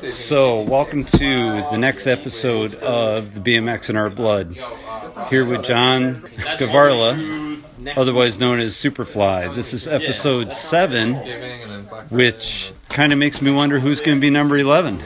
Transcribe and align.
So, 0.00 0.60
welcome 0.62 1.04
to 1.04 1.18
the 1.18 1.76
next 1.76 2.06
episode 2.06 2.74
of 2.76 3.34
the 3.34 3.40
BMX 3.40 3.90
in 3.90 3.96
Our 3.96 4.10
Blood. 4.10 4.56
Here 5.28 5.44
with 5.44 5.64
John 5.64 6.22
Skvarla, 6.38 7.62
otherwise 7.96 8.38
known 8.38 8.60
as 8.60 8.74
Superfly. 8.74 9.54
This 9.54 9.72
is 9.74 9.86
episode 9.88 10.54
7, 10.54 11.14
which 12.10 12.72
kind 12.88 13.12
of 13.12 13.18
makes 13.18 13.42
me 13.42 13.50
wonder 13.50 13.78
who's 13.80 14.00
going 14.00 14.16
to 14.16 14.20
be 14.20 14.30
number 14.30 14.56
11. 14.56 15.02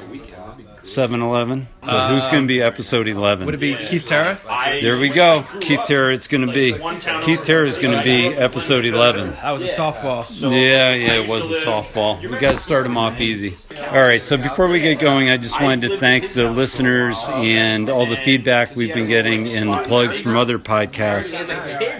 7 0.82 1.20
Eleven. 1.22 1.66
But 1.86 2.10
who's 2.14 2.26
going 2.26 2.42
to 2.42 2.48
be 2.48 2.60
episode 2.60 3.08
11? 3.08 3.46
Would 3.46 3.54
it 3.54 3.58
be 3.58 3.76
Keith 3.86 4.04
Terra? 4.04 4.38
There 4.80 4.98
we 4.98 5.08
go. 5.08 5.44
Keith 5.60 5.80
Terra, 5.84 6.12
it's 6.12 6.28
going 6.28 6.46
to 6.46 6.52
be. 6.52 6.72
Keith 7.22 7.42
Terra 7.42 7.66
is 7.66 7.78
going 7.78 7.96
to 7.96 8.04
be 8.04 8.26
episode 8.26 8.84
11. 8.84 9.30
That 9.30 9.50
was 9.52 9.62
a 9.62 9.66
softball. 9.68 10.26
Yeah, 10.50 10.92
yeah, 10.94 11.20
it 11.20 11.28
was 11.28 11.50
a 11.50 11.66
softball. 11.66 12.20
We 12.20 12.38
got 12.38 12.52
to 12.52 12.56
start 12.56 12.84
them 12.84 12.96
off 12.96 13.20
easy. 13.20 13.56
All 13.78 13.98
right, 13.98 14.24
so 14.24 14.36
before 14.36 14.68
we 14.68 14.80
get 14.80 14.98
going, 14.98 15.28
I 15.30 15.36
just 15.36 15.60
wanted 15.60 15.88
to 15.88 15.98
thank 15.98 16.32
the 16.32 16.50
listeners 16.50 17.22
and 17.28 17.88
all 17.90 18.06
the 18.06 18.16
feedback 18.16 18.74
we've 18.74 18.92
been 18.94 19.06
getting 19.06 19.48
and 19.48 19.70
the 19.70 19.82
plugs 19.82 20.18
from 20.20 20.36
other 20.36 20.58
podcasts 20.58 21.36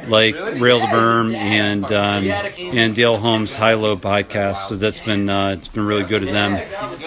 like 0.08 0.34
Rail 0.60 0.80
to 0.80 0.86
Berm 0.86 1.34
and 1.34 1.84
um, 1.86 2.24
and 2.26 2.94
Dale 2.94 3.18
Holmes 3.18 3.54
High 3.54 3.74
Low 3.74 3.96
podcast. 3.96 4.68
So 4.68 4.76
that's 4.76 5.00
been 5.00 5.28
uh, 5.28 5.50
it's 5.58 5.68
been 5.68 5.84
really 5.86 6.04
good 6.04 6.22
of 6.22 6.32
them 6.32 6.52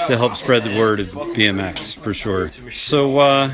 to 0.07 0.17
help 0.17 0.35
spread 0.35 0.63
the 0.63 0.77
word 0.77 0.99
of 0.99 1.07
BMX 1.07 1.97
for 1.97 2.13
sure. 2.13 2.49
So 2.71 3.17
uh, 3.17 3.49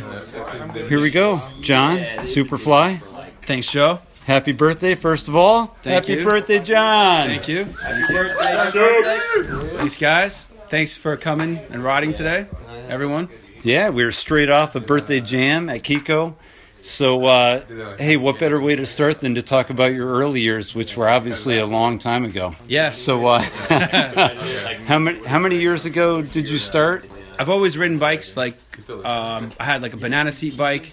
here 0.88 1.00
we 1.00 1.10
go, 1.12 1.42
John 1.62 1.98
Superfly. 2.26 3.00
Thanks, 3.44 3.72
Joe. 3.72 4.00
Happy 4.26 4.52
birthday, 4.52 4.96
first 4.96 5.28
of 5.28 5.36
all. 5.36 5.66
Thank 5.84 6.06
Happy 6.06 6.20
you. 6.20 6.24
birthday, 6.24 6.60
John. 6.60 7.28
Thank 7.28 7.48
you. 7.48 7.66
Happy 7.66 8.14
birthday, 8.14 9.78
Thanks, 9.78 9.98
guys. 9.98 10.48
Thanks 10.68 10.98
for 10.98 11.16
coming 11.16 11.60
and 11.70 11.84
riding 11.84 12.12
today, 12.12 12.48
everyone. 12.90 13.30
Yeah, 13.62 13.90
we 13.90 14.04
were 14.04 14.12
straight 14.12 14.50
off 14.50 14.76
a 14.76 14.80
birthday 14.80 15.22
jam 15.22 15.70
at 15.70 15.84
Kiko. 15.84 16.36
So, 16.82 17.26
uh, 17.26 17.96
hey, 17.98 18.16
what 18.16 18.38
better 18.38 18.60
way 18.60 18.76
to 18.76 18.86
start 18.86 19.20
than 19.20 19.34
to 19.36 19.42
talk 19.42 19.72
about 19.72 19.94
your 19.94 20.08
early 20.08 20.42
years, 20.42 20.76
which 20.76 20.96
were 20.96 21.10
obviously 21.10 21.58
a 21.58 21.66
long 21.66 21.98
time 21.98 22.26
ago. 22.26 22.56
Yeah. 22.68 22.92
So, 22.92 23.26
uh, 23.26 23.40
how 24.86 25.00
many 25.00 25.26
how 25.26 25.40
many 25.40 25.58
years 25.58 25.86
ago 25.88 26.22
did 26.22 26.48
you 26.48 26.60
start? 26.60 27.10
I've 27.38 27.50
always 27.50 27.78
ridden 27.78 28.00
bikes. 28.00 28.38
Like, 28.38 28.58
um, 28.90 29.52
I 29.60 29.64
had 29.64 29.82
like 29.82 29.94
a 29.94 29.98
banana 29.98 30.32
seat 30.32 30.58
bike. 30.58 30.92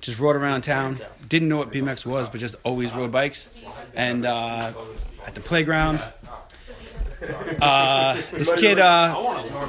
Just 0.00 0.18
rode 0.18 0.36
around 0.36 0.62
town. 0.62 0.98
Didn't 1.28 1.48
know 1.48 1.58
what 1.58 1.70
BMX 1.72 2.04
was, 2.06 2.28
but 2.28 2.40
just 2.40 2.56
always 2.64 2.92
rode 2.94 3.12
bikes. 3.12 3.64
And 3.94 4.24
uh, 4.24 4.72
at 5.26 5.34
the 5.34 5.40
playground, 5.40 6.06
uh, 7.60 8.20
this 8.32 8.52
kid. 8.52 8.78
Uh, 8.78 9.14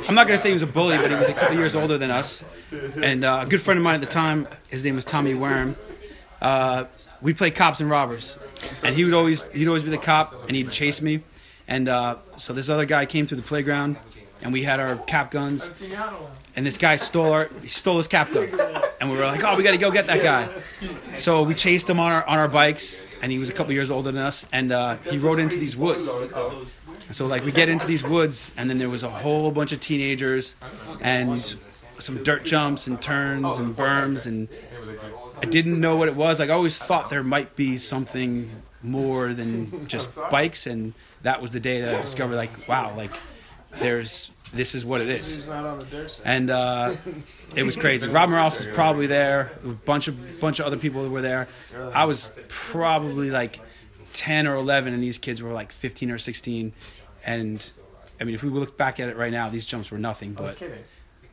I'm 0.07 0.15
not 0.15 0.27
gonna 0.27 0.37
say 0.37 0.49
he 0.49 0.53
was 0.53 0.63
a 0.63 0.67
bully, 0.67 0.97
but 0.97 1.09
he 1.09 1.15
was 1.15 1.29
a 1.29 1.33
couple 1.33 1.55
years 1.55 1.75
older 1.75 1.97
than 1.97 2.11
us. 2.11 2.43
And 3.01 3.23
uh, 3.23 3.43
a 3.45 3.49
good 3.49 3.61
friend 3.61 3.77
of 3.77 3.83
mine 3.83 3.95
at 3.95 4.01
the 4.01 4.07
time, 4.07 4.47
his 4.69 4.83
name 4.83 4.95
was 4.95 5.05
Tommy 5.05 5.33
Worm. 5.33 5.75
Uh, 6.41 6.85
we 7.21 7.33
played 7.33 7.55
cops 7.55 7.79
and 7.79 7.89
robbers, 7.89 8.37
and 8.83 8.95
he 8.95 9.03
would 9.05 9.13
always 9.13 9.41
he'd 9.53 9.67
always 9.67 9.83
be 9.83 9.89
the 9.89 9.97
cop, 9.97 10.47
and 10.47 10.55
he'd 10.55 10.71
chase 10.71 11.01
me. 11.01 11.23
And 11.67 11.89
uh, 11.89 12.17
so 12.37 12.53
this 12.53 12.69
other 12.69 12.85
guy 12.85 13.05
came 13.05 13.25
through 13.25 13.37
the 13.37 13.47
playground, 13.47 13.97
and 14.41 14.53
we 14.53 14.63
had 14.63 14.79
our 14.79 14.95
cap 14.95 15.31
guns, 15.31 15.69
and 16.55 16.65
this 16.65 16.77
guy 16.77 16.95
stole 16.95 17.31
our 17.31 17.49
he 17.61 17.67
stole 17.67 17.97
his 17.97 18.07
cap 18.07 18.31
gun, 18.31 18.49
and 18.99 19.11
we 19.11 19.17
were 19.17 19.25
like, 19.25 19.43
oh, 19.43 19.55
we 19.55 19.63
got 19.63 19.71
to 19.71 19.77
go 19.77 19.91
get 19.91 20.07
that 20.07 20.23
guy. 20.23 20.47
So 21.17 21.43
we 21.43 21.53
chased 21.53 21.89
him 21.89 21.99
on 21.99 22.11
our 22.11 22.25
on 22.25 22.39
our 22.39 22.47
bikes, 22.47 23.03
and 23.21 23.31
he 23.31 23.39
was 23.39 23.49
a 23.49 23.53
couple 23.53 23.73
years 23.73 23.91
older 23.91 24.11
than 24.11 24.23
us, 24.23 24.47
and 24.51 24.71
uh, 24.71 24.95
he 24.95 25.17
rode 25.17 25.39
into 25.39 25.57
these 25.57 25.75
woods. 25.75 26.09
So 27.11 27.25
like 27.25 27.45
we 27.45 27.51
get 27.51 27.69
into 27.69 27.87
these 27.87 28.03
woods, 28.03 28.53
and 28.57 28.69
then 28.69 28.77
there 28.77 28.89
was 28.89 29.03
a 29.03 29.09
whole 29.09 29.51
bunch 29.51 29.71
of 29.71 29.79
teenagers, 29.79 30.55
and 31.01 31.55
some 31.99 32.23
dirt 32.23 32.43
jumps 32.43 32.87
and 32.87 33.01
turns 33.01 33.57
and 33.57 33.75
berms, 33.75 34.25
and 34.27 34.47
I 35.41 35.45
didn't 35.45 35.79
know 35.79 35.95
what 35.95 36.07
it 36.07 36.15
was. 36.15 36.39
Like 36.39 36.49
I 36.49 36.53
always 36.53 36.77
thought 36.77 37.09
there 37.09 37.23
might 37.23 37.55
be 37.55 37.77
something 37.77 38.51
more 38.83 39.33
than 39.33 39.87
just 39.87 40.15
bikes, 40.29 40.67
and 40.67 40.93
that 41.23 41.41
was 41.41 41.51
the 41.51 41.59
day 41.59 41.81
that 41.81 41.95
I 41.95 42.01
discovered 42.01 42.35
like, 42.35 42.67
wow, 42.67 42.95
like 42.95 43.11
there's 43.79 44.31
this 44.53 44.75
is 44.75 44.85
what 44.85 45.01
it 45.01 45.09
is, 45.09 45.47
and 46.23 46.49
uh, 46.49 46.95
it 47.55 47.63
was 47.63 47.75
crazy. 47.75 48.07
Rob 48.09 48.29
Morales 48.29 48.65
was 48.65 48.73
probably 48.73 49.07
there. 49.07 49.51
A 49.63 49.67
bunch 49.69 50.07
of 50.07 50.39
bunch 50.39 50.59
of 50.59 50.65
other 50.65 50.77
people 50.77 51.07
were 51.09 51.21
there. 51.21 51.47
I 51.93 52.05
was 52.05 52.31
probably 52.47 53.29
like 53.29 53.59
ten 54.13 54.47
or 54.47 54.55
eleven, 54.55 54.93
and 54.93 55.03
these 55.03 55.17
kids 55.17 55.41
were 55.41 55.51
like 55.51 55.71
fifteen 55.71 56.11
or 56.11 56.17
sixteen. 56.17 56.73
And 57.25 57.71
I 58.19 58.23
mean, 58.23 58.35
if 58.35 58.43
we 58.43 58.49
look 58.49 58.77
back 58.77 58.99
at 58.99 59.09
it 59.09 59.17
right 59.17 59.31
now, 59.31 59.49
these 59.49 59.65
jumps 59.65 59.91
were 59.91 59.97
nothing. 59.97 60.33
But 60.33 60.57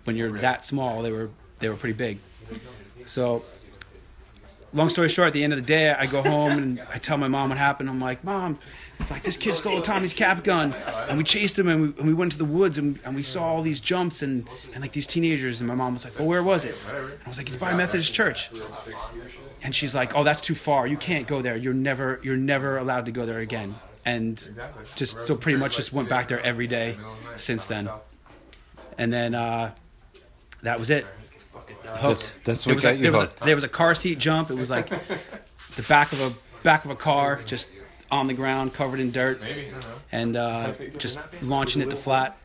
when 0.04 0.16
you're 0.16 0.32
that 0.40 0.64
small, 0.64 1.02
they 1.02 1.12
were 1.12 1.30
they 1.60 1.68
were 1.68 1.76
pretty 1.76 1.96
big. 1.96 2.18
So, 3.06 3.44
long 4.72 4.88
story 4.88 5.08
short, 5.08 5.28
at 5.28 5.32
the 5.34 5.44
end 5.44 5.52
of 5.52 5.58
the 5.58 5.64
day, 5.64 5.90
I 5.92 6.06
go 6.06 6.22
home 6.22 6.52
and 6.52 6.80
I 6.92 6.98
tell 6.98 7.16
my 7.16 7.28
mom 7.28 7.50
what 7.50 7.58
happened. 7.58 7.88
I'm 7.88 8.00
like, 8.00 8.24
Mom, 8.24 8.58
like 9.10 9.22
this 9.22 9.36
kid 9.36 9.54
stole 9.54 9.80
Tommy's 9.82 10.14
cap 10.14 10.44
gun, 10.44 10.72
and 11.08 11.18
we 11.18 11.24
chased 11.24 11.58
him, 11.58 11.68
and 11.68 11.80
we, 11.80 11.86
and 11.98 12.06
we 12.08 12.14
went 12.14 12.32
to 12.32 12.38
the 12.38 12.44
woods, 12.44 12.78
and, 12.78 12.98
and 13.04 13.14
we 13.14 13.22
saw 13.22 13.44
all 13.44 13.62
these 13.62 13.80
jumps 13.80 14.22
and, 14.22 14.48
and 14.72 14.82
like 14.82 14.92
these 14.92 15.06
teenagers. 15.06 15.60
And 15.60 15.68
my 15.68 15.74
mom 15.74 15.94
was 15.94 16.04
like, 16.04 16.18
Well, 16.18 16.28
where 16.28 16.42
was 16.42 16.64
it? 16.64 16.74
And 16.88 16.96
I 17.24 17.28
was 17.28 17.38
like, 17.38 17.46
It's 17.48 17.56
by 17.56 17.74
Methodist 17.74 18.14
Church. 18.14 18.50
And 19.62 19.74
she's 19.74 19.94
like, 19.94 20.14
"Oh, 20.14 20.24
that's 20.24 20.42
too 20.42 20.54
far. 20.54 20.86
You 20.86 20.98
can't 20.98 21.26
go 21.26 21.40
there. 21.40 21.56
You're 21.56 21.72
never 21.72 22.20
you're 22.22 22.36
never 22.36 22.76
allowed 22.76 23.06
to 23.06 23.12
go 23.12 23.24
there 23.24 23.38
again." 23.38 23.74
And 24.04 24.36
just 24.94 25.26
so 25.26 25.34
pretty 25.36 25.58
much 25.58 25.76
just 25.76 25.90
went 25.90 26.10
back 26.10 26.28
there 26.28 26.40
every 26.40 26.66
day 26.66 26.98
since 27.36 27.64
then. 27.64 27.88
And 28.98 29.10
then 29.10 29.34
uh, 29.34 29.74
that 30.62 30.78
was 30.78 30.90
it. 30.90 31.06
That's, 31.82 32.32
that's 32.44 32.64
There 32.64 32.72
what 32.72 32.76
was, 32.76 32.82
got 32.84 32.92
a, 32.92 32.96
you 32.96 33.02
there, 33.04 33.12
was 33.12 33.20
a, 33.20 33.24
hooked. 33.26 33.40
there 33.40 33.54
was 33.54 33.64
a 33.64 33.68
car 33.68 33.94
seat 33.94 34.18
jump. 34.18 34.50
It 34.50 34.56
was 34.58 34.68
like 34.68 34.88
the 34.90 35.82
back 35.88 36.12
of 36.12 36.20
a 36.20 36.34
back 36.62 36.84
of 36.84 36.90
a 36.90 36.96
car, 36.96 37.40
just 37.46 37.70
on 38.10 38.26
the 38.26 38.34
ground, 38.34 38.74
covered 38.74 39.00
in 39.00 39.10
dirt, 39.10 39.40
and 40.12 40.36
uh, 40.36 40.72
just 40.98 41.18
launching 41.42 41.82
it 41.82 41.90
to 41.90 41.96
flat. 41.96 42.36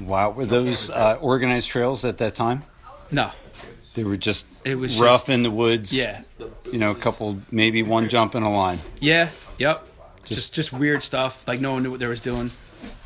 Wow, 0.00 0.30
were 0.30 0.46
those 0.46 0.90
uh, 0.90 1.18
organized 1.20 1.68
trails 1.68 2.04
at 2.04 2.18
that 2.18 2.34
time? 2.34 2.62
No, 3.10 3.30
They 3.94 4.04
were 4.04 4.16
just 4.16 4.46
It 4.64 4.76
was 4.76 5.00
rough 5.00 5.22
just- 5.22 5.28
in 5.30 5.42
the 5.42 5.50
woods. 5.50 5.92
yeah, 5.92 6.22
You 6.70 6.78
know, 6.78 6.90
a 6.92 6.94
couple, 6.94 7.40
maybe 7.50 7.82
one 7.82 8.08
jump 8.08 8.34
in 8.34 8.42
a 8.42 8.52
line. 8.52 8.78
yeah, 9.00 9.30
yep. 9.58 9.86
Just 10.24 10.54
just 10.54 10.72
weird 10.72 11.02
stuff. 11.02 11.48
Like 11.48 11.60
no 11.60 11.72
one 11.72 11.82
knew 11.82 11.90
what 11.90 11.98
they 11.98 12.06
was 12.06 12.20
doing. 12.20 12.50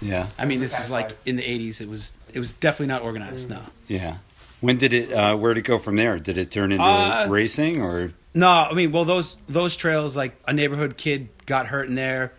Yeah, 0.02 0.26
I 0.38 0.44
mean, 0.44 0.60
this 0.60 0.78
is 0.78 0.90
like 0.90 1.16
in 1.24 1.36
the 1.36 1.42
'80s. 1.42 1.80
It 1.80 1.88
was 1.88 2.12
it 2.34 2.38
was 2.38 2.52
definitely 2.52 2.88
not 2.88 3.02
organized. 3.02 3.48
No. 3.48 3.60
yeah. 3.88 4.16
When 4.60 4.76
did 4.78 4.92
it? 4.92 5.12
Uh, 5.12 5.36
where 5.36 5.54
did 5.54 5.60
it 5.64 5.68
go 5.68 5.78
from 5.78 5.96
there? 5.96 6.18
Did 6.18 6.36
it 6.38 6.50
turn 6.50 6.72
into 6.72 6.84
Uh, 6.84 7.26
racing 7.30 7.80
or? 7.80 8.12
No, 8.34 8.48
I 8.48 8.72
mean, 8.74 8.90
well, 8.90 9.04
those 9.04 9.36
those 9.48 9.76
trails, 9.76 10.16
like 10.16 10.34
a 10.46 10.52
neighborhood 10.52 10.96
kid 10.96 11.28
got 11.46 11.66
hurt 11.66 11.88
in 11.88 11.94
there. 11.94 12.32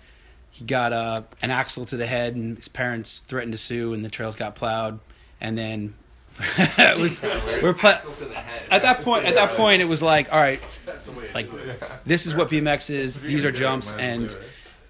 He 0.52 0.66
got 0.66 0.94
uh, 0.94 1.24
an 1.42 1.52
axle 1.52 1.86
to 1.86 1.98
the 1.98 2.06
head, 2.06 2.36
and 2.36 2.58
his 2.58 2.68
parents 2.68 3.20
threatened 3.28 3.54
to 3.54 3.58
sue, 3.58 3.94
and 3.94 4.04
the 4.04 4.10
trails 4.10 4.36
got 4.36 4.56
plowed. 4.56 5.00
And 5.40 5.58
then 5.58 5.94
it 6.58 6.98
was 6.98 7.22
we're 7.24 7.74
pla- 7.74 8.02
at 8.70 8.82
that 8.82 9.02
point. 9.02 9.26
At 9.26 9.36
that 9.36 9.56
point, 9.56 9.82
it 9.82 9.86
was 9.86 10.02
like, 10.04 10.32
all 10.34 10.40
right, 10.40 10.62
like 11.34 11.50
this 12.04 12.26
is 12.26 12.36
what 12.36 12.50
BMX 12.50 12.90
is. 12.90 13.20
These 13.22 13.46
are 13.46 13.52
jumps, 13.52 13.94
and 13.94 14.36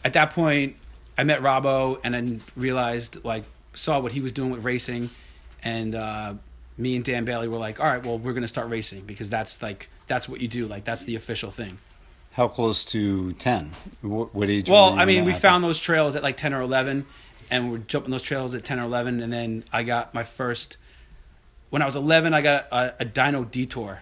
at 0.03 0.13
that 0.13 0.31
point, 0.31 0.75
I 1.17 1.23
met 1.23 1.41
Robbo, 1.41 1.99
and 2.03 2.15
then 2.15 2.41
realized 2.55 3.23
like 3.23 3.43
saw 3.73 3.99
what 3.99 4.11
he 4.11 4.21
was 4.21 4.31
doing 4.31 4.49
with 4.49 4.63
racing, 4.63 5.11
and 5.63 5.93
uh, 5.93 6.33
me 6.77 6.95
and 6.95 7.05
Dan 7.05 7.25
Bailey 7.25 7.47
were 7.47 7.57
like, 7.57 7.79
all 7.79 7.85
right, 7.85 8.03
well, 8.03 8.17
we're 8.17 8.33
gonna 8.33 8.47
start 8.47 8.69
racing 8.69 9.01
because 9.01 9.29
that's 9.29 9.61
like 9.61 9.89
that's 10.07 10.27
what 10.29 10.41
you 10.41 10.47
do. 10.47 10.67
Like 10.67 10.83
that's 10.83 11.05
the 11.05 11.15
official 11.15 11.51
thing. 11.51 11.77
How 12.33 12.47
close 12.47 12.83
to 12.85 13.33
ten? 13.33 13.71
What, 14.01 14.35
what 14.35 14.49
age? 14.49 14.69
Well, 14.69 14.93
I 14.99 15.05
mean, 15.05 15.25
we 15.25 15.31
that 15.31 15.41
found 15.41 15.63
those 15.63 15.79
trails 15.79 16.15
at 16.15 16.23
like 16.23 16.37
ten 16.37 16.53
or 16.53 16.61
eleven, 16.61 17.05
and 17.49 17.71
we're 17.71 17.77
jumping 17.79 18.11
those 18.11 18.23
trails 18.23 18.53
at 18.55 18.63
ten 18.65 18.79
or 18.79 18.83
eleven, 18.83 19.21
and 19.21 19.31
then 19.31 19.63
I 19.71 19.83
got 19.83 20.13
my 20.13 20.23
first. 20.23 20.77
When 21.69 21.81
I 21.81 21.85
was 21.85 21.95
eleven, 21.95 22.33
I 22.33 22.41
got 22.41 22.67
a, 22.71 23.01
a 23.01 23.05
dyno 23.05 23.49
detour, 23.49 24.01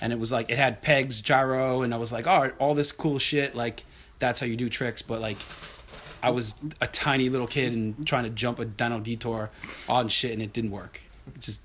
and 0.00 0.12
it 0.12 0.18
was 0.18 0.32
like 0.32 0.50
it 0.50 0.58
had 0.58 0.82
pegs, 0.82 1.22
gyro, 1.22 1.82
and 1.82 1.92
I 1.92 1.96
was 1.96 2.12
like, 2.12 2.26
all 2.26 2.40
right, 2.40 2.54
all 2.58 2.74
this 2.74 2.92
cool 2.92 3.18
shit. 3.18 3.54
Like 3.54 3.84
that's 4.18 4.40
how 4.40 4.46
you 4.46 4.56
do 4.56 4.68
tricks, 4.68 5.02
but 5.02 5.20
like. 5.20 5.38
I 6.22 6.30
was 6.30 6.56
a 6.80 6.88
tiny 6.88 7.28
little 7.28 7.46
kid 7.46 7.72
and 7.72 8.04
trying 8.04 8.24
to 8.24 8.30
jump 8.30 8.58
a 8.58 8.64
dyno 8.64 9.00
detour 9.00 9.50
on 9.88 10.08
shit, 10.08 10.32
and 10.32 10.42
it 10.42 10.52
didn't 10.52 10.72
work. 10.72 11.00
It 11.28 11.40
just, 11.40 11.62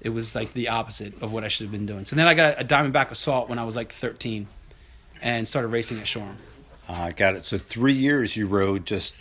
it 0.00 0.10
was 0.10 0.34
like 0.34 0.52
the 0.52 0.68
opposite 0.68 1.20
of 1.22 1.32
what 1.32 1.44
I 1.44 1.48
should 1.48 1.64
have 1.64 1.72
been 1.72 1.86
doing. 1.86 2.04
So 2.04 2.16
then 2.16 2.26
I 2.26 2.34
got 2.34 2.60
a 2.60 2.64
Diamondback 2.64 3.10
Assault 3.10 3.48
when 3.48 3.58
I 3.58 3.64
was 3.64 3.76
like 3.76 3.92
13, 3.92 4.46
and 5.20 5.46
started 5.48 5.68
racing 5.68 5.98
at 5.98 6.06
Shoreham. 6.06 6.36
Uh, 6.88 7.10
got 7.10 7.34
it. 7.34 7.44
So 7.44 7.58
three 7.58 7.92
years 7.92 8.36
you 8.36 8.46
rode 8.46 8.86
just 8.86 9.14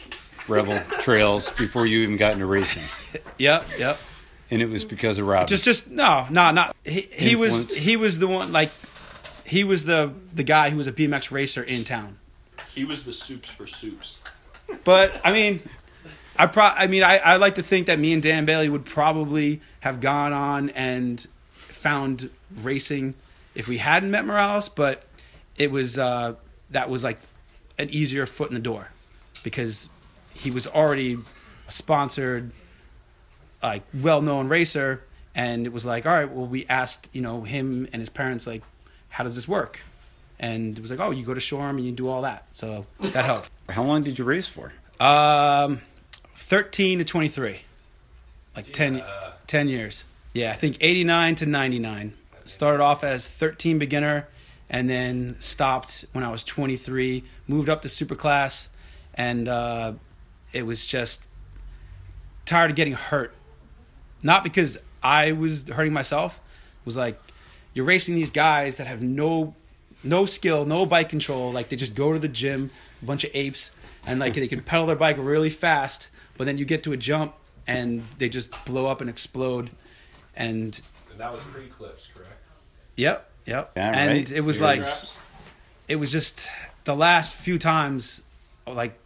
rebel 0.48 0.80
trails 1.02 1.52
before 1.52 1.86
you 1.86 2.02
even 2.02 2.18
got 2.18 2.34
into 2.34 2.46
racing, 2.46 2.84
Yep, 3.38 3.68
yep. 3.78 3.98
and 4.50 4.62
it 4.62 4.70
was 4.70 4.86
because 4.86 5.18
of 5.20 5.28
Rob. 5.28 5.48
Just, 5.48 5.64
just 5.64 5.90
no, 5.90 6.28
no, 6.30 6.52
not 6.52 6.76
he. 6.86 7.02
He 7.12 7.36
was 7.36 7.76
he 7.76 7.98
was 7.98 8.20
the 8.20 8.28
one 8.28 8.52
like 8.52 8.72
he 9.46 9.64
was 9.64 9.86
the 9.86 10.14
the 10.34 10.44
guy 10.44 10.70
who 10.70 10.78
was 10.78 10.88
a 10.88 10.94
BMX 10.94 11.32
racer 11.32 11.64
in 11.64 11.84
town. 11.84 12.18
He 12.74 12.86
was 12.86 13.04
the 13.04 13.14
soups 13.14 13.50
for 13.50 13.66
soups. 13.66 14.18
But 14.84 15.20
I 15.24 15.34
mean, 15.34 15.62
I 16.38 16.48
pro. 16.48 16.64
I 16.64 16.88
mean, 16.88 17.04
I, 17.04 17.18
I 17.18 17.36
like 17.38 17.56
to 17.56 17.64
think 17.64 17.88
that 17.88 18.00
me 18.00 18.14
and 18.14 18.22
Dan 18.22 18.46
Bailey 18.46 18.70
would 18.70 18.86
probably 18.86 19.62
have 19.82 20.02
gone 20.02 20.34
on 20.34 20.70
and 20.72 21.26
found 21.54 22.30
racing 22.62 23.16
if 23.56 23.68
we 23.68 23.78
hadn't 23.78 24.12
met 24.12 24.26
Morales, 24.26 24.70
but 24.70 25.04
it 25.58 25.72
was 25.72 25.98
uh, 25.98 26.36
that 26.70 26.90
was 26.90 27.04
like 27.04 27.20
an 27.78 27.90
easier 27.90 28.26
foot 28.26 28.50
in 28.50 28.54
the 28.54 28.60
door 28.60 28.90
because 29.44 29.90
he 30.34 30.52
was 30.52 30.68
already 30.68 31.18
a 31.68 31.72
sponsored, 31.72 32.52
like 33.64 33.84
well-known 33.94 34.48
racer, 34.48 35.04
and 35.34 35.66
it 35.66 35.74
was 35.74 35.86
like, 35.86 36.06
all 36.06 36.14
right, 36.14 36.32
well, 36.32 36.46
we 36.46 36.66
asked 36.68 37.10
you 37.14 37.22
know 37.22 37.42
him 37.42 37.88
and 37.92 38.00
his 38.00 38.10
parents 38.10 38.46
like, 38.46 38.62
how 39.10 39.24
does 39.24 39.36
this 39.36 39.48
work? 39.48 39.80
And 40.40 40.78
it 40.78 40.82
was 40.82 40.92
like, 40.92 41.00
oh, 41.00 41.10
you 41.10 41.26
go 41.26 41.34
to 41.34 41.40
Shoreham 41.40 41.78
and 41.78 41.86
you 41.86 41.92
do 41.92 42.08
all 42.08 42.22
that, 42.22 42.46
so 42.52 42.86
that 43.00 43.26
helped. 43.26 43.50
How 43.70 43.84
long 43.84 44.04
did 44.04 44.20
you 44.20 44.26
race 44.26 44.48
for? 44.48 44.72
Um, 45.00 45.82
13 46.38 47.00
to 47.00 47.04
23. 47.04 47.60
Like 48.56 48.72
10, 48.72 49.04
10 49.48 49.70
years. 49.70 50.06
Yeah, 50.34 50.52
I 50.52 50.54
think 50.54 50.78
89 50.80 51.36
to 51.36 51.46
99. 51.46 52.14
Started 52.46 52.82
off 52.82 53.04
as 53.04 53.28
13 53.28 53.78
beginner 53.80 54.28
and 54.70 54.90
then 54.90 55.36
stopped 55.40 56.06
when 56.14 56.24
I 56.24 56.30
was 56.30 56.44
23. 56.44 57.24
Moved 57.48 57.70
up 57.70 57.82
to 57.82 57.90
super 57.90 58.16
class 58.16 58.70
and 59.16 59.50
uh, 59.50 59.94
it 60.54 60.66
was 60.66 60.86
just 60.86 61.24
tired 62.46 62.70
of 62.70 62.78
getting 62.78 62.94
hurt. 62.94 63.34
Not 64.24 64.44
because 64.44 64.78
I 65.04 65.32
was 65.34 65.68
hurting 65.68 65.94
myself. 65.94 66.38
It 66.38 66.86
was 66.86 66.96
like 66.96 67.20
you're 67.74 67.86
racing 67.86 68.16
these 68.16 68.32
guys 68.32 68.78
that 68.78 68.88
have 68.88 69.02
no 69.02 69.56
no 70.04 70.26
skill, 70.26 70.66
no 70.66 70.86
bike 70.86 71.10
control. 71.10 71.52
Like 71.52 71.70
they 71.70 71.76
just 71.76 71.96
go 71.96 72.14
to 72.14 72.20
the 72.20 72.28
gym, 72.28 72.72
a 73.02 73.06
bunch 73.06 73.24
of 73.24 73.32
apes, 73.34 73.72
and 74.06 74.20
like 74.20 74.36
they 74.36 74.48
can 74.48 74.62
pedal 74.62 74.86
their 74.86 74.96
bike 74.96 75.18
really 75.20 75.50
fast, 75.50 76.10
but 76.38 76.46
then 76.46 76.58
you 76.58 76.66
get 76.66 76.84
to 76.84 76.94
a 76.94 76.98
jump 76.98 77.34
and 77.68 78.04
they 78.18 78.30
just 78.30 78.52
blow 78.66 78.86
up 78.88 79.02
and 79.02 79.10
explode. 79.10 79.72
And 80.36 80.80
And 81.12 81.20
that 81.20 81.32
was 81.32 81.44
pre 81.44 81.66
clips, 81.68 82.08
correct? 82.08 82.46
yep, 82.96 83.30
yep. 83.46 83.72
Yeah, 83.76 83.92
and 83.94 84.12
right. 84.12 84.32
it 84.32 84.42
was 84.42 84.60
You're- 84.60 84.78
like 84.78 84.88
it 85.88 85.96
was 85.98 86.12
just 86.12 86.50
the 86.84 86.96
last 86.96 87.36
few 87.36 87.58
times 87.58 88.22
like 88.68 88.98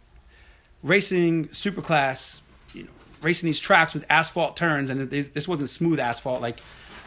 racing 0.82 1.48
superclass, 1.48 2.40
you 2.74 2.84
know, 2.84 2.90
racing 3.20 3.46
these 3.46 3.60
tracks 3.60 3.94
with 3.94 4.04
asphalt 4.10 4.56
turns, 4.56 4.90
and 4.90 5.10
this 5.10 5.46
wasn't 5.48 5.70
smooth 5.70 6.00
asphalt. 6.00 6.42
Like 6.42 6.58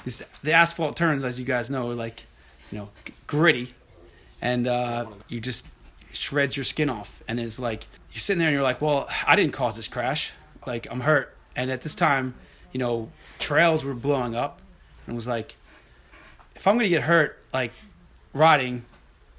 this, 0.05 0.23
the 0.43 0.53
asphalt 0.53 0.95
turns, 0.95 1.23
as 1.23 1.39
you 1.39 1.45
guys 1.45 1.69
know, 1.69 1.89
are 1.91 1.95
like 1.95 2.23
you 2.71 2.77
know 2.79 2.89
gritty, 3.27 3.73
and 4.41 4.67
uh, 4.67 5.05
you 5.27 5.39
just 5.41 5.65
shreds 6.13 6.55
your 6.55 6.63
skin 6.63 6.89
off. 6.89 7.21
And 7.27 7.39
it's 7.39 7.59
like 7.59 7.87
you're 8.15 8.21
sitting 8.21 8.39
there 8.39 8.47
and 8.47 8.53
you're 8.55 8.63
like, 8.63 8.81
well, 8.81 9.09
I 9.27 9.35
didn't 9.35 9.51
cause 9.51 9.75
this 9.75 9.89
crash. 9.89 10.31
Like 10.65 10.87
I'm 10.89 11.01
hurt. 11.01 11.35
And 11.55 11.69
at 11.69 11.81
this 11.81 11.93
time, 11.95 12.33
you 12.71 12.79
know, 12.79 13.11
trails 13.39 13.83
were 13.83 13.93
blowing 13.93 14.35
up, 14.35 14.61
and 15.05 15.13
it 15.13 15.15
was 15.15 15.27
like, 15.27 15.55
if 16.55 16.65
I'm 16.65 16.75
gonna 16.77 16.87
get 16.89 17.03
hurt, 17.03 17.37
like 17.53 17.71
riding, 18.33 18.85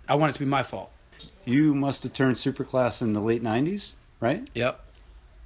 I 0.08 0.14
want 0.14 0.30
it 0.30 0.32
to 0.34 0.38
be 0.40 0.44
my 0.46 0.62
fault. 0.62 0.92
You 1.46 1.74
must 1.74 2.02
have 2.02 2.12
turned 2.12 2.36
superclass 2.36 3.00
in 3.02 3.12
the 3.14 3.20
late 3.20 3.42
'90s, 3.42 3.94
right? 4.20 4.48
Yep. 4.54 4.82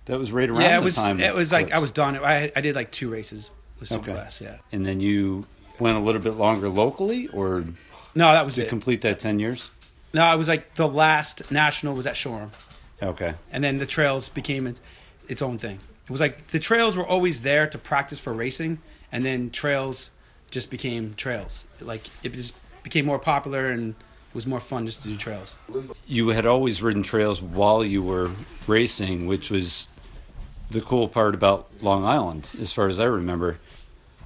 That 0.06 0.18
was 0.18 0.32
right 0.32 0.48
around 0.50 0.62
yeah, 0.62 0.76
it 0.76 0.80
the 0.80 0.84
was. 0.86 0.96
time. 0.96 1.20
It 1.20 1.34
was 1.34 1.52
like. 1.52 1.72
I 1.72 1.78
was 1.78 1.90
done. 1.92 2.16
I 2.18 2.50
I 2.56 2.60
did 2.60 2.74
like 2.74 2.90
two 2.90 3.08
races 3.10 3.50
with 3.78 3.90
Okay. 3.92 4.12
Superclass. 4.12 4.40
Yeah. 4.40 4.56
And 4.72 4.84
then 4.84 4.98
you 5.00 5.46
went 5.78 5.96
a 5.96 6.00
little 6.00 6.20
bit 6.20 6.34
longer 6.34 6.68
locally, 6.68 7.28
or 7.28 7.64
No, 8.14 8.32
that 8.32 8.44
was 8.44 8.56
to 8.56 8.62
it. 8.64 8.68
complete 8.68 9.02
that 9.02 9.18
ten 9.20 9.38
years. 9.38 9.70
No, 10.12 10.22
I 10.24 10.34
was 10.36 10.48
like 10.48 10.74
the 10.74 10.88
last 10.88 11.50
national 11.52 11.94
was 11.94 12.06
at 12.06 12.16
Shoreham, 12.16 12.50
Okay. 13.02 13.34
and 13.50 13.64
then 13.64 13.78
the 13.78 13.86
trails 13.86 14.28
became 14.28 14.66
its, 14.66 14.80
its 15.28 15.42
own 15.42 15.58
thing. 15.58 15.78
It 16.04 16.10
was 16.10 16.20
like 16.20 16.48
the 16.48 16.58
trails 16.58 16.96
were 16.96 17.06
always 17.06 17.42
there 17.42 17.66
to 17.66 17.78
practice 17.78 18.18
for 18.18 18.32
racing, 18.32 18.78
and 19.12 19.24
then 19.24 19.50
trails 19.50 20.10
just 20.50 20.70
became 20.70 21.14
trails. 21.14 21.66
Like 21.80 22.02
it 22.22 22.32
just 22.32 22.54
became 22.82 23.06
more 23.06 23.18
popular 23.18 23.70
and 23.70 23.90
it 23.90 24.34
was 24.34 24.46
more 24.46 24.60
fun 24.60 24.86
just 24.86 25.02
to 25.02 25.08
do 25.08 25.16
trails. 25.16 25.56
You 26.06 26.28
had 26.28 26.46
always 26.46 26.82
ridden 26.82 27.02
trails 27.02 27.40
while 27.40 27.84
you 27.84 28.02
were 28.02 28.30
racing, 28.66 29.26
which 29.26 29.50
was 29.50 29.88
the 30.70 30.80
cool 30.80 31.08
part 31.08 31.34
about 31.34 31.68
Long 31.82 32.04
Island, 32.04 32.50
as 32.60 32.72
far 32.72 32.86
as 32.88 32.98
I 33.00 33.04
remember. 33.04 33.58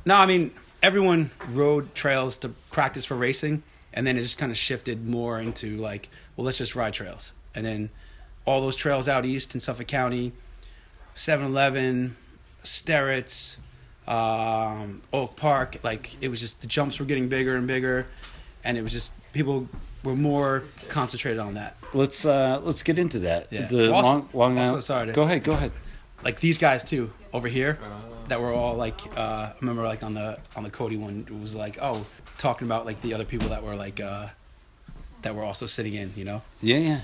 No, 0.05 0.15
I 0.17 0.27
mean 0.27 0.53
everyone 0.83 1.31
rode 1.49 1.95
trails 1.95 2.37
to 2.39 2.51
practice 2.71 3.05
for 3.07 3.17
racing, 3.17 3.63
and 3.93 4.07
then 4.07 4.17
it 4.19 4.23
just 4.23 4.39
kind 4.39 4.53
of 4.53 4.59
shifted 4.59 5.07
more 5.07 5.39
into 5.39 5.77
like, 5.79 6.09
well, 6.37 6.45
let's 6.45 6.59
just 6.59 6.75
ride 6.75 6.93
trails, 6.93 7.33
and 7.55 7.65
then 7.65 7.91
all 8.45 8.61
those 8.61 8.77
trails 8.77 9.09
out 9.09 9.25
east 9.25 9.55
in 9.55 9.61
Suffolk 9.61 9.87
County, 9.87 10.33
7-Eleven, 11.15 12.17
Sterrett's, 12.63 13.57
um, 14.07 15.03
Oak 15.13 15.37
Park, 15.37 15.79
like 15.83 16.11
it 16.23 16.29
was 16.29 16.41
just 16.41 16.61
the 16.61 16.67
jumps 16.67 16.99
were 16.99 17.07
getting 17.07 17.29
bigger 17.29 17.57
and 17.57 17.67
bigger, 17.67 18.07
and 18.63 18.77
it 18.77 18.83
was 18.83 18.93
just 18.93 19.13
people 19.33 19.69
were 20.03 20.15
more 20.17 20.65
concentrated 20.89 21.39
on 21.41 21.55
that. 21.55 21.77
Let's 21.95 22.27
uh, 22.27 22.61
let's 22.63 22.83
get 22.83 22.99
into 22.99 23.21
that. 23.21 23.47
Yeah. 23.51 23.67
The 23.67 23.93
Also- 23.93 24.09
Long, 24.11 24.29
Long 24.35 24.59
also, 24.59 24.81
sorry 24.81 25.07
to- 25.07 25.13
Go 25.13 25.23
ahead. 25.23 25.43
Go 25.45 25.53
ahead. 25.53 25.73
Like 26.23 26.41
these 26.41 26.59
guys 26.59 26.85
too 26.85 27.13
over 27.33 27.49
here, 27.49 27.79
that 28.29 28.41
were 28.41 28.53
all 28.53 28.75
like, 28.75 29.01
uh, 29.17 29.21
I 29.21 29.55
remember 29.61 29.85
like 29.85 30.03
on 30.03 30.13
the 30.15 30.39
on 30.57 30.63
the 30.65 30.71
Cody 30.71 30.97
one, 30.99 31.25
it 31.29 31.41
was 31.41 31.55
like, 31.57 31.79
oh, 31.81 32.05
talking 32.37 32.67
about 32.69 32.85
like 32.85 33.01
the 33.01 33.15
other 33.15 33.25
people 33.25 33.49
that 33.51 33.63
were 33.63 33.75
like, 33.77 34.01
uh, 34.01 34.27
that 35.23 35.35
were 35.35 35.43
also 35.45 35.65
sitting 35.67 35.95
in, 35.95 36.13
you 36.17 36.25
know, 36.25 36.43
Yeah. 36.61 36.77
Yeah. 36.79 37.01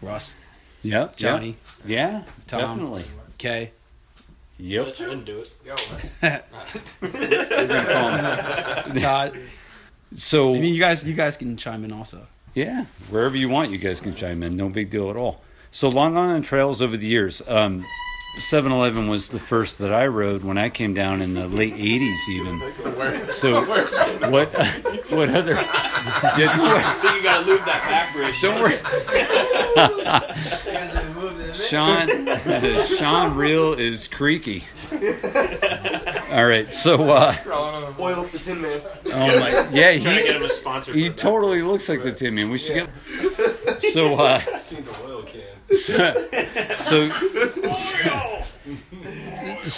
Russ, 0.00 0.34
Yep. 0.82 1.16
Johnny, 1.16 1.56
Yeah. 1.86 2.22
Tom, 2.46 2.60
Definitely. 2.60 3.02
Kay. 3.38 3.70
Yep. 4.58 4.86
Let 4.86 5.00
you 5.00 5.06
didn't 5.06 5.24
do 5.24 5.38
it. 5.38 5.52
Yo, 5.66 5.74
We're 7.00 7.66
gonna 7.66 7.84
call 8.84 8.90
him. 8.92 8.96
Todd. 8.96 9.38
So 10.14 10.54
I 10.54 10.58
mean, 10.58 10.74
you 10.74 10.80
guys, 10.80 11.04
you 11.06 11.14
guys 11.14 11.36
can 11.36 11.56
chime 11.56 11.84
in 11.84 11.92
also. 11.92 12.26
Yeah, 12.54 12.84
wherever 13.08 13.36
you 13.36 13.48
want, 13.48 13.70
you 13.70 13.78
guys 13.78 14.00
can 14.00 14.14
chime 14.14 14.42
in. 14.42 14.56
No 14.56 14.68
big 14.68 14.90
deal 14.90 15.08
at 15.10 15.16
all. 15.16 15.40
So 15.70 15.88
Long 15.88 16.16
Island 16.18 16.44
trails 16.44 16.82
over 16.82 16.96
the 16.98 17.06
years. 17.06 17.40
Um, 17.48 17.86
7-Eleven 18.38 19.08
was 19.08 19.28
the 19.28 19.38
first 19.38 19.78
that 19.78 19.92
I 19.92 20.06
rode 20.06 20.42
when 20.42 20.56
I 20.58 20.70
came 20.70 20.94
down 20.94 21.20
in 21.20 21.34
the 21.34 21.46
late 21.48 21.74
'80s, 21.76 22.28
even. 22.30 23.30
So 23.32 23.62
what? 24.30 24.48
What 25.10 25.28
other? 25.30 25.52
Yeah, 25.52 26.56
don't 26.56 26.60
I 26.60 26.92
think 27.02 27.16
you 27.16 27.22
gotta 27.22 27.46
lube 27.46 27.64
that 27.66 27.82
back 27.88 28.14
bridge. 28.14 28.40
Don't 28.40 28.60
worry. 28.60 28.78
Sean, 31.52 32.08
Sean 32.98 33.36
Real 33.36 33.74
is 33.74 34.08
creaky. 34.08 34.64
All 36.32 36.46
right, 36.46 36.72
so 36.72 37.04
uh, 37.04 37.34
Oil 38.00 38.20
up 38.20 38.30
the 38.30 38.38
Tin 38.38 38.60
Man. 38.62 38.80
oh 39.06 39.40
my, 39.40 39.50
yeah, 39.70 39.98
Trying 39.98 40.00
to 40.00 40.00
get 40.02 40.26
he 40.26 40.32
him 40.32 40.42
a 40.44 40.48
sponsor. 40.50 40.92
he 40.94 41.04
for 41.04 41.08
that. 41.10 41.18
totally 41.18 41.62
looks 41.62 41.88
like 41.88 42.02
the 42.02 42.12
Tin 42.12 42.34
Man. 42.34 42.48
We 42.50 42.58
should 42.58 42.88
get. 43.66 43.82
So 43.82 44.14
uh, 44.14 44.40
I 44.54 44.58
seen 44.58 44.84
the 44.84 45.04
oil 45.04 45.22
can. 45.22 45.42
so, 45.74 46.12
so 46.74 47.08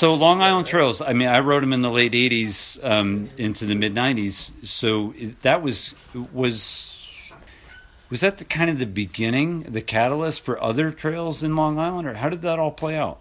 Long 0.02 0.40
Island 0.40 0.66
trails. 0.66 1.00
I 1.00 1.12
mean, 1.12 1.28
I 1.28 1.40
wrote 1.40 1.60
them 1.60 1.72
in 1.72 1.82
the 1.82 1.90
late 1.90 2.12
'80s 2.12 2.82
um, 2.82 3.28
into 3.36 3.66
the 3.66 3.74
mid 3.74 3.94
'90s. 3.94 4.66
So 4.66 5.14
that 5.42 5.62
was 5.62 5.94
was 6.32 7.32
was 8.10 8.20
that 8.20 8.38
the 8.38 8.44
kind 8.44 8.70
of 8.70 8.78
the 8.78 8.86
beginning, 8.86 9.62
the 9.62 9.82
catalyst 9.82 10.44
for 10.44 10.62
other 10.62 10.90
trails 10.90 11.42
in 11.42 11.56
Long 11.56 11.78
Island, 11.78 12.06
or 12.06 12.14
how 12.14 12.28
did 12.28 12.42
that 12.42 12.58
all 12.58 12.70
play 12.70 12.96
out? 12.96 13.20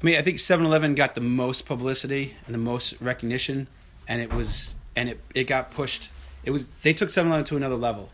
I 0.00 0.04
mean, 0.04 0.16
I 0.16 0.22
think 0.22 0.36
7-Eleven 0.36 0.94
got 0.94 1.14
the 1.14 1.20
most 1.20 1.66
publicity 1.66 2.36
and 2.46 2.54
the 2.54 2.58
most 2.58 2.94
recognition, 3.00 3.68
and 4.06 4.20
it 4.20 4.32
was 4.32 4.76
and 4.94 5.08
it 5.08 5.20
it 5.34 5.44
got 5.44 5.70
pushed. 5.70 6.10
It 6.44 6.50
was 6.50 6.68
they 6.68 6.92
took 6.92 7.08
7-Eleven 7.08 7.44
to 7.44 7.56
another 7.56 7.76
level. 7.76 8.10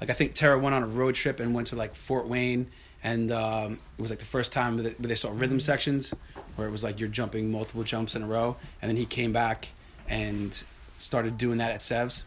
Like 0.00 0.10
I 0.10 0.12
think 0.12 0.34
Tara 0.34 0.58
went 0.58 0.74
on 0.74 0.82
a 0.82 0.86
road 0.86 1.14
trip 1.14 1.40
and 1.40 1.54
went 1.54 1.68
to 1.68 1.76
like 1.76 1.94
Fort 1.94 2.28
Wayne, 2.28 2.68
and 3.02 3.32
um, 3.32 3.78
it 3.98 4.02
was 4.02 4.10
like 4.10 4.18
the 4.18 4.26
first 4.26 4.52
time 4.52 4.76
that 4.78 4.98
they 4.98 5.14
saw 5.14 5.30
rhythm 5.32 5.60
sections, 5.60 6.12
where 6.56 6.66
it 6.66 6.70
was 6.70 6.82
like 6.84 6.98
you're 7.00 7.08
jumping 7.08 7.50
multiple 7.52 7.82
jumps 7.84 8.14
in 8.16 8.22
a 8.22 8.26
row, 8.26 8.56
and 8.82 8.88
then 8.90 8.96
he 8.96 9.06
came 9.06 9.32
back 9.32 9.68
and 10.08 10.64
started 10.98 11.36
doing 11.38 11.58
that 11.58 11.70
at 11.72 11.80
Sevs. 11.80 12.24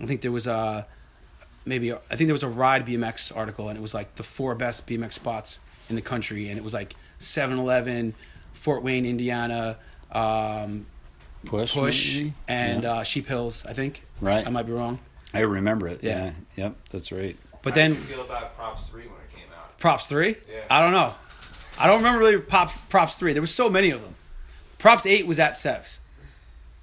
I 0.00 0.06
think 0.06 0.20
there 0.22 0.32
was 0.32 0.46
a 0.46 0.86
maybe 1.64 1.92
I 1.92 1.96
think 2.16 2.28
there 2.28 2.34
was 2.34 2.42
a 2.42 2.48
Ride 2.48 2.86
BMX 2.86 3.36
article, 3.36 3.68
and 3.68 3.76
it 3.78 3.82
was 3.82 3.94
like 3.94 4.14
the 4.14 4.22
four 4.22 4.54
best 4.54 4.86
BMX 4.86 5.12
spots 5.14 5.60
in 5.90 5.96
the 5.96 6.02
country, 6.02 6.48
and 6.48 6.58
it 6.58 6.62
was 6.64 6.74
like 6.74 6.94
7-Eleven, 7.18 8.14
Fort 8.52 8.82
Wayne, 8.82 9.04
Indiana, 9.06 9.76
um, 10.12 10.86
Push, 11.46 11.72
Push, 11.72 12.16
maybe? 12.18 12.34
and 12.46 12.82
Yeah. 12.84 12.92
uh, 12.92 13.02
Sheep 13.04 13.26
Hills. 13.26 13.64
I 13.66 13.72
think. 13.72 14.02
Right. 14.20 14.46
I 14.46 14.50
might 14.50 14.66
be 14.66 14.72
wrong. 14.72 14.98
I 15.34 15.40
remember 15.40 15.88
it. 15.88 16.02
Yeah. 16.02 16.32
Yeah. 16.56 16.64
Yep. 16.64 16.74
That's 16.90 17.12
right. 17.12 17.36
But 17.62 17.70
How 17.70 17.74
did 17.74 17.74
then 17.74 17.90
you 17.94 18.06
feel 18.06 18.20
about 18.22 18.56
Props 18.56 18.86
Three 18.88 19.02
when 19.02 19.12
it 19.20 19.34
came 19.42 19.50
out? 19.52 19.78
Props 19.78 20.06
three. 20.06 20.36
Yeah. 20.50 20.60
I 20.70 20.80
don't 20.80 20.92
know. 20.92 21.14
I 21.78 21.86
don't 21.86 21.98
remember 21.98 22.18
really 22.18 22.38
Pop, 22.40 22.70
Props 22.88 23.16
three. 23.16 23.32
There 23.32 23.42
was 23.42 23.54
so 23.54 23.70
many 23.70 23.90
of 23.90 24.02
them. 24.02 24.14
Props 24.78 25.06
eight 25.06 25.26
was 25.26 25.38
at 25.38 25.54
Sevs. 25.54 26.00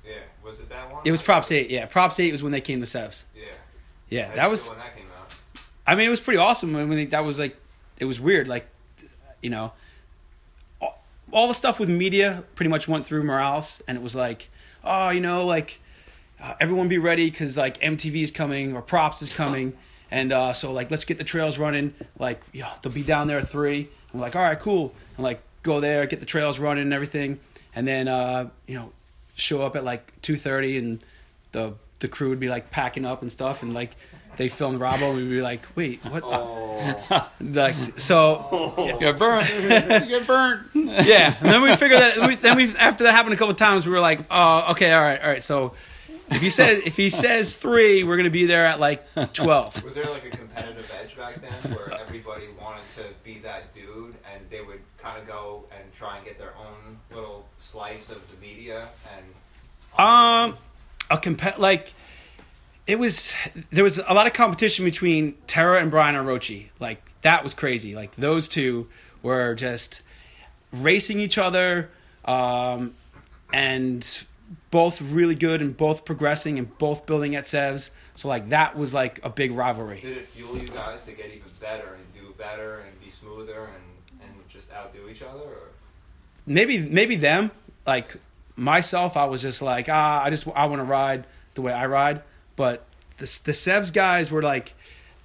Yeah, 0.05 0.13
was 0.43 0.59
it 0.59 0.69
that 0.69 0.91
one? 0.91 1.01
It 1.05 1.11
was 1.11 1.21
Props 1.21 1.51
eight. 1.51 1.69
Yeah, 1.69 1.85
Props 1.85 2.19
eight 2.19 2.31
was 2.31 2.41
when 2.43 2.51
they 2.51 2.61
came 2.61 2.79
to 2.79 2.85
Sevs. 2.85 3.25
Yeah, 3.35 3.43
Yeah, 4.09 4.29
I 4.31 4.35
that 4.35 4.49
was. 4.49 4.69
when 4.69 4.79
that 4.79 4.95
came 4.95 5.05
out. 5.19 5.33
I 5.87 5.95
mean, 5.95 6.07
it 6.07 6.09
was 6.09 6.19
pretty 6.19 6.37
awesome. 6.39 6.75
I 6.75 6.85
mean, 6.85 7.09
that 7.09 7.23
was 7.23 7.39
like, 7.39 7.55
it 7.99 8.05
was 8.05 8.19
weird. 8.19 8.47
Like, 8.47 8.67
you 9.41 9.49
know, 9.49 9.73
all 11.31 11.47
the 11.47 11.53
stuff 11.53 11.79
with 11.79 11.89
media 11.89 12.43
pretty 12.55 12.69
much 12.69 12.87
went 12.87 13.05
through 13.05 13.23
Morales, 13.23 13.81
and 13.87 13.97
it 13.97 14.01
was 14.01 14.15
like, 14.15 14.49
oh, 14.83 15.09
you 15.09 15.19
know, 15.19 15.45
like 15.45 15.79
uh, 16.41 16.53
everyone 16.59 16.87
be 16.87 16.97
ready 16.97 17.29
because 17.29 17.57
like 17.57 17.79
MTV 17.81 18.23
is 18.23 18.31
coming 18.31 18.75
or 18.75 18.81
Props 18.81 19.21
is 19.21 19.29
coming, 19.29 19.73
and 20.11 20.31
uh, 20.31 20.53
so 20.53 20.71
like 20.71 20.91
let's 20.91 21.05
get 21.05 21.17
the 21.17 21.23
trails 21.23 21.57
running. 21.57 21.93
Like, 22.19 22.41
yeah, 22.53 22.71
they'll 22.81 22.91
be 22.93 23.03
down 23.03 23.27
there 23.27 23.39
at 23.39 23.47
three. 23.49 23.89
I'm 24.15 24.22
like, 24.22 24.36
all 24.36 24.41
right, 24.41 24.60
cool, 24.60 24.93
and 25.17 25.24
like 25.24 25.41
go 25.62 25.81
there, 25.81 26.05
get 26.05 26.22
the 26.22 26.25
trails 26.25 26.57
running 26.57 26.84
and 26.84 26.93
everything, 26.93 27.39
and 27.75 27.86
then 27.86 28.07
uh, 28.07 28.50
you 28.65 28.75
know, 28.75 28.93
show 29.36 29.62
up 29.62 29.75
at 29.75 29.84
like 29.84 30.22
two 30.22 30.38
thirty, 30.38 30.77
and 30.77 31.03
the 31.51 31.74
the 32.00 32.07
crew 32.07 32.29
would 32.29 32.39
be 32.39 32.48
like 32.48 32.69
packing 32.72 33.05
up 33.05 33.22
and 33.22 33.29
stuff, 33.29 33.62
and 33.62 33.74
like 33.74 33.91
they 34.38 34.48
filmed 34.48 34.79
Robbo, 34.79 35.10
and 35.10 35.17
we'd 35.17 35.29
be 35.29 35.41
like, 35.41 35.65
wait, 35.75 36.00
what? 36.05 36.24
like 37.41 37.74
so. 37.98 38.98
you're 39.01 39.13
burnt. 39.13 39.50
you 40.07 40.19
got 40.19 40.27
burnt. 40.27 40.67
Yeah, 40.74 41.36
and 41.41 41.50
then 41.50 41.62
we 41.62 41.75
figured 41.75 42.00
that. 42.00 42.15
Then 42.15 42.27
we, 42.29 42.36
then 42.36 42.55
we 42.55 42.77
after 42.77 43.03
that 43.03 43.12
happened 43.12 43.34
a 43.34 43.38
couple 43.38 43.53
times, 43.55 43.86
we 43.86 43.91
were 43.91 44.00
like, 44.00 44.19
oh, 44.31 44.72
okay, 44.72 44.93
all 44.93 45.01
right, 45.01 45.22
all 45.22 45.27
right. 45.27 45.43
So 45.43 45.74
if 46.29 46.41
he 46.41 46.50
says 46.50 46.79
if 46.79 46.95
he 46.98 47.10
says 47.10 47.55
three, 47.55 48.03
we're 48.03 48.17
gonna 48.17 48.29
be 48.29 48.45
there 48.45 48.65
at 48.65 48.79
like 48.79 49.05
twelve. 49.34 49.84
Was 49.84 49.95
there 49.95 50.05
like 50.05 50.25
a 50.25 50.29
competitive 50.29 50.91
edge 51.00 51.15
back 51.17 51.41
then 51.41 51.74
where 51.74 51.93
everybody 52.00 52.45
wanted 52.60 52.89
to 52.95 53.03
be 53.24 53.39
that 53.39 53.74
dude 53.74 54.15
and 54.34 54.50
they 54.50 54.62
would 54.62 54.79
kind 54.98 55.19
of 55.19 55.27
go 55.27 55.65
and 55.72 55.84
try 55.95 56.17
and 56.17 56.25
get 56.25 56.37
their 56.37 56.53
own 56.57 56.97
little 57.13 57.47
slice 57.57 58.09
of 58.09 58.21
the 58.31 58.37
media 58.45 58.89
and 59.15 59.25
Um, 59.97 60.57
a 61.09 61.17
comp 61.17 61.57
like 61.57 61.93
it 62.87 62.99
was 62.99 63.33
there 63.71 63.83
was 63.83 63.97
a 63.97 64.13
lot 64.13 64.27
of 64.27 64.33
competition 64.33 64.85
between 64.85 65.35
Tara 65.47 65.81
and 65.81 65.89
Brian 65.89 66.15
Orochi. 66.15 66.69
Like 66.79 67.01
that 67.21 67.43
was 67.43 67.53
crazy. 67.53 67.95
Like 67.95 68.15
those 68.15 68.47
two 68.47 68.87
were 69.23 69.55
just 69.55 70.01
racing 70.71 71.19
each 71.19 71.37
other, 71.37 71.89
um, 72.25 72.93
and 73.53 74.25
both 74.69 75.01
really 75.01 75.35
good 75.35 75.61
and 75.61 75.75
both 75.75 76.05
progressing 76.05 76.59
and 76.59 76.77
both 76.77 77.05
building 77.05 77.35
at 77.35 77.45
Sevs. 77.45 77.89
So 78.15 78.27
like 78.27 78.49
that 78.49 78.77
was 78.77 78.93
like 78.93 79.19
a 79.23 79.29
big 79.29 79.51
rivalry. 79.51 80.01
did 80.01 80.17
it 80.17 80.27
fuel 80.27 80.57
you 80.57 80.67
guys 80.67 81.05
to 81.05 81.11
get 81.11 81.27
even 81.27 81.41
better 81.59 81.95
and 81.95 82.13
do 82.13 82.33
better 82.37 82.83
and 82.85 83.01
be 83.01 83.09
smoother 83.09 83.69
and, 83.73 84.21
and 84.21 84.47
just 84.47 84.71
outdo 84.71 85.09
each 85.09 85.21
other 85.21 85.41
or 85.41 85.69
maybe 86.45 86.79
maybe 86.79 87.15
them 87.15 87.51
like 87.85 88.17
myself 88.55 89.17
i 89.17 89.25
was 89.25 89.41
just 89.41 89.61
like 89.61 89.87
ah 89.89 90.23
i 90.23 90.29
just 90.29 90.47
i 90.55 90.65
want 90.65 90.79
to 90.79 90.85
ride 90.85 91.25
the 91.55 91.61
way 91.61 91.73
i 91.73 91.85
ride. 91.85 92.21
But 92.55 92.85
the, 93.17 93.25
the 93.43 93.51
sevs 93.51 93.91
guys 93.91 94.29
were 94.31 94.41
like 94.41 94.73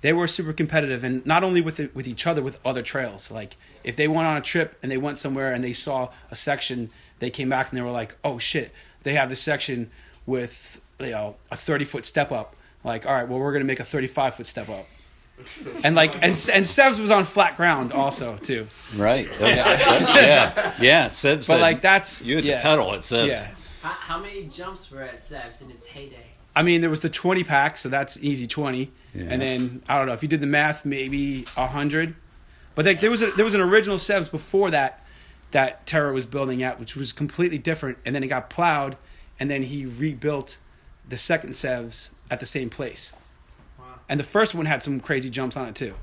they 0.00 0.12
were 0.12 0.26
super 0.26 0.54
competitive 0.54 1.04
and 1.04 1.24
not 1.26 1.44
only 1.44 1.60
with 1.60 1.78
it, 1.78 1.94
with 1.94 2.08
each 2.08 2.26
other 2.26 2.42
with 2.42 2.58
other 2.64 2.82
trails. 2.82 3.30
Like 3.30 3.56
if 3.84 3.96
they 3.96 4.08
went 4.08 4.26
on 4.26 4.36
a 4.36 4.40
trip 4.40 4.76
and 4.82 4.90
they 4.90 4.96
went 4.96 5.18
somewhere 5.18 5.52
and 5.52 5.62
they 5.62 5.74
saw 5.74 6.08
a 6.30 6.36
section 6.36 6.90
they 7.18 7.30
came 7.30 7.50
back 7.50 7.68
and 7.68 7.76
they 7.76 7.82
were 7.82 7.90
like 7.90 8.16
oh 8.24 8.38
shit 8.38 8.72
they 9.02 9.12
have 9.14 9.28
this 9.28 9.42
section 9.42 9.90
with 10.24 10.80
you 10.98 11.10
know 11.10 11.36
a 11.50 11.56
30 11.56 11.84
foot 11.84 12.06
step 12.06 12.32
up. 12.32 12.56
Like 12.82 13.06
all 13.06 13.12
right 13.12 13.28
well 13.28 13.38
we're 13.38 13.52
gonna 13.52 13.64
make 13.64 13.80
a 13.80 13.84
35 13.84 14.36
foot 14.36 14.46
step 14.46 14.68
up 14.68 14.86
and 15.84 15.94
like 15.94 16.14
and 16.16 16.32
and 16.32 16.64
sevs 16.64 16.98
was 17.00 17.10
on 17.10 17.24
flat 17.24 17.56
ground 17.56 17.92
also 17.92 18.36
too 18.36 18.66
Right. 18.96 19.28
Oh, 19.34 19.38
that 19.38 20.14
yeah. 20.16 20.74
Yeah. 20.80 21.06
Sevs. 21.08 21.48
but 21.48 21.60
like 21.60 21.80
that's 21.80 22.22
you 22.22 22.36
had 22.36 22.44
yeah. 22.44 22.56
the 22.56 22.62
pedal. 22.62 22.92
It 22.94 23.04
says. 23.04 23.28
yeah 23.28 23.54
How, 23.82 23.88
how 24.14 24.18
many 24.18 24.44
jumps 24.44 24.90
were 24.90 25.02
at 25.02 25.16
Sevs 25.16 25.62
in 25.62 25.70
its 25.70 25.86
heyday? 25.86 26.26
I 26.54 26.62
mean, 26.62 26.80
there 26.80 26.90
was 26.90 27.00
the 27.00 27.08
20 27.08 27.44
pack, 27.44 27.76
so 27.76 27.88
that's 27.88 28.18
easy 28.20 28.46
20. 28.46 28.90
Yeah. 29.14 29.24
And 29.28 29.40
then 29.40 29.82
I 29.88 29.96
don't 29.96 30.06
know 30.06 30.12
if 30.12 30.22
you 30.22 30.28
did 30.28 30.40
the 30.40 30.46
math, 30.48 30.84
maybe 30.84 31.44
100. 31.54 32.14
But 32.74 32.84
like, 32.84 33.00
there 33.00 33.10
was 33.10 33.22
a, 33.22 33.30
there 33.32 33.44
was 33.44 33.54
an 33.54 33.60
original 33.60 33.96
Sevs 33.96 34.30
before 34.30 34.70
that 34.70 35.04
that 35.52 35.86
Terra 35.86 36.12
was 36.12 36.26
building 36.26 36.62
at, 36.62 36.78
which 36.78 36.96
was 36.96 37.12
completely 37.12 37.58
different. 37.58 37.98
And 38.04 38.14
then 38.14 38.22
it 38.22 38.28
got 38.28 38.50
plowed, 38.50 38.96
and 39.38 39.50
then 39.50 39.62
he 39.62 39.86
rebuilt 39.86 40.58
the 41.08 41.16
second 41.18 41.50
Sevs 41.50 42.10
at 42.30 42.40
the 42.40 42.46
same 42.46 42.70
place. 42.70 43.12
Wow. 44.10 44.12
And 44.12 44.20
the 44.20 44.24
first 44.24 44.54
one 44.54 44.66
had 44.66 44.82
some 44.82 45.00
crazy 45.00 45.30
jumps 45.30 45.56
on 45.56 45.68
it 45.68 45.74
too. 45.74 45.94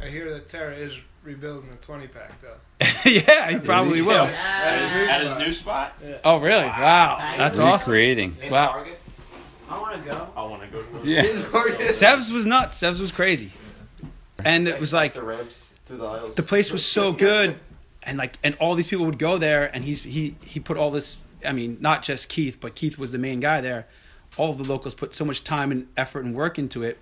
I 0.00 0.06
hear 0.06 0.32
that 0.32 0.48
Terra 0.48 0.74
is 0.74 0.98
rebuilding 1.22 1.70
a 1.70 1.76
20 1.76 2.08
pack 2.08 2.32
though. 2.42 2.56
yeah, 3.10 3.50
he 3.50 3.58
probably 3.58 4.02
will. 4.02 4.24
At 4.24 5.22
his 5.22 5.38
new 5.38 5.52
spot? 5.52 5.94
Oh, 6.24 6.38
really? 6.40 6.64
Wow, 6.64 7.34
that's 7.36 7.58
awesome. 7.58 7.92
Recreating. 7.92 8.36
in 8.42 8.50
Wow. 8.50 8.72
Target? 8.72 9.00
I 9.68 9.78
want 9.78 10.02
to 10.02 10.10
go. 10.10 10.28
I 10.36 10.42
want 10.44 10.62
to 10.62 10.68
go 10.68 10.82
to 10.82 11.06
Yeah. 11.06 11.22
Sevs 11.92 12.32
was 12.32 12.46
nuts. 12.46 12.82
Sevs 12.82 13.00
was 13.00 13.12
crazy, 13.12 13.52
and 14.44 14.66
it 14.66 14.80
was 14.80 14.92
like 14.92 15.14
the 15.14 15.22
ramps 15.22 15.74
through 15.86 15.98
the 15.98 16.06
aisles. 16.06 16.34
the 16.36 16.42
place 16.42 16.72
was 16.72 16.84
so 16.84 17.12
good 17.12 17.56
and 18.02 18.16
like 18.18 18.36
and 18.42 18.56
all 18.60 18.74
these 18.74 18.86
people 18.88 19.04
would 19.06 19.18
go 19.18 19.36
there 19.38 19.72
and 19.74 19.84
he's 19.84 20.02
he 20.02 20.36
he 20.42 20.58
put 20.60 20.76
all 20.76 20.90
this 20.90 21.16
i 21.46 21.52
mean 21.52 21.76
not 21.80 22.02
just 22.02 22.28
keith 22.28 22.58
but 22.60 22.74
keith 22.74 22.96
was 22.96 23.10
the 23.12 23.18
main 23.18 23.40
guy 23.40 23.60
there 23.60 23.86
all 24.36 24.50
of 24.50 24.58
the 24.58 24.64
locals 24.64 24.94
put 24.94 25.14
so 25.14 25.24
much 25.24 25.42
time 25.44 25.70
and 25.72 25.86
effort 25.96 26.24
and 26.24 26.34
work 26.34 26.58
into 26.58 26.82
it 26.82 26.98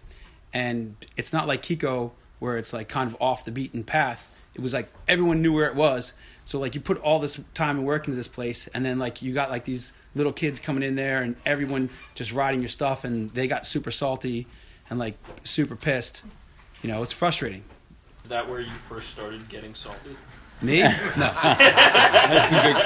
and 0.52 0.96
it's 1.16 1.32
not 1.32 1.46
like 1.46 1.62
kiko 1.62 2.12
where 2.38 2.56
it's 2.56 2.72
like 2.72 2.88
kind 2.88 3.10
of 3.10 3.16
off 3.20 3.44
the 3.44 3.52
beaten 3.52 3.84
path. 3.84 4.30
It 4.54 4.60
was 4.60 4.72
like 4.72 4.90
everyone 5.06 5.42
knew 5.42 5.52
where 5.52 5.66
it 5.66 5.74
was. 5.74 6.12
So 6.44 6.58
like 6.58 6.74
you 6.74 6.80
put 6.80 6.98
all 6.98 7.18
this 7.18 7.38
time 7.54 7.78
and 7.78 7.86
work 7.86 8.06
into 8.06 8.16
this 8.16 8.28
place 8.28 8.66
and 8.68 8.84
then 8.84 8.98
like 8.98 9.22
you 9.22 9.34
got 9.34 9.50
like 9.50 9.64
these 9.64 9.92
little 10.14 10.32
kids 10.32 10.58
coming 10.58 10.82
in 10.82 10.94
there 10.94 11.22
and 11.22 11.36
everyone 11.44 11.90
just 12.14 12.32
riding 12.32 12.60
your 12.60 12.68
stuff 12.68 13.04
and 13.04 13.30
they 13.30 13.46
got 13.46 13.66
super 13.66 13.90
salty 13.90 14.46
and 14.90 14.98
like 14.98 15.14
super 15.44 15.76
pissed. 15.76 16.22
You 16.82 16.90
know 16.90 17.02
it's 17.02 17.12
frustrating. 17.12 17.64
Is 18.22 18.30
that 18.30 18.48
where 18.48 18.60
you 18.60 18.70
first 18.70 19.10
started 19.10 19.48
getting 19.48 19.74
salty? 19.74 20.16
Me 20.60 20.82
no 20.82 20.88
That's 22.28 22.52
a 22.52 22.54
good. 22.60 22.76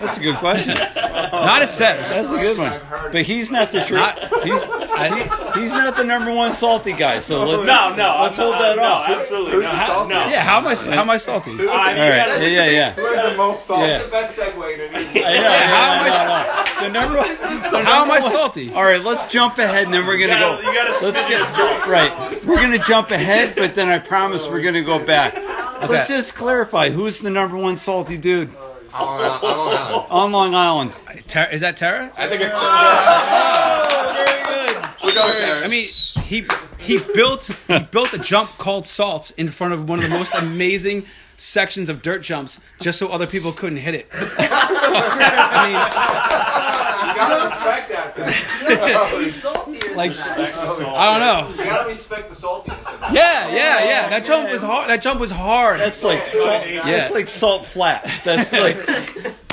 That's 0.00 0.18
a 0.18 0.20
good 0.22 0.36
question. 0.36 0.74
not 0.74 1.60
at 1.62 1.68
Sevs. 1.68 2.08
That's 2.08 2.32
a 2.32 2.38
good 2.38 2.56
one. 2.56 2.80
But 3.12 3.22
he's 3.22 3.50
not 3.50 3.70
the 3.72 3.80
true. 3.82 3.98
He's 4.42 4.64
he, 4.64 5.60
he's 5.60 5.74
not 5.74 5.96
the 5.96 6.04
number 6.04 6.34
one 6.34 6.54
salty 6.54 6.92
guy. 6.94 7.18
So 7.18 7.44
let's 7.46 7.66
No, 7.68 7.94
no. 7.94 8.20
let's 8.22 8.38
I'm 8.38 8.44
hold 8.46 8.54
not- 8.56 8.62
that 8.62 8.76
no, 8.76 8.82
off. 8.84 9.08
absolutely. 9.10 9.60
No, 9.62 9.68
how, 9.68 10.06
no. 10.06 10.26
Yeah, 10.28 10.42
how 10.42 10.58
am 10.58 10.66
I 10.66 10.74
how 10.74 11.02
am 11.02 11.10
I 11.10 11.16
salty? 11.18 11.50
I 11.50 11.54
mean, 11.54 11.68
All 11.68 11.76
right. 11.76 12.40
Yeah, 12.40 12.46
yeah, 12.46 12.70
yeah. 12.70 12.92
Who 12.92 13.04
has 13.06 13.30
the 13.32 13.36
most 13.36 13.66
salty? 13.66 13.82
Yeah. 13.82 13.88
That's 13.98 14.04
the 14.04 14.10
best 14.10 14.38
segue 14.38 14.88
in 14.88 14.94
I 14.94 15.02
know. 15.02 15.20
yeah, 15.20 15.66
how 15.68 15.92
am 15.92 16.04
I 16.06 16.88
no, 16.88 16.88
no. 16.88 16.88
The 16.88 16.92
number 16.92 17.18
one. 17.18 17.28
the 17.72 17.82
How 17.84 18.02
am 18.04 18.10
I 18.10 18.20
salty? 18.20 18.72
All 18.72 18.82
right, 18.84 19.02
let's 19.04 19.26
jump 19.26 19.58
ahead, 19.58 19.84
and 19.84 19.92
then 19.94 20.06
we're 20.06 20.18
gonna 20.18 20.38
gotta- 20.40 20.62
go. 20.62 20.68
you 20.70 20.74
gotta 20.74 21.04
let's 21.04 21.20
spin 21.20 21.38
get 21.40 21.86
right. 21.88 22.44
We're 22.46 22.60
gonna 22.62 22.78
jump 22.78 23.10
ahead, 23.10 23.54
but 23.56 23.74
then 23.74 23.88
I 23.88 23.98
promise 23.98 24.46
we're 24.48 24.62
gonna 24.62 24.82
go 24.82 24.98
back. 25.04 25.34
Let's 25.88 26.08
just 26.08 26.34
clarify 26.34 26.88
who's 26.90 27.15
the 27.24 27.30
number 27.30 27.56
one 27.56 27.76
salty 27.76 28.16
dude 28.16 28.50
on 28.94 30.32
Long 30.32 30.54
Island. 30.54 30.96
Ter- 31.26 31.48
is 31.50 31.60
that 31.62 31.76
Tara? 31.76 32.10
I 32.18 32.28
think 32.28 32.42
it, 32.42 32.50
Oh, 32.54 34.12
very 34.14 34.42
good. 34.44 34.76
we're 35.04 35.14
going 35.14 35.34
there. 35.38 35.64
I 35.64 35.68
mean, 35.68 35.88
he 36.22 36.46
he 36.78 36.98
built 37.14 37.50
he 37.68 37.78
built 37.80 38.12
a 38.14 38.18
jump 38.18 38.50
called 38.58 38.86
Salts 38.86 39.30
in 39.32 39.48
front 39.48 39.72
of 39.74 39.88
one 39.88 39.98
of 39.98 40.04
the 40.08 40.10
most 40.16 40.34
amazing 40.34 41.04
sections 41.36 41.88
of 41.90 42.00
dirt 42.00 42.22
jumps, 42.22 42.60
just 42.80 42.98
so 42.98 43.08
other 43.08 43.26
people 43.26 43.52
couldn't 43.52 43.78
hit 43.78 43.94
it. 43.94 44.08
I 44.12 45.78
You 47.08 47.14
gotta 47.14 47.44
respect 47.44 47.88
that. 47.90 48.14
Though. 48.16 48.24
Mean, 49.70 49.96
like. 49.96 50.12
I 50.16 51.18
don't 51.18 51.20
know. 51.20 51.62
You 51.62 51.70
gotta 51.70 51.88
respect 51.88 52.28
the 52.30 52.34
saltiness 52.34 52.58
of 52.58 52.66
that. 52.66 52.75
Yeah, 53.12 53.48
yeah, 53.48 53.84
yeah. 53.84 54.08
That 54.08 54.24
jump 54.24 54.50
was 54.50 54.62
hard. 54.62 54.90
That 54.90 55.02
jump 55.02 55.20
was 55.20 55.30
hard. 55.30 55.80
That's 55.80 56.04
like 56.04 56.26
salt. 56.26 56.66
Yeah. 56.66 56.82
That's 56.82 57.12
like 57.12 57.28
salt 57.28 57.64
flats. 57.64 58.20
That's 58.20 58.52
like 58.52 58.76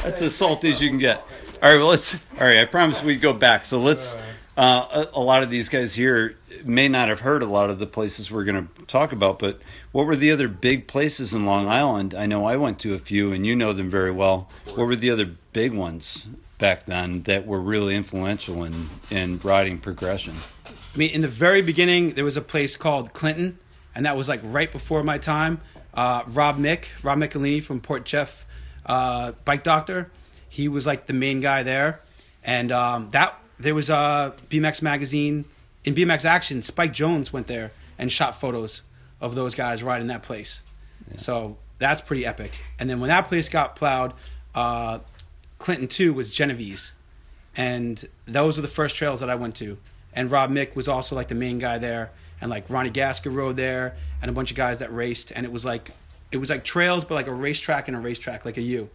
that's 0.04 0.22
as 0.22 0.36
salty 0.36 0.72
as 0.72 0.82
you 0.82 0.90
can 0.90 1.00
get. 1.00 1.18
All 1.62 1.72
right, 1.72 1.78
well, 1.78 1.88
let's. 1.88 2.16
All 2.40 2.46
right, 2.46 2.60
I 2.60 2.66
promise 2.66 3.04
we 3.04 3.16
go 3.16 3.34
back. 3.34 3.66
So 3.66 3.80
let's. 3.80 4.18
Uh, 4.56 5.08
a, 5.14 5.18
a 5.18 5.20
lot 5.20 5.42
of 5.42 5.50
these 5.50 5.68
guys 5.68 5.96
here 5.96 6.38
may 6.64 6.88
not 6.88 7.10
have 7.10 7.22
heard 7.22 7.42
a 7.42 7.46
lot 7.48 7.72
of 7.72 7.80
the 7.80 7.88
places 7.88 8.30
we're 8.30 8.44
going 8.44 8.68
to 8.68 8.86
talk 8.86 9.12
about, 9.12 9.40
but 9.40 9.60
what 9.92 10.06
were 10.06 10.16
the 10.16 10.30
other 10.32 10.48
big 10.48 10.88
places 10.88 11.34
in 11.34 11.44
Long 11.46 11.68
Island? 11.68 12.14
I 12.14 12.28
know 12.28 12.46
I 12.46 12.56
went 12.58 12.78
to 12.82 12.94
a 12.94 13.00
few, 13.00 13.32
and 13.32 13.48
you 13.48 13.56
know 13.56 13.74
them 13.74 13.90
very 13.90 14.12
well. 14.12 14.50
What 14.76 14.86
were 14.86 14.96
the 14.96 15.10
other 15.10 15.26
big 15.54 15.74
ones 15.74 16.28
back 16.60 16.86
then 16.86 17.24
that 17.24 17.48
were 17.48 17.60
really 17.60 17.96
influential 17.96 18.64
in 18.64 18.90
in 19.10 19.40
riding 19.40 19.80
progression? 19.80 20.36
I 20.94 20.98
mean, 20.98 21.12
in 21.12 21.22
the 21.22 21.28
very 21.28 21.62
beginning, 21.62 22.14
there 22.14 22.24
was 22.24 22.38
a 22.38 22.42
place 22.42 22.76
called 22.76 23.14
Clinton, 23.14 23.58
and 23.96 24.06
that 24.06 24.16
was 24.16 24.30
like 24.30 24.42
right 24.44 24.72
before 24.72 25.04
my 25.04 25.18
time. 25.18 25.62
Uh, 25.94 26.24
Rob 26.28 26.58
Mick, 26.58 26.86
Rob 27.04 27.18
Michelini 27.18 27.62
from 27.62 27.82
Port 27.82 28.06
Jeff 28.06 28.46
uh, 28.86 29.34
Bike 29.46 29.64
Doctor, 29.64 30.12
he 30.50 30.68
was 30.68 30.86
like 30.86 31.08
the 31.08 31.14
main 31.14 31.42
guy 31.42 31.64
there, 31.64 32.00
and 32.44 32.72
um, 32.72 33.10
that 33.12 33.40
there 33.60 33.74
was 33.74 33.90
a 33.90 34.34
BMX 34.50 34.82
magazine 34.82 35.46
in 35.84 35.96
BMX 35.96 36.26
Action. 36.26 36.62
Spike 36.62 36.94
Jonze 36.94 37.32
went 37.34 37.48
there 37.48 37.72
and 37.98 38.12
shot 38.12 38.36
photos 38.36 38.82
of 39.22 39.36
those 39.36 39.56
guys 39.56 39.82
riding 39.84 40.08
that 40.08 40.22
place. 40.22 40.62
So 41.18 41.58
that's 41.78 42.02
pretty 42.02 42.26
epic. 42.26 42.52
And 42.80 42.90
then 42.90 43.00
when 43.00 43.10
that 43.10 43.28
place 43.28 43.50
got 43.50 43.76
plowed, 43.76 44.14
uh, 44.54 45.00
Clinton 45.60 45.88
too 45.88 46.14
was 46.14 46.30
Genovese 46.30 46.94
and 47.56 48.04
those 48.26 48.58
were 48.58 48.62
the 48.62 48.68
first 48.68 48.96
trails 48.96 49.20
that 49.20 49.30
I 49.30 49.36
went 49.36 49.56
to. 49.58 49.78
And 50.16 50.30
Rob 50.30 50.52
Mick 50.52 50.76
was 50.76 50.88
also 50.88 51.16
like 51.16 51.28
the 51.28 51.36
main 51.36 51.60
guy 51.60 51.78
there, 51.78 52.12
and 52.40 52.50
like 52.50 52.70
Ronnie 52.70 52.92
Gasker 52.92 53.34
rode 53.34 53.56
there, 53.56 53.96
and 54.22 54.30
a 54.30 54.34
bunch 54.34 54.52
of 54.52 54.58
guys 54.58 54.80
that 54.80 54.94
raced, 54.94 55.32
and 55.32 55.46
it 55.46 55.52
was 55.52 55.66
like 55.66 55.92
it 56.32 56.38
was 56.38 56.50
like 56.50 56.64
trails, 56.64 57.06
but 57.06 57.16
like 57.16 57.28
a 57.28 57.34
racetrack 57.34 57.88
and 57.88 57.96
a 57.96 58.00
racetrack, 58.00 58.46
like 58.46 58.58
a 58.58 58.62
U. 58.62 58.90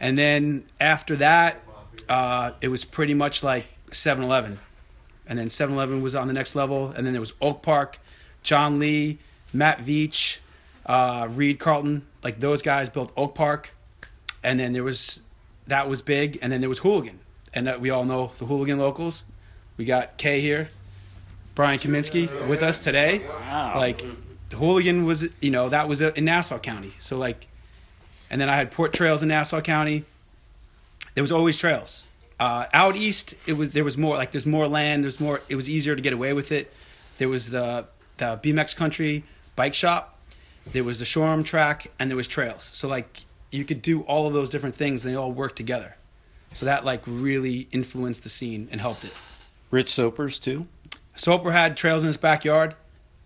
And 0.00 0.18
then 0.18 0.64
after 0.80 1.16
that, 1.16 1.62
uh, 2.08 2.52
it 2.60 2.68
was 2.68 2.84
pretty 2.84 3.14
much 3.14 3.42
like 3.42 3.66
7-Eleven. 3.90 4.58
And 5.26 5.38
then 5.38 5.46
7-Eleven 5.46 6.02
was 6.02 6.14
on 6.14 6.28
the 6.28 6.34
next 6.34 6.54
level. 6.54 6.90
And 6.90 7.06
then 7.06 7.12
there 7.12 7.20
was 7.20 7.32
Oak 7.40 7.62
Park, 7.62 7.98
John 8.42 8.78
Lee, 8.78 9.18
Matt 9.52 9.80
Veach, 9.80 10.38
uh, 10.86 11.26
Reed 11.30 11.58
Carlton. 11.58 12.06
Like 12.22 12.40
those 12.40 12.62
guys 12.62 12.88
built 12.88 13.12
Oak 13.16 13.34
Park. 13.34 13.72
And 14.42 14.60
then 14.60 14.72
there 14.72 14.84
was 14.84 15.22
that 15.66 15.88
was 15.88 16.02
big. 16.02 16.38
And 16.42 16.52
then 16.52 16.60
there 16.60 16.68
was 16.68 16.80
Hooligan, 16.80 17.20
and 17.54 17.68
uh, 17.68 17.78
we 17.80 17.88
all 17.90 18.04
know 18.04 18.32
the 18.38 18.44
Hooligan 18.44 18.78
locals. 18.78 19.24
We 19.76 19.84
got 19.84 20.16
Kay 20.18 20.40
here, 20.40 20.68
Brian 21.54 21.78
Kaminsky 21.78 22.48
with 22.48 22.62
us 22.62 22.84
today. 22.84 23.24
Wow. 23.28 23.74
Like 23.76 24.04
Hooligan 24.52 25.04
was, 25.04 25.28
you 25.40 25.50
know, 25.50 25.68
that 25.68 25.88
was 25.88 26.00
in 26.00 26.24
Nassau 26.24 26.58
County. 26.58 26.94
So 26.98 27.18
like, 27.18 27.48
and 28.30 28.40
then 28.40 28.48
I 28.48 28.56
had 28.56 28.70
Port 28.70 28.92
Trails 28.92 29.22
in 29.22 29.28
Nassau 29.28 29.60
County. 29.60 30.04
There 31.14 31.22
was 31.22 31.32
always 31.32 31.58
trails. 31.58 32.04
Uh, 32.38 32.66
out 32.72 32.96
east, 32.96 33.34
it 33.46 33.54
was 33.54 33.70
there 33.70 33.84
was 33.84 33.96
more 33.96 34.16
like 34.16 34.32
there's 34.32 34.46
more 34.46 34.66
land. 34.66 35.04
There's 35.04 35.20
more. 35.20 35.40
It 35.48 35.56
was 35.56 35.70
easier 35.70 35.94
to 35.94 36.02
get 36.02 36.12
away 36.12 36.32
with 36.32 36.50
it. 36.50 36.72
There 37.18 37.28
was 37.28 37.50
the 37.50 37.86
the 38.16 38.38
BMX 38.42 38.74
Country 38.74 39.24
bike 39.56 39.74
shop. 39.74 40.18
There 40.66 40.82
was 40.82 40.98
the 40.98 41.04
Shoreham 41.04 41.44
track, 41.44 41.92
and 41.98 42.10
there 42.10 42.16
was 42.16 42.26
trails. 42.26 42.64
So 42.64 42.88
like 42.88 43.20
you 43.50 43.64
could 43.64 43.82
do 43.82 44.02
all 44.02 44.26
of 44.26 44.34
those 44.34 44.48
different 44.50 44.74
things, 44.74 45.04
and 45.04 45.14
they 45.14 45.18
all 45.18 45.30
worked 45.30 45.56
together. 45.56 45.96
So 46.52 46.66
that 46.66 46.84
like 46.84 47.02
really 47.06 47.68
influenced 47.70 48.24
the 48.24 48.28
scene 48.28 48.68
and 48.70 48.80
helped 48.80 49.04
it. 49.04 49.14
Rich 49.74 49.92
Soapers 49.92 50.38
too. 50.38 50.66
Soper 51.16 51.50
had 51.50 51.76
trails 51.76 52.02
in 52.04 52.06
his 52.06 52.16
backyard. 52.16 52.76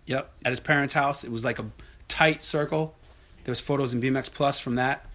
Yep, 0.07 0.31
at 0.43 0.51
his 0.51 0.59
parents' 0.59 0.95
house. 0.95 1.23
It 1.23 1.31
was 1.31 1.45
like 1.45 1.59
a 1.59 1.65
tight 2.07 2.41
circle. 2.41 2.95
There 3.43 3.51
was 3.51 3.59
photos 3.59 3.93
in 3.93 4.01
BMX 4.01 4.33
Plus 4.33 4.59
from 4.59 4.75
that. 4.75 5.05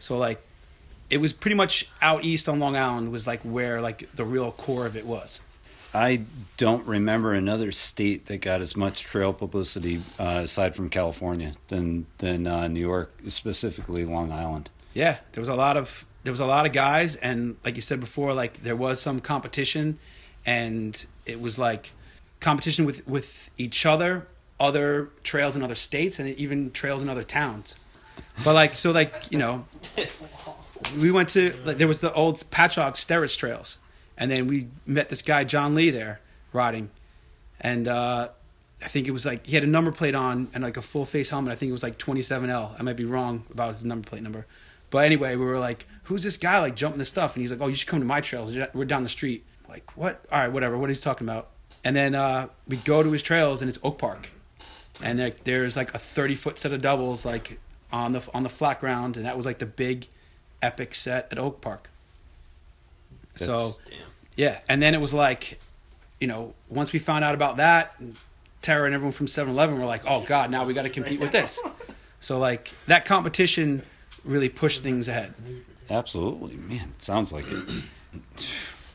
So 0.00 0.18
like, 0.18 0.42
it 1.08 1.18
was 1.18 1.32
pretty 1.32 1.54
much 1.54 1.88
out 2.02 2.24
east 2.24 2.48
on 2.48 2.58
Long 2.58 2.76
Island 2.76 3.12
was 3.12 3.26
like 3.26 3.40
where 3.42 3.80
like 3.80 4.10
the 4.12 4.24
real 4.24 4.50
core 4.50 4.86
of 4.86 4.96
it 4.96 5.06
was. 5.06 5.40
I 5.94 6.22
don't 6.56 6.86
remember 6.86 7.34
another 7.34 7.72
state 7.72 8.26
that 8.26 8.40
got 8.40 8.60
as 8.60 8.76
much 8.76 9.02
trail 9.02 9.32
publicity 9.32 10.02
uh, 10.18 10.40
aside 10.42 10.74
from 10.74 10.88
California 10.88 11.52
than 11.68 12.06
than 12.18 12.46
uh, 12.46 12.66
New 12.68 12.80
York, 12.80 13.12
specifically 13.28 14.04
Long 14.04 14.32
Island. 14.32 14.70
Yeah, 14.94 15.18
there 15.32 15.40
was 15.40 15.48
a 15.48 15.54
lot 15.54 15.76
of 15.76 16.04
there 16.24 16.32
was 16.32 16.40
a 16.40 16.46
lot 16.46 16.66
of 16.66 16.72
guys, 16.72 17.16
and 17.16 17.56
like 17.64 17.76
you 17.76 17.82
said 17.82 18.00
before, 18.00 18.34
like 18.34 18.62
there 18.62 18.76
was 18.76 19.00
some 19.00 19.20
competition, 19.20 19.98
and 20.46 21.06
it 21.26 21.40
was 21.40 21.58
like 21.58 21.92
competition 22.40 22.84
with 22.84 23.06
with 23.06 23.50
each 23.58 23.86
other, 23.86 24.26
other 24.58 25.10
trails 25.22 25.54
in 25.56 25.62
other 25.62 25.74
states, 25.74 26.18
and 26.18 26.28
even 26.28 26.70
trails 26.70 27.02
in 27.02 27.08
other 27.08 27.22
towns. 27.22 27.76
But 28.44 28.54
like 28.54 28.74
so, 28.74 28.90
like 28.90 29.30
you 29.30 29.38
know, 29.38 29.66
we 30.98 31.10
went 31.10 31.28
to 31.30 31.54
like 31.64 31.78
there 31.78 31.88
was 31.88 31.98
the 31.98 32.12
old 32.14 32.42
Patchogue 32.50 32.96
Sterrett 32.96 33.30
trails, 33.30 33.78
and 34.16 34.30
then 34.30 34.46
we 34.46 34.68
met 34.86 35.08
this 35.08 35.22
guy 35.22 35.44
John 35.44 35.74
Lee 35.74 35.90
there 35.90 36.20
riding, 36.52 36.90
and 37.60 37.86
uh, 37.86 38.28
I 38.82 38.88
think 38.88 39.06
it 39.06 39.12
was 39.12 39.26
like 39.26 39.46
he 39.46 39.54
had 39.54 39.64
a 39.64 39.68
number 39.68 39.92
plate 39.92 40.14
on 40.14 40.48
and 40.54 40.64
like 40.64 40.76
a 40.76 40.82
full 40.82 41.04
face 41.04 41.30
helmet. 41.30 41.52
I 41.52 41.56
think 41.56 41.68
it 41.68 41.72
was 41.72 41.82
like 41.82 41.98
27L. 41.98 42.78
I 42.78 42.82
might 42.82 42.96
be 42.96 43.04
wrong 43.04 43.44
about 43.50 43.68
his 43.68 43.84
number 43.84 44.08
plate 44.08 44.22
number, 44.22 44.46
but 44.88 45.04
anyway, 45.04 45.36
we 45.36 45.44
were 45.44 45.58
like, 45.58 45.86
"Who's 46.04 46.22
this 46.22 46.36
guy 46.36 46.58
like 46.60 46.76
jumping 46.76 46.98
this 46.98 47.08
stuff?" 47.08 47.34
And 47.34 47.42
he's 47.42 47.50
like, 47.50 47.60
"Oh, 47.60 47.68
you 47.68 47.74
should 47.74 47.88
come 47.88 48.00
to 48.00 48.06
my 48.06 48.20
trails. 48.20 48.56
We're 48.74 48.84
down 48.84 49.02
the 49.02 49.08
street." 49.08 49.44
Like 49.70 49.96
what? 49.96 50.24
All 50.32 50.40
right, 50.40 50.52
whatever. 50.52 50.76
What 50.76 50.90
he's 50.90 51.00
talking 51.00 51.26
about. 51.26 51.48
And 51.84 51.96
then 51.96 52.14
uh, 52.14 52.48
we 52.68 52.76
go 52.76 53.02
to 53.02 53.10
his 53.10 53.22
trails, 53.22 53.62
and 53.62 53.68
it's 53.68 53.78
Oak 53.82 53.96
Park, 53.98 54.28
and 55.02 55.18
there, 55.18 55.32
there's 55.44 55.76
like 55.76 55.94
a 55.94 55.98
30 55.98 56.34
foot 56.34 56.58
set 56.58 56.72
of 56.72 56.82
doubles 56.82 57.24
like 57.24 57.58
on 57.90 58.12
the 58.12 58.28
on 58.34 58.42
the 58.42 58.48
flat 58.50 58.80
ground, 58.80 59.16
and 59.16 59.24
that 59.24 59.36
was 59.36 59.46
like 59.46 59.58
the 59.58 59.66
big, 59.66 60.06
epic 60.60 60.94
set 60.94 61.28
at 61.30 61.38
Oak 61.38 61.60
Park. 61.62 61.88
so 63.34 63.78
Damn. 63.88 63.98
yeah, 64.36 64.58
and 64.68 64.82
then 64.82 64.94
it 64.94 65.00
was 65.00 65.14
like, 65.14 65.58
you 66.20 66.26
know, 66.26 66.52
once 66.68 66.92
we 66.92 66.98
found 66.98 67.24
out 67.24 67.34
about 67.34 67.56
that, 67.56 67.98
Tara 68.60 68.84
and 68.84 68.94
everyone 68.94 69.12
from 69.12 69.26
7-Eleven 69.26 69.78
were 69.78 69.86
like, 69.86 70.02
"Oh 70.06 70.20
God, 70.20 70.50
now 70.50 70.66
we 70.66 70.74
got 70.74 70.82
to 70.82 70.90
compete 70.90 71.20
with 71.20 71.32
this." 71.32 71.60
So 72.22 72.38
like 72.38 72.70
that 72.84 73.06
competition 73.06 73.82
really 74.24 74.50
pushed 74.50 74.82
things 74.82 75.08
ahead. 75.08 75.32
Absolutely, 75.88 76.56
man. 76.56 76.92
It 76.94 77.00
sounds 77.00 77.32
like 77.32 77.46
it. 77.50 77.82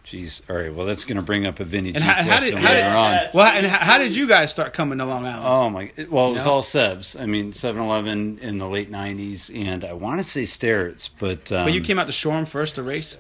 Jeez. 0.06 0.48
All 0.50 0.56
right. 0.56 0.72
Well, 0.74 0.86
that's 0.86 1.04
going 1.04 1.15
to 1.15 1.24
bring 1.24 1.48
up 1.48 1.60
a 1.60 1.63
Vinny 1.63 1.89
And 1.89 2.00
how, 2.04 2.13
how 2.13 2.38
question 2.38 2.56
did 2.58 2.63
later 2.63 2.76
did, 2.78 2.86
on. 2.86 3.20
well, 3.34 3.48
and 3.58 3.65
how, 3.65 3.78
how 3.80 3.98
did 3.98 4.15
you 4.15 4.28
guys 4.28 4.52
start 4.52 4.72
coming 4.72 5.00
to 5.00 5.06
Long 5.06 5.26
Island? 5.26 5.46
Oh 5.48 5.70
my! 5.72 5.91
Well, 6.10 6.30
it 6.30 6.34
was 6.34 6.46
You 6.46 6.50
know? 6.52 6.56
all 6.58 6.62
Sevs. 6.62 7.20
I 7.20 7.26
mean, 7.26 7.52
7-Eleven 7.52 8.38
in 8.38 8.60
the 8.60 8.68
late 8.68 8.91
'90s, 8.91 9.50
and 9.54 9.84
I 9.84 9.94
want 9.94 10.20
to 10.20 10.24
say 10.24 10.44
Starrett's, 10.44 11.10
but 11.10 11.52
um, 11.52 11.65
but 11.65 11.74
you 11.74 11.82
came 11.82 11.98
out 11.98 12.06
to 12.06 12.13
Shoreham 12.13 12.46
first 12.46 12.76
to 12.76 12.84
race. 12.84 13.18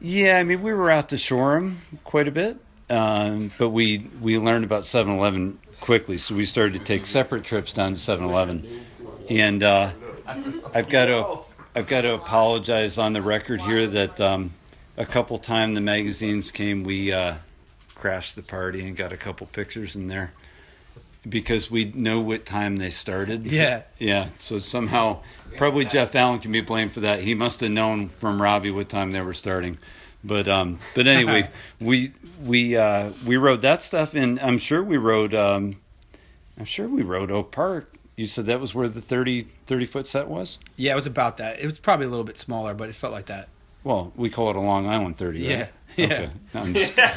Yeah, 0.00 0.38
I 0.38 0.42
mean, 0.42 0.62
we 0.62 0.72
were 0.74 0.90
out 0.90 1.08
to 1.10 1.16
Shoreham 1.16 1.80
quite 2.02 2.26
a 2.26 2.32
bit, 2.32 2.58
um, 2.90 3.52
but 3.56 3.68
we 3.70 4.10
we 4.20 4.36
learned 4.36 4.64
about 4.64 4.82
7-Eleven 4.82 5.58
quickly, 5.80 6.18
so 6.18 6.34
we 6.34 6.44
started 6.44 6.72
to 6.72 6.80
take 6.80 7.06
separate 7.06 7.44
trips 7.44 7.72
down 7.72 7.94
to 7.94 7.98
7-Eleven, 8.00 8.66
and 9.30 9.62
uh, 9.62 9.92
I've 10.26 10.88
got 10.88 11.06
to 11.06 11.38
I've 11.76 11.86
got 11.86 12.00
to 12.00 12.14
apologize 12.14 12.98
on 12.98 13.12
the 13.12 13.22
record 13.22 13.60
here 13.60 13.86
that 13.86 14.20
um, 14.20 14.50
a 14.96 15.06
couple 15.06 15.38
time 15.38 15.74
the 15.74 15.80
magazines 15.80 16.50
came, 16.50 16.84
we 16.84 17.12
uh, 17.12 17.36
crashed 17.94 18.36
the 18.36 18.42
party 18.42 18.86
and 18.86 18.96
got 18.96 19.12
a 19.12 19.16
couple 19.16 19.46
pictures 19.46 19.96
in 19.96 20.06
there 20.06 20.32
because 21.28 21.70
we 21.70 21.86
know 21.86 22.20
what 22.20 22.46
time 22.46 22.76
they 22.76 22.90
started. 22.90 23.46
Yeah. 23.46 23.82
Yeah, 23.98 24.28
so 24.38 24.58
somehow, 24.58 25.20
probably 25.56 25.84
Jeff 25.84 26.14
Allen 26.14 26.38
can 26.38 26.52
be 26.52 26.60
blamed 26.60 26.92
for 26.92 27.00
that. 27.00 27.20
He 27.20 27.34
must 27.34 27.60
have 27.60 27.70
known 27.70 28.08
from 28.08 28.40
Robbie 28.40 28.70
what 28.70 28.88
time 28.88 29.12
they 29.12 29.20
were 29.20 29.34
starting. 29.34 29.78
But 30.24 30.48
um, 30.48 30.80
but 30.94 31.06
anyway, 31.06 31.50
we 31.80 32.12
we 32.44 32.76
uh, 32.76 33.10
we 33.24 33.36
rode 33.36 33.60
that 33.60 33.82
stuff, 33.82 34.14
and 34.14 34.40
I'm 34.40 34.58
sure 34.58 34.82
we 34.82 34.96
rode 34.96 35.34
um, 35.34 35.76
I'm 36.58 36.64
sure 36.64 36.88
we 36.88 37.02
rode 37.02 37.30
Oak 37.30 37.52
Park. 37.52 37.94
You 38.16 38.26
said 38.26 38.46
that 38.46 38.60
was 38.60 38.74
where 38.74 38.88
the 38.88 39.02
30, 39.02 39.46
30 39.66 39.86
foot 39.86 40.06
set 40.06 40.26
was. 40.26 40.58
Yeah, 40.76 40.92
it 40.92 40.94
was 40.94 41.06
about 41.06 41.36
that. 41.36 41.60
It 41.60 41.66
was 41.66 41.78
probably 41.78 42.06
a 42.06 42.08
little 42.08 42.24
bit 42.24 42.38
smaller, 42.38 42.72
but 42.72 42.88
it 42.88 42.94
felt 42.94 43.12
like 43.12 43.26
that. 43.26 43.50
Well, 43.86 44.12
we 44.16 44.30
call 44.30 44.50
it 44.50 44.56
a 44.56 44.60
Long 44.60 44.88
Island 44.88 45.16
thirty. 45.16 45.38
Yeah, 45.42 45.60
right? 45.60 45.70
yeah. 45.96 46.06
Okay. 46.08 46.30
No, 46.54 46.60
I'm 46.62 46.74
just, 46.74 46.92
First 46.92 47.08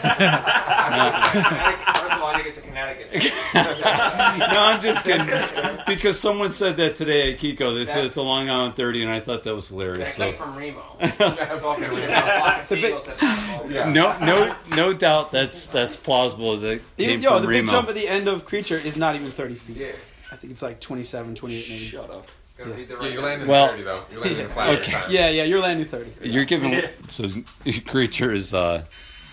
of 2.14 2.22
all, 2.22 2.28
I 2.28 2.34
think 2.36 2.48
it's 2.48 2.60
a 2.60 2.62
Connecticut. 2.62 3.34
no, 3.56 4.62
I'm 4.64 4.80
just 4.80 5.04
kidding. 5.04 5.26
Just 5.28 5.56
because 5.88 6.20
someone 6.20 6.52
said 6.52 6.78
that 6.78 6.96
today 6.96 7.34
at 7.34 7.40
Kiko. 7.40 7.74
They 7.74 7.86
said 7.86 8.06
it's 8.06 8.18
a 8.18 8.22
Long 8.22 8.50
Island 8.52 8.76
thirty, 8.76 9.02
and 9.02 9.12
I 9.12 9.20
thought 9.20 9.42
that 9.46 9.56
was 9.56 9.70
hilarious. 9.70 10.16
That 10.16 10.16
So 10.16 10.24
came 10.32 10.36
from 10.36 10.56
Remo. 10.56 10.84
I 11.00 11.54
was 11.54 11.64
walking 11.64 11.86
Remo. 11.86 12.04
A 12.04 12.22
flock 12.22 12.60
of 12.60 12.66
seagulls 12.66 13.08
at 13.10 13.24
Animal. 13.24 13.92
no, 13.92 14.20
no, 14.20 14.56
no 14.76 14.94
doubt 14.94 15.32
that's 15.32 15.70
that's 15.70 15.98
plausible. 15.98 16.56
That 16.58 16.82
came 16.98 17.20
Yo, 17.20 17.32
from 17.32 17.42
the 17.42 17.48
big 17.48 17.68
jump 17.68 17.90
at 17.90 17.96
the 17.96 18.08
end 18.08 18.28
of 18.28 18.46
Creature 18.46 18.78
is 18.78 18.96
not 18.96 19.16
even 19.16 19.28
30 19.28 19.56
feet. 19.56 19.78
Yeah. 19.78 19.88
I 20.32 20.36
think 20.36 20.54
it's 20.54 20.62
like 20.62 20.80
27, 20.80 21.34
28 21.34 21.70
maybe. 21.70 21.86
Shut 21.86 22.12
up. 22.12 22.28
Gonna 22.60 22.74
read 22.74 22.90
the 22.90 22.98
Yeah, 23.02 23.08
you're 23.08 23.22
landing 23.24 23.48
Well- 23.48 23.68
30 23.70 23.84
though. 23.84 24.04
You're 24.12 24.22
landing 24.22 24.42
at 24.46 24.52
flat 24.52 24.80
Okay. 24.80 25.02
Yeah, 25.10 25.30
yeah, 25.30 25.44
you're 25.44 25.62
landing 25.62 25.88
30. 25.88 26.12
You're 26.30 26.46
giving 26.46 26.82
so 27.08 27.26
creature 27.86 28.34
is 28.34 28.54
uh, 28.54 28.84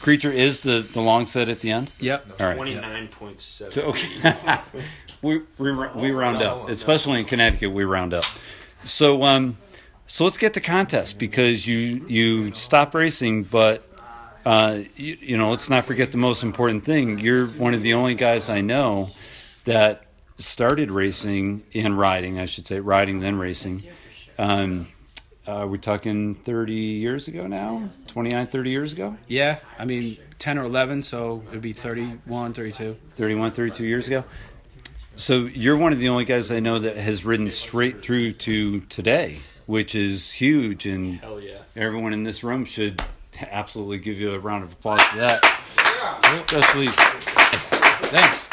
creature 0.01 0.31
is 0.31 0.61
the 0.61 0.81
the 0.81 1.01
long 1.01 1.27
set 1.27 1.49
at 1.49 1.61
the 1.61 1.73
end. 1.73 1.91
Yep. 1.99 2.41
All 2.41 2.47
right. 2.47 2.57
Twenty-nine 2.57 3.09
point 3.09 3.41
seven. 3.41 3.73
So, 3.73 3.83
okay. 3.83 4.61
we 5.23 5.43
we 5.59 5.73
we 5.73 6.11
round 6.12 6.43
up, 6.43 6.69
especially 6.69 7.19
in 7.19 7.25
Connecticut. 7.25 7.73
We 7.73 7.85
round 7.85 8.15
up. 8.15 8.25
So 8.85 9.25
um, 9.25 9.59
so 10.07 10.23
let's 10.23 10.39
get 10.39 10.55
to 10.55 10.61
contest 10.61 11.19
because 11.19 11.67
you 11.67 12.05
you 12.07 12.55
stop 12.55 12.95
racing, 12.95 13.45
but 13.45 13.85
uh, 14.45 14.83
you, 14.95 15.19
you 15.21 15.37
know 15.37 15.51
let's 15.51 15.69
not 15.69 15.85
forget 15.85 16.12
the 16.12 16.19
most 16.19 16.45
important 16.45 16.85
thing. 16.85 17.19
You're 17.19 17.47
one 17.47 17.75
of 17.75 17.83
the 17.83 17.95
only 17.95 18.15
guys 18.15 18.49
I 18.49 18.61
know 18.61 19.11
that 19.65 20.06
started 20.38 20.90
racing 20.90 21.64
and 21.75 21.99
riding. 21.99 22.38
I 22.38 22.46
should 22.46 22.66
say 22.66 22.81
riding 22.81 23.20
then 23.20 23.38
racing. 23.38 23.83
Um, 24.38 24.88
uh, 25.46 25.66
we're 25.68 25.77
talking 25.77 26.35
30 26.35 26.72
years 26.75 27.29
ago 27.29 27.46
now 27.46 27.88
29 28.09 28.46
30 28.46 28.70
years 28.70 28.92
ago 28.92 29.16
Yeah, 29.29 29.61
I 29.79 29.85
mean 29.85 30.18
10 30.38 30.59
or 30.59 30.64
11, 30.64 31.03
so 31.03 31.42
it 31.46 31.53
would 31.53 31.62
be 31.62 31.72
31, 31.72 32.53
32. 32.53 32.96
31, 33.11 33.51
32 33.53 33.85
years 33.85 34.07
ago. 34.07 34.25
So 35.14 35.46
you're 35.46 35.77
one 35.77 35.92
of 35.92 35.99
the 35.99 36.11
only 36.11 36.25
guys 36.25 36.51
I 36.51 36.61
know 36.61 36.77
that 36.77 36.96
has 36.96 37.25
ridden 37.25 37.51
straight 37.51 38.01
through 38.01 38.33
to 38.33 38.81
today, 38.81 39.38
which 39.64 39.94
is 39.94 40.31
huge, 40.33 40.85
and 40.85 41.20
Hell 41.20 41.40
yeah. 41.40 41.59
everyone 41.75 42.12
in 42.12 42.25
this 42.25 42.44
room 42.44 42.66
should 42.66 43.03
absolutely 43.51 43.99
give 43.99 44.20
you 44.20 44.33
a 44.33 44.38
round 44.38 44.64
of 44.64 44.72
applause 44.75 45.01
for 45.03 45.16
that. 45.18 45.42
Especially, 46.22 46.88
Thanks. 48.09 48.45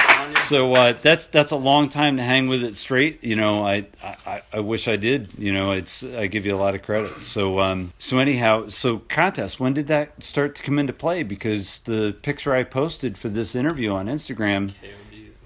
So 0.43 0.73
uh, 0.73 0.93
that's 1.01 1.27
that's 1.27 1.51
a 1.51 1.56
long 1.56 1.89
time 1.89 2.17
to 2.17 2.23
hang 2.23 2.47
with 2.47 2.63
it 2.63 2.75
straight. 2.75 3.23
You 3.23 3.36
know, 3.36 3.65
I, 3.65 3.88
I 4.03 4.41
I 4.51 4.60
wish 4.60 4.88
I 4.88 4.95
did. 4.95 5.32
You 5.38 5.53
know, 5.53 5.71
it's 5.71 6.03
I 6.03 6.27
give 6.27 6.45
you 6.45 6.56
a 6.56 6.58
lot 6.58 6.75
of 6.75 6.82
credit. 6.82 7.23
So 7.23 7.60
um 7.60 7.93
so 7.97 8.17
anyhow, 8.17 8.67
so 8.67 8.99
contest. 8.99 9.60
When 9.60 9.73
did 9.73 9.88
that 9.88 10.23
start 10.23 10.56
to 10.56 10.63
come 10.63 10.79
into 10.79 10.93
play? 10.93 11.23
Because 11.23 11.79
the 11.79 12.15
picture 12.21 12.53
I 12.53 12.63
posted 12.63 13.17
for 13.17 13.29
this 13.29 13.56
interview 13.56 13.91
on 13.91 14.08
Instagram 14.08 14.73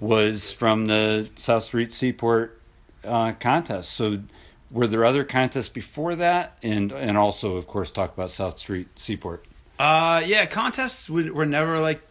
was 0.00 0.52
from 0.52 0.86
the 0.86 1.28
South 1.34 1.64
Street 1.64 1.92
Seaport 1.92 2.60
uh, 3.04 3.32
contest. 3.32 3.92
So 3.92 4.20
were 4.70 4.86
there 4.86 5.04
other 5.04 5.24
contests 5.24 5.68
before 5.68 6.14
that? 6.16 6.58
And 6.62 6.92
and 6.92 7.16
also, 7.16 7.56
of 7.56 7.66
course, 7.66 7.90
talk 7.90 8.14
about 8.14 8.30
South 8.30 8.58
Street 8.58 8.98
Seaport. 8.98 9.44
Uh, 9.78 10.22
yeah, 10.26 10.44
contests 10.46 11.08
were, 11.08 11.32
were 11.32 11.46
never 11.46 11.78
like 11.80 12.02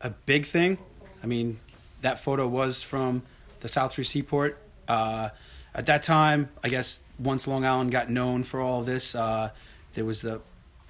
a 0.00 0.10
big 0.10 0.44
thing. 0.44 0.78
I 1.22 1.26
mean, 1.26 1.58
that 2.00 2.20
photo 2.20 2.46
was 2.46 2.82
from 2.82 3.22
the 3.60 3.68
South 3.68 3.92
Street 3.92 4.06
Seaport. 4.06 4.58
Uh, 4.88 5.30
at 5.74 5.86
that 5.86 6.02
time, 6.02 6.48
I 6.64 6.68
guess 6.68 7.02
once 7.18 7.46
Long 7.46 7.64
Island 7.64 7.90
got 7.90 8.10
known 8.10 8.42
for 8.42 8.60
all 8.60 8.82
this, 8.82 9.14
uh, 9.14 9.50
there 9.94 10.04
was 10.04 10.22
the 10.22 10.40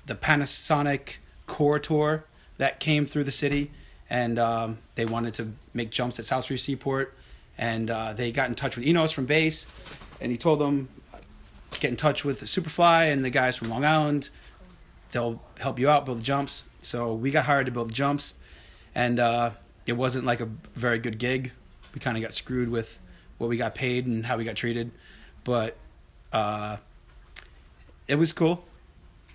the 0.06 0.14
Panasonic 0.14 1.16
Core 1.46 2.24
that 2.56 2.80
came 2.80 3.06
through 3.06 3.24
the 3.24 3.32
city, 3.32 3.70
and 4.08 4.38
um, 4.38 4.78
they 4.94 5.04
wanted 5.04 5.34
to 5.34 5.52
make 5.72 5.90
jumps 5.90 6.18
at 6.18 6.24
South 6.24 6.44
Street 6.44 6.58
Seaport, 6.58 7.14
and 7.58 7.90
uh, 7.90 8.12
they 8.12 8.32
got 8.32 8.48
in 8.48 8.54
touch 8.54 8.76
with 8.76 8.86
Enos 8.86 9.12
from 9.12 9.26
base, 9.26 9.66
and 10.20 10.32
he 10.32 10.38
told 10.38 10.58
them 10.58 10.88
get 11.78 11.90
in 11.90 11.96
touch 11.96 12.24
with 12.24 12.42
Superfly 12.42 13.12
and 13.12 13.24
the 13.24 13.30
guys 13.30 13.56
from 13.56 13.70
Long 13.70 13.84
Island. 13.84 14.30
They'll 15.12 15.42
help 15.60 15.78
you 15.78 15.88
out 15.88 16.04
build 16.04 16.18
the 16.18 16.22
jumps. 16.22 16.64
So 16.80 17.14
we 17.14 17.30
got 17.30 17.44
hired 17.44 17.66
to 17.66 17.72
build 17.72 17.90
the 17.90 17.94
jumps, 17.94 18.34
and 18.94 19.20
uh, 19.20 19.50
it 19.86 19.92
wasn't 19.94 20.24
like 20.24 20.40
a 20.40 20.48
very 20.74 20.98
good 20.98 21.18
gig. 21.18 21.52
We 21.94 22.00
kind 22.00 22.16
of 22.16 22.22
got 22.22 22.32
screwed 22.34 22.68
with 22.68 23.00
what 23.38 23.48
we 23.48 23.56
got 23.56 23.74
paid 23.74 24.06
and 24.06 24.24
how 24.26 24.36
we 24.36 24.44
got 24.44 24.56
treated, 24.56 24.92
but 25.44 25.76
uh, 26.32 26.76
it 28.06 28.16
was 28.16 28.32
cool. 28.32 28.64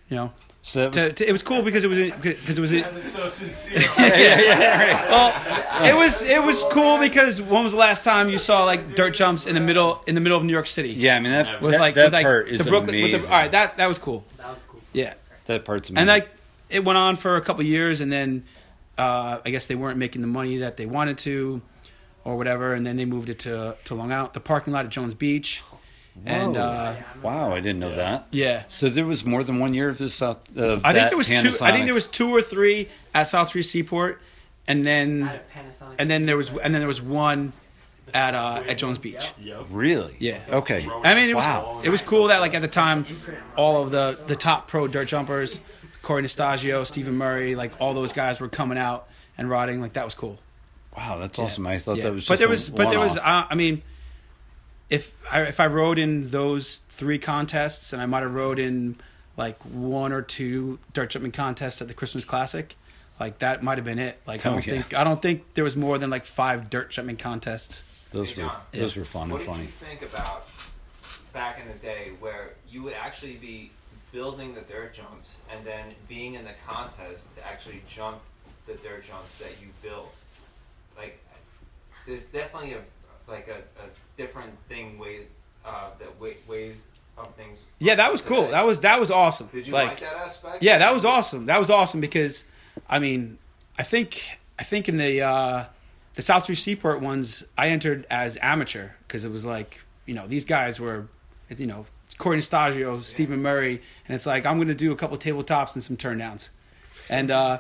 You 0.10 0.18
know, 0.18 0.32
So 0.62 0.82
that 0.90 0.94
was 0.96 1.04
to, 1.04 1.14
to, 1.14 1.28
it 1.30 1.32
was 1.32 1.42
cool 1.42 1.64
because 1.64 1.84
it 1.84 1.88
was 1.88 1.98
because 2.22 2.58
it 2.58 2.62
was 2.62 2.72
It's 2.72 3.12
so 3.12 3.28
sincere. 3.28 3.80
Yeah, 3.98 4.40
yeah. 4.40 5.10
well, 5.10 5.86
it 5.92 5.98
was 5.98 6.22
it 6.22 6.44
was 6.44 6.64
cool 6.72 7.00
because 7.00 7.42
when 7.42 7.64
was 7.64 7.74
the 7.74 7.80
last 7.80 8.04
time 8.04 8.30
you 8.30 8.38
saw 8.38 8.64
like 8.66 8.96
dirt 8.96 9.16
jumps 9.16 9.48
in 9.48 9.56
the 9.56 9.62
middle 9.62 10.04
in 10.06 10.14
the 10.14 10.22
middle 10.22 10.38
of 10.38 10.44
New 10.44 10.54
York 10.54 10.68
City? 10.68 10.90
yeah. 10.90 11.16
I 11.16 11.20
mean 11.20 11.32
that 11.32 11.60
with 11.62 11.72
that, 11.72 11.80
like 11.82 11.96
that 11.96 12.06
with 12.06 12.14
like 12.14 12.24
part 12.26 12.48
is 12.50 12.64
the 12.64 12.70
Brooklyn. 12.70 12.90
amazing. 12.90 13.14
With 13.14 13.28
the, 13.28 13.34
all 13.34 13.40
right, 13.40 13.52
that 13.52 13.78
that 13.78 13.88
was 13.88 13.98
cool. 13.98 14.24
That 14.38 14.50
was 14.52 14.64
cool. 14.66 14.80
Yeah, 14.94 15.16
that 15.46 15.66
part's 15.66 15.90
amazing. 15.90 16.02
and 16.02 16.08
like 16.08 16.30
it 16.70 16.86
went 16.86 16.98
on 16.98 17.16
for 17.16 17.36
a 17.36 17.42
couple 17.42 17.64
years, 17.64 18.00
and 18.00 18.12
then 18.14 18.44
uh, 18.98 19.40
I 19.46 19.50
guess 19.52 19.68
they 19.68 19.76
weren't 19.76 19.98
making 19.98 20.22
the 20.22 20.28
money 20.28 20.58
that 20.58 20.78
they 20.78 20.86
wanted 20.86 21.18
to, 21.20 21.62
or 22.24 22.38
whatever, 22.38 22.74
and 22.74 22.86
then 22.86 22.98
they 22.98 23.06
moved 23.06 23.30
it 23.30 23.40
to 23.40 23.76
to 23.86 23.96
Long 23.96 24.12
Island, 24.12 24.34
the 24.34 24.40
parking 24.40 24.74
lot 24.74 24.86
at 24.86 24.92
Jones 24.92 25.14
Beach, 25.14 25.64
and 26.26 26.56
uh, 26.58 26.96
wow, 27.22 27.52
I 27.52 27.60
didn't 27.60 27.80
know 27.80 27.94
that. 27.96 28.28
yeah. 28.32 28.64
So 28.68 28.88
there 28.90 29.06
was 29.06 29.26
more 29.26 29.44
than 29.44 29.60
one 29.60 29.74
year 29.74 29.90
of 29.90 29.98
this 29.98 30.14
South. 30.16 30.40
Of 30.58 30.86
I 30.86 30.94
think 30.94 31.10
there 31.10 31.18
was 31.18 31.28
two. 31.28 31.52
I 31.64 31.72
think 31.72 31.86
there 31.86 31.94
was 31.94 32.08
two 32.08 32.30
or 32.34 32.42
three 32.42 32.90
at 33.14 33.24
South 33.24 33.50
Street 33.50 33.64
Seaport, 33.64 34.22
and 34.68 34.86
then 34.86 35.30
Panasonic. 35.54 35.96
and 36.00 36.10
then 36.10 36.26
there 36.26 36.38
was 36.38 36.50
and 36.50 36.74
then 36.74 36.80
there 36.82 36.88
was 36.88 37.02
one 37.02 37.52
at 38.14 38.34
uh, 38.34 38.64
at 38.68 38.78
Jones 38.78 38.98
Beach. 38.98 39.34
Yep. 39.42 39.66
really. 39.72 40.16
Yeah. 40.20 40.40
Okay. 40.50 40.88
I 41.04 41.16
mean, 41.16 41.30
it 41.30 41.36
was 41.36 41.46
Wow. 41.46 41.82
it 41.84 41.90
was 41.90 42.02
cool 42.02 42.28
that 42.28 42.40
like 42.40 42.54
at 42.54 42.62
the 42.62 42.68
time, 42.68 43.06
all 43.58 43.84
of 43.84 43.92
the 43.92 44.18
the 44.28 44.36
top 44.36 44.68
pro 44.68 44.88
dirt 44.88 45.08
jumpers, 45.10 45.60
Corey 46.06 46.24
Nastazio, 46.24 46.86
Stephen 46.86 47.18
Murray, 47.18 47.56
like 47.56 47.74
all 47.82 47.94
those 47.94 48.14
guys 48.14 48.40
were 48.40 48.48
coming 48.48 48.78
out 48.78 49.08
and 49.38 49.50
riding. 49.50 49.82
Like 49.82 49.94
that 49.94 50.06
was 50.06 50.16
cool. 50.16 50.38
Wow, 50.96 51.18
that's 51.18 51.38
awesome. 51.40 51.68
I 51.68 51.78
thought 51.80 51.98
Yeah. 51.98 52.04
that 52.06 52.14
was. 52.14 52.26
but 52.28 52.34
Just 52.34 52.40
there 52.40 52.48
a 52.48 52.52
was 52.52 52.70
but 52.70 52.90
there 52.92 53.00
was 53.00 53.18
uh, 53.18 53.46
I 53.50 53.56
mean, 53.56 53.82
if 54.90 55.16
I 55.32 55.42
if 55.42 55.60
I 55.60 55.68
rode 55.68 56.00
in 56.00 56.30
those 56.30 56.84
three 56.90 57.18
contests 57.20 57.92
and 57.92 58.02
I 58.02 58.06
might 58.06 58.22
have 58.24 58.34
rode 58.34 58.60
in 58.60 58.96
like 59.38 59.62
one 59.64 60.14
or 60.14 60.22
two 60.22 60.80
dirt 60.94 61.10
jumping 61.10 61.32
contests 61.32 61.82
at 61.82 61.88
the 61.88 61.94
Christmas 61.94 62.24
Classic. 62.24 62.76
Like 63.20 63.40
that 63.40 63.64
might 63.64 63.78
have 63.78 63.86
been 63.86 64.00
it. 64.00 64.20
Like 64.28 64.46
I 64.46 64.50
Oh, 64.50 64.54
don't 64.54 64.68
yeah. 64.68 64.74
think 64.74 64.94
I 64.94 65.04
don't 65.04 65.22
think 65.22 65.54
there 65.56 65.64
was 65.64 65.76
more 65.76 65.98
than 65.98 66.10
like 66.10 66.26
five 66.26 66.70
dirt 66.70 66.92
jumping 66.92 67.18
contests. 67.18 67.84
those 68.12 68.32
Hey, 68.32 68.44
were 68.44 68.50
John. 68.50 68.62
those 68.74 68.96
were 68.96 69.06
fun 69.06 69.30
What 69.30 69.38
and 69.42 69.46
did 69.48 69.52
funny. 69.52 69.64
you 69.64 69.70
think 69.70 70.02
about 70.04 70.48
back 71.34 71.60
in 71.62 71.68
the 71.68 71.78
day 71.80 72.12
where 72.20 72.54
you 72.70 72.84
would 72.84 72.94
actually 72.94 73.34
be 73.36 73.72
building 74.16 74.56
the 74.56 74.62
dirt 74.62 74.94
jumps 74.94 75.40
and 75.52 75.66
then 75.66 75.94
being 76.08 76.36
in 76.36 76.46
the 76.46 76.56
contest 76.66 77.36
to 77.36 77.46
actually 77.46 77.82
jump 77.86 78.18
the 78.66 78.74
dirt 78.76 79.04
jumps 79.06 79.38
that 79.40 79.52
you 79.62 79.68
built? 79.84 80.16
Like, 80.98 81.20
there's 82.08 82.24
definitely 82.26 82.74
a 82.74 82.82
like 83.28 83.48
a, 83.50 83.58
a 83.82 83.88
different 84.16 84.52
thing 84.70 84.98
ways 84.98 85.26
uh, 85.66 85.90
that 86.00 86.10
wa- 86.20 86.30
ways 86.48 86.86
of 87.18 87.34
things. 87.36 87.66
Yeah, 87.80 87.96
that 87.96 88.10
was 88.12 88.22
cool. 88.22 88.48
That 88.48 88.66
was 88.66 88.80
that 88.82 89.00
was 89.00 89.12
awesome. 89.12 89.50
Did 89.52 89.68
you 89.68 89.74
like, 89.74 89.90
like, 89.90 90.00
that 90.00 90.16
aspect? 90.16 90.64
Yeah, 90.64 90.78
that 90.78 90.94
was 90.94 91.04
awesome. 91.04 91.48
That 91.48 91.60
was 91.60 91.70
awesome 91.70 92.00
because, 92.00 92.46
I 92.90 93.00
mean, 93.00 93.38
I 93.78 93.84
think 93.84 94.24
I 94.58 94.64
think 94.64 94.88
in 94.88 94.98
the 94.98 95.22
uh, 95.22 95.66
the 96.14 96.22
South 96.22 96.44
Street 96.44 96.56
Seaport 96.56 97.02
ones, 97.02 97.44
I 97.58 97.68
entered 97.68 98.08
as 98.10 98.38
amateur 98.42 98.92
because 99.08 99.26
it 99.26 99.32
was 99.32 99.46
like 99.46 99.82
you 100.06 100.14
know 100.14 100.26
these 100.26 100.46
guys 100.46 100.80
were, 100.80 101.08
you 101.50 101.68
know, 101.68 101.86
Corey 102.18 102.38
Nastazio, 102.38 103.02
Stephen 103.04 103.42
Murray, 103.42 103.82
and 104.08 104.16
it's 104.16 104.26
like 104.26 104.46
I'm 104.46 104.58
going 104.58 104.70
to 104.70 104.76
do 104.76 104.92
a 104.92 104.96
couple 104.96 105.18
tabletops 105.18 105.76
and 105.76 105.84
some 105.84 105.98
turndowns, 105.98 106.50
and 107.10 107.30
uh, 107.30 107.60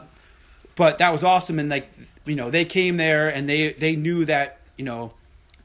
but 0.75 0.97
that 0.99 1.11
was 1.11 1.23
awesome 1.23 1.59
and 1.59 1.69
like 1.69 1.89
you 2.25 2.35
know 2.35 2.49
they 2.49 2.65
came 2.65 2.97
there 2.97 3.29
and 3.29 3.49
they 3.49 3.73
they 3.73 3.95
knew 3.95 4.25
that 4.25 4.59
you 4.77 4.85
know 4.85 5.13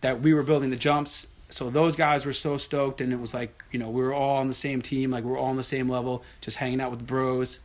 that 0.01 0.21
we 0.21 0.33
were 0.33 0.43
building 0.43 0.71
the 0.71 0.77
jumps. 0.77 1.27
So 1.51 1.69
those 1.69 1.97
guys 1.97 2.25
were 2.25 2.33
so 2.33 2.57
stoked 2.57 3.01
and 3.01 3.13
it 3.13 3.19
was 3.19 3.35
like 3.35 3.65
you 3.73 3.79
know 3.79 3.91
we 3.91 4.03
were 4.03 4.15
all 4.15 4.39
on 4.39 4.49
the 4.49 4.55
same 4.55 4.81
team 4.83 5.11
like 5.11 5.25
we 5.25 5.33
are 5.33 5.37
all 5.37 5.47
on 5.49 5.57
the 5.57 5.63
same 5.65 5.89
level 5.89 6.23
just 6.41 6.59
hanging 6.59 6.81
out 6.81 6.91
with 6.91 7.07
bros. 7.07 7.61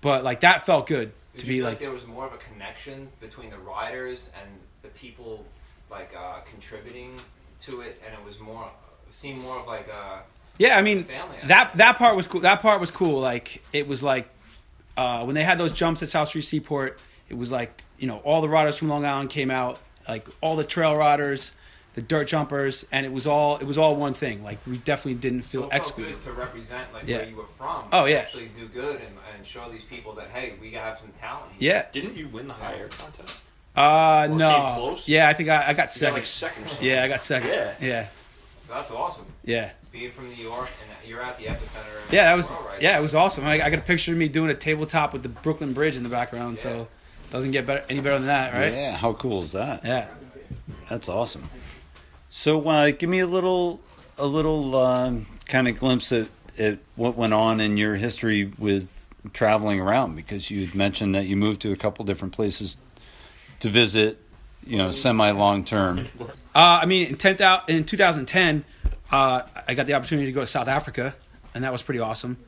But 0.00 0.22
like 0.24 0.40
that 0.40 0.66
felt 0.66 0.86
good 0.86 1.12
Did 1.32 1.40
to 1.40 1.46
be 1.46 1.58
feel 1.58 1.64
like 1.66 1.78
there 1.78 1.90
was 1.90 2.06
more 2.06 2.26
of 2.26 2.34
a 2.34 2.38
connection 2.38 3.08
between 3.20 3.50
the 3.50 3.58
riders 3.58 4.30
and 4.40 4.50
the 4.82 4.88
people 4.88 5.44
like 5.90 6.12
uh, 6.16 6.40
contributing 6.50 7.18
to 7.60 7.82
it, 7.82 8.00
and 8.04 8.14
it 8.14 8.24
was 8.24 8.40
more 8.40 8.70
seemed 9.10 9.40
more 9.42 9.58
of 9.58 9.66
like 9.66 9.88
a 9.88 10.22
yeah 10.58 10.76
i 10.76 10.82
mean 10.82 11.04
family. 11.04 11.36
that 11.44 11.74
that 11.76 11.96
part 11.98 12.14
was 12.16 12.26
cool 12.26 12.40
that 12.40 12.60
part 12.60 12.80
was 12.80 12.90
cool 12.90 13.20
like 13.20 13.62
it 13.72 13.86
was 13.86 14.02
like 14.02 14.28
uh, 14.96 15.22
when 15.24 15.34
they 15.34 15.42
had 15.44 15.56
those 15.58 15.72
jumps 15.72 16.02
at 16.02 16.08
south 16.08 16.28
street 16.28 16.42
seaport 16.42 17.00
it 17.28 17.34
was 17.38 17.50
like 17.50 17.82
you 17.98 18.06
know 18.06 18.18
all 18.18 18.40
the 18.42 18.48
riders 18.48 18.76
from 18.76 18.88
long 18.88 19.04
island 19.06 19.30
came 19.30 19.50
out 19.50 19.78
like 20.08 20.26
all 20.42 20.54
the 20.56 20.64
trail 20.64 20.94
riders 20.94 21.52
the 21.94 22.02
dirt 22.02 22.26
jumpers 22.28 22.86
and 22.92 23.04
it 23.06 23.12
was 23.12 23.26
all 23.26 23.56
it 23.58 23.64
was 23.64 23.76
all 23.78 23.96
one 23.96 24.12
thing 24.14 24.42
like 24.44 24.58
we 24.66 24.76
definitely 24.78 25.14
didn't 25.14 25.42
feel 25.42 25.62
it 25.64 25.70
felt 25.70 25.74
excluded 25.74 26.12
good 26.14 26.22
to 26.22 26.32
represent 26.32 26.92
like 26.92 27.04
Yeah. 27.06 27.18
where 27.18 27.28
you 27.28 27.36
were 27.36 27.44
from. 27.58 27.84
Oh, 27.92 28.04
yeah. 28.06 28.16
actually 28.18 28.50
do 28.58 28.66
good 28.66 28.96
and, 29.00 29.14
and 29.36 29.46
show 29.46 29.68
these 29.70 29.84
people 29.84 30.14
that 30.14 30.28
hey, 30.28 30.54
we 30.60 30.70
gotta 30.70 30.84
have 30.90 30.98
some 30.98 31.12
talent. 31.20 31.52
yeah 31.58 31.86
Didn't 31.92 32.16
you 32.16 32.28
win 32.28 32.48
the 32.48 32.54
high 32.54 32.76
air 32.76 32.88
contest? 32.88 33.42
uh 33.76 34.26
Or 34.30 34.34
no 34.36 34.54
came 34.66 34.74
close? 34.74 35.08
yeah 35.08 35.28
i 35.28 35.32
think 35.32 35.48
i, 35.48 35.68
I 35.68 35.72
got 35.72 35.72
You 35.72 35.76
got 35.76 35.92
second 35.92 36.14
like 36.14 36.24
second 36.26 36.64
or 36.64 36.68
something. 36.68 36.86
yeah 36.86 37.04
i 37.04 37.08
got 37.08 37.22
second 37.22 37.48
Yeah. 37.50 37.74
yeah 37.80 38.06
So 38.72 38.78
that's 38.78 38.90
awesome. 38.90 39.26
yeah 39.44 39.72
Being 39.90 40.10
from 40.10 40.28
New 40.28 40.42
York 40.42 40.70
and 40.80 41.08
you're 41.08 41.20
at 41.20 41.36
the 41.36 41.44
epicenter. 41.44 42.06
Of 42.06 42.10
Yeah, 42.10 42.24
that 42.24 42.34
was 42.34 42.52
right 42.52 42.80
yeah, 42.80 42.92
now. 42.92 43.00
it 43.00 43.02
was 43.02 43.14
awesome. 43.14 43.44
I, 43.44 43.60
I 43.62 43.68
got 43.68 43.80
a 43.80 43.82
picture 43.82 44.12
of 44.12 44.18
me 44.18 44.28
doing 44.28 44.48
a 44.48 44.54
tabletop 44.54 45.12
with 45.12 45.22
the 45.22 45.28
Brooklyn 45.28 45.74
Bridge 45.74 45.98
in 45.98 46.02
the 46.02 46.08
background, 46.08 46.58
so 46.58 46.88
doesn't 47.28 47.50
get 47.50 47.66
better 47.66 47.84
any 47.90 48.00
better 48.00 48.16
than 48.16 48.28
that, 48.28 48.54
right? 48.54 48.72
Yeah, 48.72 48.96
how 48.96 49.12
cool 49.12 49.42
is 49.42 49.52
that? 49.52 49.84
Yeah. 49.84 50.08
That's 50.88 51.10
awesome. 51.10 51.50
So, 52.30 52.66
uh, 52.66 52.92
give 52.92 53.10
me 53.10 53.18
a 53.18 53.26
little, 53.26 53.80
a 54.16 54.24
little 54.24 54.74
um, 54.76 55.26
kind 55.46 55.68
of 55.68 55.78
glimpse 55.78 56.10
at, 56.10 56.28
at 56.58 56.78
what 56.96 57.14
went 57.14 57.34
on 57.34 57.60
in 57.60 57.76
your 57.76 57.96
history 57.96 58.52
with 58.58 59.06
traveling 59.34 59.80
around, 59.80 60.16
because 60.16 60.50
you 60.50 60.64
had 60.64 60.74
mentioned 60.74 61.14
that 61.14 61.26
you 61.26 61.36
moved 61.36 61.60
to 61.62 61.72
a 61.72 61.76
couple 61.76 62.06
different 62.06 62.32
places 62.32 62.78
to 63.60 63.68
visit, 63.68 64.18
you 64.66 64.78
know, 64.78 64.90
semi 64.90 65.30
long 65.30 65.64
term. 65.64 66.08
Uh, 66.20 66.80
I 66.82 66.86
mean, 66.86 67.08
in, 67.08 67.16
10, 67.16 67.36
in 67.68 67.84
2010, 67.84 68.64
uh, 69.10 69.42
I 69.68 69.74
got 69.74 69.86
the 69.86 69.94
opportunity 69.94 70.26
to 70.26 70.32
go 70.32 70.40
to 70.40 70.46
South 70.46 70.68
Africa, 70.68 71.14
and 71.54 71.64
that 71.64 71.72
was 71.72 71.82
pretty 71.82 72.00
awesome. 72.00 72.38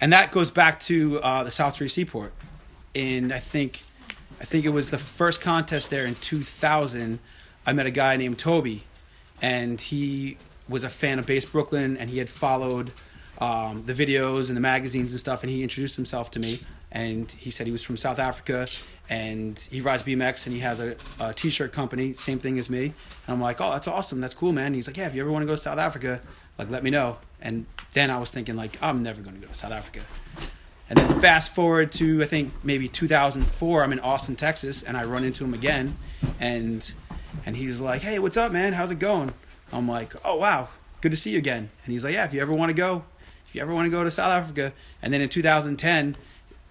And 0.00 0.12
that 0.12 0.30
goes 0.30 0.50
back 0.50 0.80
to 0.80 1.20
uh, 1.20 1.44
the 1.44 1.50
South 1.50 1.74
Street 1.74 1.88
Seaport. 1.88 2.32
And 2.94 3.32
I 3.32 3.38
think, 3.38 3.82
I 4.40 4.44
think 4.44 4.64
it 4.64 4.70
was 4.70 4.90
the 4.90 4.98
first 4.98 5.40
contest 5.40 5.90
there 5.90 6.06
in 6.06 6.14
2000. 6.16 7.18
I 7.66 7.72
met 7.72 7.86
a 7.86 7.90
guy 7.90 8.16
named 8.16 8.38
Toby, 8.38 8.84
and 9.42 9.80
he 9.80 10.38
was 10.68 10.84
a 10.84 10.88
fan 10.88 11.18
of 11.18 11.26
Base 11.26 11.44
Brooklyn, 11.44 11.96
and 11.96 12.10
he 12.10 12.18
had 12.18 12.30
followed 12.30 12.92
um, 13.38 13.82
the 13.84 13.92
videos 13.92 14.48
and 14.48 14.56
the 14.56 14.60
magazines 14.60 15.12
and 15.12 15.20
stuff. 15.20 15.42
And 15.42 15.50
he 15.50 15.62
introduced 15.62 15.96
himself 15.96 16.30
to 16.32 16.40
me, 16.40 16.60
and 16.92 17.30
he 17.32 17.50
said 17.50 17.66
he 17.66 17.72
was 17.72 17.82
from 17.82 17.96
South 17.96 18.18
Africa, 18.18 18.68
and 19.08 19.58
he 19.70 19.80
rides 19.80 20.02
BMX, 20.02 20.46
and 20.46 20.54
he 20.54 20.60
has 20.60 20.80
a, 20.80 20.96
a 21.18 21.32
t-shirt 21.32 21.72
company, 21.72 22.12
same 22.12 22.38
thing 22.38 22.58
as 22.58 22.68
me. 22.68 22.84
And 22.84 22.94
I'm 23.28 23.40
like, 23.40 23.60
oh, 23.60 23.70
that's 23.70 23.88
awesome, 23.88 24.20
that's 24.20 24.34
cool, 24.34 24.52
man. 24.52 24.66
And 24.66 24.74
he's 24.74 24.86
like, 24.86 24.96
yeah, 24.96 25.06
if 25.06 25.14
you 25.14 25.22
ever 25.22 25.30
want 25.30 25.42
to 25.42 25.46
go 25.46 25.52
to 25.52 25.60
South 25.60 25.78
Africa, 25.78 26.20
like 26.58 26.70
let 26.70 26.82
me 26.82 26.90
know. 26.90 27.18
And 27.40 27.66
then 27.92 28.10
I 28.10 28.18
was 28.18 28.30
thinking 28.30 28.56
like, 28.56 28.82
I'm 28.82 29.02
never 29.02 29.22
going 29.22 29.36
to 29.36 29.40
go 29.40 29.48
to 29.48 29.54
South 29.54 29.72
Africa. 29.72 30.00
And 30.90 30.98
then 30.98 31.20
fast 31.20 31.54
forward 31.54 31.92
to 31.92 32.22
I 32.22 32.26
think 32.26 32.52
maybe 32.62 32.88
2004, 32.88 33.84
I'm 33.84 33.92
in 33.92 34.00
Austin, 34.00 34.36
Texas, 34.36 34.82
and 34.82 34.96
I 34.96 35.04
run 35.04 35.22
into 35.22 35.44
him 35.44 35.52
again, 35.52 35.96
and 36.40 36.92
and 37.44 37.56
he's 37.56 37.80
like, 37.80 38.00
"Hey, 38.00 38.18
what's 38.18 38.38
up, 38.38 38.52
man? 38.52 38.72
How's 38.72 38.90
it 38.90 38.98
going?" 38.98 39.34
I'm 39.70 39.86
like, 39.86 40.14
"Oh 40.24 40.36
wow, 40.36 40.68
good 41.02 41.10
to 41.10 41.16
see 41.16 41.32
you 41.32 41.38
again." 41.38 41.68
And 41.84 41.92
he's 41.92 42.04
like, 42.04 42.14
"Yeah, 42.14 42.24
if 42.24 42.32
you 42.32 42.40
ever 42.40 42.54
want 42.54 42.70
to 42.70 42.74
go, 42.74 43.04
if 43.46 43.54
you 43.54 43.60
ever 43.60 43.74
want 43.74 43.84
to 43.84 43.90
go 43.90 44.02
to 44.02 44.10
South 44.10 44.30
Africa." 44.30 44.72
And 45.02 45.12
then 45.12 45.20
in 45.20 45.28
2010, 45.28 46.16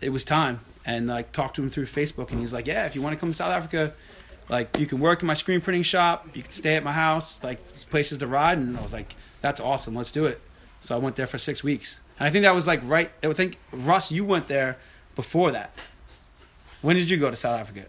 it 0.01 0.09
was 0.09 0.23
time, 0.23 0.61
and 0.87 1.05
like 1.05 1.31
talked 1.31 1.55
to 1.57 1.61
him 1.61 1.69
through 1.69 1.85
Facebook, 1.85 2.31
and 2.31 2.39
he's 2.39 2.53
like, 2.53 2.65
"Yeah, 2.65 2.85
if 2.87 2.95
you 2.95 3.03
want 3.03 3.13
to 3.13 3.19
come 3.19 3.29
to 3.29 3.33
South 3.35 3.51
Africa, 3.51 3.93
Like 4.49 4.79
you 4.79 4.85
can 4.85 4.99
work 5.01 5.21
in 5.21 5.27
my 5.27 5.33
screen 5.35 5.59
printing 5.59 5.83
shop, 5.83 6.29
you 6.33 6.41
can 6.41 6.51
stay 6.53 6.75
at 6.77 6.83
my 6.83 6.93
house, 6.93 7.43
like 7.43 7.59
places 7.89 8.17
to 8.19 8.27
ride, 8.27 8.57
and 8.57 8.77
I 8.77 8.81
was 8.81 8.93
like, 8.93 9.13
that's 9.41 9.59
awesome, 9.59 9.93
let's 9.93 10.09
do 10.11 10.25
it. 10.25 10.39
So 10.79 10.95
I 10.95 10.99
went 10.99 11.17
there 11.17 11.27
for 11.27 11.37
six 11.37 11.65
weeks, 11.65 11.99
and 12.17 12.29
I 12.29 12.31
think 12.31 12.43
that 12.43 12.55
was 12.55 12.65
like 12.65 12.79
right. 12.85 13.11
I 13.21 13.27
would 13.27 13.35
think 13.35 13.57
Russ, 13.73 14.09
you 14.09 14.23
went 14.23 14.47
there 14.47 14.77
before 15.15 15.51
that. 15.51 15.71
When 16.81 16.95
did 16.95 17.09
you 17.09 17.17
go 17.17 17.29
to 17.29 17.35
South 17.35 17.59
Africa? 17.59 17.87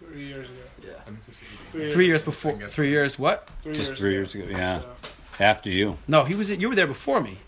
Three 0.00 0.24
years 0.26 0.48
ago. 0.48 0.58
Yeah. 1.74 1.92
Three 1.92 2.06
years 2.06 2.22
before. 2.22 2.56
Three 2.68 2.88
years. 2.88 3.18
What? 3.18 3.48
Three 3.62 3.74
Just 3.74 3.88
years 3.88 3.98
three 3.98 4.10
ago. 4.10 4.16
years 4.20 4.34
ago. 4.34 4.46
Yeah, 4.50 4.82
after 5.38 5.68
you. 5.68 5.98
No, 6.08 6.24
he 6.24 6.34
was. 6.34 6.50
You 6.50 6.68
were 6.70 6.74
there 6.74 6.86
before 6.86 7.20
me. 7.20 7.38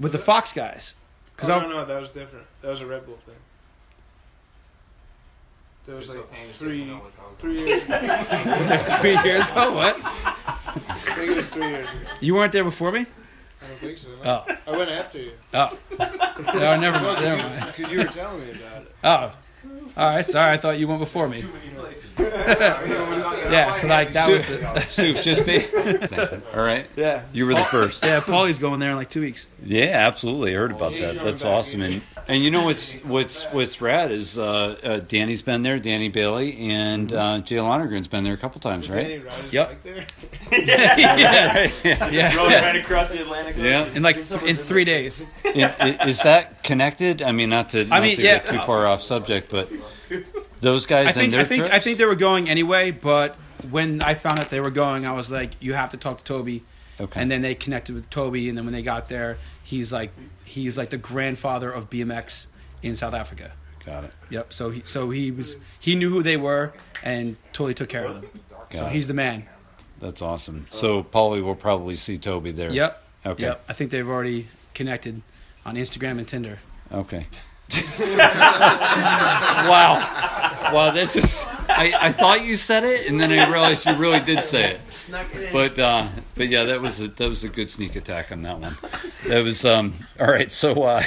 With 0.00 0.10
the 0.12 0.18
Fox 0.18 0.52
guys. 0.52 0.96
Because 1.36 1.50
Oh, 1.50 1.54
I 1.58 1.62
no, 1.62 1.68
no, 1.68 1.84
that 1.84 2.00
was 2.00 2.10
different. 2.10 2.46
That 2.62 2.70
was 2.70 2.80
a 2.80 2.86
Red 2.86 3.04
Bull 3.06 3.18
thing. 3.26 3.34
That 5.86 5.96
was 5.96 6.08
like 6.08 6.26
famous, 6.28 6.58
three, 6.58 6.78
you 6.80 6.84
know 6.86 6.96
what 6.96 7.12
that 7.14 7.28
was 7.28 7.38
three 7.38 7.58
years 7.64 7.82
ago. 7.82 8.76
three 9.00 9.30
years 9.30 9.46
ago. 9.46 9.72
What? 9.72 10.00
I 10.02 10.98
think 11.14 11.30
it 11.30 11.36
was 11.36 11.48
three 11.50 11.68
years 11.68 11.88
ago. 11.88 11.98
You 12.20 12.34
weren't 12.34 12.52
there 12.52 12.64
before 12.64 12.90
me? 12.90 13.06
I 13.62 13.66
don't 13.68 13.78
think 13.78 13.98
so. 13.98 14.08
No. 14.24 14.44
Oh. 14.48 14.56
I 14.66 14.76
went 14.76 14.90
after 14.90 15.18
you. 15.20 15.32
Oh. 15.54 15.78
No, 15.98 16.76
never 16.80 16.98
mind. 17.00 17.22
Never 17.22 17.42
mind. 17.42 17.72
Because 17.76 17.92
you 17.92 17.98
were 17.98 18.04
telling 18.04 18.40
me 18.40 18.50
about 18.50 18.82
it. 18.82 18.94
Oh. 19.04 19.32
All 19.96 20.08
right. 20.10 20.24
Sorry. 20.26 20.52
I 20.52 20.56
thought 20.56 20.78
you 20.78 20.88
went 20.88 21.00
before 21.00 21.28
me. 21.28 21.42
Yeah. 22.18 23.72
So 23.74 23.86
like 23.86 24.12
that 24.12 24.28
was. 24.28 24.48
The, 24.48 24.80
Soup, 24.80 25.16
just 25.18 25.46
be. 25.46 25.60
All 26.54 26.64
right. 26.64 26.86
yeah. 26.96 27.22
You 27.32 27.46
were 27.46 27.54
the 27.54 27.64
first. 27.64 28.04
Yeah. 28.04 28.20
Paulie's 28.20 28.58
going 28.58 28.80
there 28.80 28.90
in 28.90 28.96
like 28.96 29.08
two 29.08 29.20
weeks. 29.20 29.48
Yeah, 29.64 29.84
absolutely. 30.06 30.52
I 30.52 30.58
heard 30.58 30.72
about 30.72 30.92
that. 30.92 31.20
That's 31.22 31.44
awesome. 31.44 31.82
And 31.82 32.02
and 32.28 32.42
you 32.42 32.50
know 32.50 32.64
what's 32.64 32.94
what's 33.04 33.44
what's 33.46 33.80
rad 33.80 34.10
is 34.10 34.36
uh, 34.36 34.76
uh, 34.82 34.98
Danny's 34.98 35.42
been 35.42 35.62
there, 35.62 35.78
Danny 35.78 36.08
Bailey, 36.08 36.58
and 36.70 37.12
uh, 37.12 37.38
Jay 37.40 37.56
Lonergan's 37.56 38.08
been 38.08 38.24
there 38.24 38.34
a 38.34 38.38
couple 38.38 38.60
times, 38.60 38.90
right? 38.90 39.02
Danny 39.06 39.18
ride 39.18 39.34
his 39.34 39.52
Yep. 39.52 39.68
bike 39.68 39.82
there? 39.82 40.06
yeah. 40.64 41.70
Yeah. 41.84 42.36
Rode 42.36 42.50
yeah. 42.50 42.66
right 42.66 42.76
across 42.76 43.10
the 43.12 43.20
Atlantic. 43.22 43.56
Yeah. 43.58 43.84
In 43.94 44.02
like 44.02 44.16
th- 44.26 44.42
in 44.42 44.56
three 44.56 44.84
days. 44.84 45.22
I- 45.44 45.74
i- 46.00 46.08
Is 46.08 46.22
that 46.22 46.64
connected? 46.64 47.22
I 47.22 47.30
mean, 47.32 47.50
not 47.50 47.70
to 47.70 47.84
not 47.84 48.02
mean, 48.02 48.16
to 48.16 48.22
yeah. 48.22 48.38
get 48.38 48.46
too 48.48 48.58
far 48.58 48.86
off 48.86 49.02
subject, 49.02 49.50
but 49.50 49.70
those 50.66 50.84
guys 50.84 51.06
I 51.06 51.12
think 51.12 51.24
and 51.24 51.32
their 51.32 51.40
I 51.40 51.44
think 51.44 51.72
I 51.72 51.78
think 51.78 51.98
they 51.98 52.04
were 52.04 52.16
going 52.16 52.48
anyway, 52.48 52.90
but 52.90 53.36
when 53.70 54.02
I 54.02 54.14
found 54.14 54.40
out 54.40 54.50
they 54.50 54.60
were 54.60 54.70
going, 54.70 55.06
I 55.06 55.12
was 55.12 55.30
like, 55.30 55.52
you 55.62 55.74
have 55.74 55.90
to 55.90 55.96
talk 55.96 56.18
to 56.18 56.24
Toby. 56.24 56.64
okay. 57.00 57.20
And 57.20 57.30
then 57.30 57.40
they 57.40 57.54
connected 57.54 57.94
with 57.94 58.10
Toby, 58.10 58.48
and 58.48 58.58
then 58.58 58.64
when 58.64 58.74
they 58.74 58.82
got 58.82 59.08
there, 59.08 59.38
he's 59.62 59.92
like 59.92 60.10
he's 60.44 60.76
like 60.76 60.90
the 60.90 60.98
grandfather 60.98 61.70
of 61.70 61.88
BMX 61.88 62.48
in 62.82 62.96
South 62.96 63.14
Africa. 63.14 63.52
got 63.84 64.04
it. 64.04 64.10
Yep. 64.30 64.52
So 64.52 64.70
he 64.70 64.82
so 64.84 65.10
he 65.10 65.30
was 65.30 65.56
he 65.78 65.94
knew 65.94 66.10
who 66.10 66.22
they 66.22 66.36
were 66.36 66.72
and 67.02 67.36
totally 67.52 67.74
took 67.74 67.88
care 67.88 68.04
of 68.04 68.20
them. 68.20 68.30
So 68.72 68.86
it. 68.86 68.92
he's 68.92 69.06
the 69.06 69.14
man. 69.14 69.46
That's 70.00 70.20
awesome. 70.20 70.66
So 70.70 71.04
Paulie 71.04 71.42
will 71.42 71.54
probably 71.54 71.96
see 71.96 72.18
Toby 72.18 72.50
there. 72.50 72.70
Yep. 72.70 73.02
Okay. 73.24 73.42
Yep. 73.44 73.64
I 73.68 73.72
think 73.72 73.92
they've 73.92 74.08
already 74.08 74.48
connected 74.74 75.22
on 75.64 75.76
Instagram 75.76 76.18
and 76.18 76.28
Tinder. 76.28 76.58
Okay. 76.92 77.26
wow. 79.68 80.12
Wow, 80.72 80.90
that 80.92 81.10
just 81.10 81.46
I, 81.68 81.92
I 82.00 82.12
thought 82.12 82.44
you 82.44 82.56
said 82.56 82.84
it 82.84 83.08
and 83.08 83.20
then 83.20 83.32
I 83.32 83.50
realized 83.50 83.86
you 83.86 83.94
really 83.96 84.20
did 84.20 84.44
say 84.44 84.72
it. 84.72 84.90
Snuck 84.90 85.34
it 85.34 85.42
in. 85.42 85.52
But 85.52 85.78
uh 85.78 86.08
but 86.34 86.48
yeah, 86.48 86.64
that 86.64 86.80
was 86.80 87.00
a 87.00 87.08
that 87.08 87.28
was 87.28 87.44
a 87.44 87.48
good 87.48 87.70
sneak 87.70 87.96
attack 87.96 88.30
on 88.32 88.42
that 88.42 88.58
one. 88.58 88.76
That 89.26 89.42
was 89.42 89.64
um 89.64 89.94
all 90.18 90.26
right, 90.26 90.52
so 90.52 90.82
uh 90.82 91.02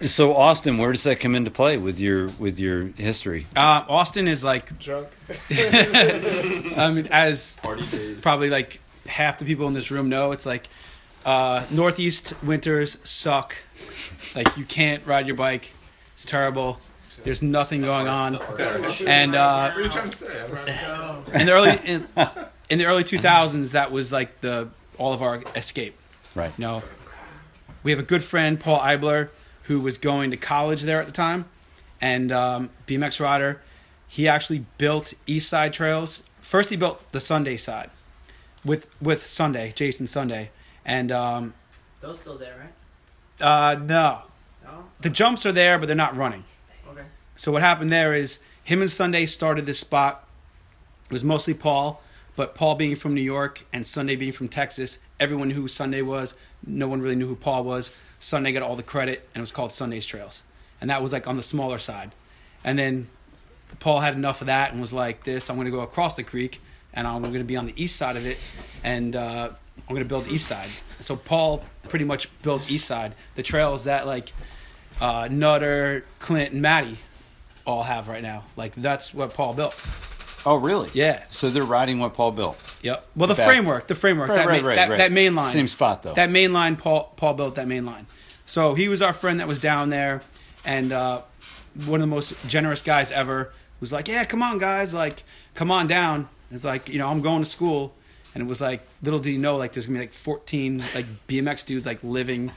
so 0.00 0.36
Austin, 0.36 0.78
where 0.78 0.92
does 0.92 1.02
that 1.04 1.18
come 1.18 1.34
into 1.34 1.50
play 1.50 1.76
with 1.76 1.98
your 1.98 2.28
with 2.38 2.58
your 2.58 2.86
history? 2.96 3.46
Uh, 3.56 3.84
Austin 3.88 4.28
is 4.28 4.44
like 4.44 4.78
Drunk. 4.78 5.08
I 5.50 6.92
mean 6.94 7.08
as 7.08 7.56
Party 7.62 7.86
days. 7.86 8.22
probably 8.22 8.50
like 8.50 8.80
half 9.06 9.38
the 9.38 9.44
people 9.44 9.66
in 9.66 9.74
this 9.74 9.90
room 9.90 10.08
know, 10.08 10.32
it's 10.32 10.46
like 10.46 10.68
uh, 11.28 11.64
Northeast 11.70 12.32
winters 12.42 12.98
suck. 13.08 13.54
Like 14.34 14.56
you 14.56 14.64
can't 14.64 15.04
ride 15.06 15.26
your 15.26 15.36
bike. 15.36 15.70
It's 16.14 16.24
terrible. 16.24 16.78
There's 17.24 17.42
nothing 17.42 17.82
going 17.82 18.08
on. 18.08 18.36
And 19.06 19.34
uh, 19.34 19.70
What 19.70 19.76
are 19.76 19.82
you 19.82 19.88
trying 19.90 20.10
to 20.10 20.16
say? 20.16 21.40
in 21.40 21.46
the 21.46 21.52
early 21.52 21.78
in, 21.84 22.08
in 22.70 22.78
the 22.78 22.86
early 22.86 23.04
2000s, 23.04 23.72
that 23.72 23.90
was 23.90 24.12
like 24.12 24.40
the 24.40 24.68
all 24.96 25.12
of 25.12 25.20
our 25.22 25.42
escape. 25.54 25.96
Right. 26.34 26.52
You 26.56 26.62
know, 26.64 26.82
we 27.82 27.90
have 27.90 28.00
a 28.00 28.04
good 28.04 28.22
friend 28.22 28.58
Paul 28.58 28.78
Eibler 28.78 29.28
who 29.64 29.80
was 29.80 29.98
going 29.98 30.30
to 30.30 30.36
college 30.36 30.82
there 30.82 31.00
at 31.00 31.06
the 31.06 31.12
time, 31.12 31.44
and 32.00 32.32
um, 32.32 32.70
BMX 32.86 33.20
rider. 33.20 33.60
He 34.06 34.26
actually 34.26 34.64
built 34.78 35.12
East 35.26 35.48
Side 35.50 35.74
Trails. 35.74 36.22
First, 36.40 36.70
he 36.70 36.76
built 36.76 37.12
the 37.12 37.20
Sunday 37.20 37.56
side 37.58 37.90
with 38.64 38.88
with 39.02 39.24
Sunday, 39.26 39.72
Jason 39.76 40.06
Sunday, 40.06 40.50
and 40.88 41.12
um, 41.12 41.54
Those 42.00 42.18
still 42.18 42.36
there, 42.38 42.56
right? 43.40 43.46
uh, 43.46 43.74
no, 43.78 44.22
No. 44.64 44.84
the 45.00 45.10
jumps 45.10 45.46
are 45.46 45.52
there, 45.52 45.78
but 45.78 45.86
they're 45.86 45.94
not 45.96 46.16
running. 46.16 46.42
Okay. 46.90 47.04
So 47.36 47.52
what 47.52 47.62
happened 47.62 47.92
there 47.92 48.14
is 48.14 48.40
him 48.64 48.80
and 48.80 48.90
Sunday 48.90 49.26
started 49.26 49.66
this 49.66 49.78
spot. 49.78 50.26
It 51.06 51.12
was 51.12 51.22
mostly 51.22 51.54
Paul, 51.54 52.02
but 52.36 52.54
Paul 52.54 52.74
being 52.74 52.96
from 52.96 53.14
New 53.14 53.22
York 53.22 53.64
and 53.72 53.86
Sunday 53.86 54.16
being 54.16 54.32
from 54.32 54.48
Texas, 54.48 54.98
everyone 55.20 55.48
knew 55.48 55.54
who 55.54 55.68
Sunday 55.68 56.02
was. 56.02 56.34
No 56.66 56.88
one 56.88 57.00
really 57.00 57.14
knew 57.16 57.28
who 57.28 57.36
Paul 57.36 57.64
was. 57.64 57.90
Sunday 58.18 58.50
got 58.52 58.62
all 58.62 58.74
the 58.76 58.82
credit, 58.82 59.28
and 59.34 59.40
it 59.40 59.42
was 59.42 59.52
called 59.52 59.70
Sunday's 59.72 60.04
Trails, 60.04 60.42
and 60.80 60.90
that 60.90 61.00
was 61.02 61.12
like 61.12 61.26
on 61.28 61.36
the 61.36 61.42
smaller 61.42 61.78
side. 61.78 62.10
And 62.64 62.76
then 62.78 63.08
Paul 63.78 64.00
had 64.00 64.14
enough 64.14 64.40
of 64.40 64.48
that 64.48 64.72
and 64.72 64.80
was 64.80 64.92
like, 64.92 65.22
"This, 65.24 65.48
I'm 65.48 65.56
going 65.56 65.66
to 65.66 65.70
go 65.70 65.80
across 65.82 66.16
the 66.16 66.24
creek, 66.24 66.60
and 66.92 67.06
I'm 67.06 67.22
going 67.22 67.34
to 67.34 67.44
be 67.44 67.56
on 67.56 67.66
the 67.66 67.74
east 67.82 67.94
side 67.96 68.16
of 68.16 68.26
it, 68.26 68.38
and 68.82 69.14
uh, 69.14 69.50
I'm 69.88 69.94
going 69.94 70.02
to 70.04 70.08
build 70.08 70.28
east 70.28 70.46
side." 70.46 70.68
So 71.00 71.16
Paul 71.16 71.64
pretty 71.88 72.04
much 72.04 72.28
built 72.42 72.70
east 72.70 72.86
side, 72.86 73.14
the 73.34 73.42
trails 73.42 73.84
that 73.84 74.06
like 74.06 74.32
uh, 75.00 75.28
Nutter, 75.30 76.04
Clint, 76.18 76.52
and 76.52 76.62
Maddie 76.62 76.98
all 77.64 77.82
have 77.84 78.08
right 78.08 78.22
now. 78.22 78.44
Like 78.56 78.74
that's 78.74 79.12
what 79.14 79.34
Paul 79.34 79.54
built. 79.54 79.74
Oh 80.46 80.56
really? 80.56 80.88
Yeah. 80.94 81.24
So 81.28 81.50
they're 81.50 81.62
riding 81.62 81.98
what 81.98 82.14
Paul 82.14 82.32
built. 82.32 82.58
Yep. 82.82 83.06
Well, 83.16 83.28
the 83.28 83.34
Back- 83.34 83.46
framework, 83.46 83.88
the 83.88 83.94
framework, 83.94 84.28
Right, 84.30 84.36
that, 84.36 84.46
right, 84.46 84.62
ma- 84.62 84.68
right, 84.68 84.74
that, 84.76 84.88
right. 84.90 84.98
that 84.98 85.12
main 85.12 85.34
line, 85.34 85.48
Same 85.52 85.66
spot 85.68 86.02
though. 86.04 86.14
that 86.14 86.30
main 86.30 86.52
line. 86.52 86.76
Paul 86.76 87.12
Paul 87.16 87.34
built 87.34 87.54
that 87.56 87.66
main 87.68 87.84
line. 87.84 88.06
So 88.46 88.74
he 88.74 88.88
was 88.88 89.02
our 89.02 89.12
friend 89.12 89.40
that 89.40 89.48
was 89.48 89.58
down 89.58 89.90
there, 89.90 90.22
and 90.64 90.90
uh, 90.92 91.22
one 91.86 92.00
of 92.00 92.08
the 92.08 92.14
most 92.14 92.34
generous 92.48 92.80
guys 92.82 93.10
ever. 93.12 93.52
Was 93.80 93.92
like, 93.92 94.08
yeah, 94.08 94.24
come 94.24 94.42
on, 94.42 94.58
guys, 94.58 94.92
like, 94.92 95.22
come 95.54 95.70
on 95.70 95.86
down. 95.86 96.28
It's 96.50 96.64
like, 96.64 96.88
you 96.88 96.98
know, 96.98 97.08
I'm 97.08 97.20
going 97.20 97.44
to 97.44 97.48
school, 97.48 97.94
and 98.34 98.42
it 98.42 98.46
was 98.46 98.60
like, 98.60 98.82
little 99.02 99.18
did 99.18 99.32
you 99.32 99.38
know, 99.38 99.56
like, 99.56 99.72
there's 99.72 99.86
gonna 99.86 99.98
be 99.98 100.04
like 100.04 100.12
14 100.12 100.78
like 100.94 101.06
BMX 101.28 101.64
dudes 101.66 101.86
like 101.86 102.02
living, 102.04 102.52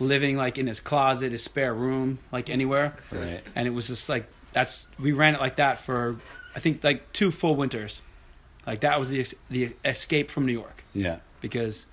living 0.00 0.36
like 0.36 0.58
in 0.58 0.66
his 0.66 0.80
closet, 0.80 1.32
his 1.32 1.42
spare 1.42 1.74
room, 1.74 2.18
like 2.32 2.48
anywhere 2.50 2.94
Right. 3.12 3.40
and 3.54 3.66
it 3.68 3.70
was 3.70 3.86
just 3.88 4.08
like 4.08 4.26
that's 4.52 4.88
we 4.98 5.12
ran 5.12 5.34
it 5.34 5.40
like 5.40 5.56
that 5.56 5.78
for 5.78 6.16
I 6.56 6.58
think 6.60 6.82
like 6.82 7.12
two 7.12 7.30
full 7.30 7.54
winters. 7.54 8.02
Like 8.66 8.80
that 8.80 8.98
was 8.98 9.10
the 9.10 9.24
the 9.50 9.74
escape 9.84 10.30
from 10.30 10.46
New 10.46 10.52
York 10.52 10.82
Yeah. 10.94 11.18
because, 11.40 11.86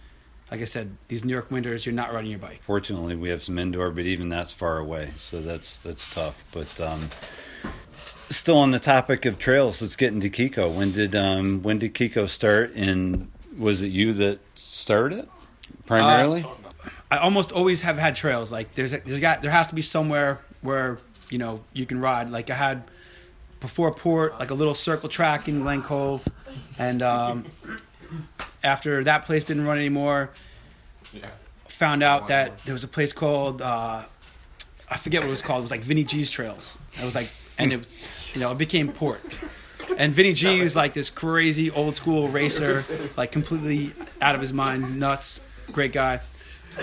like 0.51 0.61
I 0.61 0.65
said, 0.65 0.95
these 1.07 1.23
New 1.25 1.33
York 1.33 1.51
winters 1.51 1.85
you're 1.85 1.93
not 1.95 2.13
riding 2.13 2.31
your 2.31 2.39
bike. 2.39 2.61
Fortunately, 2.63 3.15
we 3.15 3.29
have 3.29 3.43
some 3.43 3.57
indoor, 3.59 3.91
but 3.91 4.05
even 4.05 4.29
that's 4.29 4.51
far 4.51 4.77
away, 4.79 5.11
so 5.15 5.41
that's 5.41 5.77
that's 5.77 6.11
tough. 6.13 6.43
But 6.51 6.79
um, 6.81 7.09
still 8.29 8.57
on 8.57 8.71
the 8.71 8.79
topic 8.79 9.25
of 9.25 9.39
trails, 9.39 9.81
let's 9.81 9.95
get 9.95 10.13
into 10.13 10.29
Kiko. 10.29 10.73
When 10.73 10.91
did 10.91 11.15
um, 11.15 11.61
when 11.63 11.79
did 11.79 11.93
Kiko 11.93 12.27
start, 12.27 12.73
and 12.75 13.31
was 13.57 13.81
it 13.81 13.87
you 13.87 14.13
that 14.13 14.39
started 14.55 15.19
it 15.19 15.29
primarily? 15.85 16.45
I 17.09 17.17
almost 17.17 17.51
always 17.51 17.83
have 17.83 17.97
had 17.97 18.15
trails. 18.15 18.51
Like 18.51 18.73
there's 18.75 18.91
there's 18.91 19.19
got 19.19 19.41
there 19.41 19.51
has 19.51 19.67
to 19.69 19.75
be 19.75 19.81
somewhere 19.81 20.39
where 20.61 20.99
you 21.29 21.37
know 21.37 21.63
you 21.73 21.85
can 21.85 21.99
ride. 21.99 22.29
Like 22.29 22.49
I 22.49 22.55
had 22.55 22.83
before 23.59 23.93
port 23.93 24.37
like 24.39 24.51
a 24.51 24.53
little 24.53 24.75
circle 24.75 25.09
track 25.09 25.47
in 25.47 25.61
Glen 25.61 25.81
Cove, 25.81 26.27
and 26.77 27.01
um, 27.01 27.45
after 28.63 29.03
that 29.03 29.25
place 29.25 29.45
didn't 29.45 29.65
run 29.65 29.77
anymore, 29.77 30.31
found 31.67 32.03
out 32.03 32.27
that 32.27 32.57
there 32.59 32.73
was 32.73 32.83
a 32.83 32.87
place 32.87 33.13
called 33.13 33.61
uh, 33.61 34.03
I 34.89 34.97
forget 34.97 35.21
what 35.21 35.27
it 35.27 35.31
was 35.31 35.41
called. 35.41 35.59
It 35.59 35.63
was 35.63 35.71
like 35.71 35.81
Vinny 35.81 36.03
G's 36.03 36.31
Trails. 36.31 36.77
It 36.93 37.05
was 37.05 37.15
like 37.15 37.29
and 37.57 37.71
it 37.73 37.77
was 37.77 38.23
you 38.33 38.39
know 38.41 38.51
it 38.51 38.57
became 38.57 38.91
port. 38.91 39.21
And 39.97 40.11
Vinny 40.13 40.33
G 40.33 40.61
was 40.61 40.75
like 40.75 40.93
this 40.93 41.09
crazy 41.09 41.71
old 41.71 41.95
school 41.95 42.27
racer, 42.27 42.83
like 43.15 43.31
completely 43.31 43.93
out 44.21 44.35
of 44.35 44.41
his 44.41 44.53
mind, 44.53 44.99
nuts, 44.99 45.39
great 45.71 45.93
guy. 45.93 46.19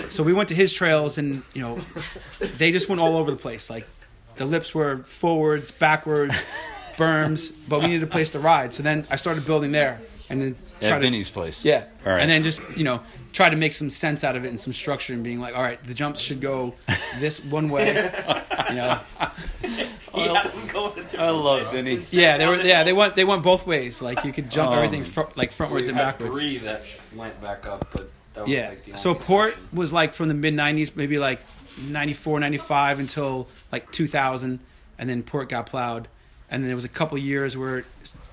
So 0.09 0.23
we 0.23 0.33
went 0.33 0.49
to 0.49 0.55
his 0.55 0.73
trails, 0.73 1.17
and 1.17 1.43
you 1.53 1.61
know, 1.61 1.77
they 2.57 2.71
just 2.71 2.89
went 2.89 2.99
all 2.99 3.15
over 3.15 3.31
the 3.31 3.37
place. 3.37 3.69
Like 3.69 3.87
the 4.35 4.45
lips 4.45 4.73
were 4.75 4.97
forwards, 5.03 5.71
backwards, 5.71 6.41
berms, 6.97 7.53
but 7.69 7.79
we 7.81 7.87
needed 7.87 8.03
a 8.03 8.07
place 8.07 8.31
to 8.31 8.39
ride. 8.39 8.73
So 8.73 8.83
then 8.83 9.05
I 9.09 9.15
started 9.15 9.45
building 9.45 9.71
there, 9.71 10.01
and 10.29 10.41
then 10.41 10.55
At 10.81 10.95
to- 10.95 10.99
Vinny's 10.99 11.29
place. 11.29 11.63
yeah. 11.63 11.85
All 12.05 12.11
right. 12.11 12.21
And 12.21 12.29
then 12.29 12.43
just, 12.43 12.61
you 12.75 12.83
know, 12.83 13.01
try 13.35 13.49
to 13.49 13.55
make 13.57 13.73
some 13.73 13.89
sense 13.89 14.23
out 14.23 14.35
of 14.35 14.45
it 14.45 14.47
and 14.47 14.59
some 14.59 14.71
structure 14.73 15.13
and 15.13 15.23
being 15.23 15.39
like, 15.41 15.53
all 15.55 15.61
right, 15.61 15.83
the 15.83 15.93
jumps 15.93 16.21
should 16.21 16.39
go 16.41 16.73
this 17.19 17.43
one 17.43 17.69
way. 17.69 17.93
You 18.69 18.75
know, 18.75 18.99
Yeah, 20.15 20.49
I'm 20.53 20.67
going 20.69 21.05
I 21.19 21.29
love 21.29 21.73
Vinny. 21.73 21.99
Yeah, 22.11 22.37
they 22.37 22.47
were. 22.47 22.61
Yeah, 22.61 22.83
they 22.85 22.93
went. 22.93 23.15
They 23.15 23.25
went 23.25 23.43
both 23.43 23.67
ways. 23.67 24.01
Like 24.01 24.23
you 24.23 24.31
could 24.31 24.49
jump 24.49 24.71
Oh. 24.71 24.75
everything 24.75 25.03
fr- 25.03 25.29
like 25.35 25.51
frontwards 25.51 25.89
and 25.89 25.97
had 25.97 26.17
backwards. 26.17 26.39
Three 26.39 26.57
that 26.59 26.83
went 27.13 27.39
back 27.41 27.65
up, 27.67 27.85
but 27.91 28.09
that 28.33 28.43
was 28.45 28.49
Yeah. 28.49 28.69
like 28.69 28.85
the 28.85 28.97
So 28.97 29.13
Port 29.13 29.49
exception. 29.49 29.69
was 29.77 29.91
like 29.93 30.13
from 30.13 30.29
the 30.29 30.33
mid 30.33 30.53
90s, 30.55 30.95
maybe 30.95 31.19
like 31.19 31.41
94, 31.89 32.39
95 32.39 32.99
until 32.99 33.49
like 33.73 33.91
2000. 33.91 34.59
And 34.97 35.09
then 35.09 35.21
Port 35.21 35.49
got 35.49 35.65
plowed. 35.65 36.07
And 36.49 36.63
then 36.63 36.69
there 36.69 36.75
was 36.77 36.85
a 36.85 36.89
couple 36.89 37.17
years 37.17 37.57
where 37.57 37.83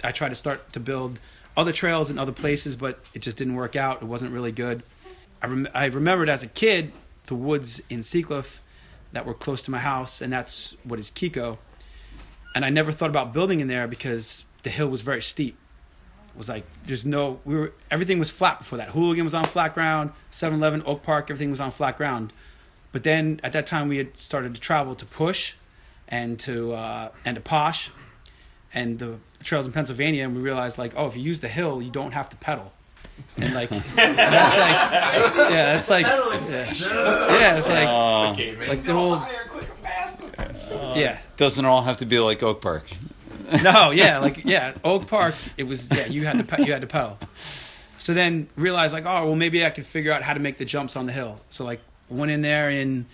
I 0.05 0.13
tried 0.13 0.29
to 0.29 0.35
start 0.37 0.73
to 0.75 0.81
build 0.81 1.19
other 1.57 1.73
trails 1.73 2.09
in 2.11 2.19
other 2.19 2.31
places, 2.33 2.77
but 2.77 3.01
it 3.13 3.23
just 3.23 3.37
didn't 3.37 3.57
work 3.57 3.75
out. 3.75 4.01
It 4.03 4.05
wasn't 4.07 4.31
really 4.33 4.53
good. 4.53 4.85
I, 5.43 5.47
rem- 5.47 5.69
I 5.75 5.87
remembered 5.87 6.29
as 6.29 6.43
a 6.43 6.47
kid 6.47 6.93
the 7.27 7.35
woods 7.35 7.83
in 7.91 8.01
Seacliff 8.01 8.61
that 9.13 9.27
were 9.27 9.35
close 9.35 9.63
to 9.63 9.71
my 9.71 9.79
house, 9.79 10.21
and 10.21 10.33
that's 10.33 10.77
what 10.85 10.99
is 10.99 11.11
Keyko. 11.11 11.59
And 12.55 12.65
I 12.65 12.71
never 12.71 12.93
thought 12.93 13.11
about 13.11 13.33
building 13.33 13.61
in 13.61 13.69
there 13.69 13.87
because 13.87 14.45
the 14.63 14.71
hill 14.71 14.89
was 14.89 15.01
very 15.03 15.23
steep 15.23 15.57
It 16.35 16.39
was 16.39 16.49
like 16.49 16.65
there's 16.85 17.05
no 17.05 17.41
we 17.45 17.55
were 17.55 17.73
everything 17.91 18.19
was 18.19 18.31
flat 18.31 18.59
before 18.59 18.79
that. 18.79 18.91
Hooligan 18.91 19.25
was 19.25 19.35
on 19.35 19.45
flat 19.45 19.75
ground, 19.75 20.13
7-Eleven, 20.31 20.83
Oak 20.87 21.03
Park, 21.03 21.31
everything 21.31 21.51
was 21.51 21.61
on 21.61 21.71
flat 21.71 21.97
ground. 21.97 22.33
But 22.93 23.03
then 23.03 23.41
at 23.43 23.53
that 23.53 23.67
time 23.67 23.89
we 23.89 23.97
had 23.97 24.17
started 24.17 24.55
to 24.55 24.61
travel 24.61 24.95
to 24.95 25.07
Push 25.07 25.55
and 26.09 26.39
to 26.41 26.75
uh, 26.75 27.09
and 27.25 27.37
to 27.37 27.41
Posh 27.41 27.91
and 28.75 28.99
the 28.99 29.19
trails 29.43 29.67
in 29.67 29.73
Pennsylvania 29.73 30.25
and 30.25 30.37
we 30.37 30.43
realized 30.43 30.79
like 30.79 30.93
oh 30.97 31.07
if 31.07 31.17
you 31.17 31.23
use 31.23 31.41
the 31.41 31.49
hill 31.49 31.83
you 31.83 31.91
don't 31.91 32.13
have 32.13 32.29
to 32.29 32.37
pedal. 32.37 32.73
And 33.39 33.55
like 33.55 33.71
that's 33.71 34.57
like 34.57 35.51
yeah, 35.51 35.75
that's 35.75 35.91
like 35.91 36.07
yeah, 36.07 37.39
yeah 37.41 37.57
it's 37.57 37.69
like 37.69 37.89
Uh, 37.89 38.69
like 38.69 38.85
the 38.85 38.93
whole 38.93 39.23
yeah. 40.97 41.19
doesn't 41.37 41.65
all 41.65 41.83
have 41.83 41.97
to 41.99 42.07
be 42.07 42.19
like 42.19 42.43
Oak 42.43 42.61
Park. 42.61 42.85
No, 43.63 43.91
yeah, 43.91 44.19
like 44.19 44.45
yeah, 44.45 44.75
Oak 44.85 45.07
Park. 45.09 45.35
It 45.57 45.65
was 45.65 45.91
yeah, 45.91 46.07
you 46.07 46.25
had 46.27 46.47
to 46.47 46.65
you 46.65 46.73
had 46.73 46.83
to 46.83 46.87
pedal. 46.87 47.19
So 47.99 48.15
then 48.15 48.49
realized 48.57 48.93
like 48.93 49.07
oh 49.07 49.27
well 49.27 49.37
maybe 49.37 49.65
I 49.65 49.71
could 49.71 49.87
figure 49.87 50.13
out 50.13 50.23
how 50.23 50.35
to 50.35 50.41
make 50.41 50.57
the 50.57 50.65
jumps 50.65 50.97
on 50.97 51.07
the 51.07 51.13
hill. 51.13 51.41
So 51.51 51.65
like 51.65 51.81
went 52.09 52.31
in 52.33 52.43
there 52.43 52.71
in 52.71 53.07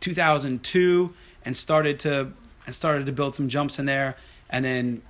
2002 0.00 1.14
and 1.44 1.56
started 1.56 1.98
to 2.00 2.32
and 2.66 2.74
started 2.74 3.06
to 3.06 3.12
build 3.12 3.34
some 3.34 3.48
jumps 3.48 3.78
in 3.78 3.86
there. 3.86 4.16
And 4.50 4.64
then 4.64 5.02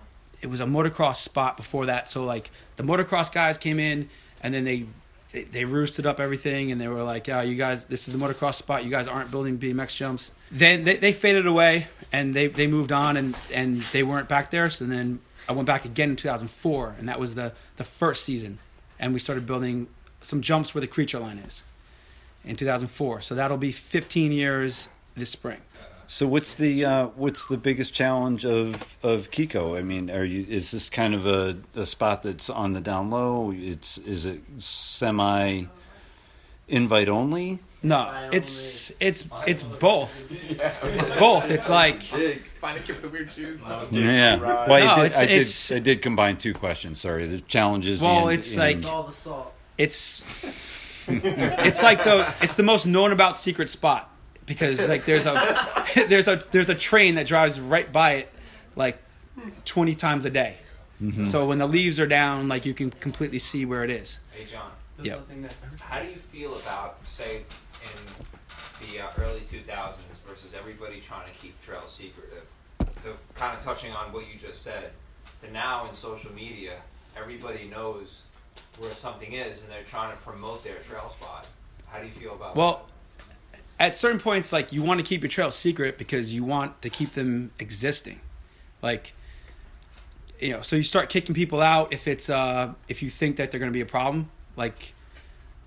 it 0.46 0.50
was 0.50 0.60
a 0.60 0.64
motocross 0.64 1.16
spot 1.16 1.56
before 1.56 1.86
that. 1.86 2.08
So 2.08 2.24
like 2.24 2.52
the 2.76 2.84
motocross 2.84 3.32
guys 3.32 3.58
came 3.58 3.80
in 3.80 4.08
and 4.40 4.54
then 4.54 4.62
they 4.62 4.86
they, 5.32 5.42
they 5.42 5.64
roosted 5.64 6.06
up 6.06 6.20
everything 6.20 6.70
and 6.70 6.80
they 6.80 6.86
were 6.86 7.02
like, 7.02 7.26
yeah, 7.26 7.42
you 7.42 7.56
guys, 7.56 7.86
this 7.86 8.06
is 8.06 8.16
the 8.16 8.24
motocross 8.24 8.54
spot. 8.54 8.84
You 8.84 8.90
guys 8.90 9.08
aren't 9.08 9.32
building 9.32 9.58
BMX 9.58 9.96
jumps. 9.96 10.30
Then 10.52 10.84
they, 10.84 10.96
they 10.98 11.10
faded 11.10 11.48
away 11.48 11.88
and 12.12 12.32
they, 12.32 12.46
they 12.46 12.68
moved 12.68 12.92
on 12.92 13.16
and, 13.16 13.34
and 13.52 13.82
they 13.92 14.04
weren't 14.04 14.28
back 14.28 14.52
there. 14.52 14.70
So 14.70 14.84
then 14.84 15.18
I 15.48 15.52
went 15.52 15.66
back 15.66 15.84
again 15.84 16.10
in 16.10 16.16
2004 16.16 16.94
and 16.96 17.08
that 17.08 17.18
was 17.18 17.34
the, 17.34 17.52
the 17.74 17.82
first 17.82 18.24
season. 18.24 18.60
And 19.00 19.12
we 19.12 19.18
started 19.18 19.46
building 19.46 19.88
some 20.20 20.42
jumps 20.42 20.74
where 20.74 20.80
the 20.80 20.86
creature 20.86 21.18
line 21.18 21.38
is 21.38 21.64
in 22.44 22.54
2004. 22.54 23.20
So 23.20 23.34
that'll 23.34 23.56
be 23.56 23.72
15 23.72 24.30
years 24.30 24.90
this 25.16 25.30
spring. 25.30 25.58
So 26.08 26.26
what's 26.28 26.54
the 26.54 26.84
uh, 26.84 27.06
what's 27.16 27.46
the 27.46 27.56
biggest 27.56 27.92
challenge 27.92 28.44
of 28.46 28.96
of 29.02 29.30
Keyko? 29.30 29.76
I 29.78 29.82
mean, 29.82 30.10
are 30.10 30.24
you 30.24 30.46
is 30.48 30.70
this 30.70 30.88
kind 30.88 31.14
of 31.14 31.26
a, 31.26 31.56
a 31.74 31.84
spot 31.84 32.22
that's 32.22 32.48
on 32.48 32.72
the 32.74 32.80
down 32.80 33.10
low? 33.10 33.52
It's 33.54 33.98
is 33.98 34.24
it 34.24 34.40
semi 34.58 35.64
invite 36.68 37.08
only? 37.08 37.58
No, 37.82 38.12
it's 38.32 38.92
it's 39.00 39.28
it's 39.46 39.62
both. 39.64 40.24
It's 40.30 41.10
both. 41.10 41.50
It's 41.50 41.68
like 41.68 42.02
Find 42.02 42.78
a 42.78 42.80
kid 42.80 42.94
with 42.94 43.02
the 43.02 43.08
weird 43.08 43.30
shoes. 43.30 43.60
Yeah. 43.90 44.38
Well, 44.40 44.72
I 44.72 44.80
No, 44.86 44.94
did. 45.02 45.04
it's- 45.06 45.20
I 45.20 45.24
it's- 45.24 45.68
did. 45.68 45.76
I 45.76 45.78
did 45.80 46.02
combine 46.02 46.36
two 46.36 46.54
questions. 46.54 47.00
Sorry, 47.00 47.26
the 47.26 47.40
challenges. 47.40 48.00
Well, 48.00 48.28
and- 48.28 48.38
it's 48.38 48.56
and- 48.56 48.82
like- 48.82 48.92
all 48.92 49.02
the 49.02 49.12
salt. 49.12 49.52
it's 49.78 50.22
it's 51.08 51.82
like 51.82 52.02
the 52.04 52.32
it's 52.40 52.54
the 52.54 52.62
most 52.64 52.86
known 52.86 53.12
about 53.12 53.36
secret 53.36 53.68
spot 53.70 54.10
because 54.46 54.88
like 54.88 55.04
there's 55.04 55.26
a 55.26 55.68
there's 56.08 56.28
a 56.28 56.44
there's 56.50 56.68
a 56.70 56.74
train 56.74 57.16
that 57.16 57.26
drives 57.26 57.60
right 57.60 57.90
by 57.92 58.12
it 58.14 58.32
like 58.74 58.98
20 59.64 59.94
times 59.94 60.24
a 60.24 60.30
day. 60.30 60.56
So 61.24 61.44
when 61.46 61.58
the 61.58 61.66
leaves 61.66 62.00
are 62.00 62.06
down, 62.06 62.48
like 62.48 62.64
you 62.64 62.72
can 62.72 62.90
completely 62.90 63.38
see 63.38 63.66
where 63.66 63.84
it 63.84 63.90
is. 63.90 64.18
Hey 64.32 64.46
John, 64.46 64.70
Yeah. 65.02 65.18
how 65.80 66.00
do 66.00 66.08
you 66.08 66.16
feel 66.16 66.54
about 66.56 66.98
say 67.06 67.42
in 67.82 68.86
the 68.88 69.00
uh, 69.00 69.08
early 69.18 69.40
2000s 69.40 69.98
versus 70.26 70.54
everybody 70.58 71.00
trying 71.00 71.30
to 71.30 71.38
keep 71.38 71.60
trails 71.60 71.92
secretive? 71.92 72.44
So 73.00 73.12
kind 73.34 73.56
of 73.56 73.62
touching 73.62 73.92
on 73.92 74.10
what 74.12 74.24
you 74.32 74.38
just 74.38 74.62
said, 74.62 74.90
to 75.42 75.52
now 75.52 75.86
in 75.86 75.94
social 75.94 76.32
media, 76.32 76.76
everybody 77.14 77.64
knows 77.68 78.22
where 78.78 78.92
something 78.92 79.32
is 79.34 79.62
and 79.62 79.70
they're 79.70 79.84
trying 79.84 80.16
to 80.16 80.22
promote 80.22 80.64
their 80.64 80.76
trail 80.78 81.10
spot. 81.10 81.46
How 81.88 81.98
do 81.98 82.06
you 82.06 82.12
feel 82.12 82.34
about 82.34 82.56
Well, 82.56 82.86
at 83.78 83.96
certain 83.96 84.18
points, 84.18 84.52
like 84.52 84.72
you 84.72 84.82
want 84.82 85.00
to 85.00 85.06
keep 85.06 85.22
your 85.22 85.30
trails 85.30 85.54
secret 85.54 85.98
because 85.98 86.32
you 86.32 86.44
want 86.44 86.80
to 86.82 86.90
keep 86.90 87.12
them 87.12 87.50
existing. 87.58 88.20
Like, 88.82 89.14
you 90.40 90.52
know, 90.52 90.60
so 90.62 90.76
you 90.76 90.82
start 90.82 91.08
kicking 91.08 91.34
people 91.34 91.60
out 91.60 91.92
if 91.92 92.08
it's 92.08 92.30
uh, 92.30 92.74
if 92.88 93.02
you 93.02 93.10
think 93.10 93.36
that 93.36 93.50
they're 93.50 93.60
going 93.60 93.70
to 93.70 93.76
be 93.76 93.80
a 93.80 93.86
problem. 93.86 94.30
Like, 94.56 94.94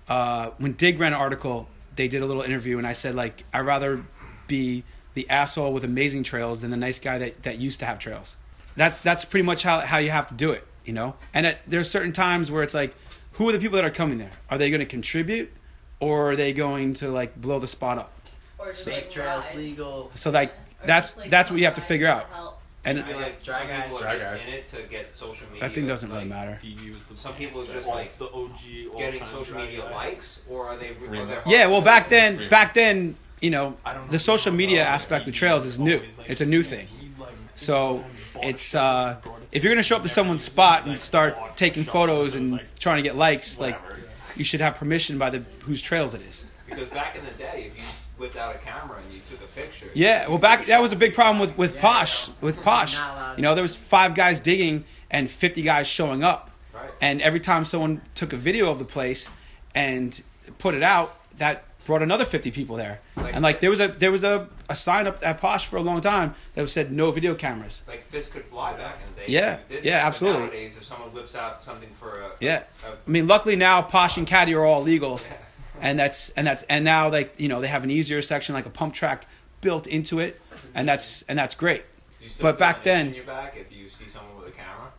uh, 0.08 0.50
when 0.58 0.72
Dig 0.72 0.98
ran 0.98 1.12
an 1.12 1.20
article, 1.20 1.68
they 1.96 2.08
did 2.08 2.22
a 2.22 2.26
little 2.26 2.42
interview, 2.42 2.78
and 2.78 2.86
I 2.86 2.92
said 2.92 3.14
like 3.14 3.44
I'd 3.52 3.60
rather 3.60 4.04
be 4.46 4.84
the 5.14 5.28
asshole 5.28 5.72
with 5.72 5.84
amazing 5.84 6.22
trails 6.22 6.60
than 6.60 6.70
the 6.70 6.76
nice 6.76 6.98
guy 6.98 7.18
that, 7.18 7.42
that 7.42 7.58
used 7.58 7.80
to 7.80 7.86
have 7.86 7.98
trails. 7.98 8.36
That's 8.76 8.98
that's 8.98 9.24
pretty 9.24 9.44
much 9.44 9.62
how 9.62 9.80
how 9.80 9.98
you 9.98 10.10
have 10.10 10.26
to 10.28 10.34
do 10.34 10.52
it, 10.52 10.66
you 10.84 10.92
know. 10.92 11.14
And 11.34 11.46
at, 11.46 11.58
there's 11.66 11.90
certain 11.90 12.12
times 12.12 12.50
where 12.50 12.62
it's 12.62 12.74
like, 12.74 12.94
who 13.32 13.48
are 13.48 13.52
the 13.52 13.58
people 13.58 13.76
that 13.76 13.84
are 13.84 13.90
coming 13.90 14.18
there? 14.18 14.32
Are 14.48 14.58
they 14.58 14.70
going 14.70 14.80
to 14.80 14.86
contribute, 14.86 15.52
or 16.00 16.30
are 16.32 16.36
they 16.36 16.52
going 16.52 16.94
to 16.94 17.08
like 17.10 17.40
blow 17.40 17.58
the 17.58 17.68
spot 17.68 17.98
up? 17.98 18.12
Or 18.58 18.72
Fake 18.72 19.10
trails 19.10 19.54
legal. 19.54 20.10
So 20.14 20.30
like 20.30 20.52
that's 20.84 21.14
that's 21.14 21.50
what 21.50 21.58
you 21.58 21.64
have 21.66 21.74
to 21.74 21.80
figure 21.80 22.06
out. 22.06 22.56
And 22.82 22.98
I 22.98 23.02
feel 23.02 23.16
like 23.20 23.42
Dry 23.42 23.66
guys. 23.66 23.84
people 23.84 23.98
Dry 23.98 24.14
are 24.14 24.18
just 24.18 24.26
guys. 24.30 24.40
in 24.48 24.54
it 24.54 24.66
to 24.68 24.82
get 24.88 25.14
social 25.14 25.46
media. 25.48 25.68
that 25.68 25.74
thing 25.74 25.86
doesn't 25.86 26.10
really 26.10 26.24
matter. 26.24 26.58
Some 27.14 27.34
people 27.34 27.60
are 27.60 27.66
just 27.66 27.88
like 27.88 28.16
the 28.16 28.24
OG 28.30 28.96
getting 28.96 29.24
social 29.24 29.58
media 29.58 29.82
guy. 29.82 29.90
likes, 29.94 30.40
or 30.48 30.66
are 30.66 30.76
they? 30.78 30.90
Are 30.90 31.26
they 31.26 31.38
Yeah, 31.46 31.66
well 31.66 31.82
back 31.82 32.08
then 32.08 32.48
back 32.48 32.72
then 32.72 33.16
you 33.42 33.50
know 33.50 33.76
the 34.08 34.18
social 34.18 34.52
media 34.52 34.82
aspect 34.84 35.26
of 35.26 35.34
trails 35.34 35.66
is 35.66 35.78
new. 35.78 36.00
It's 36.26 36.40
a 36.40 36.46
new 36.46 36.62
thing. 36.62 36.86
So 37.54 38.02
it's 38.42 38.74
uh, 38.74 39.16
if 39.52 39.62
you're 39.62 39.72
gonna 39.74 39.82
show 39.82 39.96
up 39.96 40.02
to 40.02 40.08
someone's 40.08 40.44
spot 40.44 40.86
and 40.86 40.98
start 40.98 41.36
taking 41.56 41.84
photos 41.84 42.34
and 42.34 42.60
trying 42.78 42.96
to 42.96 43.02
get 43.02 43.14
likes, 43.16 43.60
like 43.60 43.78
you 44.36 44.44
should 44.44 44.60
have 44.60 44.76
permission 44.76 45.18
by 45.18 45.30
the 45.30 45.44
whose 45.64 45.82
trails 45.82 46.14
it 46.14 46.22
is. 46.22 46.46
Because 46.68 46.88
back 46.88 47.16
in 47.16 47.24
the 47.24 47.30
day, 47.32 47.70
if 47.72 47.76
you 47.76 47.84
whipped 48.16 48.36
out 48.36 48.54
a 48.54 48.58
camera 48.58 48.98
and 49.02 49.12
you 49.12 49.20
took 49.30 49.40
a 49.42 49.46
picture, 49.48 49.88
Yeah, 49.94 50.28
well, 50.28 50.38
back 50.38 50.66
that 50.66 50.80
was 50.80 50.92
a 50.92 50.96
big 50.96 51.14
problem 51.14 51.38
with 51.40 51.56
with 51.58 51.78
Posh. 51.78 52.28
With 52.40 52.62
Posh, 52.62 52.94
Not 52.98 53.14
allowed. 53.14 53.36
you 53.38 53.42
know, 53.42 53.54
there 53.54 53.62
was 53.62 53.76
five 53.76 54.14
guys 54.14 54.40
digging 54.40 54.84
and 55.10 55.30
fifty 55.30 55.62
guys 55.62 55.86
showing 55.88 56.22
up, 56.22 56.50
Right. 56.72 56.90
and 57.00 57.20
every 57.22 57.40
time 57.40 57.64
someone 57.64 58.00
took 58.14 58.32
a 58.32 58.36
video 58.36 58.70
of 58.70 58.78
the 58.78 58.84
place 58.84 59.30
and 59.74 60.20
put 60.58 60.74
it 60.74 60.82
out, 60.82 61.16
that 61.38 61.64
brought 61.84 62.02
another 62.02 62.24
fifty 62.24 62.50
people 62.50 62.76
there. 62.76 63.00
Like- 63.16 63.34
And 63.34 63.42
like 63.42 63.60
there 63.60 63.70
was 63.70 63.80
a 63.80 63.88
there 63.88 64.12
was 64.12 64.24
a, 64.24 64.48
a 64.68 64.76
sign 64.76 65.06
up 65.06 65.18
at 65.22 65.38
Posh 65.40 65.66
for 65.66 65.76
a 65.76 65.82
long 65.82 66.00
time 66.00 66.34
that 66.54 66.68
said 66.70 66.92
no 66.92 67.10
video 67.10 67.34
cameras. 67.34 67.82
like 67.88 68.10
this 68.10 68.28
could 68.28 68.44
fly 68.44 68.74
back 68.74 68.98
in 69.06 69.14
the 69.14 69.20
day. 69.26 69.32
Yeah, 69.32 69.58
yeah, 69.82 70.06
absolutely. 70.06 70.42
Nowadays, 70.42 70.76
if 70.76 70.84
someone 70.84 71.10
whips 71.12 71.34
out 71.34 71.62
something 71.64 71.90
for 71.98 72.10
a 72.20 72.30
Yeah. 72.40 72.62
a- 72.84 72.88
I 72.92 73.10
mean, 73.10 73.26
luckily 73.26 73.56
now 73.56 73.82
Posh 73.82 74.16
and 74.16 74.26
Caddy 74.26 74.54
are 74.54 74.64
all 74.64 74.82
legal, 74.82 75.20
and 75.80 75.98
that's 75.98 76.30
and 76.30 76.46
that's 76.46 76.62
and 76.64 76.84
now 76.84 77.08
like 77.10 77.34
you 77.40 77.48
know 77.48 77.60
they 77.60 77.68
have 77.68 77.84
an 77.84 77.90
easier 77.90 78.22
section 78.22 78.54
like 78.54 78.66
a 78.66 78.70
pump 78.70 78.94
track 78.94 79.26
built 79.60 79.86
into 79.86 80.18
it, 80.20 80.40
and 80.74 80.88
that's 80.88 81.22
and 81.22 81.38
that's 81.38 81.54
great. 81.54 81.82
do 82.18 82.24
you 82.24 82.30
still 82.30 82.44
but 82.44 82.58
back 82.58 82.82
then- 82.82 83.08
in 83.08 83.14
your 83.14 83.24
back 83.24 83.56
if 83.56 83.70
you 83.76 83.88
see 83.88 84.08
someone 84.08 84.36
with 84.38 84.48
a 84.48 84.52
camera. 84.52 84.90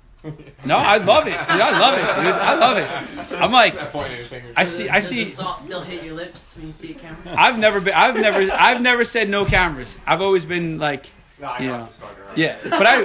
No, 0.65 0.77
I 0.77 0.97
love 0.97 1.27
it, 1.27 1.31
dude. 1.31 1.49
I 1.49 1.79
love 1.79 1.93
it, 1.95 2.21
dude. 2.21 2.33
I 2.33 2.55
love 2.55 2.77
it. 2.77 3.41
I'm 3.41 3.51
like, 3.51 3.75
Pointing 3.91 4.17
his 4.19 4.27
finger. 4.27 4.47
I 4.55 4.63
see, 4.65 4.87
I 4.89 4.95
Does 4.95 5.07
see. 5.07 5.19
the 5.21 5.25
salt 5.25 5.59
still 5.59 5.81
hit 5.81 6.03
your 6.03 6.13
lips 6.13 6.55
when 6.57 6.67
you 6.67 6.71
see 6.71 6.91
a 6.91 6.93
camera? 6.95 7.17
I've 7.37 7.57
never 7.57 7.81
been. 7.81 7.93
I've 7.95 8.15
never. 8.15 8.51
I've 8.53 8.81
never 8.81 9.03
said 9.03 9.29
no 9.29 9.45
cameras. 9.45 9.99
I've 10.05 10.21
always 10.21 10.45
been 10.45 10.77
like, 10.77 11.07
No, 11.39 11.47
I 11.47 11.59
You 11.59 11.67
know. 11.69 11.77
know. 11.77 11.81
I'm 11.81 11.87
just 11.87 11.99
fucking 11.99 12.23
around. 12.23 12.37
yeah. 12.37 12.55
But 12.63 12.85
I, 12.85 12.97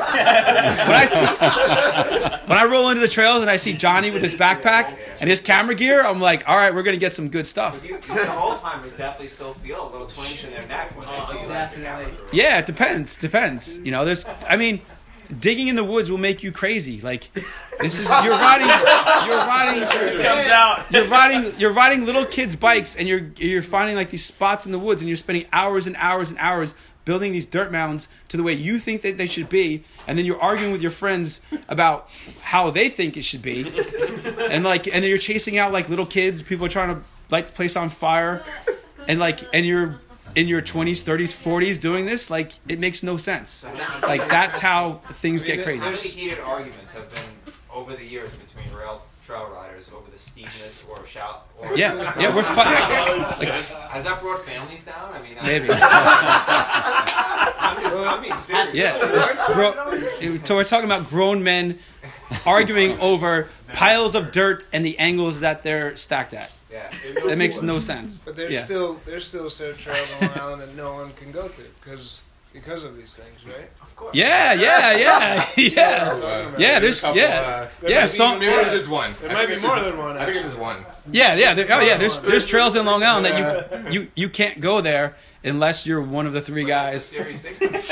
when 0.86 0.96
I 0.96 1.04
see, 1.06 2.46
when 2.48 2.58
I 2.58 2.64
roll 2.70 2.90
into 2.90 3.00
the 3.00 3.08
trails 3.08 3.40
and 3.40 3.50
I 3.50 3.56
see 3.56 3.72
Johnny 3.72 4.10
with 4.10 4.22
his 4.22 4.34
backpack 4.34 4.96
and 5.20 5.30
his 5.30 5.40
camera 5.40 5.74
gear, 5.74 6.04
I'm 6.04 6.20
like, 6.20 6.46
all 6.46 6.56
right, 6.56 6.74
we're 6.74 6.82
gonna 6.82 6.96
get 6.98 7.12
some 7.14 7.28
good 7.30 7.46
stuff. 7.46 7.82
You, 7.86 7.98
the 7.98 8.38
old 8.38 8.60
timers 8.60 8.94
definitely 8.94 9.28
still 9.28 9.54
feel 9.54 9.82
a 9.82 9.88
little 9.90 10.06
twinge 10.06 10.44
in 10.44 10.50
their 10.50 10.66
neck 10.68 10.94
when 10.96 11.06
they 11.06 11.12
Oh, 11.16 11.28
see 11.32 11.38
exactly. 11.38 11.80
the 11.82 11.88
camera. 11.88 12.10
Yeah, 12.32 12.58
it 12.58 12.66
depends. 12.66 13.16
Depends. 13.16 13.78
You 13.80 13.90
know, 13.90 14.04
there's. 14.04 14.26
I 14.48 14.56
mean, 14.58 14.80
digging 15.40 15.68
in 15.68 15.76
the 15.76 15.84
woods 15.84 16.10
will 16.10 16.18
make 16.18 16.42
you 16.42 16.52
crazy. 16.52 17.00
Like, 17.00 17.30
this 17.80 17.98
is 17.98 18.08
you're 18.08 18.32
riding. 18.32 18.68
You're 19.26 19.36
riding. 19.36 19.82
Comes 20.22 20.48
out. 20.48 20.86
you're 20.90 21.06
riding 21.06 21.52
you're 21.58 21.72
riding 21.72 22.06
little 22.06 22.24
kids 22.24 22.56
bikes 22.56 22.96
and 22.96 23.08
you're 23.08 23.30
you're 23.36 23.62
finding 23.62 23.96
like 23.96 24.10
these 24.10 24.24
spots 24.24 24.66
in 24.66 24.72
the 24.72 24.78
woods 24.78 25.02
and 25.02 25.08
you're 25.08 25.16
spending 25.16 25.46
hours 25.52 25.86
and 25.86 25.96
hours 25.96 26.30
and 26.30 26.38
hours 26.38 26.74
building 27.06 27.32
these 27.32 27.46
dirt 27.46 27.72
mounds 27.72 28.08
to 28.28 28.36
the 28.36 28.42
way 28.42 28.52
you 28.52 28.78
think 28.78 29.00
that 29.02 29.16
they 29.16 29.26
should 29.26 29.48
be, 29.48 29.84
and 30.06 30.18
then 30.18 30.26
you're 30.26 30.40
arguing 30.40 30.72
with 30.72 30.82
your 30.82 30.90
friends 30.90 31.40
about 31.68 32.10
how 32.42 32.68
they 32.68 32.88
think 32.90 33.16
it 33.16 33.22
should 33.24 33.40
be, 33.40 33.64
and 34.50 34.64
like, 34.64 34.86
and 34.86 35.02
then 35.02 35.04
you're 35.04 35.16
chasing 35.16 35.56
out 35.56 35.72
like 35.72 35.88
little 35.88 36.04
kids. 36.04 36.42
People 36.42 36.66
are 36.66 36.68
trying 36.68 36.94
to 36.94 37.02
light 37.30 37.46
the 37.46 37.54
place 37.54 37.76
on 37.76 37.88
fire, 37.88 38.44
and 39.08 39.18
like, 39.20 39.40
and 39.54 39.64
you're 39.64 40.00
in 40.37 40.47
your 40.47 40.62
20s, 40.62 41.03
30s, 41.03 41.34
40s 41.34 41.80
doing 41.80 42.05
this. 42.05 42.30
Like, 42.30 42.53
it 42.68 42.78
makes 42.78 43.03
no 43.03 43.16
sense. 43.16 43.64
Like, 44.03 44.28
that's 44.28 44.59
how 44.61 45.01
things 45.09 45.43
get 45.43 45.64
crazy. 45.64 45.80
How 45.84 45.91
many 45.91 46.01
heated 46.03 46.39
arguments 46.41 46.93
have 46.93 47.09
been 47.12 47.24
over 47.72 47.95
the 47.97 48.05
years 48.05 48.30
between 48.30 48.72
rail 48.78 49.03
trail 49.26 49.51
riders 49.53 49.91
over 49.93 50.09
the 50.12 50.18
steepness 50.18 50.84
or 50.89 51.05
shout? 51.07 51.47
Or 51.59 51.76
Yeah, 51.76 52.12
yeah, 52.20 52.32
we're 52.34 52.43
fighting. 52.59 53.22
Like, 53.22 53.55
Has 53.91 54.05
that 54.05 54.20
brought 54.20 54.45
families 54.45 54.84
down? 54.84 55.12
I 55.12 55.20
mean, 55.22 55.37
I- 55.41 55.47
maybe. 55.47 55.66
I'm, 57.59 57.82
just, 57.82 57.97
I'm 57.97 58.22
being 58.22 58.39
serious. 58.39 58.74
Yeah. 58.74 58.99
Gro- 59.55 59.99
so 60.45 60.55
we're 60.55 60.64
talking 60.64 60.84
about 60.89 61.09
grown 61.09 61.43
men 61.43 61.78
arguing 62.47 62.99
over 63.01 63.49
piles 63.76 64.14
of 64.14 64.32
dirt 64.32 64.64
and 64.72 64.84
the 64.84 64.98
angles 64.98 65.40
that 65.40 65.62
they're 65.62 65.96
stacked 65.96 66.34
at. 66.34 66.52
Yeah. 66.70 66.88
That 67.26 67.38
makes 67.38 67.62
no 67.62 67.78
sense. 67.80 68.20
But 68.24 68.34
there's 68.36 68.52
Yeah. 68.52 68.64
still 68.64 69.00
there's 69.04 69.26
still 69.26 69.48
certain 69.50 69.78
trails 69.80 70.08
on 70.20 70.28
Long 70.28 70.38
Island 70.38 70.62
that 70.62 70.74
no 70.76 70.94
one 70.94 71.12
can 71.14 71.30
go 71.32 71.46
to 71.48 71.62
because 71.80 72.20
because 72.52 72.84
of 72.84 72.96
these 72.96 73.14
things, 73.14 73.44
right? 73.46 73.68
Of 73.82 73.94
course. 73.96 74.14
Yeah, 74.14 74.54
yeah, 74.54 74.96
yeah, 74.96 75.44
yeah. 75.56 76.20
Uh, 76.22 76.50
Yeah, 76.58 76.80
there's 76.80 77.02
couple, 77.02 77.18
yeah, 77.18 77.68
There 77.82 77.90
yeah. 77.90 77.96
might 77.98 78.02
be 78.02 78.08
Some 78.08 78.38
Maybe 78.38 78.52
it's 78.52 78.70
just 78.72 78.88
one. 78.88 79.14
There 79.20 79.32
might 79.32 79.46
be 79.48 79.58
more 79.60 79.76
just- 79.76 79.84
than 79.90 79.98
one, 79.98 80.16
I 80.16 80.24
think 80.24 80.36
it's 80.36 80.38
actually. 80.38 80.50
just 80.50 80.58
one. 80.58 80.86
yeah, 81.12 81.34
yeah. 81.36 81.52
There, 81.54 81.66
oh 81.70 81.80
yeah, 81.80 81.98
there's 81.98 82.18
there's 82.20 82.46
trails 82.46 82.74
in 82.76 82.86
Long 82.86 83.02
Island 83.02 83.26
that 83.26 83.36
you 83.92 83.92
you 84.00 84.08
you 84.14 84.28
can't 84.30 84.58
go 84.60 84.80
there 84.80 85.16
unless 85.45 85.87
you're 85.87 86.03
one 86.03 86.26
of 86.26 86.32
the 86.32 86.41
three 86.41 86.64
guys. 86.64 87.14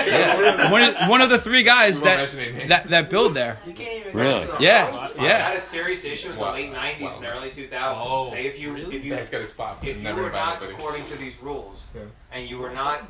Yeah, 0.05 0.71
one 0.71 0.83
of, 0.83 1.09
one 1.09 1.21
of 1.23 1.31
the 1.31 1.39
three 1.39 1.63
guys 1.63 2.01
that 2.03 2.19
mention 2.19 2.41
any 2.41 2.53
names. 2.53 2.69
that 2.69 2.85
that 2.87 3.09
build 3.11 3.35
there. 3.35 3.59
You 3.67 3.73
can't 3.73 4.01
even 4.07 4.13
Really? 4.21 4.47
Yeah, 4.61 5.05
Is 5.05 5.13
that 5.15 5.23
yeah. 5.23 5.53
a 5.53 5.57
serious 5.59 6.05
issue 6.05 6.31
in 6.31 6.37
the 6.37 6.43
late 6.43 6.73
'90s 6.73 7.17
and 7.17 7.27
early 7.27 7.49
2000s? 7.49 7.71
Oh. 7.97 8.31
Say 8.31 8.47
if 8.47 8.59
you 8.61 8.77
if 8.77 9.05
you 9.05 9.15
That's 9.15 9.31
got 9.31 9.41
a 9.41 9.47
spot. 9.47 9.79
if 9.83 10.03
you 10.03 10.15
were 10.15 10.31
not 10.31 10.57
anybody. 10.59 10.73
according 10.75 11.07
to 11.07 11.17
these 11.17 11.41
rules 11.43 11.87
Yeah. 11.95 12.03
and 12.33 12.49
you 12.49 12.59
were 12.59 12.71
not 12.71 13.03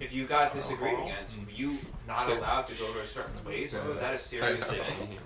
if 0.00 0.12
you 0.12 0.26
got 0.26 0.52
oh, 0.52 0.54
disagreed 0.56 0.98
against, 0.98 1.36
were 1.38 1.50
you 1.54 1.78
not 2.06 2.26
So- 2.26 2.38
allowed 2.38 2.66
to 2.66 2.74
go 2.74 2.92
to 2.92 3.00
a 3.00 3.06
certain 3.06 3.38
place? 3.44 3.74
Yeah. 3.74 3.86
Was 3.88 4.00
that 4.00 4.14
a 4.14 4.18
serious 4.18 4.68
I- 4.68 4.74
thing? 4.76 5.18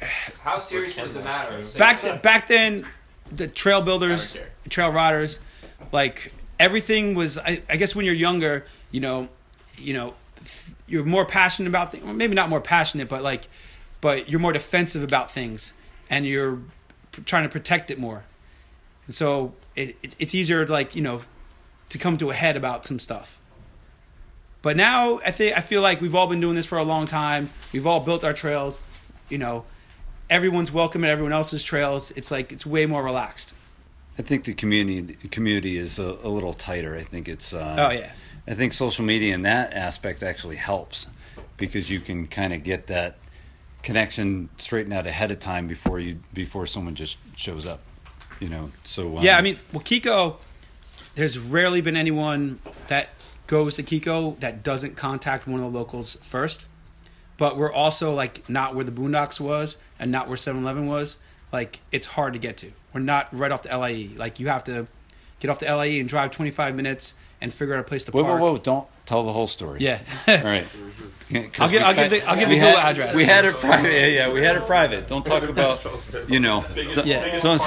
How 0.42 0.58
serious 0.58 0.96
was 0.96 1.14
the 1.14 1.20
matter? 1.22 1.62
Back 1.78 2.02
th- 2.02 2.22
back 2.22 2.48
then 2.48 2.86
the 3.30 3.46
trail 3.46 3.82
builders 3.82 4.36
trail 4.68 4.90
riders 4.90 5.38
like 5.92 6.32
everything 6.60 7.14
was 7.14 7.38
I, 7.38 7.62
I 7.68 7.76
guess 7.76 7.94
when 7.96 8.04
you're 8.04 8.14
younger 8.14 8.64
you 8.92 9.00
know 9.00 9.28
you 9.76 9.92
know 9.94 10.14
you're 10.86 11.04
more 11.04 11.24
passionate 11.24 11.68
about 11.68 11.90
things 11.90 12.04
maybe 12.04 12.34
not 12.34 12.48
more 12.48 12.60
passionate 12.60 13.08
but 13.08 13.22
like 13.22 13.48
but 14.00 14.28
you're 14.28 14.40
more 14.40 14.52
defensive 14.52 15.02
about 15.02 15.30
things 15.30 15.72
and 16.08 16.24
you're 16.24 16.60
trying 17.24 17.42
to 17.42 17.48
protect 17.48 17.90
it 17.90 17.98
more 17.98 18.24
and 19.06 19.14
so 19.14 19.54
it, 19.74 19.96
it's 20.18 20.34
easier 20.34 20.64
to 20.64 20.72
like 20.72 20.94
you 20.94 21.02
know 21.02 21.22
to 21.88 21.98
come 21.98 22.16
to 22.16 22.30
a 22.30 22.34
head 22.34 22.56
about 22.56 22.86
some 22.86 22.98
stuff 22.98 23.40
but 24.62 24.76
now 24.76 25.18
i 25.24 25.30
think 25.32 25.56
i 25.56 25.60
feel 25.60 25.82
like 25.82 26.00
we've 26.00 26.14
all 26.14 26.28
been 26.28 26.40
doing 26.40 26.54
this 26.54 26.66
for 26.66 26.78
a 26.78 26.84
long 26.84 27.06
time 27.06 27.50
we've 27.72 27.86
all 27.86 28.00
built 28.00 28.22
our 28.22 28.32
trails 28.32 28.78
you 29.28 29.38
know 29.38 29.64
everyone's 30.30 30.70
welcome 30.70 31.02
at 31.02 31.10
everyone 31.10 31.32
else's 31.32 31.64
trails. 31.64 32.12
It's 32.12 32.30
like 32.30 32.52
it's 32.52 32.64
way 32.64 32.86
more 32.86 33.02
relaxed. 33.02 33.54
I 34.20 34.22
think 34.22 34.44
the 34.44 34.52
community 34.52 35.14
community 35.30 35.78
is 35.78 35.98
a, 35.98 36.18
a 36.22 36.28
little 36.28 36.52
tighter. 36.52 36.94
I 36.94 37.00
think 37.00 37.26
it's. 37.26 37.54
Uh, 37.54 37.76
Oh 37.78 37.90
yeah, 37.90 38.12
I 38.46 38.52
think 38.52 38.74
social 38.74 39.02
media 39.02 39.32
in 39.34 39.42
that 39.42 39.72
aspect 39.72 40.22
actually 40.22 40.56
helps 40.56 41.06
because 41.56 41.88
you 41.88 42.00
can 42.00 42.26
kind 42.26 42.52
of 42.52 42.62
get 42.62 42.88
that 42.88 43.16
connection 43.82 44.50
straightened 44.58 44.92
out 44.92 45.06
ahead 45.06 45.30
of 45.30 45.38
time 45.38 45.66
before 45.66 45.98
you 45.98 46.18
before 46.34 46.66
someone 46.66 46.94
just 46.94 47.16
shows 47.34 47.66
up. 47.66 47.80
You 48.40 48.50
know, 48.50 48.72
so 48.84 49.16
um, 49.16 49.24
yeah. 49.24 49.38
I 49.38 49.40
mean, 49.40 49.56
well, 49.72 49.82
Keyko. 49.82 50.36
There's 51.14 51.38
rarely 51.38 51.80
been 51.80 51.96
anyone 51.96 52.58
that 52.88 53.08
goes 53.46 53.76
to 53.76 53.82
Keyko 53.82 54.38
that 54.40 54.62
doesn't 54.62 54.96
contact 54.96 55.46
one 55.46 55.60
of 55.60 55.72
the 55.72 55.78
locals 55.78 56.18
first. 56.20 56.66
But 57.38 57.56
we're 57.56 57.72
also 57.72 58.12
like 58.12 58.50
not 58.50 58.74
where 58.74 58.84
the 58.84 58.92
Boondocks 58.92 59.40
was 59.40 59.78
and 59.98 60.12
not 60.12 60.28
where 60.28 60.36
7-Eleven 60.36 60.86
was. 60.86 61.16
Like 61.50 61.80
it's 61.90 62.08
hard 62.08 62.34
to 62.34 62.38
get 62.38 62.58
to. 62.58 62.72
We're 62.92 63.00
not 63.00 63.28
right 63.32 63.52
off 63.52 63.62
the 63.62 63.76
LIE. 63.76 64.10
Like 64.16 64.40
you 64.40 64.48
have 64.48 64.64
to 64.64 64.86
get 65.38 65.50
off 65.50 65.58
the 65.58 65.66
LIE 65.74 65.98
and 66.00 66.08
drive 66.08 66.30
25 66.32 66.74
minutes 66.74 67.14
and 67.40 67.52
figure 67.54 67.74
out 67.74 67.80
a 67.80 67.84
place 67.84 68.04
to 68.04 68.12
whoa, 68.12 68.22
whoa, 68.22 68.28
park. 68.28 68.40
whoa! 68.42 68.56
Don't 68.58 68.86
tell 69.06 69.22
the 69.22 69.32
whole 69.32 69.46
story. 69.46 69.80
Yeah. 69.80 70.00
All 70.28 70.36
right. 70.42 70.66
Yeah, 71.30 71.46
'cause 71.46 71.50
mm-hmm. 71.50 71.62
I'll 71.62 71.68
give- 71.70 71.82
I'll 71.82 71.94
give 71.94 72.10
the- 72.10 72.28
I'll 72.28 72.36
give 72.36 72.48
the 72.50 72.54
Google 72.56 72.70
had- 72.76 72.90
address. 72.90 73.14
We 73.16 73.24
had 73.24 73.44
it 73.46 73.54
private. 73.54 73.92
Yeah, 73.92 74.06
yeah, 74.06 74.32
we 74.32 74.42
had 74.42 74.56
it 74.56 74.66
private. 74.66 75.08
Don't 75.08 75.24
talk 75.24 75.42
about, 75.44 75.82
you 76.28 76.40
know, 76.40 76.64
don't, 76.94 77.06
Yeah. 77.06 77.38
don't, 77.38 77.60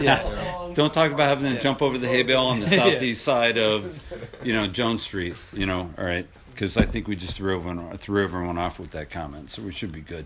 yeah. 0.00 0.70
don't 0.74 0.92
talk 0.94 1.10
about 1.10 1.28
having 1.28 1.52
to 1.52 1.60
jump 1.60 1.82
over 1.82 1.98
the 1.98 2.06
hay 2.06 2.22
bale 2.22 2.44
on 2.44 2.60
the 2.60 2.66
Yeah. 2.70 2.84
southeast 2.84 3.24
side 3.24 3.58
of, 3.58 4.00
you 4.44 4.52
know, 4.52 4.66
Jones 4.68 5.02
Street. 5.02 5.34
You 5.52 5.66
know, 5.66 5.90
all 5.98 6.04
right, 6.04 6.26
because 6.56 6.78
I 6.78 6.86
think 6.86 7.06
we 7.06 7.16
just 7.16 7.36
threw 7.36 7.54
everyone 7.54 7.94
threw 7.98 8.24
everyone 8.24 8.56
off 8.56 8.80
with 8.80 8.92
that 8.92 9.10
comment, 9.10 9.50
so 9.50 9.60
we 9.60 9.72
should 9.72 9.92
be 9.92 10.00
good. 10.00 10.24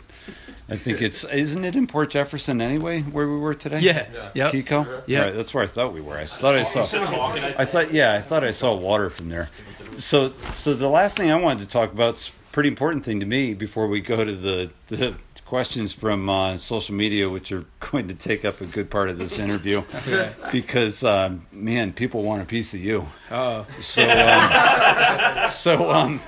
I 0.69 0.77
think 0.77 1.03
it's 1.03 1.25
isn't 1.25 1.65
it 1.65 1.75
in 1.75 1.89
Port 1.89 2.11
Jefferson 2.11 2.61
anyway 2.61 3.03
where 3.03 3.29
we 3.29 3.37
were 3.37 3.53
today? 3.53 3.81
Yeah. 3.81 4.07
Yeah. 4.15 4.31
Yep. 4.35 4.53
Keyko. 4.53 5.03
Yeah. 5.07 5.23
Right, 5.23 5.35
that's 5.35 5.53
where 5.53 5.65
I 5.65 5.67
thought 5.67 5.93
we 5.93 6.01
were. 6.01 6.17
I 6.17 6.27
thought 6.27 6.55
I 6.55 6.63
saw. 6.63 6.83
I 6.83 7.65
thought 7.65 7.93
yeah, 7.93 8.15
I 8.15 8.21
thought 8.21 8.45
I 8.45 8.53
saw 8.53 8.75
water 8.75 9.11
from 9.11 9.29
there. 9.29 9.51
So 9.99 10.29
so 10.55 10.73
the 10.73 10.89
last 10.89 11.17
thing 11.17 11.33
I 11.33 11.37
wanted 11.37 11.65
to 11.65 11.69
talk 11.69 11.93
about 11.93 12.15
is 12.15 12.29
a 12.29 12.53
pretty 12.53 12.69
important 12.69 13.05
thing 13.05 13.19
to 13.19 13.27
me 13.27 13.53
before 13.53 13.89
we 13.89 14.01
go 14.01 14.25
to 14.25 14.35
the 14.35 14.71
the 14.87 15.17
questions 15.51 15.93
from 15.93 16.29
uh, 16.29 16.57
social 16.57 16.95
media, 16.95 17.29
which 17.29 17.51
are 17.51 17.65
going 17.81 18.07
to 18.07 18.15
take 18.15 18.45
up 18.45 18.61
a 18.61 18.67
good 18.67 18.89
part 18.89 19.09
of 19.09 19.19
this 19.19 19.37
interview, 19.37 19.83
because 20.53 21.03
um, 21.03 21.45
man, 21.51 21.93
people 21.93 22.23
want 22.23 22.41
a 22.41 22.45
piece 22.45 22.73
of 22.73 22.79
you. 22.79 23.05
Oh. 23.33 23.67
So 23.81 24.09
um, 24.09 25.47
so 25.49 25.91
um, 25.91 26.21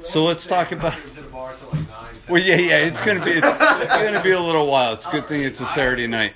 so 0.00 0.24
let's 0.24 0.46
talk 0.46 0.72
about. 0.72 0.94
Well, 2.26 2.42
yeah, 2.42 2.56
yeah, 2.56 2.78
it's 2.78 3.02
gonna 3.02 3.22
be 3.22 3.32
it's 3.32 3.50
gonna 4.02 4.22
be 4.22 4.30
a 4.30 4.40
little 4.40 4.66
while. 4.66 4.94
It's 4.94 5.06
a 5.06 5.10
good 5.10 5.24
thing 5.24 5.42
it's 5.42 5.60
a 5.60 5.66
Saturday 5.66 6.06
night. 6.06 6.34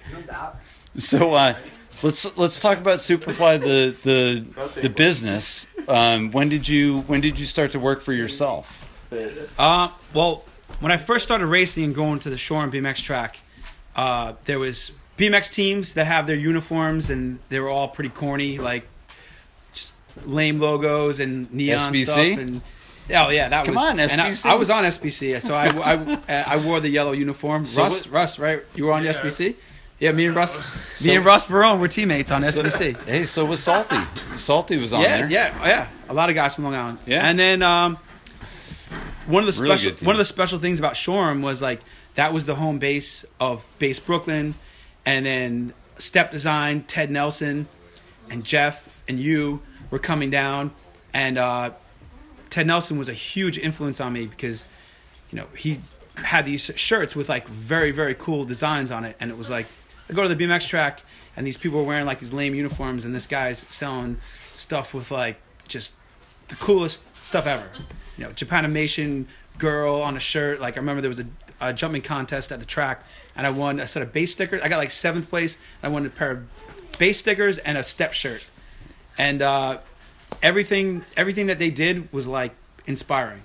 So 0.96 1.32
uh, 1.32 1.54
let's 2.02 2.36
let's 2.36 2.60
talk 2.60 2.76
about 2.76 2.98
Superfly 2.98 3.58
the 3.60 3.96
the 4.02 4.80
the 4.82 4.90
business. 4.90 5.66
Um, 5.88 6.30
when 6.30 6.50
did 6.50 6.68
you 6.68 7.00
when 7.02 7.22
did 7.22 7.38
you 7.38 7.46
start 7.46 7.70
to 7.70 7.78
work 7.78 8.02
for 8.02 8.12
yourself? 8.12 8.82
Uh, 9.58 9.88
well, 10.12 10.44
when 10.80 10.92
I 10.92 10.96
first 10.96 11.24
started 11.24 11.46
racing 11.46 11.84
and 11.84 11.94
going 11.94 12.18
to 12.20 12.30
the 12.30 12.38
Shoreham 12.38 12.70
BMX 12.70 13.02
track, 13.02 13.38
uh, 13.96 14.34
there 14.44 14.58
was 14.58 14.92
BMX 15.18 15.52
teams 15.52 15.94
that 15.94 16.06
have 16.06 16.26
their 16.26 16.36
uniforms 16.36 17.10
and 17.10 17.38
they 17.48 17.60
were 17.60 17.68
all 17.68 17.88
pretty 17.88 18.10
corny, 18.10 18.58
like 18.58 18.86
just 19.72 19.94
lame 20.24 20.60
logos 20.60 21.20
and 21.20 21.52
neon 21.52 21.92
SBC? 21.92 22.04
stuff. 22.04 22.38
And 22.38 22.56
oh 23.10 23.30
yeah, 23.30 23.48
that 23.48 23.64
Come 23.66 23.74
was 23.74 23.84
on, 23.84 24.00
and 24.00 24.20
I- 24.20 24.52
I, 24.52 24.54
was 24.54 24.70
on 24.70 24.84
SBC, 24.84 25.40
so 25.40 25.54
I, 25.54 25.66
I, 25.68 26.44
I 26.54 26.56
wore 26.56 26.80
the 26.80 26.88
yellow 26.88 27.12
uniform. 27.12 27.64
So 27.64 27.82
Russ, 27.84 28.06
what- 28.06 28.12
Russ, 28.12 28.38
right? 28.38 28.62
You 28.74 28.86
were 28.86 28.92
on 28.92 29.04
SBC. 29.04 29.54
Yeah, 30.00 30.10
me 30.10 30.26
and 30.26 30.34
Russ, 30.34 31.04
me 31.04 31.14
and 31.14 31.24
Russ 31.24 31.46
Barone 31.46 31.78
were 31.80 31.86
teammates 31.88 32.32
on 32.32 32.42
SBC. 32.42 33.00
Hey, 33.04 33.24
so 33.24 33.44
was 33.44 33.62
Salty. 33.62 33.96
Salty 34.34 34.76
was 34.76 34.92
on 34.92 35.02
yeah, 35.02 35.18
there. 35.18 35.30
yeah, 35.30 35.66
yeah. 35.66 35.88
A 36.08 36.14
lot 36.14 36.28
of 36.28 36.34
guys 36.34 36.54
from 36.56 36.64
Long 36.64 36.74
Island. 36.74 36.98
Yeah. 37.06 37.26
And 37.28 37.38
then 37.38 37.62
um, 37.62 37.96
one 39.26 39.46
of 39.46 39.54
the 39.54 39.62
Really 39.62 39.76
special 39.76 40.06
one 40.06 40.14
of 40.14 40.18
the 40.18 40.24
special 40.24 40.58
things 40.58 40.78
about 40.78 40.96
Shoreham 40.96 41.42
was 41.42 41.62
like 41.62 41.80
that 42.14 42.32
was 42.32 42.46
the 42.46 42.54
home 42.54 42.78
base 42.78 43.24
of 43.40 43.64
Base 43.78 43.98
Brooklyn, 44.00 44.54
and 45.04 45.26
then 45.26 45.74
Step 45.96 46.30
Design, 46.30 46.82
Ted 46.84 47.10
Nelson, 47.10 47.68
and 48.30 48.44
Jeff 48.44 49.02
and 49.08 49.18
you 49.18 49.62
were 49.90 49.98
coming 49.98 50.30
down, 50.30 50.72
and 51.12 51.38
uh, 51.38 51.70
Ted 52.50 52.66
Nelson 52.66 52.98
was 52.98 53.08
a 53.08 53.14
huge 53.14 53.58
influence 53.58 54.00
on 54.00 54.12
me 54.12 54.26
because 54.26 54.66
you 55.30 55.36
know 55.36 55.46
he 55.56 55.80
had 56.16 56.46
these 56.46 56.70
shirts 56.76 57.16
with 57.16 57.28
like 57.28 57.48
very 57.48 57.90
very 57.90 58.14
cool 58.14 58.44
designs 58.44 58.90
on 58.90 59.04
it, 59.04 59.16
and 59.20 59.30
it 59.30 59.36
was 59.36 59.50
like 59.50 59.66
I 60.08 60.12
go 60.12 60.26
to 60.26 60.34
the 60.34 60.44
BMX 60.44 60.68
track 60.68 61.00
and 61.36 61.46
these 61.46 61.56
people 61.56 61.80
are 61.80 61.84
wearing 61.84 62.06
like 62.06 62.20
these 62.20 62.32
lame 62.32 62.54
uniforms, 62.54 63.04
and 63.04 63.14
this 63.14 63.26
guy's 63.26 63.58
selling 63.58 64.18
stuff 64.52 64.94
with 64.94 65.10
like 65.10 65.40
just 65.66 65.94
the 66.48 66.54
coolest 66.56 67.02
stuff 67.22 67.46
ever. 67.46 67.68
You 68.16 68.24
know, 68.24 68.30
Japanimation 68.30 69.26
girl 69.58 69.96
on 70.02 70.16
a 70.16 70.20
shirt. 70.20 70.60
Like 70.60 70.76
I 70.76 70.80
remember 70.80 71.00
there 71.00 71.08
was 71.10 71.20
a, 71.20 71.26
a 71.60 71.72
jumping 71.72 72.02
contest 72.02 72.52
at 72.52 72.60
the 72.60 72.66
track, 72.66 73.04
and 73.36 73.46
I 73.46 73.50
won 73.50 73.80
a 73.80 73.86
set 73.86 74.02
of 74.02 74.12
base 74.12 74.32
stickers. 74.32 74.60
I 74.62 74.68
got 74.68 74.78
like 74.78 74.90
seventh 74.90 75.28
place. 75.28 75.58
I 75.82 75.88
won 75.88 76.06
a 76.06 76.10
pair 76.10 76.30
of 76.32 76.98
base 76.98 77.18
stickers 77.18 77.58
and 77.58 77.76
a 77.78 77.82
step 77.82 78.12
shirt, 78.12 78.46
and 79.18 79.42
uh, 79.42 79.78
everything 80.42 81.04
everything 81.16 81.46
that 81.48 81.58
they 81.58 81.70
did 81.70 82.12
was 82.12 82.28
like 82.28 82.52
inspiring. 82.86 83.42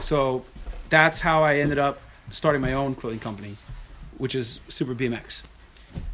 So 0.00 0.44
that's 0.88 1.20
how 1.20 1.42
I 1.42 1.56
ended 1.58 1.78
up 1.78 2.00
starting 2.30 2.60
my 2.60 2.72
own 2.72 2.94
clothing 2.94 3.18
company, 3.20 3.54
which 4.18 4.34
is 4.34 4.60
Super 4.68 4.94
BMX. 4.94 5.42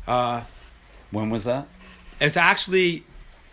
Uh, 0.07 0.43
When 1.11 1.30
was 1.30 1.45
that? 1.45 1.66
it's 2.20 2.36
actually 2.36 3.05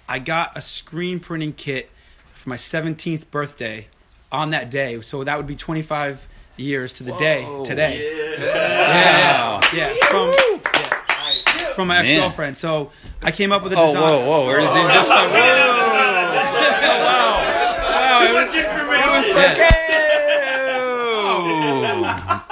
I 0.07 0.19
got 0.19 0.55
a 0.55 0.61
screen 0.61 1.19
printing 1.19 1.53
kit 1.53 1.89
for 2.33 2.49
my 2.49 2.55
17th 2.55 3.29
birthday 3.31 3.87
on 4.31 4.49
that 4.51 4.69
day. 4.71 4.99
So 5.01 5.23
that 5.23 5.37
would 5.37 5.47
be 5.47 5.55
25 5.55 6.27
years 6.57 6.93
to 6.93 7.03
the 7.03 7.13
day 7.17 7.45
today. 7.63 8.35
Yeah, 8.39 9.61
yeah, 9.73 9.93
yeah. 9.93 10.05
From, 10.09 10.31
yeah, 10.31 11.73
from 11.75 11.87
my 11.87 11.99
ex 11.99 12.09
girlfriend. 12.09 12.57
So 12.57 12.91
I 13.23 13.31
came 13.31 13.51
up 13.51 13.63
with 13.63 13.73
a 13.73 13.77
Oh, 13.77 13.87
design. 13.87 14.01
whoa, 14.01 14.25
whoa! 14.25 14.49
Everything 14.49 14.87
just 14.87 15.09
went. 15.09 15.31
Wow! 16.89 18.23
It 18.23 18.33
was, 18.33 18.53
it 18.55 18.67
was 18.67 19.35
like, 19.35 19.57
"Ew." 19.93 19.98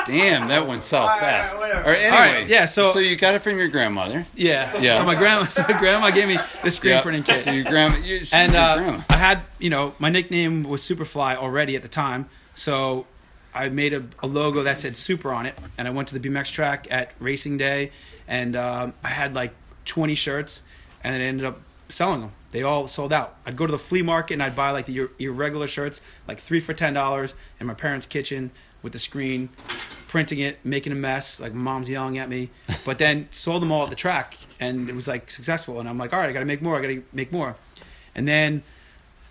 Damn, 0.07 0.47
that 0.47 0.65
went 0.67 0.83
south 0.83 1.19
fast. 1.19 1.55
All 1.55 1.61
right, 1.61 1.71
anyway, 1.85 2.05
All 2.09 2.19
right, 2.19 2.47
yeah, 2.47 2.65
so- 2.65 2.91
so 2.91 2.99
you 2.99 3.15
got 3.15 3.35
it 3.35 3.41
from 3.41 3.57
your 3.57 3.67
grandmother. 3.67 4.25
Yeah. 4.35 4.79
Yeah. 4.79 4.97
So 4.97 5.05
my 5.05 5.15
grandma, 5.15 5.45
so 5.47 5.63
my 5.67 5.77
grandma 5.77 6.09
gave 6.11 6.27
me 6.27 6.37
the 6.63 6.71
screen 6.71 6.93
Yep. 6.93 7.03
printing 7.03 7.23
kit. 7.23 7.37
So 7.43 7.51
your 7.51 7.65
grandma, 7.65 7.97
you, 7.97 8.19
she's 8.19 8.33
and 8.33 8.53
your 8.53 8.61
uh, 8.61 8.77
grandma. 8.77 9.01
I 9.09 9.17
had, 9.17 9.41
you 9.59 9.69
know, 9.69 9.93
my 9.99 10.09
nickname 10.09 10.63
was 10.63 10.81
Superfly 10.81 11.35
already 11.35 11.75
at 11.75 11.81
the 11.81 11.87
time, 11.89 12.29
so 12.55 13.05
I 13.53 13.69
made 13.69 13.93
a, 13.93 14.03
a 14.19 14.27
logo 14.27 14.63
that 14.63 14.77
said 14.77 14.95
Super 14.97 15.31
on 15.31 15.45
it, 15.45 15.55
and 15.77 15.87
I 15.87 15.91
went 15.91 16.07
to 16.09 16.17
the 16.17 16.29
BMX 16.29 16.51
track 16.51 16.87
at 16.89 17.11
Racing 17.19 17.57
Day, 17.57 17.91
and 18.27 18.55
um, 18.55 18.93
I 19.03 19.09
had 19.09 19.35
like 19.35 19.53
20 19.85 20.15
shirts, 20.15 20.61
and 21.03 21.13
then 21.13 21.21
I 21.21 21.25
ended 21.25 21.45
up 21.45 21.59
selling 21.89 22.21
them. 22.21 22.31
They 22.51 22.63
all 22.63 22.87
sold 22.87 23.11
out. 23.11 23.35
I'd 23.45 23.55
go 23.57 23.65
to 23.65 23.71
the 23.71 23.77
flea 23.77 24.01
market 24.01 24.35
and 24.35 24.43
I'd 24.43 24.55
buy 24.55 24.71
like 24.71 24.85
the 24.85 24.97
ir- 24.99 25.11
irregular 25.19 25.67
shirts, 25.67 25.99
like 26.27 26.39
three 26.39 26.61
for 26.61 26.73
ten 26.73 26.93
dollars, 26.93 27.35
in 27.59 27.67
my 27.67 27.73
parents' 27.73 28.05
kitchen 28.05 28.51
with 28.83 28.93
the 28.93 28.99
screen, 28.99 29.49
printing 30.07 30.39
it, 30.39 30.59
making 30.63 30.91
a 30.91 30.95
mess. 30.95 31.39
Like 31.39 31.53
mom's 31.53 31.89
yelling 31.89 32.17
at 32.17 32.29
me, 32.29 32.49
but 32.85 32.97
then 32.97 33.27
sold 33.31 33.61
them 33.61 33.71
all 33.71 33.83
at 33.83 33.89
the 33.89 33.95
track, 33.95 34.37
and 34.59 34.89
it 34.89 34.95
was 34.95 35.07
like 35.07 35.31
successful. 35.31 35.79
And 35.79 35.87
I'm 35.87 35.97
like, 35.97 36.13
all 36.13 36.19
right, 36.19 36.29
I 36.29 36.33
got 36.33 36.39
to 36.39 36.45
make 36.45 36.61
more. 36.61 36.77
I 36.77 36.81
got 36.81 36.87
to 36.87 37.03
make 37.13 37.31
more. 37.31 37.55
And 38.15 38.27
then 38.27 38.63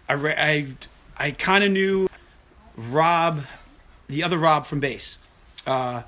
I 0.08 0.12
re- 0.14 0.36
I 0.36 0.68
I 1.16 1.30
kind 1.32 1.64
of 1.64 1.70
knew 1.72 2.08
Rob, 2.76 3.44
the 4.08 4.22
other 4.22 4.38
Rob 4.38 4.66
from 4.66 4.80
base. 4.80 5.18
Uh, 5.66 6.02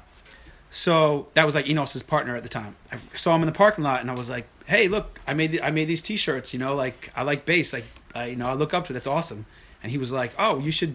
so 0.70 1.28
that 1.34 1.46
was 1.46 1.54
like 1.54 1.66
Enos's 1.66 2.02
partner 2.02 2.36
at 2.36 2.42
the 2.42 2.48
time. 2.48 2.76
I 2.92 2.98
saw 3.14 3.34
him 3.34 3.42
in 3.42 3.46
the 3.46 3.52
parking 3.52 3.84
lot, 3.84 4.00
and 4.00 4.10
I 4.10 4.14
was 4.14 4.28
like, 4.28 4.46
"Hey, 4.66 4.86
look, 4.86 5.18
I 5.26 5.34
made 5.34 5.60
I 5.60 5.70
made 5.70 5.86
these 5.88 6.02
T-shirts. 6.02 6.52
You 6.52 6.60
know, 6.60 6.74
like 6.74 7.10
I 7.16 7.22
like 7.22 7.44
Base. 7.44 7.72
Like 7.72 7.86
I 8.14 8.26
you 8.26 8.36
know 8.36 8.46
I 8.46 8.52
look 8.54 8.74
up 8.74 8.86
to. 8.86 8.92
That's 8.92 9.06
awesome." 9.06 9.46
And 9.82 9.90
he 9.90 9.98
was 9.98 10.12
like, 10.12 10.32
"Oh, 10.38 10.58
you 10.58 10.70
should." 10.70 10.94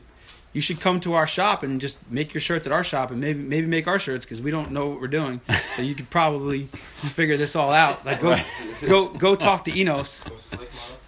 You 0.54 0.62
should 0.62 0.80
come 0.80 1.00
to 1.02 1.14
our 1.16 1.26
shop 1.26 1.64
and 1.64 1.82
just 1.82 1.98
make 2.12 2.34
your 2.34 2.42
shirts 2.42 2.66
at 2.68 2.72
our 2.72 2.84
shop, 2.84 3.10
and 3.12 3.20
maybe 3.20 3.40
maybe 3.42 3.66
make 3.68 3.88
our 3.88 3.98
shirts 4.00 4.24
because 4.24 4.40
we 4.42 4.52
don't 4.52 4.72
know 4.72 4.88
what 4.90 5.02
we're 5.02 5.08
doing. 5.08 5.42
So 5.76 5.82
you 5.82 5.96
could 5.96 6.10
probably 6.12 6.64
figure 7.02 7.38
this 7.38 7.56
all 7.56 7.72
out. 7.72 8.06
Like 8.06 8.22
go 8.22 8.36
go 8.86 9.08
go 9.10 9.36
talk 9.36 9.66
to 9.66 9.78
Enos. 9.78 10.24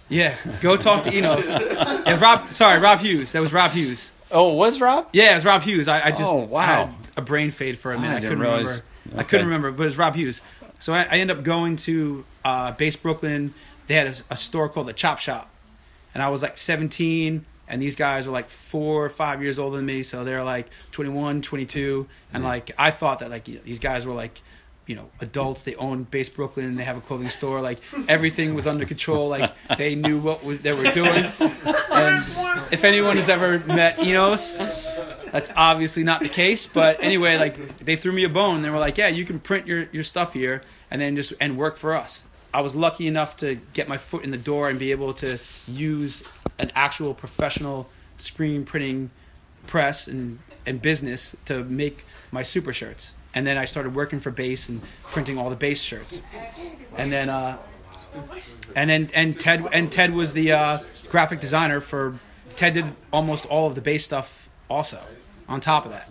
Yeah, 0.08 0.36
go 0.60 0.76
talk 0.76 1.02
to 1.02 1.12
Enos. 1.16 1.48
Yeah, 1.52 2.20
Rob. 2.20 2.52
Sorry, 2.52 2.78
Rob 2.78 3.00
Hughes. 3.00 3.32
That 3.32 3.40
was 3.40 3.52
Rob 3.52 3.72
Hughes. 3.72 4.12
oh, 4.30 4.52
it 4.52 4.56
was 4.56 4.80
Rob? 4.80 5.08
Yeah, 5.12 5.32
it 5.32 5.34
was 5.34 5.44
Rob 5.44 5.62
Hughes. 5.62 5.88
I, 5.88 6.00
I 6.06 6.10
just 6.12 6.32
Oh, 6.32 6.44
wow. 6.44 6.62
had 6.86 6.94
a 7.16 7.22
brain 7.22 7.50
fade 7.50 7.76
for 7.76 7.92
a 7.92 7.98
minute. 7.98 8.12
I 8.14 8.16
I, 8.18 8.20
didn't 8.20 8.28
couldn't 8.38 8.44
realize- 8.44 8.82
remember. 9.06 9.20
I 9.20 9.22
couldn't 9.24 9.46
remember, 9.46 9.72
but 9.72 9.82
it 9.82 9.86
was 9.86 9.98
Rob 9.98 10.14
Hughes. 10.14 10.40
So 10.78 10.92
I, 10.94 11.02
I 11.10 11.16
ended 11.16 11.36
up 11.38 11.42
going 11.42 11.74
to 11.76 12.24
uh, 12.44 12.70
Base 12.70 12.94
Brooklyn. 12.94 13.52
They 13.88 13.94
had 13.94 14.06
a, 14.06 14.14
a 14.30 14.36
store 14.36 14.68
called 14.68 14.86
the 14.86 14.92
Chop 14.92 15.18
Shop, 15.18 15.50
and 16.14 16.22
I 16.22 16.28
was 16.28 16.40
like 16.40 16.56
17, 16.56 17.44
and 17.68 17.82
these 17.82 17.96
guys 17.96 18.26
were 18.26 18.32
like 18.32 18.48
four 18.48 19.04
or 19.04 19.08
five 19.08 19.42
years 19.42 19.58
older 19.58 19.76
than 19.76 19.86
me, 19.86 20.02
so 20.02 20.24
they're 20.24 20.44
like 20.44 20.68
21, 20.92 21.42
22, 21.42 22.06
and 22.32 22.44
like 22.44 22.70
I 22.78 22.90
thought 22.90 23.20
that 23.20 23.30
like 23.30 23.48
you 23.48 23.56
know, 23.56 23.62
these 23.64 23.78
guys 23.78 24.06
were 24.06 24.14
like. 24.14 24.42
You 24.88 24.94
know, 24.94 25.10
adults. 25.18 25.64
They 25.64 25.74
own 25.74 26.04
Base 26.04 26.28
Brooklyn. 26.28 26.76
They 26.76 26.84
have 26.84 26.96
a 26.96 27.00
clothing 27.00 27.28
store. 27.28 27.60
Like 27.60 27.80
everything 28.08 28.54
was 28.54 28.68
under 28.68 28.84
control. 28.84 29.28
Like 29.28 29.52
they 29.76 29.96
knew 29.96 30.20
what 30.20 30.44
they 30.62 30.72
were 30.72 30.92
doing. 30.92 31.24
And 31.90 32.24
if 32.70 32.84
anyone 32.84 33.16
has 33.16 33.28
ever 33.28 33.58
met 33.58 33.98
Enos, 33.98 34.58
that's 35.32 35.50
obviously 35.56 36.04
not 36.04 36.20
the 36.20 36.28
case, 36.28 36.68
but 36.68 37.02
anyway, 37.02 37.36
like 37.36 37.78
they 37.78 37.96
threw 37.96 38.12
me 38.12 38.22
a 38.22 38.28
bone. 38.28 38.62
They 38.62 38.70
were 38.70 38.78
like, 38.78 38.96
"Yeah, 38.96 39.08
you 39.08 39.24
can 39.24 39.40
print 39.40 39.66
your, 39.66 39.88
your 39.90 40.04
stuff 40.04 40.34
here 40.34 40.62
and 40.88 41.00
then 41.00 41.16
just 41.16 41.32
and 41.40 41.56
work 41.58 41.76
for 41.76 41.94
us." 41.96 42.24
I 42.54 42.60
was 42.60 42.74
lucky 42.74 43.06
enough 43.06 43.36
to 43.38 43.56
get 43.74 43.88
my 43.88 43.98
foot 43.98 44.24
in 44.24 44.30
the 44.30 44.38
door 44.38 44.70
and 44.70 44.78
be 44.78 44.90
able 44.90 45.12
to 45.14 45.38
use 45.68 46.22
an 46.58 46.72
actual 46.74 47.14
professional 47.14 47.88
screen 48.18 48.64
printing 48.64 49.10
press 49.66 50.06
and, 50.06 50.38
and 50.64 50.80
business 50.80 51.36
to 51.44 51.64
make 51.64 52.04
my 52.30 52.42
super 52.42 52.72
shirts. 52.72 53.14
And 53.34 53.46
then 53.46 53.58
I 53.58 53.66
started 53.66 53.94
working 53.94 54.20
for 54.20 54.30
Base 54.30 54.68
and 54.68 54.80
printing 55.02 55.38
all 55.38 55.50
the 55.50 55.56
Base 55.56 55.82
shirts. 55.82 56.22
And 56.96 57.12
then 57.12 57.28
uh, 57.28 57.58
and 58.74 58.90
then 58.90 59.10
and 59.14 59.38
Ted 59.38 59.66
and 59.72 59.92
Ted 59.92 60.14
was 60.14 60.32
the 60.32 60.52
uh, 60.52 60.78
graphic 61.08 61.40
designer 61.40 61.80
for 61.80 62.18
Ted 62.56 62.72
did 62.72 62.92
almost 63.12 63.46
all 63.46 63.66
of 63.66 63.74
the 63.74 63.80
base 63.80 64.04
stuff 64.04 64.50
also 64.68 65.00
on 65.48 65.60
top 65.60 65.84
of 65.84 65.92
that. 65.92 66.10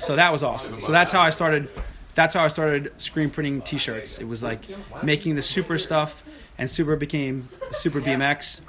So 0.00 0.16
that 0.16 0.32
was 0.32 0.42
awesome. 0.42 0.80
So 0.80 0.92
that's 0.92 1.12
how 1.12 1.20
I 1.20 1.30
started. 1.30 1.68
That's 2.14 2.34
how 2.34 2.44
I 2.44 2.48
started 2.48 2.92
screen 3.00 3.30
printing 3.30 3.62
T-shirts. 3.62 4.18
It 4.18 4.26
was 4.26 4.42
like 4.42 4.62
making 5.02 5.36
the 5.36 5.42
super 5.42 5.78
stuff, 5.78 6.24
and 6.60 6.70
super 6.70 6.94
became 6.94 7.48
Super 7.72 8.00
BMX, 8.00 8.60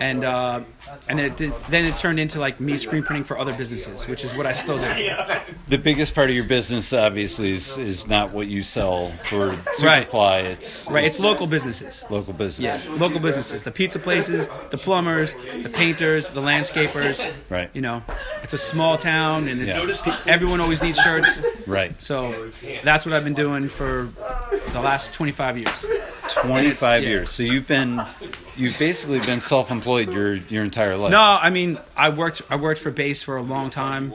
and 0.00 0.24
uh, 0.24 0.60
and 1.08 1.18
then 1.18 1.26
it 1.26 1.36
did, 1.36 1.52
then 1.68 1.84
it 1.84 1.96
turned 1.96 2.18
into 2.18 2.40
like 2.40 2.58
me 2.60 2.76
screen 2.76 3.02
printing 3.02 3.24
for 3.24 3.38
other 3.38 3.52
businesses, 3.56 4.06
which 4.08 4.24
is 4.24 4.34
what 4.34 4.44
I 4.46 4.52
still 4.52 4.78
do. 4.78 4.86
The 5.68 5.78
biggest 5.78 6.16
part 6.16 6.28
of 6.30 6.34
your 6.34 6.46
business, 6.46 6.92
obviously, 6.92 7.52
is, 7.52 7.78
is 7.78 8.08
not 8.08 8.32
what 8.32 8.48
you 8.48 8.64
sell 8.64 9.10
for 9.28 9.54
Right. 9.84 10.04
It's 10.12 10.88
Right, 10.90 11.04
it's 11.04 11.20
local 11.20 11.46
businesses. 11.46 12.04
local 12.10 12.32
business. 12.32 12.84
Yeah, 12.84 12.94
local 12.96 13.20
businesses. 13.20 13.62
The 13.62 13.70
pizza 13.70 14.00
places, 14.00 14.48
the 14.70 14.78
plumbers, 14.78 15.32
the 15.62 15.72
painters, 15.76 16.28
the 16.30 16.40
landscapers. 16.40 17.24
Right. 17.48 17.70
You 17.72 17.82
know, 17.82 18.02
it's 18.42 18.52
a 18.52 18.58
small 18.58 18.98
town, 18.98 19.46
and 19.46 19.60
it's 19.62 20.04
Yeah. 20.04 20.16
everyone 20.26 20.60
always 20.60 20.82
needs 20.82 20.98
shirts. 20.98 21.40
Right. 21.68 21.94
So 22.02 22.50
that's 22.82 23.06
what 23.06 23.14
I've 23.14 23.24
been 23.24 23.34
doing 23.34 23.68
for 23.68 24.08
the 24.72 24.80
last 24.80 25.14
25 25.14 25.56
years. 25.56 25.86
25 26.34 27.02
years. 27.04 27.30
So 27.30 27.42
you've 27.42 27.66
been, 27.66 28.02
you've 28.56 28.78
basically 28.78 29.20
been 29.20 29.40
self-employed 29.40 30.12
your 30.12 30.34
your 30.34 30.64
entire 30.64 30.96
life. 30.96 31.10
No, 31.10 31.20
I 31.20 31.50
mean 31.50 31.78
I 31.96 32.08
worked 32.10 32.42
I 32.50 32.56
worked 32.56 32.80
for 32.80 32.90
Base 32.90 33.22
for 33.22 33.36
a 33.36 33.42
long 33.42 33.70
time, 33.70 34.12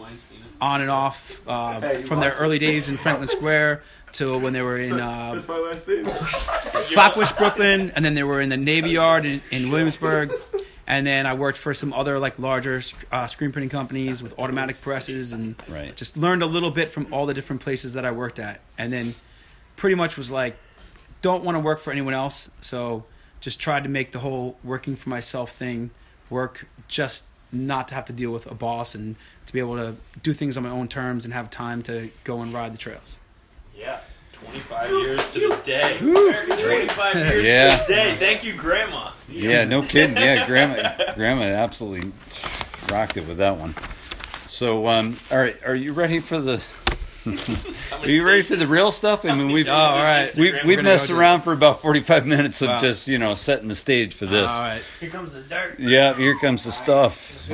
on 0.62 0.82
and 0.82 0.90
off, 0.90 1.42
uh, 1.48 2.00
from 2.00 2.20
their 2.20 2.34
early 2.34 2.60
days 2.60 2.90
in 2.90 2.98
Franklin 2.98 3.28
Square 3.28 3.84
to 4.14 4.38
when 4.38 4.54
they 4.54 4.62
were 4.62 4.78
in 4.78 4.94
uh, 5.00 5.42
my 5.48 5.58
last 5.58 5.88
name. 5.88 6.06
Flatbush, 6.06 7.32
Brooklyn, 7.34 7.92
and 7.96 8.06
then 8.06 8.14
they 8.16 8.24
were 8.24 8.40
in 8.42 8.50
the 8.50 8.58
Navy 8.58 8.92
Yard 8.92 9.26
in, 9.26 9.42
in 9.52 9.70
Williamsburg. 9.72 10.32
And 10.88 11.06
then 11.08 11.26
I 11.26 11.34
worked 11.34 11.58
for 11.58 11.74
some 11.74 11.94
other 11.94 12.20
like 12.20 12.38
larger 12.38 12.82
uh, 13.12 13.26
screen 13.28 13.52
printing 13.52 13.70
companies 13.72 14.22
with 14.22 14.38
automatic 14.40 14.80
presses, 14.80 15.34
and 15.34 15.56
Right. 15.68 15.96
just 15.96 16.16
learned 16.16 16.44
a 16.44 16.46
little 16.46 16.70
bit 16.72 16.90
from 16.90 17.12
all 17.12 17.26
the 17.26 17.34
different 17.34 17.62
places 17.64 17.94
that 17.94 18.06
I 18.06 18.12
worked 18.12 18.38
at. 18.40 18.62
And 18.78 18.94
then 18.94 19.16
pretty 19.76 19.96
much 19.96 20.16
was 20.16 20.30
like, 20.30 20.56
don't 21.22 21.44
want 21.44 21.56
to 21.56 21.60
work 21.60 21.80
for 21.80 21.92
anyone 21.92 22.14
else, 22.14 22.50
so 22.62 23.06
just 23.42 23.60
tried 23.60 23.84
to 23.84 23.90
make 23.90 24.12
the 24.12 24.20
whole 24.20 24.58
working 24.64 24.96
for 24.96 25.10
myself 25.10 25.52
thing 25.52 25.92
work. 26.30 26.68
Just 26.88 27.26
not 27.52 27.88
to 27.90 27.96
have 27.96 28.06
to 28.06 28.14
deal 28.14 28.32
with 28.32 28.50
a 28.50 28.56
boss 28.56 28.96
and 28.96 29.16
to 29.46 29.54
be 29.54 29.60
able 29.60 29.76
to 29.76 29.96
do 30.24 30.34
things 30.34 30.58
on 30.58 30.64
my 30.64 30.70
own 30.70 30.88
terms 30.88 31.26
and 31.26 31.34
have 31.34 31.50
time 31.50 31.82
to 31.84 32.10
go 32.24 32.42
and 32.42 32.54
ride 32.54 32.74
the 32.74 32.78
trails. 32.78 33.20
Yeah. 33.78 34.00
25 34.44 34.90
years 34.90 35.34
to 35.34 35.40
the 35.50 35.62
day. 35.64 35.98
25 36.00 37.16
years 37.16 37.46
Yeah. 37.46 37.70
to 37.72 37.78
the 37.88 37.94
day. 37.94 38.16
Thank 38.20 38.44
you, 38.44 38.54
Grandma. 38.54 39.12
Yeah, 39.30 39.66
no 39.66 39.82
kidding. 39.82 40.16
Yeah, 40.18 40.46
grandma, 40.46 41.14
grandma 41.16 41.44
absolutely 41.44 42.12
rocked 42.92 43.18
it 43.18 43.28
with 43.28 43.38
that 43.38 43.58
one. 43.58 43.74
So, 44.48 44.88
um, 44.88 45.16
all 45.32 45.38
right, 45.40 45.56
are 45.66 45.76
you 45.76 45.94
ready 45.94 46.20
for 46.20 46.38
the? 46.40 46.62
Are 47.28 48.08
you 48.10 48.26
ready 48.26 48.42
for 48.42 48.56
the 48.56 48.68
real 48.68 48.92
stuff? 48.92 49.26
I 49.26 49.34
mean, 49.36 49.52
we've 49.52 49.68
Oh, 49.68 49.72
all 49.74 49.98
right. 50.04 50.30
we, 50.36 50.52
We're 50.52 50.66
we've 50.66 50.84
messed 50.84 51.10
go 51.10 51.18
around 51.18 51.42
for 51.42 51.54
about 51.54 51.82
forty-five 51.82 52.26
minutes 52.26 52.62
of 52.62 52.70
Wow. 52.70 52.80
just 52.80 53.08
you 53.08 53.18
know 53.18 53.36
setting 53.36 53.68
the 53.68 53.76
stage 53.76 54.14
for 54.14 54.26
this. 54.26 54.52
All 54.52 54.62
right. 54.64 54.82
Here 55.00 55.10
comes 55.10 55.34
the 55.34 55.42
dirt. 55.42 55.80
Yeah, 55.80 56.16
here 56.16 56.38
comes 56.40 56.66
the 56.66 56.72
stuff. 56.72 57.48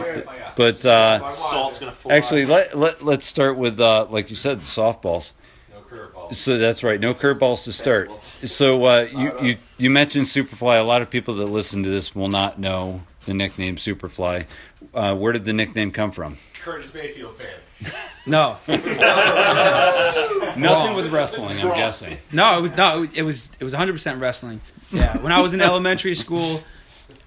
But 0.56 0.86
uh, 0.86 1.28
Salt's 1.30 1.80
gonna 1.80 1.92
fall 1.92 2.12
actually, 2.12 2.46
let, 2.46 2.78
let 2.78 3.02
let's 3.04 3.26
start 3.26 3.58
with 3.58 3.80
uh, 3.80 4.08
like 4.10 4.30
you 4.30 4.36
said, 4.36 4.60
the 4.60 4.66
softballs. 4.66 5.32
No 5.72 5.80
curveballs. 5.82 6.34
so 6.36 6.58
that's 6.58 6.84
right, 6.84 7.00
no 7.00 7.14
curveballs 7.14 7.64
to 7.66 7.72
start. 7.72 8.10
So 8.46 8.84
uh, 8.86 9.08
you, 9.12 9.32
you 9.42 9.56
you 9.78 9.90
mentioned 9.90 10.26
Superfly. 10.26 10.80
A 10.80 10.84
lot 10.84 11.02
of 11.02 11.10
people 11.10 11.36
that 11.36 11.46
listen 11.46 11.84
to 11.84 11.90
this 11.90 12.14
will 12.16 12.28
not 12.28 12.60
know 12.60 13.04
the 13.26 13.34
nickname 13.34 13.78
Superfly. 13.78 14.46
Uh, 14.94 15.16
where 15.16 15.32
did 15.32 15.46
the 15.46 15.54
nickname 15.54 15.92
come 15.92 16.12
from? 16.12 16.36
Curtis 16.62 16.94
Mayfield 16.94 17.36
fan. 17.36 17.48
No, 18.26 18.58
Nothing 18.68 18.96
with 20.96 21.12
wrestling, 21.12 21.60
I'm 21.60 21.76
guessing. 21.76 22.18
No, 22.32 22.58
it 22.58 22.62
was 22.62 22.76
no, 22.76 23.08
it 23.14 23.24
was 23.24 23.52
it 23.60 23.64
was 23.64 23.74
100 23.74 23.94
percent 23.94 24.22
wrestling. 24.22 24.62
Yeah, 24.92 25.22
when 25.22 25.32
I 25.32 25.42
was 25.42 25.54
in 25.54 25.62
elementary 25.62 26.16
school, 26.16 26.64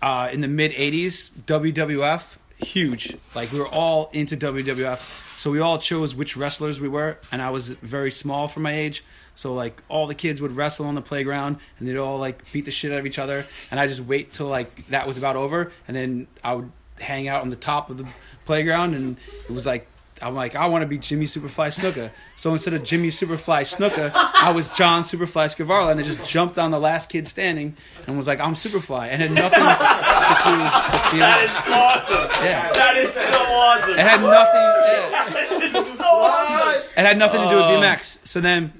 uh, 0.02 0.28
in 0.32 0.40
the 0.40 0.48
mid 0.48 0.72
80s, 0.72 1.30
WWF 1.46 2.38
huge. 2.58 3.16
Like 3.34 3.52
we 3.52 3.58
were 3.58 3.68
all 3.68 4.10
into 4.12 4.36
WWF, 4.36 5.38
so 5.38 5.50
we 5.50 5.60
all 5.60 5.78
chose 5.78 6.14
which 6.14 6.36
wrestlers 6.36 6.80
we 6.80 6.88
were, 6.88 7.18
and 7.32 7.42
I 7.42 7.50
was 7.50 7.70
very 7.70 8.10
small 8.10 8.46
for 8.46 8.60
my 8.60 8.72
age. 8.72 9.04
So 9.34 9.52
like 9.52 9.82
all 9.88 10.06
the 10.06 10.14
kids 10.14 10.40
would 10.40 10.52
wrestle 10.52 10.86
on 10.86 10.94
the 10.94 11.02
playground, 11.02 11.58
and 11.78 11.88
they'd 11.88 11.96
all 11.96 12.18
like 12.18 12.50
beat 12.52 12.64
the 12.64 12.70
shit 12.70 12.92
out 12.92 12.98
of 12.98 13.06
each 13.06 13.18
other, 13.18 13.44
and 13.70 13.80
I 13.80 13.86
just 13.86 14.00
wait 14.00 14.32
till 14.32 14.46
like 14.46 14.86
that 14.88 15.06
was 15.06 15.18
about 15.18 15.36
over, 15.36 15.72
and 15.88 15.96
then 15.96 16.26
I 16.42 16.54
would 16.54 16.70
hang 17.00 17.26
out 17.26 17.42
on 17.42 17.48
the 17.48 17.56
top 17.56 17.90
of 17.90 17.98
the 17.98 18.06
playground, 18.44 18.94
and 18.94 19.16
it 19.48 19.52
was 19.52 19.66
like 19.66 19.86
I'm 20.22 20.34
like 20.34 20.54
I 20.54 20.66
want 20.66 20.82
to 20.82 20.86
be 20.88 20.98
Jimmy 20.98 21.26
Superfly 21.26 21.68
Snuka. 21.78 22.10
So 22.36 22.52
instead 22.52 22.74
of 22.74 22.82
Jimmy 22.84 23.08
Superfly 23.08 23.62
Snuka, 23.62 24.12
I 24.14 24.52
was 24.52 24.70
John 24.70 25.02
Superfly 25.02 25.46
Skvarla, 25.54 25.90
and 25.90 26.00
I 26.00 26.02
just 26.02 26.26
jumped 26.28 26.58
on 26.58 26.70
the 26.70 26.78
last 26.80 27.10
kid 27.10 27.26
standing 27.28 27.76
and 28.06 28.16
was 28.16 28.26
like 28.26 28.40
I'm 28.40 28.54
Superfly, 28.54 29.08
and 29.08 29.20
had 29.22 29.32
nothing 29.32 29.58
to 29.60 29.66
do 29.66 29.70
with 29.70 31.10
the 31.12 31.18
That 31.18 31.42
is 31.42 31.56
awesome. 31.66 32.44
Yeah. 32.44 32.72
That 32.72 32.96
is 32.96 33.12
so 33.12 33.42
awesome. 33.42 33.94
It 33.94 34.00
had 34.00 34.20
nothing. 34.22 34.60
Yeah. 34.62 35.10
That 35.34 35.76
is 35.76 35.98
so 35.98 36.04
awesome. 36.04 36.90
It 36.96 37.00
had 37.06 37.18
nothing 37.18 37.40
to 37.42 37.48
do 37.48 37.56
with 37.56 37.64
Oh. 37.64 37.80
BMX. 37.80 38.26
So 38.26 38.40
then, 38.40 38.72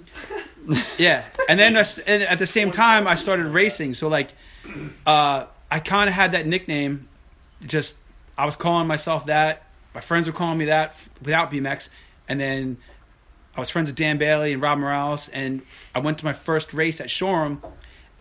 yeah, 0.98 1.24
and 1.48 1.58
then 1.58 1.76
and 1.76 2.22
at 2.22 2.38
the 2.38 2.46
same 2.46 2.70
time, 2.70 3.06
I 3.06 3.14
started 3.16 3.46
racing. 3.46 3.94
So 3.94 4.08
like, 4.08 4.30
uh, 5.06 5.46
I 5.70 5.80
kind 5.80 6.08
of 6.08 6.14
had 6.14 6.32
that 6.32 6.46
nickname. 6.46 7.08
Just 7.66 7.96
I 8.36 8.46
was 8.46 8.56
calling 8.56 8.86
myself 8.86 9.26
that. 9.26 9.62
My 9.94 10.00
friends 10.00 10.26
were 10.26 10.32
calling 10.32 10.58
me 10.58 10.64
that 10.64 10.96
without 11.22 11.52
BMX, 11.52 11.88
and 12.28 12.40
then 12.40 12.78
I 13.56 13.60
was 13.60 13.70
friends 13.70 13.90
with 13.90 13.96
Dan 13.96 14.18
Bailey 14.18 14.52
and 14.52 14.60
Rob 14.60 14.78
Morales, 14.78 15.28
and 15.28 15.62
I 15.94 16.00
went 16.00 16.18
to 16.18 16.24
my 16.24 16.32
first 16.32 16.74
race 16.74 17.00
at 17.00 17.10
Shoreham, 17.10 17.62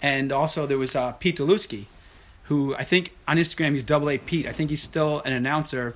and 0.02 0.32
also 0.32 0.68
there 0.68 0.78
was 0.78 0.96
uh, 0.96 1.14
Pete 1.14 1.38
Deluski, 1.38 1.86
who 2.44 2.76
I 2.76 2.84
think 2.84 3.16
on 3.28 3.38
Instagram 3.38 3.74
he's 3.74 3.84
Double 3.84 4.10
A 4.10 4.20
Pete. 4.20 4.46
I 4.46 4.52
think 4.52 4.70
he's 4.70 4.84
still 4.84 5.22
an 5.22 5.34
announcer. 5.34 5.96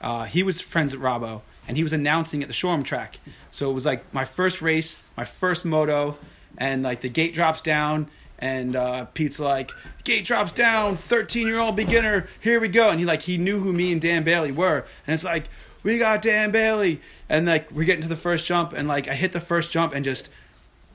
Uh, 0.00 0.24
he 0.24 0.42
was 0.42 0.62
friends 0.62 0.94
with 0.94 1.02
Robbo, 1.02 1.42
and 1.66 1.76
he 1.76 1.82
was 1.82 1.92
announcing 1.92 2.40
at 2.40 2.48
the 2.48 2.54
Shoreham 2.54 2.82
track. 2.82 3.18
So 3.50 3.70
it 3.70 3.74
was 3.74 3.84
like 3.84 4.02
my 4.14 4.24
first 4.24 4.62
race, 4.62 5.02
my 5.16 5.24
first 5.24 5.66
moto, 5.66 6.16
and 6.56 6.82
like 6.82 7.02
the 7.02 7.10
gate 7.10 7.34
drops 7.34 7.60
down, 7.60 8.08
and 8.38 8.76
uh, 8.76 9.06
Pete's 9.14 9.40
like, 9.40 9.72
"Gate 10.04 10.24
drops 10.24 10.52
down, 10.52 10.96
thirteen-year-old 10.96 11.76
beginner, 11.76 12.28
here 12.40 12.60
we 12.60 12.68
go." 12.68 12.90
And 12.90 13.00
he 13.00 13.06
like 13.06 13.22
he 13.22 13.38
knew 13.38 13.60
who 13.60 13.72
me 13.72 13.92
and 13.92 14.00
Dan 14.00 14.24
Bailey 14.24 14.52
were, 14.52 14.84
and 15.06 15.14
it's 15.14 15.24
like, 15.24 15.48
"We 15.82 15.98
got 15.98 16.22
Dan 16.22 16.50
Bailey," 16.50 17.00
and 17.28 17.46
like 17.46 17.70
we're 17.70 17.84
getting 17.84 18.02
to 18.02 18.08
the 18.08 18.16
first 18.16 18.46
jump, 18.46 18.72
and 18.72 18.88
like 18.88 19.08
I 19.08 19.14
hit 19.14 19.32
the 19.32 19.40
first 19.40 19.72
jump 19.72 19.94
and 19.94 20.04
just 20.04 20.28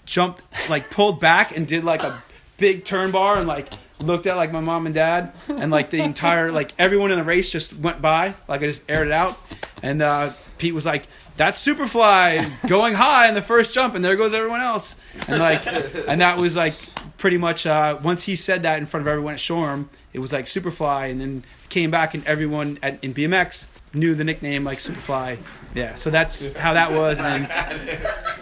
jumped, 0.06 0.42
like 0.70 0.90
pulled 0.90 1.20
back 1.20 1.56
and 1.56 1.68
did 1.68 1.84
like 1.84 2.04
a 2.04 2.24
big 2.58 2.86
turn 2.86 3.12
bar 3.12 3.38
and 3.38 3.48
like 3.48 3.70
looked 4.00 4.28
at 4.28 4.36
like 4.36 4.52
my 4.52 4.60
mom 4.60 4.86
and 4.86 4.96
dad. 4.96 5.34
And 5.48 5.72
like 5.72 5.90
the 5.90 6.02
entire 6.02 6.52
like 6.52 6.74
everyone 6.78 7.12
in 7.12 7.18
the 7.18 7.24
race 7.24 7.52
just 7.52 7.76
went 7.76 8.02
by. 8.02 8.36
Like 8.48 8.62
I 8.62 8.66
just 8.66 8.90
aired 8.90 9.08
it 9.08 9.14
out. 9.14 9.38
And 9.82 10.02
uh, 10.02 10.32
Pete 10.58 10.74
was 10.74 10.86
like 10.86 11.08
that's 11.38 11.66
Superfly 11.66 12.68
going 12.70 12.94
high 12.94 13.28
in 13.28 13.34
the 13.34 13.42
first 13.42 13.74
jump 13.74 13.96
and 13.96 14.04
there 14.06 14.16
goes 14.16 14.34
everyone 14.34 14.62
else 14.62 14.96
and 15.28 15.40
like 15.40 15.66
and 15.68 16.22
that 16.22 16.40
was 16.40 16.56
like 16.56 16.74
pretty 17.18 17.38
much 17.38 17.66
uh, 17.66 17.98
once 18.04 18.24
he 18.26 18.36
said 18.36 18.64
that 18.64 18.78
in 18.80 18.86
front 18.86 19.02
of 19.02 19.08
everyone 19.08 19.34
at 19.34 19.40
Shoreham 19.40 19.90
it 20.14 20.20
was 20.20 20.32
like 20.34 20.46
Superfly 20.46 21.10
and 21.12 21.20
then 21.22 21.44
came 21.70 21.90
back 21.90 22.14
and 22.14 22.26
everyone 22.28 22.78
at, 22.84 23.04
in 23.04 23.14
BMX 23.14 23.66
knew 23.94 24.14
the 24.16 24.24
nickname 24.24 24.64
like 24.64 24.80
Superfly 24.80 25.38
yeah 25.76 25.96
so 25.96 26.10
that's 26.10 26.56
how 26.58 26.74
that 26.74 26.92
was 26.92 27.20
and 27.20 27.46
then 27.46 28.00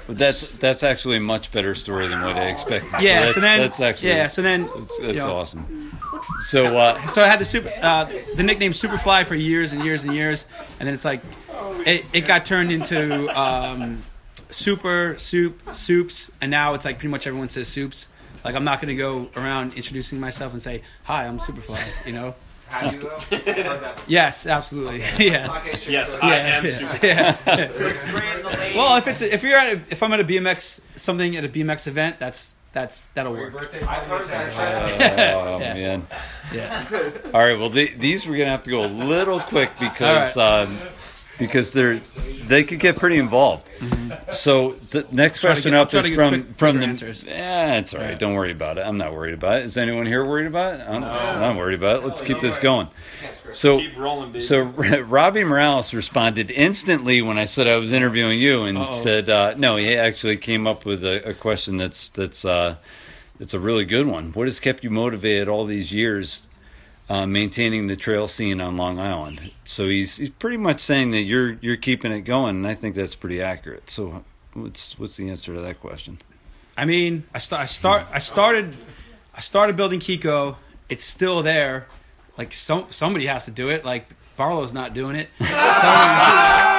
But 0.07 0.17
that's 0.17 0.57
that's 0.57 0.83
actually 0.83 1.17
a 1.17 1.21
much 1.21 1.51
better 1.51 1.75
story 1.75 2.07
than 2.07 2.21
what 2.21 2.35
I 2.37 2.47
expected. 2.49 2.89
yeah 3.01 3.19
so 3.19 3.25
that's, 3.25 3.33
so 3.35 3.39
then 3.41 3.59
that's 3.59 3.79
actually 3.79 4.09
yeah 4.09 4.27
so 4.27 4.41
then 4.41 4.69
that's, 4.75 4.99
you 4.99 5.13
know, 5.13 5.37
awesome. 5.37 5.87
So 6.41 6.77
uh, 6.77 6.99
so 7.07 7.23
I 7.23 7.27
had 7.27 7.39
the 7.39 7.45
super, 7.45 7.71
uh, 7.81 8.05
the 8.35 8.43
nickname 8.43 8.73
Superfly 8.73 9.25
for 9.25 9.33
years 9.33 9.73
and 9.73 9.83
years 9.83 10.03
and 10.03 10.13
years, 10.13 10.45
and 10.79 10.85
then 10.87 10.93
it's 10.93 11.03
like, 11.05 11.19
it, 11.87 12.05
it 12.15 12.21
got 12.27 12.45
turned 12.45 12.71
into 12.71 13.27
um, 13.39 14.03
Super, 14.49 15.15
Soup, 15.17 15.59
Soups, 15.73 16.31
and 16.41 16.51
now 16.51 16.73
it's 16.73 16.85
like 16.85 16.97
pretty 16.99 17.11
much 17.11 17.27
everyone 17.27 17.49
says 17.49 17.67
Soups. 17.67 18.07
Like 18.43 18.55
I'm 18.55 18.63
not 18.63 18.81
gonna 18.81 18.95
go 18.95 19.29
around 19.35 19.75
introducing 19.75 20.19
myself 20.19 20.51
and 20.53 20.61
say, 20.61 20.81
"Hi, 21.03 21.25
I'm 21.27 21.37
Superfly," 21.37 22.05
you 22.07 22.13
know? 22.13 22.33
Have 22.69 22.93
you 22.95 23.01
though? 23.01 23.09
Heard 23.09 23.81
that 23.81 23.95
before. 23.97 24.03
Yes, 24.07 24.47
absolutely, 24.47 24.99
yeah. 25.27 25.57
Okay, 25.57 25.77
sure, 25.77 25.91
Yes, 25.91 26.17
I 26.21 26.27
Yeah, 26.29 26.35
am 26.57 26.65
yeah, 26.65 26.71
super. 26.71 27.05
yeah. 27.07 27.67
Brand 28.11 28.43
the 28.45 28.49
ladies. 28.57 28.77
Well, 28.77 28.95
if 28.97 29.07
it's 29.07 29.21
if 29.21 29.43
you're 29.43 29.57
at 29.57 29.73
a, 29.77 29.81
if 29.89 30.01
I'm 30.01 30.11
at 30.13 30.19
a 30.21 30.23
BMX 30.23 30.81
something 30.95 31.35
at 31.35 31.43
a 31.45 31.49
BMX 31.49 31.87
event, 31.87 32.17
that's 32.17 32.55
that's 32.73 33.07
that'll 33.07 33.33
work. 33.33 33.53
I've 33.73 34.03
heard 34.03 34.27
that. 34.29 35.35
oh 35.35 35.59
Yeah. 35.59 35.73
man. 35.73 36.03
Yeah. 36.53 36.85
All 37.33 37.41
right. 37.41 37.59
Well, 37.59 37.69
the, 37.69 37.93
these 37.93 38.25
we're 38.27 38.37
gonna 38.37 38.49
have 38.49 38.63
to 38.63 38.69
go 38.71 38.85
a 38.85 38.87
little 38.87 39.39
quick 39.41 39.71
because 39.79 40.35
um, 40.37 40.77
because 41.41 41.71
they're 41.73 41.99
they 42.47 42.63
could 42.63 42.79
get 42.79 42.95
pretty 42.95 43.17
involved. 43.17 43.69
So 44.29 44.71
the 44.71 45.05
next 45.11 45.39
question 45.41 45.71
get- 45.71 45.81
up 45.81 45.89
try 45.89 45.99
is 46.01 46.09
from 46.15 46.43
quick- 46.43 46.55
from 46.55 46.79
the. 46.79 46.85
answers. 46.85 47.23
Yeah, 47.25 47.77
it's 47.79 47.93
all 47.93 47.99
right. 47.99 48.09
Right. 48.11 48.19
Don't 48.19 48.33
worry 48.35 48.51
about 48.51 48.77
it. 48.77 48.85
I'm 48.85 48.97
not 48.97 49.13
worried 49.13 49.33
about 49.33 49.59
it. 49.59 49.65
Is 49.65 49.77
anyone 49.77 50.05
here 50.05 50.23
worried 50.25 50.47
about 50.47 50.79
it? 50.79 50.83
I'm, 50.87 51.03
I'm 51.03 51.39
not 51.39 51.55
worried 51.57 51.75
about 51.79 51.97
it. 51.97 52.05
Let's 52.05 52.21
keep 52.21 52.39
this 52.39 52.57
going. 52.57 52.87
So 53.51 53.79
Keep 53.79 53.97
rolling, 53.97 54.29
baby. 54.31 54.39
so 54.39 54.61
Robbie 55.07 55.43
Morales 55.43 55.93
responded 55.93 56.49
instantly 56.51 57.21
when 57.21 57.37
I 57.37 57.45
said 57.45 57.67
I 57.67 57.77
was 57.77 57.91
interviewing 57.91 58.39
you, 58.39 58.63
and 58.63 58.77
Uh-oh. 58.77 58.91
said 58.93 59.29
uh, 59.29 59.53
no. 59.57 59.75
He 59.75 59.95
actually 59.95 60.37
came 60.37 60.65
up 60.67 60.85
with 60.85 61.03
a, 61.03 61.29
a 61.29 61.33
question 61.33 61.77
that's 61.77 62.09
that's 62.09 62.45
uh, 62.45 62.77
it's 63.39 63.53
a 63.53 63.59
really 63.59 63.85
good 63.85 64.07
one. 64.07 64.31
What 64.33 64.47
has 64.47 64.59
kept 64.59 64.83
you 64.83 64.89
motivated 64.89 65.47
all 65.49 65.65
these 65.65 65.91
years, 65.93 66.47
uh, 67.11 67.27
maintaining 67.27 67.87
the 67.87 67.97
trail 67.97 68.27
scene 68.29 68.61
on 68.61 68.77
Long 68.77 68.97
Island? 68.97 69.51
So 69.65 69.87
he's 69.87 70.15
he's 70.17 70.29
pretty 70.29 70.57
much 70.57 70.79
saying 70.79 71.11
that 71.11 71.21
you're 71.21 71.57
you're 71.61 71.75
keeping 71.75 72.13
it 72.13 72.21
going, 72.21 72.55
and 72.57 72.67
I 72.67 72.73
think 72.73 72.95
that's 72.95 73.15
pretty 73.15 73.41
accurate. 73.41 73.89
So 73.89 74.23
what's 74.53 74.97
what's 74.97 75.17
the 75.17 75.29
answer 75.29 75.53
to 75.53 75.59
that 75.61 75.81
question? 75.81 76.19
I 76.77 76.85
mean, 76.85 77.25
I 77.33 77.39
start. 77.39 77.63
I 77.63 77.65
start. 77.65 78.07
I 78.13 78.19
started. 78.19 78.75
I 79.35 79.41
started 79.41 79.75
building 79.75 79.99
Keyko. 79.99 80.55
It's 80.87 81.03
still 81.03 81.43
there. 81.43 81.87
Like 82.37 82.53
some 82.53 82.85
somebody 82.89 83.25
has 83.25 83.43
to 83.45 83.51
do 83.51 83.69
it. 83.69 83.83
Like 83.83 84.07
Barlow's 84.37 84.73
not 84.73 84.93
doing 84.93 85.17
it. 85.17 85.27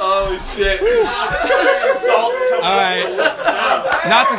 oh 0.00 0.38
shit! 0.54 0.78
Salt's 0.78 2.42
coming. 2.50 2.64
all 2.64 2.76
right. 2.76 3.04
Not 4.08 4.28
to. 4.28 4.36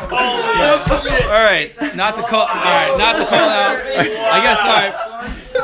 All 1.30 1.44
right. 1.44 1.72
Not 1.96 2.16
to 2.16 2.24
call. 2.24 2.42
All 2.42 2.48
right. 2.48 2.96
Not 2.98 3.18
to 3.18 3.26
call 3.26 3.50
out. 3.50 3.78
I 3.78 4.42
guess. 4.42 4.60
All 4.62 4.74
right. 4.74 4.94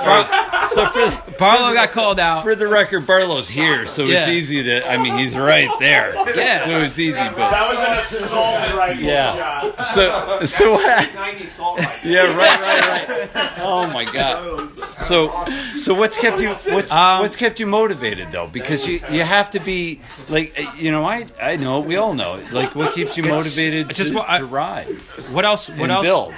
Bar- 0.04 0.68
So 0.68 0.86
for 0.88 1.32
Barlow 1.38 1.74
got 1.74 1.92
called 1.92 2.20
out. 2.20 2.44
for 2.44 2.56
the 2.56 2.68
record, 2.68 3.06
Barlow's 3.06 3.48
here, 3.50 3.86
so 3.86 4.06
it's 4.06 4.28
easy 4.28 4.64
to. 4.64 4.90
I 4.90 4.98
mean, 4.98 5.18
he's 5.18 5.38
right 5.38 5.70
there. 5.80 6.14
Yeah. 6.36 6.60
So 6.60 6.70
it's 6.82 6.98
easy, 7.00 7.20
but 7.20 7.36
That 7.38 8.06
was 8.08 8.16
an 8.20 8.24
assault 8.24 8.74
rifle 8.76 9.04
Yeah. 9.04 9.36
shot. 9.62 9.86
so 9.86 10.46
so 10.46 10.74
what? 10.74 11.14
90 11.16 11.46
salt 11.46 11.80
rifle. 11.80 12.10
Yeah, 12.12 12.36
right, 12.38 12.62
right, 12.62 13.08
right. 13.36 13.52
Oh 13.60 13.88
my 13.94 14.06
god. 14.06 14.70
So, 14.98 15.30
so 15.78 15.94
what's 15.94 16.18
kept 16.18 16.40
you 16.42 16.50
what's 16.74 16.92
Um, 16.92 17.20
what's 17.22 17.36
kept 17.36 17.60
you 17.60 17.68
motivated 17.68 18.32
though? 18.32 18.48
Because 18.48 18.88
you 18.88 19.00
you 19.12 19.22
have 19.24 19.50
to 19.52 19.60
be 19.60 20.02
like 20.30 20.58
uh, 20.60 20.72
you 20.78 20.92
know 20.92 21.06
I 21.06 21.26
I 21.42 21.58
know 21.58 21.82
we 21.82 21.98
all 21.98 22.14
know 22.14 22.36
it. 22.36 22.52
like 22.52 22.76
what 22.76 22.94
keeps 22.94 23.18
you 23.18 23.24
motivated 23.24 23.90
it's 23.90 23.98
just 24.00 24.12
to, 24.12 24.18
what 24.18 24.30
I- 24.30 24.40
to 24.40 24.46
ride 24.46 24.88
What 25.32 25.46
else? 25.46 25.70
What 25.70 25.80
and 25.82 25.92
else? 25.92 26.06
build. 26.06 26.34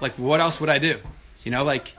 Like 0.00 0.12
what 0.18 0.40
else 0.40 0.60
would 0.60 0.70
I 0.70 0.78
do? 0.78 0.98
You 1.44 1.50
know, 1.50 1.64
like. 1.64 1.92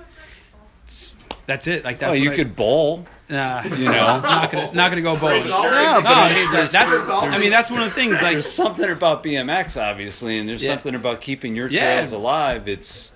It's- 0.87 1.13
That's 1.45 1.67
it. 1.67 1.83
Like 1.85 1.99
that's. 1.99 2.11
Oh, 2.11 2.15
you 2.15 2.31
I- 2.31 2.35
could 2.35 2.55
bowl. 2.55 3.05
Nah, 3.29 3.61
You 3.63 3.85
know, 3.85 3.91
not 4.23 4.51
gonna 4.51 4.71
not 4.73 4.89
gonna 4.89 5.01
go 5.01 5.17
bowling. 5.17 5.43
No, 5.45 5.63
No, 5.63 6.01
but 6.01 6.07
I 6.07 6.29
it's- 6.31 6.43
mean, 6.45 6.53
there's- 6.53 6.71
that's. 6.71 7.03
I 7.09 7.37
mean, 7.39 7.49
that's 7.49 7.69
one 7.69 7.81
of 7.81 7.87
the 7.89 7.93
things. 7.93 8.13
Like, 8.21 8.33
there's 8.33 8.49
something 8.51 8.89
about 8.89 9.23
BMX 9.23 9.81
obviously, 9.81 10.39
and 10.39 10.47
there's 10.47 10.63
Yeah. 10.63 10.69
something 10.71 10.95
about 10.95 11.19
keeping 11.21 11.55
your 11.55 11.69
Yeah. 11.69 11.95
trails 11.95 12.11
alive. 12.13 12.67
It's 12.69 13.11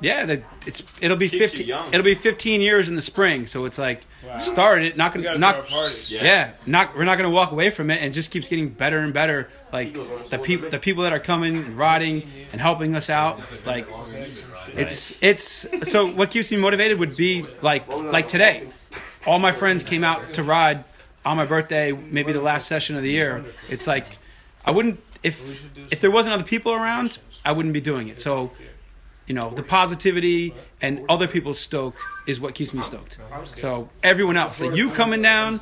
yeah, 0.00 0.26
the, 0.26 0.42
it's 0.66 0.82
it'll 1.00 1.16
be 1.16 1.28
Keeps 1.28 1.42
fifteen. 1.54 1.74
It'll 1.92 2.04
be 2.04 2.14
fifteen 2.14 2.60
years 2.60 2.88
in 2.88 2.94
the 2.94 3.02
spring. 3.02 3.46
So 3.46 3.64
it's 3.64 3.78
like 3.78 4.02
started 4.40 4.86
it. 4.86 4.96
Not 4.96 5.14
gonna 5.14 5.38
not. 5.38 5.68
throw 5.68 5.78
party. 5.78 5.94
Yeah. 6.08 6.52
not 6.66 6.96
we're 6.96 7.04
not 7.04 7.16
gonna 7.16 7.30
walk 7.30 7.52
away 7.52 7.70
from 7.70 7.90
it, 7.90 8.02
and 8.02 8.12
just 8.12 8.30
keeps 8.30 8.48
getting 8.48 8.68
better 8.68 8.98
and 8.98 9.12
better. 9.12 9.48
Like 9.72 9.94
the 10.30 10.38
people, 10.38 10.70
the 10.70 10.78
people 10.78 11.02
that 11.04 11.12
are 11.12 11.20
coming 11.20 11.56
and 11.56 11.78
riding 11.78 12.28
and 12.52 12.60
helping 12.60 12.94
us 12.94 13.10
out. 13.10 13.40
Like 13.64 13.86
it's 14.74 15.14
it's 15.22 15.66
so 15.90 16.06
what 16.06 16.30
keeps 16.30 16.50
me 16.50 16.56
motivated 16.58 16.98
would 16.98 17.16
be 17.16 17.44
like 17.62 17.88
like 17.88 18.28
today. 18.28 18.68
All 19.26 19.38
my 19.38 19.52
friends 19.52 19.82
came 19.82 20.04
out 20.04 20.34
to 20.34 20.42
ride 20.42 20.84
on 21.24 21.36
my 21.36 21.44
birthday, 21.44 21.90
maybe 21.92 22.32
the 22.32 22.40
last 22.40 22.68
session 22.68 22.96
of 22.96 23.02
the 23.02 23.10
year. 23.10 23.44
It's 23.68 23.86
like 23.86 24.06
I 24.64 24.70
wouldn't 24.70 25.00
if 25.22 25.64
if 25.90 26.00
there 26.00 26.10
wasn't 26.10 26.34
other 26.34 26.44
people 26.44 26.72
around, 26.72 27.18
I 27.44 27.52
wouldn't 27.52 27.74
be 27.74 27.80
doing 27.80 28.08
it. 28.08 28.20
So 28.20 28.52
you 29.26 29.34
know 29.34 29.50
the 29.50 29.62
positivity 29.62 30.54
and 30.80 31.04
other 31.08 31.26
people's 31.28 31.58
stoke 31.58 31.96
is 32.26 32.40
what 32.40 32.54
keeps 32.54 32.72
me 32.72 32.82
stoked. 32.82 33.18
So 33.44 33.88
everyone 34.02 34.36
else, 34.36 34.60
like 34.60 34.76
you 34.76 34.90
coming 34.90 35.22
down, 35.22 35.60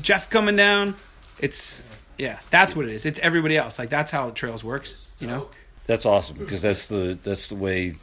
Jeff 0.00 0.30
coming 0.30 0.56
down, 0.56 0.96
it's 1.38 1.82
yeah, 2.18 2.38
that's 2.50 2.74
what 2.76 2.86
it 2.86 2.92
is. 2.92 3.06
It's 3.06 3.18
everybody 3.20 3.56
else. 3.56 3.78
Like 3.78 3.90
that's 3.90 4.10
how 4.10 4.30
trails 4.30 4.62
works. 4.64 5.14
You 5.20 5.26
know. 5.28 5.48
that's 5.86 6.06
awesome 6.06 6.38
because 6.38 6.62
that's 6.62 6.86
the 6.88 7.18
that's 7.22 7.48
the 7.48 7.54
way 7.56 7.94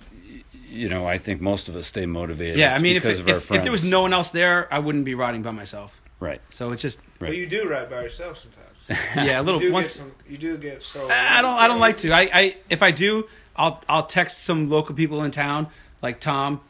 you 0.69 0.87
know 0.87 1.05
I 1.05 1.17
think 1.17 1.41
most 1.41 1.67
of 1.69 1.75
us 1.75 1.87
stay 1.87 2.05
motivated. 2.05 2.57
Yeah, 2.57 2.75
I 2.75 2.79
mean, 2.79 2.95
if, 2.95 3.03
because 3.03 3.19
if, 3.19 3.25
of 3.25 3.31
our 3.31 3.37
if, 3.37 3.51
if 3.51 3.63
there 3.63 3.71
was 3.71 3.85
no 3.85 4.01
one 4.01 4.13
else 4.13 4.29
there, 4.31 4.73
I 4.73 4.79
wouldn't 4.79 5.05
be 5.05 5.15
riding 5.15 5.41
by 5.41 5.51
myself. 5.51 6.01
Right. 6.19 6.39
So 6.51 6.71
it's 6.71 6.81
just 6.83 6.99
But 7.19 7.29
Right. 7.29 7.37
you 7.37 7.47
do 7.47 7.67
ride 7.67 7.89
by 7.89 8.03
yourself 8.03 8.37
sometimes. 8.37 8.67
yeah, 9.15 9.39
a 9.39 9.43
little 9.43 9.59
do 9.59 9.71
once. 9.71 9.91
some. 9.91 10.11
You 10.29 10.37
do 10.37 10.57
get 10.57 10.83
so. 10.83 11.07
I 11.09 11.41
don't. 11.41 11.57
I 11.57 11.67
don't 11.67 11.79
like 11.79 11.97
to. 11.97 12.11
I, 12.11 12.29
I. 12.33 12.55
If 12.69 12.83
I 12.83 12.91
do, 12.91 13.27
I'll. 13.55 13.81
I'll 13.89 14.05
text 14.05 14.43
some 14.43 14.69
local 14.69 14.95
people 14.95 15.23
in 15.23 15.31
town, 15.31 15.67
like 16.01 16.19
Tom, 16.19 16.61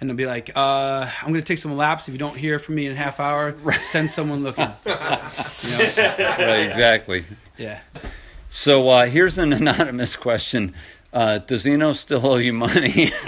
and 0.00 0.08
they'll 0.08 0.16
be 0.16 0.26
like, 0.26 0.50
uh, 0.56 1.08
"I'm 1.22 1.28
going 1.28 1.40
to 1.40 1.46
take 1.46 1.58
some 1.58 1.76
laps. 1.76 2.08
If 2.08 2.14
you 2.14 2.18
don't 2.18 2.36
hear 2.36 2.58
from 2.58 2.74
me 2.76 2.86
in 2.86 2.92
a 2.92 2.96
half 2.96 3.20
hour, 3.20 3.54
send 3.72 4.10
someone 4.10 4.42
looking." 4.42 4.68
you 4.86 4.90
know? 4.92 4.98
Right. 4.98 6.66
Exactly. 6.68 7.24
Yeah. 7.58 7.80
So 8.48 8.88
uh, 8.88 9.06
here's 9.06 9.38
an 9.38 9.52
anonymous 9.52 10.16
question. 10.16 10.74
Uh, 11.12 11.38
does 11.38 11.66
Eno 11.66 11.92
still 11.92 12.24
owe 12.26 12.36
you 12.36 12.52
money? 12.52 13.10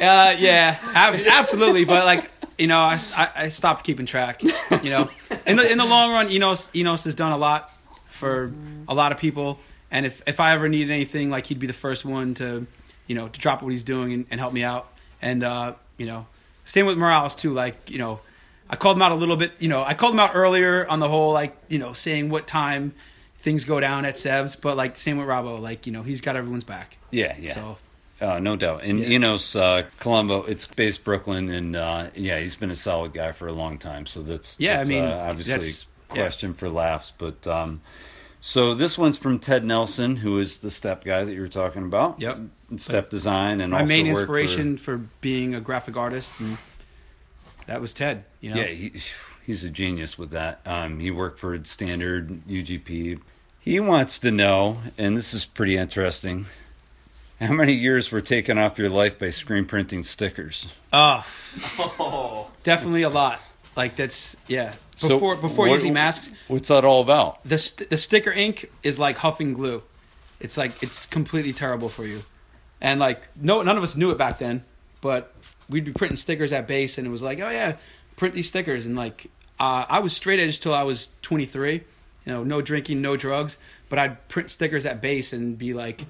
Uh, 0.00 0.34
yeah. 0.38 0.78
ab- 0.94 1.20
absolutely. 1.28 1.84
But 1.84 2.04
like, 2.04 2.30
you 2.58 2.66
know, 2.66 2.78
I, 2.80 2.98
I, 3.16 3.30
I 3.34 3.48
stopped 3.48 3.84
keeping 3.84 4.06
track. 4.06 4.42
You 4.42 4.90
know, 4.90 5.10
in 5.46 5.56
the 5.56 5.70
in 5.70 5.78
the 5.78 5.84
long 5.84 6.12
run, 6.12 6.30
Enos 6.30 6.70
Enos 6.74 7.04
has 7.04 7.14
done 7.14 7.32
a 7.32 7.36
lot 7.36 7.72
for 8.08 8.52
a 8.86 8.94
lot 8.94 9.12
of 9.12 9.18
people. 9.18 9.58
And 9.90 10.04
if 10.06 10.22
if 10.26 10.40
I 10.40 10.52
ever 10.54 10.68
needed 10.68 10.90
anything, 10.90 11.30
like 11.30 11.46
he'd 11.46 11.58
be 11.58 11.66
the 11.66 11.72
first 11.72 12.04
one 12.04 12.34
to, 12.34 12.66
you 13.06 13.14
know, 13.14 13.28
to 13.28 13.40
drop 13.40 13.62
what 13.62 13.70
he's 13.70 13.84
doing 13.84 14.12
and, 14.12 14.26
and 14.30 14.38
help 14.40 14.52
me 14.52 14.62
out. 14.64 14.88
And 15.22 15.42
uh, 15.42 15.74
you 15.96 16.06
know, 16.06 16.26
same 16.66 16.86
with 16.86 16.98
Morales 16.98 17.34
too. 17.34 17.52
Like, 17.54 17.90
you 17.90 17.98
know, 17.98 18.20
I 18.68 18.76
called 18.76 18.96
him 18.96 19.02
out 19.02 19.12
a 19.12 19.16
little 19.16 19.36
bit. 19.36 19.52
You 19.58 19.68
know, 19.68 19.82
I 19.82 19.94
called 19.94 20.12
him 20.14 20.20
out 20.20 20.32
earlier 20.34 20.86
on 20.86 21.00
the 21.00 21.08
whole 21.08 21.32
like, 21.32 21.56
you 21.68 21.78
know, 21.78 21.92
saying 21.94 22.28
what 22.28 22.46
time 22.46 22.92
things 23.38 23.64
go 23.64 23.80
down 23.80 24.04
at 24.04 24.18
Sev's. 24.18 24.56
But 24.56 24.76
like, 24.76 24.96
same 24.96 25.16
with 25.16 25.26
Robbo. 25.26 25.60
Like, 25.60 25.86
you 25.86 25.92
know, 25.92 26.02
he's 26.02 26.20
got 26.20 26.36
everyone's 26.36 26.64
back. 26.64 26.98
yeah. 27.10 27.34
Yeah. 27.40 27.52
So 27.52 27.76
Uh, 28.20 28.38
no 28.40 28.56
doubt. 28.56 28.82
And 28.82 28.98
Yeah. 28.98 29.08
Enos 29.10 29.56
uh, 29.56 29.84
Colombo, 30.00 30.42
it's 30.42 30.66
based 30.66 31.02
Brooklyn, 31.04 31.48
and 31.50 31.76
uh, 31.76 32.08
yeah, 32.14 32.38
he's 32.40 32.56
been 32.56 32.70
a 32.70 32.76
solid 32.76 33.12
guy 33.14 33.32
for 33.32 33.46
a 33.48 33.52
long 33.52 33.78
time. 33.78 34.06
So 34.06 34.22
that's 34.22 34.58
Yeah, 34.60 34.80
I 34.80 34.84
mean, 34.84 35.04
uh, 35.04 35.26
obviously 35.30 35.52
that's- 35.54 35.86
a 36.10 36.12
question 36.12 36.52
for 36.52 36.68
laughs. 36.68 37.12
But 37.16 37.46
um, 37.46 37.80
so 38.40 38.74
this 38.74 38.96
one's 38.96 39.18
from 39.18 39.38
Ted 39.38 39.64
Nelson, 39.64 40.16
who 40.16 40.38
is 40.38 40.58
the 40.58 40.70
step 40.70 41.04
guy 41.04 41.24
that 41.24 41.34
you 41.34 41.40
were 41.40 41.48
talking 41.48 41.84
about. 41.84 42.20
Yep. 42.20 42.38
Step 42.76 43.10
design 43.10 43.60
and 43.60 43.72
my 43.72 43.84
main 43.84 44.06
inspiration 44.06 44.76
for... 44.76 44.98
being 45.20 45.54
a 45.54 45.60
graphic 45.60 45.96
artist 45.96 46.38
and 46.38 46.58
that 47.66 47.80
was 47.80 47.94
ted 47.94 48.24
you 48.42 48.50
know 48.50 48.58
yeah, 48.58 48.66
he, 48.66 48.92
he's 49.48 49.64
a 49.64 49.70
genius 49.70 50.18
with 50.18 50.30
that. 50.30 50.60
Um, 50.66 51.00
he 51.00 51.10
worked 51.10 51.40
for 51.40 51.58
Standard 51.64 52.28
UGP. 52.46 53.18
He 53.58 53.80
wants 53.80 54.18
to 54.18 54.30
know, 54.30 54.78
and 54.98 55.16
this 55.16 55.32
is 55.32 55.46
pretty 55.46 55.76
interesting. 55.76 56.44
How 57.40 57.54
many 57.54 57.72
years 57.72 58.12
were 58.12 58.20
taken 58.20 58.58
off 58.58 58.78
your 58.78 58.90
life 58.90 59.18
by 59.18 59.30
screen 59.30 59.64
printing 59.64 60.04
stickers? 60.04 60.74
oh 60.92 61.26
Oh. 61.78 62.50
definitely 62.62 63.02
a 63.02 63.08
lot 63.08 63.40
like 63.74 63.96
that's 63.96 64.36
yeah 64.46 64.74
So 64.98 65.08
before 65.16 65.36
before 65.36 65.68
what- 65.68 65.74
using 65.74 65.94
masks 65.94 66.30
What's 66.48 66.68
that 66.68 66.84
all 66.84 67.00
about? 67.00 67.42
the 67.44 67.56
st- 67.58 67.88
the 67.90 67.96
sticker 67.96 68.32
ink 68.32 68.70
is 68.82 68.98
like 68.98 69.16
huffing 69.18 69.54
glue. 69.54 69.82
It's 70.40 70.56
like 70.56 70.82
it's 70.82 71.06
completely 71.06 71.52
terrible 71.52 71.88
for 71.88 72.04
you. 72.06 72.24
And 72.80 73.00
like 73.00 73.22
no 73.36 73.62
none 73.62 73.76
of 73.76 73.82
us 73.82 73.96
knew 73.96 74.10
it 74.10 74.18
back 74.18 74.38
then 74.38 74.64
but 75.00 75.32
we'd 75.70 75.84
be 75.84 75.92
printing 75.92 76.16
stickers 76.16 76.52
at 76.52 76.66
base 76.66 76.98
and 76.98 77.06
it 77.06 77.10
was 77.10 77.22
like 77.22 77.38
oh 77.40 77.48
yeah 77.50 77.76
print 78.16 78.34
these 78.34 78.48
stickers. 78.48 78.84
And 78.86 78.96
like 78.96 79.30
uh, 79.60 79.84
i 79.88 79.98
was 79.98 80.14
straight 80.14 80.38
edge 80.40 80.60
till 80.60 80.72
i 80.74 80.82
was 80.84 81.08
23 81.22 81.72
you 81.74 81.82
know 82.26 82.44
no 82.44 82.60
drinking 82.60 83.02
no 83.02 83.16
drugs 83.16 83.58
but 83.88 83.98
i'd 83.98 84.28
print 84.28 84.50
stickers 84.50 84.86
at 84.86 85.00
base 85.00 85.32
and 85.32 85.58
be 85.58 85.74
like 85.74 86.02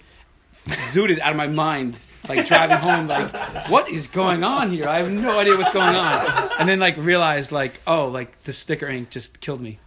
zooted 0.69 1.19
out 1.21 1.31
of 1.31 1.37
my 1.37 1.47
mind 1.47 2.07
like 2.29 2.47
driving 2.47 2.77
home 2.79 3.07
like 3.09 3.31
what 3.69 3.89
is 3.89 4.07
going 4.09 4.45
on 4.45 4.71
here 4.71 4.87
i 4.89 4.99
have 4.99 5.11
no 5.11 5.39
idea 5.39 5.57
what's 5.57 5.73
going 5.73 5.95
on 5.95 6.27
and 6.61 6.69
then 6.69 6.79
like 6.79 6.97
realized 6.99 7.51
like 7.53 7.81
oh 7.87 8.07
like 8.09 8.43
the 8.45 8.53
sticker 8.53 8.87
ink 8.87 9.11
just 9.11 9.41
killed 9.41 9.61
me 9.61 9.79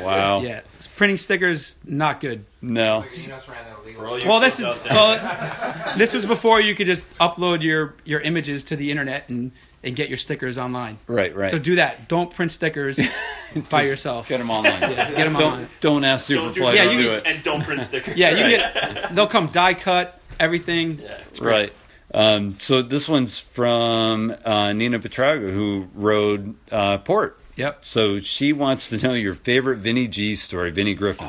Wow. 0.00 0.40
yeah 0.42 0.60
printing 0.96 1.16
stickers 1.16 1.78
not 1.84 2.20
good 2.20 2.44
No. 2.60 2.98
Enos 2.98 3.48
ran 3.48 3.64
that 3.64 3.78
illegal. 3.82 4.02
For 4.02 4.06
all 4.08 4.18
you 4.18 4.28
well, 4.28 4.40
this 4.40 4.60
is 4.60 4.66
well, 4.66 5.94
this 5.96 6.12
was 6.12 6.26
before 6.26 6.60
you 6.60 6.74
could 6.74 6.86
just 6.86 7.08
upload 7.18 7.62
your 7.62 7.94
your 8.04 8.20
images 8.20 8.62
to 8.64 8.76
the 8.76 8.90
internet 8.90 9.28
and 9.28 9.52
and 9.84 9.94
get 9.94 10.08
your 10.08 10.18
stickers 10.18 10.58
online. 10.58 10.98
Right, 11.06 11.34
right. 11.34 11.50
So 11.50 11.58
do 11.58 11.76
that. 11.76 12.08
Don't 12.08 12.32
print 12.34 12.50
stickers 12.50 12.98
by 13.70 13.82
yourself. 13.82 14.28
Get 14.28 14.38
them 14.38 14.50
online. 14.50 14.80
Get 14.80 15.14
them 15.16 15.32
don't 15.34 15.42
online. 15.42 15.68
don't 15.80 16.04
ask 16.04 16.28
Don't 16.28 16.54
do 16.54 16.60
Superfly 16.62 16.74
Yeah, 16.74 16.84
to 16.84 16.90
you 16.92 16.96
do 17.02 17.08
can- 17.08 17.18
it. 17.18 17.26
and 17.26 17.42
don't 17.44 17.62
print 17.64 17.82
stickers. 17.90 18.16
Yeah, 18.16 18.30
you 18.30 18.56
get. 18.56 19.14
They'll 19.14 19.26
come 19.26 19.48
die 19.48 19.74
cut 19.74 20.18
everything. 20.40 20.98
Yeah. 21.00 21.18
Right. 21.40 21.72
Um, 22.12 22.56
so 22.60 22.80
this 22.82 23.08
one's 23.08 23.38
from 23.38 24.34
uh, 24.44 24.72
Nina 24.72 24.98
Petraga, 25.00 25.52
who 25.52 25.88
rode 25.94 26.54
uh, 26.70 26.98
Port. 26.98 27.38
Yep. 27.56 27.84
So 27.84 28.18
she 28.20 28.52
wants 28.52 28.88
to 28.90 28.96
know 28.98 29.14
your 29.14 29.34
favorite 29.34 29.78
Vinnie 29.78 30.08
G 30.08 30.34
story, 30.36 30.70
Vinnie 30.70 30.94
Griffin. 30.94 31.28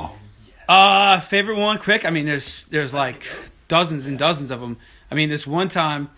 Uh, 0.67 1.19
favorite 1.19 1.57
one, 1.59 1.77
quick. 1.77 2.05
I 2.05 2.09
mean, 2.09 2.25
there's 2.25 2.65
there's 2.65 2.93
like 2.93 3.23
dozens 3.67 4.07
and 4.07 4.17
dozens 4.17 4.49
of 4.51 4.59
them. 4.61 4.77
I 5.11 5.15
mean, 5.15 5.29
this 5.29 5.45
one 5.45 5.67
time 5.69 6.09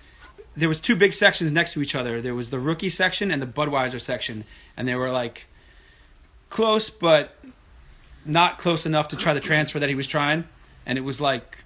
there 0.57 0.67
was 0.67 0.79
two 0.79 0.95
big 0.95 1.13
sections 1.13 1.51
next 1.51 1.73
to 1.73 1.81
each 1.83 1.93
other. 1.93 2.19
There 2.19 2.33
was 2.33 2.49
the 2.49 2.59
rookie 2.59 2.89
section 2.89 3.29
and 3.29 3.39
the 3.39 3.45
Budweiser 3.45 4.01
section, 4.01 4.43
and 4.75 4.87
they 4.87 4.95
were 4.95 5.11
like 5.11 5.45
close, 6.49 6.89
but 6.89 7.37
not 8.25 8.57
close 8.57 8.85
enough 8.85 9.07
to 9.09 9.15
try 9.15 9.35
the 9.35 9.39
transfer 9.39 9.79
that 9.79 9.87
he 9.87 9.93
was 9.93 10.07
trying. 10.07 10.45
And 10.85 10.97
it 10.97 11.01
was 11.01 11.21
like 11.21 11.59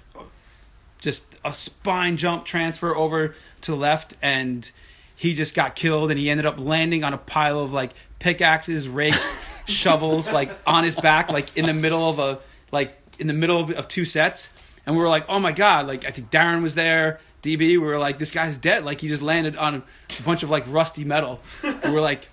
just 0.99 1.23
a 1.45 1.53
spine 1.53 2.17
jump 2.17 2.43
transfer 2.43 2.93
over 2.93 3.33
to 3.61 3.71
the 3.71 3.77
left, 3.77 4.17
and 4.21 4.69
he 5.15 5.35
just 5.35 5.55
got 5.55 5.77
killed, 5.77 6.11
and 6.11 6.19
he 6.19 6.29
ended 6.29 6.45
up 6.45 6.59
landing 6.59 7.05
on 7.05 7.13
a 7.13 7.17
pile 7.17 7.61
of 7.61 7.71
like 7.71 7.91
pickaxes, 8.19 8.89
rakes, 8.89 9.63
shovels, 9.67 10.29
like 10.33 10.51
on 10.67 10.83
his 10.83 10.97
back, 10.97 11.29
like 11.29 11.57
in 11.57 11.65
the 11.65 11.73
middle 11.73 12.09
of 12.09 12.19
a 12.19 12.39
like 12.73 12.93
in 13.19 13.27
the 13.27 13.33
middle 13.33 13.57
of, 13.57 13.71
of 13.71 13.87
two 13.87 14.03
sets. 14.03 14.51
And 14.85 14.97
we 14.97 15.01
were 15.01 15.09
like, 15.09 15.25
oh 15.29 15.39
my 15.39 15.53
god! 15.53 15.87
Like 15.87 16.03
I 16.03 16.11
think 16.11 16.29
Darren 16.29 16.61
was 16.61 16.75
there, 16.75 17.21
DB. 17.41 17.59
We 17.59 17.77
were 17.77 17.97
like, 17.97 18.19
this 18.19 18.31
guy's 18.31 18.57
dead. 18.57 18.83
Like 18.83 19.01
he 19.01 19.07
just 19.07 19.21
landed 19.21 19.55
on 19.55 19.75
a 19.75 19.83
bunch 20.23 20.43
of 20.43 20.49
like 20.49 20.63
rusty 20.67 21.03
metal. 21.03 21.39
And 21.63 21.83
we 21.85 21.91
were 21.91 22.01
like, 22.01 22.29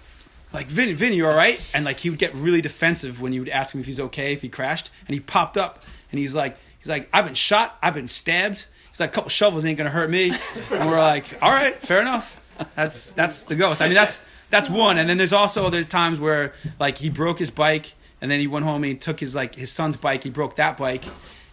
like 0.53 0.67
Vin, 0.67 0.95
Vin, 0.97 1.13
you 1.13 1.27
all 1.27 1.37
right? 1.37 1.59
And 1.75 1.85
like 1.85 1.99
he 1.99 2.11
would 2.11 2.19
get 2.19 2.35
really 2.35 2.61
defensive 2.61 3.21
when 3.21 3.33
you 3.33 3.41
would 3.41 3.49
ask 3.49 3.75
him 3.75 3.81
if 3.81 3.87
he's 3.87 4.01
okay, 4.01 4.33
if 4.33 4.43
he 4.43 4.49
crashed. 4.49 4.91
And 5.07 5.15
he 5.15 5.21
popped 5.21 5.57
up 5.57 5.83
and 6.11 6.19
he's 6.19 6.35
like, 6.35 6.57
he's 6.79 6.89
like, 6.89 7.09
I've 7.13 7.25
been 7.25 7.35
shot, 7.35 7.77
I've 7.83 7.95
been 7.95 8.09
stabbed. 8.09 8.67
He's 8.89 9.01
like, 9.01 9.11
a 9.11 9.13
couple 9.13 9.31
shovels 9.31 9.65
ain't 9.65 9.79
gonna 9.79 9.91
hurt 9.91 10.11
me. 10.11 10.33
And 10.73 10.91
we're 10.91 10.99
like, 10.99 11.27
all 11.43 11.51
right, 11.51 11.81
fair 11.81 12.01
enough. 12.01 12.45
That's 12.75 13.13
that's 13.13 13.43
the 13.43 13.55
ghost. 13.55 13.81
I 13.83 13.87
mean, 13.87 13.95
that's 13.95 14.25
that's 14.51 14.71
one. 14.71 14.99
And 14.99 15.09
then 15.09 15.19
there's 15.19 15.33
also 15.33 15.65
other 15.65 15.85
times 15.85 16.19
where 16.19 16.55
like 16.79 16.99
he 16.99 17.11
broke 17.11 17.39
his 17.39 17.51
bike 17.51 17.95
and 18.21 18.31
then 18.31 18.41
he 18.41 18.47
went 18.47 18.65
home 18.65 18.83
and 18.83 18.87
he 18.87 18.95
took 18.95 19.21
his 19.21 19.35
like 19.35 19.55
his 19.55 19.71
son's 19.71 19.97
bike. 19.97 20.25
He 20.25 20.31
broke 20.31 20.57
that 20.57 20.77
bike. 20.77 21.05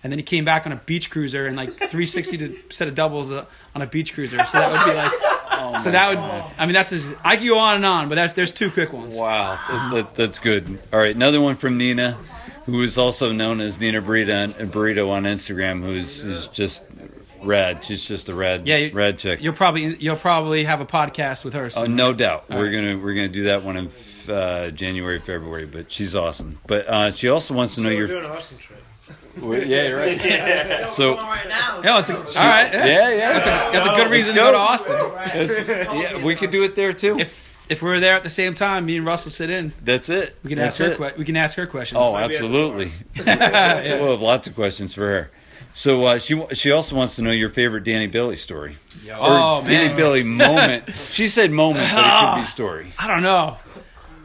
And 0.05 0.11
then 0.11 0.19
he 0.19 0.23
came 0.23 0.45
back 0.45 0.67
on 0.67 0.71
a 0.71 0.75
beach 0.75 1.09
cruiser 1.09 1.47
and 1.47 1.57
like 1.57 1.69
360 1.79 2.37
to 2.37 2.55
set 2.69 2.87
of 2.87 2.93
doubles 2.93 3.31
uh, 3.31 3.45
on 3.73 3.81
a 3.81 3.87
beach 3.87 4.13
cruiser. 4.13 4.37
So 4.45 4.59
that 4.59 4.71
would 4.71 4.91
be 4.91 4.95
like, 4.95 5.81
so 5.81 5.89
that 5.89 6.09
would, 6.09 6.19
I 6.59 6.65
mean, 6.67 6.73
that's 6.73 6.93
a, 6.93 7.01
I 7.23 7.37
could 7.37 7.47
go 7.47 7.57
on 7.57 7.77
and 7.77 7.85
on, 7.87 8.07
but 8.07 8.13
that's 8.13 8.33
there's 8.33 8.51
two 8.51 8.69
quick 8.69 8.93
ones. 8.93 9.17
Wow, 9.19 9.57
that, 9.67 9.93
that- 9.95 10.15
that's 10.15 10.37
good. 10.37 10.77
All 10.93 10.99
right, 10.99 11.15
another 11.15 11.41
one 11.41 11.55
from 11.55 11.79
Nina, 11.79 12.11
who 12.67 12.83
is 12.83 12.99
also 12.99 13.31
known 13.31 13.59
as 13.61 13.79
Nina 13.79 13.99
Burrito, 13.99 14.53
Burrito 14.69 15.09
on 15.09 15.23
Instagram, 15.23 15.81
who's 15.81 16.23
is 16.23 16.49
just 16.49 16.83
rad. 17.41 17.83
She's 17.83 18.05
just 18.05 18.29
a 18.29 18.35
rad, 18.35 18.67
Yeah, 18.67 18.77
you- 18.77 18.91
rad 18.93 19.17
chick. 19.17 19.41
You'll 19.41 19.53
probably 19.53 19.95
you'll 19.95 20.17
probably 20.17 20.65
have 20.65 20.81
a 20.81 20.85
podcast 20.85 21.43
with 21.43 21.55
her. 21.55 21.65
Oh, 21.65 21.69
soon. 21.85 21.95
no 21.95 22.13
doubt. 22.13 22.45
All 22.51 22.59
we're 22.59 22.65
right. 22.65 22.73
gonna 22.75 22.97
we're 22.99 23.15
gonna 23.15 23.27
do 23.27 23.43
that 23.45 23.63
one 23.63 23.75
in 23.77 23.89
uh, 24.31 24.69
January, 24.69 25.17
February. 25.17 25.65
But 25.65 25.91
she's 25.91 26.15
awesome. 26.15 26.59
But 26.67 26.87
uh, 26.87 27.11
she 27.11 27.27
also 27.29 27.55
wants 27.55 27.73
to 27.75 27.81
know 27.81 27.89
So 27.89 27.95
we're 27.95 27.97
your. 27.97 28.07
doing 28.07 28.25
an 28.25 28.31
Austin 28.31 28.59
trip. 28.59 28.83
Yeah, 29.41 29.87
you're 29.89 29.97
right. 29.97 30.87
So 30.87 31.15
right 31.17 31.47
now. 31.47 31.81
Yeah, 31.83 31.99
it's 31.99 32.09
a, 32.09 32.17
all 32.17 32.23
right. 32.23 32.71
Yeah, 32.73 32.85
yeah, 32.85 33.09
yeah. 33.09 33.33
That's 33.33 33.47
a, 33.47 33.71
that's 33.73 33.85
a 33.87 33.95
good 34.01 34.11
reason 34.11 34.35
to 34.35 34.41
go. 34.41 34.47
go 34.47 34.51
to 34.53 34.57
Austin. 34.57 34.95
That's- 34.95 35.67
yeah, 35.67 36.23
we 36.23 36.35
could 36.35 36.51
do 36.51 36.63
it 36.63 36.75
there 36.75 36.93
too. 36.93 37.19
If 37.19 37.45
if 37.67 37.81
we're 37.81 37.99
there 37.99 38.15
at 38.15 38.23
the 38.23 38.29
same 38.29 38.53
time, 38.53 38.85
me 38.85 38.97
and 38.97 39.05
Russell 39.05 39.31
sit 39.31 39.49
in. 39.49 39.73
That's 39.83 40.07
it. 40.09 40.37
We 40.43 40.49
can 40.49 40.59
That's 40.59 40.79
ask 40.79 40.99
her. 40.99 41.05
it. 41.07 41.11
Que- 41.13 41.17
we 41.19 41.25
can 41.25 41.35
ask 41.35 41.57
her 41.57 41.65
questions. 41.65 41.99
Oh, 42.01 42.13
Might 42.13 42.27
be 42.27 42.35
at 42.35 42.41
the 42.41 42.45
absolutely. 42.45 42.91
We'll 43.15 44.11
have 44.11 44.21
lots 44.21 44.47
of 44.47 44.53
questions 44.55 44.93
for 44.93 45.01
her. 45.07 45.31
So 45.73 46.05
uh, 46.05 46.19
she 46.19 46.41
she 46.53 46.71
also 46.71 46.95
wants 46.95 47.15
to 47.17 47.21
know 47.21 47.31
your 47.31 47.49
favorite 47.49 47.83
Danny 47.83 48.07
Bailey 48.07 48.35
story 48.37 48.77
or 49.09 49.15
Oh, 49.19 49.63
Danny 49.65 49.87
man. 49.87 49.97
Billy 49.97 50.23
moment. 50.23 50.93
She 50.93 51.27
said 51.27 51.51
moment, 51.51 51.87
but 51.93 52.05
it 52.05 52.33
could 52.35 52.41
be 52.41 52.45
story. 52.45 52.87
I 52.99 53.07
don't 53.07 53.23
know. 53.23 53.57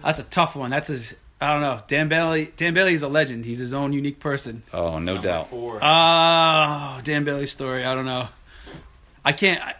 That's 0.05 0.19
a 0.21 0.25
tough 0.25 0.55
one. 0.55 0.71
That's 0.71 0.89
his. 0.89 1.17
I 1.41 1.49
don't 1.49 1.63
know. 1.63 1.81
Dan 1.89 2.09
Bailey. 2.09 2.53
Dan 2.57 2.75
Bailey 2.75 2.93
is 2.93 3.03
a 3.03 3.09
legend. 3.09 3.45
He's 3.47 3.59
his 3.59 3.73
own 3.73 3.93
unique 3.95 4.19
person. 4.21 4.63
Oh, 4.75 4.99
no 4.99 5.17
doubt. 5.23 5.49
Four. 5.49 5.79
Oh, 5.83 7.01
Dan 7.03 7.25
Bailey's 7.25 7.51
story. 7.51 7.85
I 7.85 7.95
don't 7.95 8.05
know. 8.05 8.29
I 9.25 9.33
can't. 9.33 9.61
I- 9.63 9.75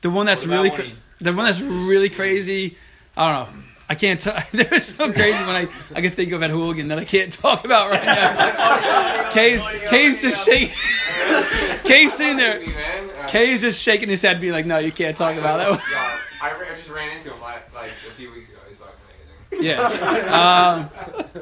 The 0.00 0.10
one 0.10 0.24
that's 0.26 0.46
really, 0.46 0.70
cra- 0.70 0.84
he- 0.84 0.94
the 1.20 1.32
one 1.34 1.44
that's 1.44 1.60
really 1.60 2.08
crazy. 2.08 2.76
I 3.16 3.30
don't 3.32 3.54
know. 3.54 3.62
I 3.90 3.94
can't 3.94 4.18
tell. 4.18 4.42
There's 4.52 4.84
so 4.96 5.12
crazy 5.12 5.44
when 5.44 5.54
I 5.56 5.66
I 5.94 6.00
can 6.00 6.12
think 6.12 6.32
of 6.32 6.42
at 6.42 6.48
Hooligan 6.48 6.88
that 6.88 6.98
I 6.98 7.04
can't 7.04 7.30
talk 7.30 7.64
about 7.66 7.90
right 7.90 8.02
now. 8.02 9.30
Kay's 9.32 9.70
Kay's 9.90 10.22
just 10.22 10.46
shaking. 10.46 10.68
Kay's 11.84 12.14
sitting 12.14 12.38
there. 12.38 12.60
Man, 12.64 13.10
Kay's 13.28 13.60
just 13.60 13.82
shaking 13.82 14.08
his 14.08 14.22
head, 14.22 14.40
being 14.40 14.54
like, 14.54 14.64
"No, 14.64 14.78
you 14.78 14.92
can't 14.92 15.14
talk 15.14 15.36
about 15.36 15.58
that." 15.58 15.70
one." 15.72 15.80
yeah, 15.90 16.18
I, 16.40 16.50
I 16.72 16.74
just 16.76 16.88
ran 16.88 17.14
into 17.18 17.34
him 17.34 17.40
like, 17.42 17.74
like 17.74 17.90
a 17.90 18.12
few 18.16 18.32
weeks 18.32 18.48
ago. 18.48 18.58
Yeah. 19.62 20.88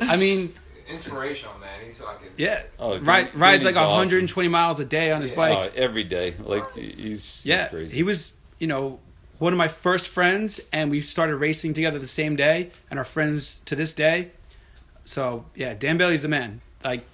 Um, 0.01 0.09
I 0.09 0.17
mean, 0.17 0.53
Inspirational, 0.89 1.57
man. 1.61 1.85
He's 1.85 1.99
fucking. 1.99 2.31
yeah. 2.37 2.63
Oh, 2.79 2.99
dude, 2.99 3.07
Ride, 3.07 3.27
dude, 3.27 3.35
rides 3.37 3.65
like 3.65 3.77
awesome. 3.77 3.91
120 3.91 4.49
miles 4.49 4.81
a 4.81 4.85
day 4.85 5.13
on 5.13 5.21
his 5.21 5.31
Yeah. 5.31 5.37
bike. 5.37 5.73
Oh, 5.73 5.81
every 5.81 6.03
day. 6.05 6.35
Like 6.43 6.73
he's 6.75 7.47
yeah, 7.47 7.63
he's 7.63 7.71
crazy. 7.71 7.97
he 7.97 8.03
was, 8.03 8.33
you 8.59 8.67
know, 8.67 8.99
one 9.39 9.53
of 9.53 9.57
my 9.59 9.69
first 9.69 10.09
friends, 10.09 10.61
and 10.73 10.91
we 10.91 11.01
started 11.01 11.37
racing 11.37 11.75
together 11.75 11.99
the 11.99 12.07
same 12.09 12.35
day, 12.37 12.71
and 12.91 12.99
are 12.99 13.05
friends 13.05 13.61
to 13.67 13.77
this 13.77 13.95
day. 13.95 14.31
So 15.05 15.45
yeah, 15.55 15.75
Dan 15.75 15.97
Bailey's 15.97 16.23
the 16.23 16.29
man. 16.29 16.61
Like, 16.85 17.05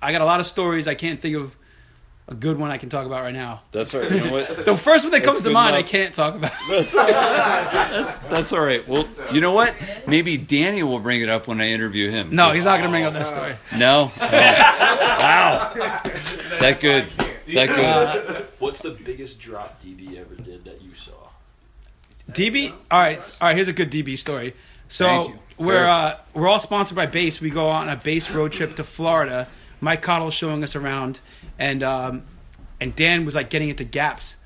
I 0.00 0.12
got 0.12 0.20
a 0.22 0.24
lot 0.26 0.40
of 0.40 0.46
stories. 0.46 0.88
I 0.88 0.94
can't 0.94 1.20
think 1.20 1.36
of 1.36 1.56
a 2.28 2.34
good 2.34 2.58
one 2.58 2.70
I 2.70 2.78
can 2.78 2.88
talk 2.88 3.06
about 3.06 3.22
right 3.22 3.34
now. 3.34 3.62
That's 3.70 3.94
all 3.94 4.00
right. 4.00 4.10
You 4.10 4.24
know 4.24 4.32
what? 4.32 4.64
The 4.64 4.76
first 4.76 5.04
one 5.04 5.12
that 5.12 5.22
comes 5.22 5.38
to 5.38 5.44
good 5.44 5.52
mind, 5.54 5.76
I 5.76 5.82
can't 5.82 6.12
talk 6.12 6.34
about. 6.34 6.52
That's, 6.68 6.92
that's 6.92 8.18
that's 8.18 8.52
all 8.52 8.60
right. 8.60 8.86
Well, 8.88 9.06
you 9.32 9.40
know 9.40 9.52
what? 9.52 9.74
Maybe 10.06 10.36
Danny 10.36 10.82
will 10.82 10.98
bring 10.98 11.20
it 11.20 11.28
up 11.28 11.46
when 11.46 11.60
I 11.60 11.68
interview 11.68 12.10
him. 12.10 12.34
No, 12.34 12.50
he's 12.50 12.64
not 12.64 12.78
gonna 12.78 12.90
bring 12.90 13.04
up 13.04 13.12
that 13.14 13.26
story. 13.26 13.54
No. 13.76 14.10
Oh. 14.16 14.20
Wow. 14.20 15.70
That 16.60 16.78
good. 16.80 17.06
That 17.54 17.68
good. 17.68 18.46
What's 18.58 18.80
the 18.80 18.90
biggest 18.90 19.38
drop 19.38 19.80
DB 19.82 20.18
ever 20.18 20.34
did 20.34 20.64
that 20.64 20.82
you 20.82 20.94
saw? 20.94 21.12
DB. 22.30 22.72
All 22.90 23.00
right. 23.00 23.36
All 23.40 23.48
right. 23.48 23.54
Here's 23.56 23.68
a 23.68 23.72
good 23.72 23.90
DB 23.90 24.18
story. 24.18 24.54
So 24.88 25.04
Thank 25.04 25.28
you. 25.30 25.38
we're 25.58 25.86
uh, 25.86 26.18
we're 26.34 26.48
all 26.48 26.58
sponsored 26.58 26.96
by 26.96 27.06
Base. 27.06 27.40
We 27.40 27.50
go 27.50 27.68
on 27.68 27.88
a 27.88 27.96
Base 27.96 28.30
road 28.30 28.52
trip 28.52 28.76
to 28.76 28.84
Florida. 28.84 29.48
Mike 29.80 30.02
Cottle 30.02 30.30
showing 30.30 30.62
us 30.62 30.74
around, 30.76 31.20
and 31.58 31.82
um, 31.82 32.22
and 32.80 32.94
Dan 32.94 33.24
was 33.24 33.34
like 33.34 33.50
getting 33.50 33.68
into 33.68 33.84
gaps. 33.84 34.36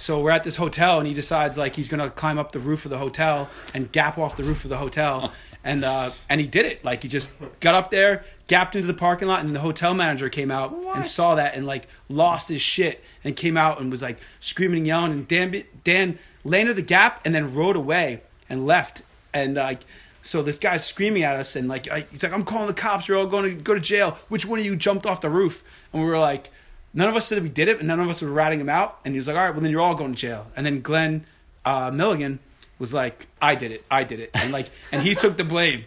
So 0.00 0.20
we're 0.20 0.30
at 0.30 0.44
this 0.44 0.56
hotel, 0.56 0.98
and 0.98 1.08
he 1.08 1.14
decides 1.14 1.58
like 1.58 1.74
he's 1.74 1.88
gonna 1.88 2.10
climb 2.10 2.38
up 2.38 2.52
the 2.52 2.60
roof 2.60 2.84
of 2.84 2.90
the 2.90 2.98
hotel 2.98 3.50
and 3.74 3.90
gap 3.90 4.18
off 4.18 4.36
the 4.36 4.44
roof 4.44 4.64
of 4.64 4.70
the 4.70 4.76
hotel, 4.76 5.32
and 5.64 5.84
uh, 5.84 6.10
and 6.28 6.40
he 6.40 6.46
did 6.46 6.66
it. 6.66 6.84
Like 6.84 7.02
he 7.02 7.08
just 7.08 7.30
got 7.60 7.74
up 7.74 7.90
there, 7.90 8.24
gapped 8.46 8.76
into 8.76 8.86
the 8.86 8.94
parking 8.94 9.28
lot, 9.28 9.44
and 9.44 9.54
the 9.54 9.60
hotel 9.60 9.94
manager 9.94 10.28
came 10.28 10.50
out 10.50 10.72
and 10.94 11.04
saw 11.04 11.34
that 11.34 11.54
and 11.54 11.66
like 11.66 11.88
lost 12.08 12.48
his 12.48 12.60
shit 12.60 13.02
and 13.24 13.34
came 13.36 13.56
out 13.56 13.80
and 13.80 13.90
was 13.90 14.02
like 14.02 14.18
screaming 14.40 14.78
and 14.78 14.86
yelling. 14.86 15.12
And 15.12 15.28
Dan 15.28 15.64
Dan 15.84 16.18
landed 16.44 16.76
the 16.76 16.82
gap 16.82 17.20
and 17.24 17.34
then 17.34 17.54
rode 17.54 17.76
away 17.76 18.22
and 18.48 18.66
left. 18.66 19.02
And 19.34 19.54
like 19.54 19.82
so, 20.28 20.42
this 20.42 20.58
guy's 20.58 20.84
screaming 20.86 21.22
at 21.22 21.36
us 21.36 21.56
and 21.56 21.68
like 21.68 21.90
I- 21.90 22.06
he's 22.10 22.22
like, 22.22 22.32
"I'm 22.32 22.44
calling 22.44 22.66
the 22.66 22.74
cops. 22.74 23.08
You're 23.08 23.18
all 23.18 23.26
going 23.26 23.44
to 23.44 23.62
go 23.62 23.74
to 23.74 23.80
jail. 23.80 24.18
Which 24.28 24.44
one 24.46 24.58
of 24.58 24.64
you 24.64 24.76
jumped 24.76 25.06
off 25.06 25.20
the 25.20 25.30
roof?" 25.30 25.62
And 25.92 26.02
we 26.02 26.08
were 26.08 26.18
like. 26.18 26.50
None 26.94 27.06
of 27.06 27.14
us 27.16 27.26
said 27.26 27.42
we 27.42 27.50
did 27.50 27.68
it, 27.68 27.78
and 27.78 27.86
none 27.86 28.00
of 28.00 28.08
us 28.08 28.22
were 28.22 28.30
ratting 28.30 28.58
him 28.58 28.70
out. 28.70 28.98
And 29.04 29.12
he 29.14 29.18
was 29.18 29.28
like, 29.28 29.36
"All 29.36 29.42
right, 29.44 29.50
well 29.50 29.60
then 29.60 29.70
you're 29.70 29.82
all 29.82 29.94
going 29.94 30.14
to 30.14 30.18
jail." 30.18 30.46
And 30.56 30.64
then 30.64 30.80
Glenn 30.80 31.26
uh, 31.64 31.90
Milligan 31.92 32.38
was 32.78 32.94
like, 32.94 33.26
"I 33.42 33.54
did 33.56 33.72
it, 33.72 33.84
I 33.90 34.04
did 34.04 34.20
it," 34.20 34.30
and 34.32 34.52
like, 34.52 34.70
and 34.90 35.02
he 35.02 35.14
took 35.14 35.36
the 35.36 35.44
blame. 35.44 35.84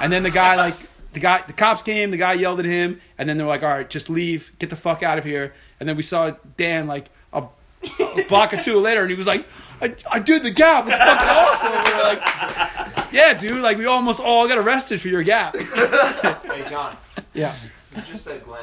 And 0.00 0.12
then 0.12 0.22
the 0.22 0.30
guy, 0.30 0.54
like, 0.54 0.76
the 1.12 1.18
guy, 1.18 1.42
the 1.44 1.52
cops 1.52 1.82
came. 1.82 2.12
The 2.12 2.16
guy 2.16 2.34
yelled 2.34 2.60
at 2.60 2.66
him, 2.66 3.00
and 3.18 3.28
then 3.28 3.36
they 3.36 3.42
were 3.42 3.48
like, 3.50 3.64
"All 3.64 3.68
right, 3.68 3.90
just 3.90 4.08
leave, 4.08 4.52
get 4.60 4.70
the 4.70 4.76
fuck 4.76 5.02
out 5.02 5.18
of 5.18 5.24
here." 5.24 5.52
And 5.80 5.88
then 5.88 5.96
we 5.96 6.02
saw 6.04 6.32
Dan 6.56 6.86
like 6.86 7.10
a, 7.32 7.42
a 8.00 8.24
block 8.28 8.54
or 8.54 8.62
two 8.62 8.78
later, 8.78 9.00
and 9.02 9.10
he 9.10 9.16
was 9.16 9.26
like, 9.26 9.44
"I, 9.84 9.94
I 10.16 10.18
did 10.18 10.42
the 10.42 10.50
gap. 10.50 10.86
It's 10.86 10.96
fucking 10.96 11.28
awesome." 11.28 11.72
And 11.72 11.86
we 11.86 11.94
were 11.94 12.02
like, 12.02 13.12
"Yeah, 13.12 13.34
dude. 13.34 13.62
Like, 13.62 13.78
we 13.78 13.86
almost 13.86 14.20
all 14.20 14.48
got 14.48 14.58
arrested 14.58 15.00
for 15.00 15.08
your 15.08 15.22
gap." 15.22 15.56
Hey, 15.56 16.64
John. 16.68 16.96
Yeah. 17.34 17.54
You 17.96 18.02
just 18.02 18.24
said 18.24 18.44
Glenn. 18.44 18.62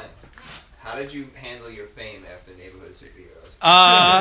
How 0.78 0.96
did 0.96 1.12
you 1.12 1.28
handle 1.34 1.70
your 1.70 1.86
fame 1.86 2.24
after 2.32 2.52
Neighborhood 2.54 2.90
Superheroes? 2.90 3.56
Uh, 3.60 4.18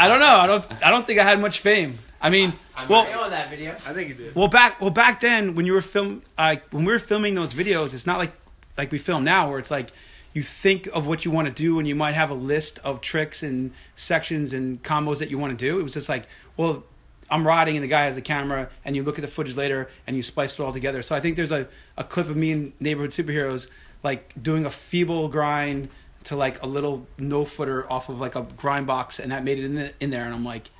I 0.00 0.06
don't 0.08 0.20
know. 0.20 0.36
I 0.36 0.46
don't. 0.46 0.86
I 0.86 0.90
don't 0.90 1.06
think 1.06 1.20
I 1.20 1.24
had 1.24 1.40
much 1.40 1.60
fame. 1.60 1.98
I 2.20 2.30
mean, 2.30 2.52
I'm 2.76 2.88
well, 2.88 3.02
I 3.02 3.12
know 3.12 3.30
that 3.30 3.48
video. 3.48 3.72
I 3.72 3.92
think 3.92 4.08
he 4.08 4.14
did. 4.14 4.34
Well, 4.34 4.48
back 4.48 4.80
well 4.80 4.90
back 4.90 5.20
then 5.20 5.54
when 5.54 5.66
you 5.66 5.72
were 5.72 5.80
film 5.80 6.22
like 6.36 6.68
when 6.72 6.84
we 6.84 6.92
were 6.92 6.98
filming 6.98 7.34
those 7.36 7.54
videos, 7.54 7.94
it's 7.94 8.06
not 8.06 8.18
like 8.18 8.32
like 8.76 8.90
we 8.90 8.98
film 8.98 9.22
now 9.24 9.48
where 9.48 9.58
it's 9.58 9.70
like 9.70 9.90
you 10.32 10.42
think 10.42 10.86
of 10.88 11.06
what 11.06 11.24
you 11.24 11.30
want 11.30 11.48
to 11.48 11.54
do 11.54 11.78
and 11.78 11.88
you 11.88 11.94
might 11.94 12.12
have 12.12 12.30
a 12.30 12.34
list 12.34 12.78
of 12.80 13.00
tricks 13.00 13.42
and 13.42 13.72
sections 13.96 14.52
and 14.52 14.82
combos 14.82 15.18
that 15.18 15.30
you 15.30 15.38
want 15.38 15.58
to 15.58 15.64
do. 15.64 15.80
It 15.80 15.82
was 15.82 15.94
just 15.94 16.08
like, 16.08 16.24
well, 16.56 16.84
I'm 17.30 17.46
riding 17.46 17.76
and 17.76 17.82
the 17.82 17.88
guy 17.88 18.04
has 18.04 18.14
the 18.14 18.22
camera 18.22 18.70
and 18.84 18.96
you 18.96 19.02
look 19.02 19.18
at 19.18 19.22
the 19.22 19.28
footage 19.28 19.56
later 19.56 19.90
and 20.06 20.16
you 20.16 20.22
splice 20.22 20.58
it 20.58 20.62
all 20.62 20.72
together. 20.72 21.02
So 21.02 21.14
I 21.14 21.20
think 21.20 21.36
there's 21.36 21.52
a, 21.52 21.68
a 21.96 22.04
clip 22.04 22.28
of 22.28 22.36
me 22.36 22.52
in 22.52 22.72
Neighborhood 22.80 23.10
Superheroes 23.10 23.68
like 24.02 24.32
doing 24.40 24.64
a 24.64 24.70
feeble 24.70 25.28
grind 25.28 25.88
to 26.24 26.36
like 26.36 26.62
a 26.62 26.66
little 26.66 27.06
no 27.18 27.44
footer 27.44 27.90
off 27.90 28.08
of 28.08 28.20
like 28.20 28.34
a 28.34 28.46
grind 28.56 28.86
box 28.86 29.18
and 29.18 29.32
that 29.32 29.44
made 29.44 29.58
it 29.58 29.64
in 29.64 29.74
the, 29.74 29.92
in 30.00 30.10
there 30.10 30.24
and 30.24 30.34
I'm 30.34 30.44
like 30.44 30.70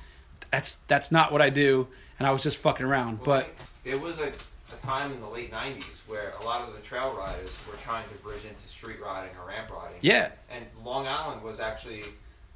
that's 0.51 0.75
that's 0.87 1.11
not 1.11 1.31
what 1.31 1.41
I 1.41 1.49
do 1.49 1.87
and 2.17 2.27
I 2.27 2.31
was 2.31 2.43
just 2.43 2.57
fucking 2.57 2.85
around. 2.85 3.19
Well, 3.19 3.41
But 3.41 3.49
it 3.85 3.99
was 3.99 4.19
a, 4.19 4.31
a 4.73 4.77
time 4.77 5.11
in 5.11 5.19
the 5.21 5.27
late 5.29 5.51
'90s 5.51 6.01
where 6.07 6.33
a 6.41 6.43
lot 6.45 6.61
of 6.67 6.73
the 6.73 6.79
trail 6.81 7.15
riders 7.17 7.51
were 7.67 7.77
trying 7.77 8.07
to 8.09 8.15
bridge 8.23 8.45
into 8.45 8.67
street 8.67 9.01
riding 9.01 9.31
or 9.41 9.47
ramp 9.47 9.69
riding. 9.71 9.97
yeah, 10.01 10.31
And 10.51 10.65
Long 10.83 11.07
Island 11.07 11.41
was 11.43 11.59
actually 11.59 12.03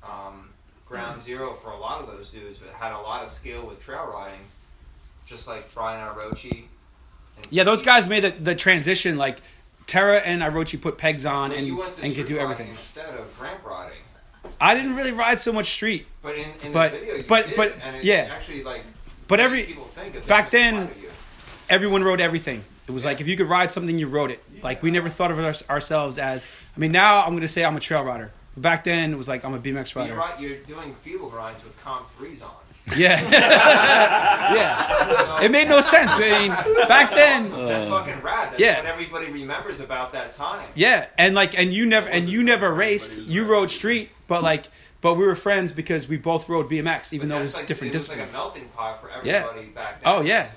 um, 0.03 0.49
ground 0.86 1.22
zero 1.24 1.53
for 1.53 1.72
a 1.72 1.78
lot 1.78 2.01
of 2.01 2.07
those 2.07 2.30
dudes 2.30 2.59
that 2.59 2.70
had 2.74 2.91
a 2.91 2.99
lot 2.99 3.24
of 3.24 3.30
skill 3.30 3.66
with 3.66 3.80
trail 3.84 4.05
riding, 4.11 4.39
just 5.26 5.47
like 5.47 5.74
Brian 5.74 6.07
Arochi. 6.07 6.66
And 7.38 7.47
yeah, 7.49 7.64
those 7.64 7.82
guys 7.82 8.07
made 8.07 8.24
the, 8.24 8.32
the 8.32 8.55
transition. 8.55 9.18
Like 9.18 9.38
Terra 9.88 10.18
and 10.20 10.41
Irochi 10.41 10.80
put 10.80 10.97
pegs 10.97 11.26
on 11.26 11.51
and, 11.51 11.66
you 11.68 11.78
went 11.78 11.93
to 11.95 12.03
and 12.03 12.14
could 12.16 12.26
do 12.26 12.38
everything. 12.38 12.70
instead 12.70 13.16
of 13.16 13.41
ramp 13.41 13.66
riding. 13.66 13.97
I 14.59 14.76
didn't 14.76 14.95
really 14.95 15.11
ride 15.14 15.39
so 15.39 15.51
much 15.53 15.68
street, 15.72 16.05
But 16.22 16.36
in, 16.36 16.49
in 16.64 16.72
But- 16.74 16.91
the 16.91 16.99
video, 16.99 17.16
you 17.16 17.24
but- 17.28 17.47
did, 17.47 17.55
but, 17.55 18.03
yeah. 18.03 18.28
actually 18.32 18.64
like 18.64 18.84
but 19.28 19.39
every 19.39 19.64
people 19.64 19.86
think 19.86 20.28
back 20.28 20.51
then-. 20.51 20.89
Everyone 21.70 22.03
rode 22.03 22.22
everything. 22.22 22.64
It 22.88 22.91
was 22.91 23.05
like 23.05 23.22
if 23.22 23.28
you 23.28 23.38
could 23.38 23.47
ride 23.47 23.72
something, 23.72 23.97
you 23.97 24.07
rode 24.07 24.32
it. 24.32 24.43
Like 24.61 24.84
we 24.84 24.91
never 24.91 25.09
thought 25.09 25.32
of 25.32 25.39
our, 25.39 25.53
ourselves 25.74 26.18
as. 26.18 26.45
I 26.76 26.80
mean, 26.80 26.91
now 26.91 27.24
I'm 27.24 27.34
gonna 27.34 27.47
say 27.47 27.64
I'm 27.64 27.78
a 27.78 27.80
trail 27.80 28.03
rider. 28.03 28.32
Back 28.57 28.84
then, 28.84 29.14
it 29.14 29.18
was 29.18 29.28
like 29.28 29.43
I'm 29.45 29.53
a 29.53 29.59
BMX 29.59 29.93
But 29.93 30.07
You're 30.07 30.16
rider. 30.18 30.34
right. 30.34 30.39
You're 30.39 30.57
doing 30.59 30.93
feeble 30.95 31.30
grinds 31.30 31.64
with 31.64 31.82
comp 31.84 32.09
threes 32.11 32.41
on. 32.41 32.51
Yeah, 32.97 33.22
yeah. 34.53 35.41
It 35.43 35.51
made 35.51 35.68
no 35.70 35.82
sense. 35.82 36.11
I 36.14 36.20
mean, 36.20 36.49
back 36.88 37.11
then, 37.14 37.41
Awesome. 37.43 37.66
That's 37.68 37.88
fucking 37.89 38.22
rad. 38.22 38.49
That's 38.51 38.59
yeah. 38.59 38.78
what 38.78 38.86
everybody 38.88 39.32
remembers 39.32 39.80
about 39.80 40.11
that 40.14 40.34
time. 40.36 40.68
Yeah, 40.76 41.07
and 41.18 41.34
like, 41.36 41.57
and 41.57 41.72
you 41.74 41.86
never, 41.86 42.07
and 42.09 42.28
you 42.30 42.43
never 42.43 42.74
raced. 42.74 43.18
You 43.22 43.45
rode 43.45 43.72
street, 43.72 44.09
but 44.28 44.43
like, 44.43 44.66
but 45.01 45.16
we 45.16 45.26
were 45.26 45.36
friends 45.36 45.72
because 45.72 46.07
we 46.07 46.18
both 46.18 46.47
rode 46.49 46.70
BMX, 46.70 47.14
even 47.14 47.30
But 47.30 47.36
though 47.36 47.39
it 47.39 47.43
was 47.43 47.55
like, 47.55 47.68
different 47.68 47.93
it 47.93 47.95
was 47.95 48.07
disciplines. 48.07 48.34
like 48.34 48.41
a 48.41 48.45
melting 48.45 48.70
pot 48.70 49.01
for 49.01 49.09
Yeah. 49.26 49.45
everybody 49.47 49.68
back 49.68 50.03
then. 50.03 50.14
Oh, 50.14 50.22
yeah. 50.22 50.49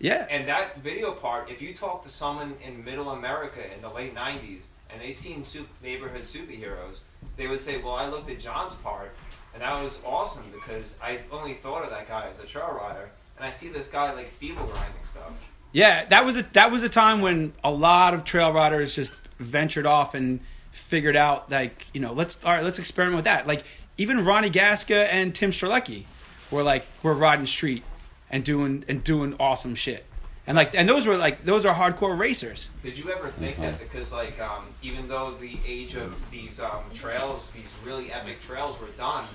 Yeah, 0.00 0.26
and 0.30 0.46
that 0.48 0.80
video 0.80 1.12
part, 1.12 1.50
if 1.50 1.60
you 1.60 1.74
talk 1.74 2.02
to 2.02 2.08
someone 2.08 2.54
in 2.64 2.84
Middle 2.84 3.10
America 3.10 3.60
in 3.74 3.82
the 3.82 3.88
late 3.88 4.14
'90s 4.14 4.68
and 4.90 5.00
they 5.02 5.10
seen 5.10 5.42
sup- 5.42 5.66
neighborhood 5.82 6.22
superheroes, 6.22 7.02
they 7.36 7.46
would 7.46 7.60
say, 7.60 7.78
"Well, 7.82 7.94
I 7.94 8.06
looked 8.06 8.30
at 8.30 8.38
John's 8.38 8.74
part, 8.74 9.14
and 9.54 9.62
that 9.62 9.82
was 9.82 9.98
awesome 10.06 10.44
because 10.52 10.96
I 11.02 11.20
only 11.32 11.54
thought 11.54 11.82
of 11.84 11.90
that 11.90 12.06
guy 12.06 12.28
as 12.28 12.38
a 12.40 12.46
trail 12.46 12.78
rider, 12.80 13.10
and 13.36 13.44
I 13.46 13.50
see 13.50 13.68
this 13.68 13.88
guy 13.88 14.12
like 14.12 14.30
feeble 14.30 14.66
grinding 14.66 15.04
stuff." 15.04 15.32
yeah. 15.72 16.04
That 16.06 16.24
was 16.24 16.36
a 16.36 16.42
that 16.52 16.70
was 16.70 16.82
a 16.82 16.88
time 16.88 17.20
when 17.20 17.52
a 17.64 17.70
lot 17.70 18.14
of 18.14 18.24
trail 18.24 18.52
riders 18.52 18.94
just 18.94 19.12
ventured 19.38 19.86
off 19.86 20.14
and 20.14 20.40
figured 20.70 21.16
out 21.16 21.50
like 21.50 21.86
you 21.92 22.00
know 22.00 22.12
let's 22.12 22.42
all 22.44 22.52
right 22.52 22.62
let's 22.62 22.78
experiment 22.78 23.16
with 23.16 23.24
that. 23.24 23.46
Like 23.46 23.64
even 23.96 24.24
Ronnie 24.24 24.50
Gasca 24.50 25.08
and 25.10 25.34
Tim 25.34 25.50
Strzelecki 25.50 26.04
were 26.50 26.62
like 26.62 26.86
we're 27.02 27.14
riding 27.14 27.46
street 27.46 27.82
and 28.30 28.44
doing 28.44 28.84
and 28.88 29.02
doing 29.04 29.34
awesome 29.40 29.74
shit. 29.74 30.04
And 30.46 30.56
like 30.56 30.74
and 30.74 30.88
those 30.88 31.06
were 31.06 31.16
like 31.16 31.44
those 31.44 31.66
are 31.66 31.74
hardcore 31.74 32.18
racers. 32.18 32.70
Did 32.82 32.96
you 32.96 33.10
ever 33.12 33.28
think 33.28 33.58
that 33.60 33.78
because 33.78 34.12
like 34.12 34.40
um, 34.40 34.64
even 34.82 35.06
though 35.08 35.32
the 35.32 35.58
age 35.66 35.94
of 35.94 36.18
these 36.30 36.58
um, 36.60 36.84
trails, 36.94 37.50
these 37.50 37.70
really 37.84 38.10
epic 38.12 38.40
trails 38.40 38.80
were 38.80 38.88
done, 38.96 39.26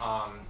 um, 0.00 0.40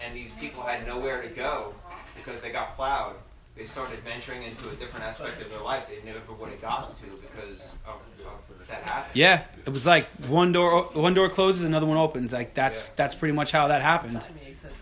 and 0.00 0.14
these 0.14 0.32
people 0.34 0.62
had 0.62 0.86
nowhere 0.86 1.22
to 1.22 1.28
go 1.28 1.72
because 2.16 2.42
they 2.42 2.50
got 2.50 2.74
plowed, 2.76 3.14
they 3.56 3.62
started 3.64 3.98
venturing 4.00 4.42
into 4.42 4.68
a 4.68 4.74
different 4.74 5.04
aspect 5.06 5.40
of 5.40 5.48
their 5.50 5.60
life 5.60 5.88
they 5.88 6.04
never 6.04 6.20
would 6.32 6.50
have 6.50 6.60
gotten 6.60 6.94
to 6.96 7.02
because 7.22 7.74
of, 7.86 7.94
of 8.26 8.66
that 8.68 8.82
happened. 8.90 9.14
Yeah, 9.16 9.44
it 9.66 9.70
was 9.70 9.86
like 9.86 10.06
one 10.26 10.50
door 10.50 10.82
one 10.94 11.14
door 11.14 11.28
closes, 11.28 11.62
another 11.62 11.86
one 11.86 11.96
opens. 11.96 12.32
Like 12.32 12.54
that's 12.54 12.88
Yeah. 12.88 12.94
that's 12.96 13.14
pretty 13.14 13.34
much 13.34 13.52
how 13.52 13.68
that 13.68 13.82
happened. 13.82 14.26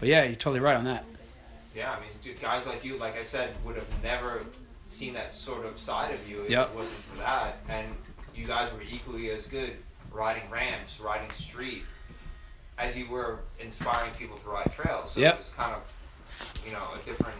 But 0.00 0.08
yeah, 0.08 0.24
you're 0.24 0.34
totally 0.34 0.60
right 0.60 0.76
on 0.76 0.84
that. 0.84 1.04
Yeah, 1.74 1.90
I 1.92 2.00
mean, 2.00 2.08
dude, 2.10 2.11
guys 2.42 2.66
like 2.66 2.84
you, 2.84 2.96
like 2.98 3.16
I 3.16 3.22
said, 3.22 3.54
would 3.64 3.76
have 3.76 3.86
never 4.02 4.44
seen 4.84 5.14
that 5.14 5.32
sort 5.32 5.64
of 5.64 5.78
side 5.78 6.12
of 6.14 6.28
you 6.30 6.42
if 6.42 6.50
Yep. 6.50 6.70
it 6.70 6.74
wasn't 6.76 6.98
for 7.00 7.16
that. 7.18 7.56
And 7.68 7.86
you 8.34 8.46
guys 8.46 8.72
were 8.72 8.82
equally 8.82 9.30
as 9.30 9.46
good 9.46 9.76
riding 10.10 10.42
ramps, 10.50 10.98
riding 11.00 11.30
street, 11.30 11.84
as 12.76 12.98
you 12.98 13.06
were 13.08 13.38
inspiring 13.60 14.10
people 14.18 14.36
to 14.38 14.48
ride 14.48 14.70
trails. 14.72 15.12
So 15.12 15.20
Yep. 15.20 15.34
it 15.34 15.38
was 15.38 15.50
kind 15.56 15.72
of, 15.74 16.62
you 16.66 16.72
know, 16.72 16.82
a 16.94 16.98
different. 17.06 17.36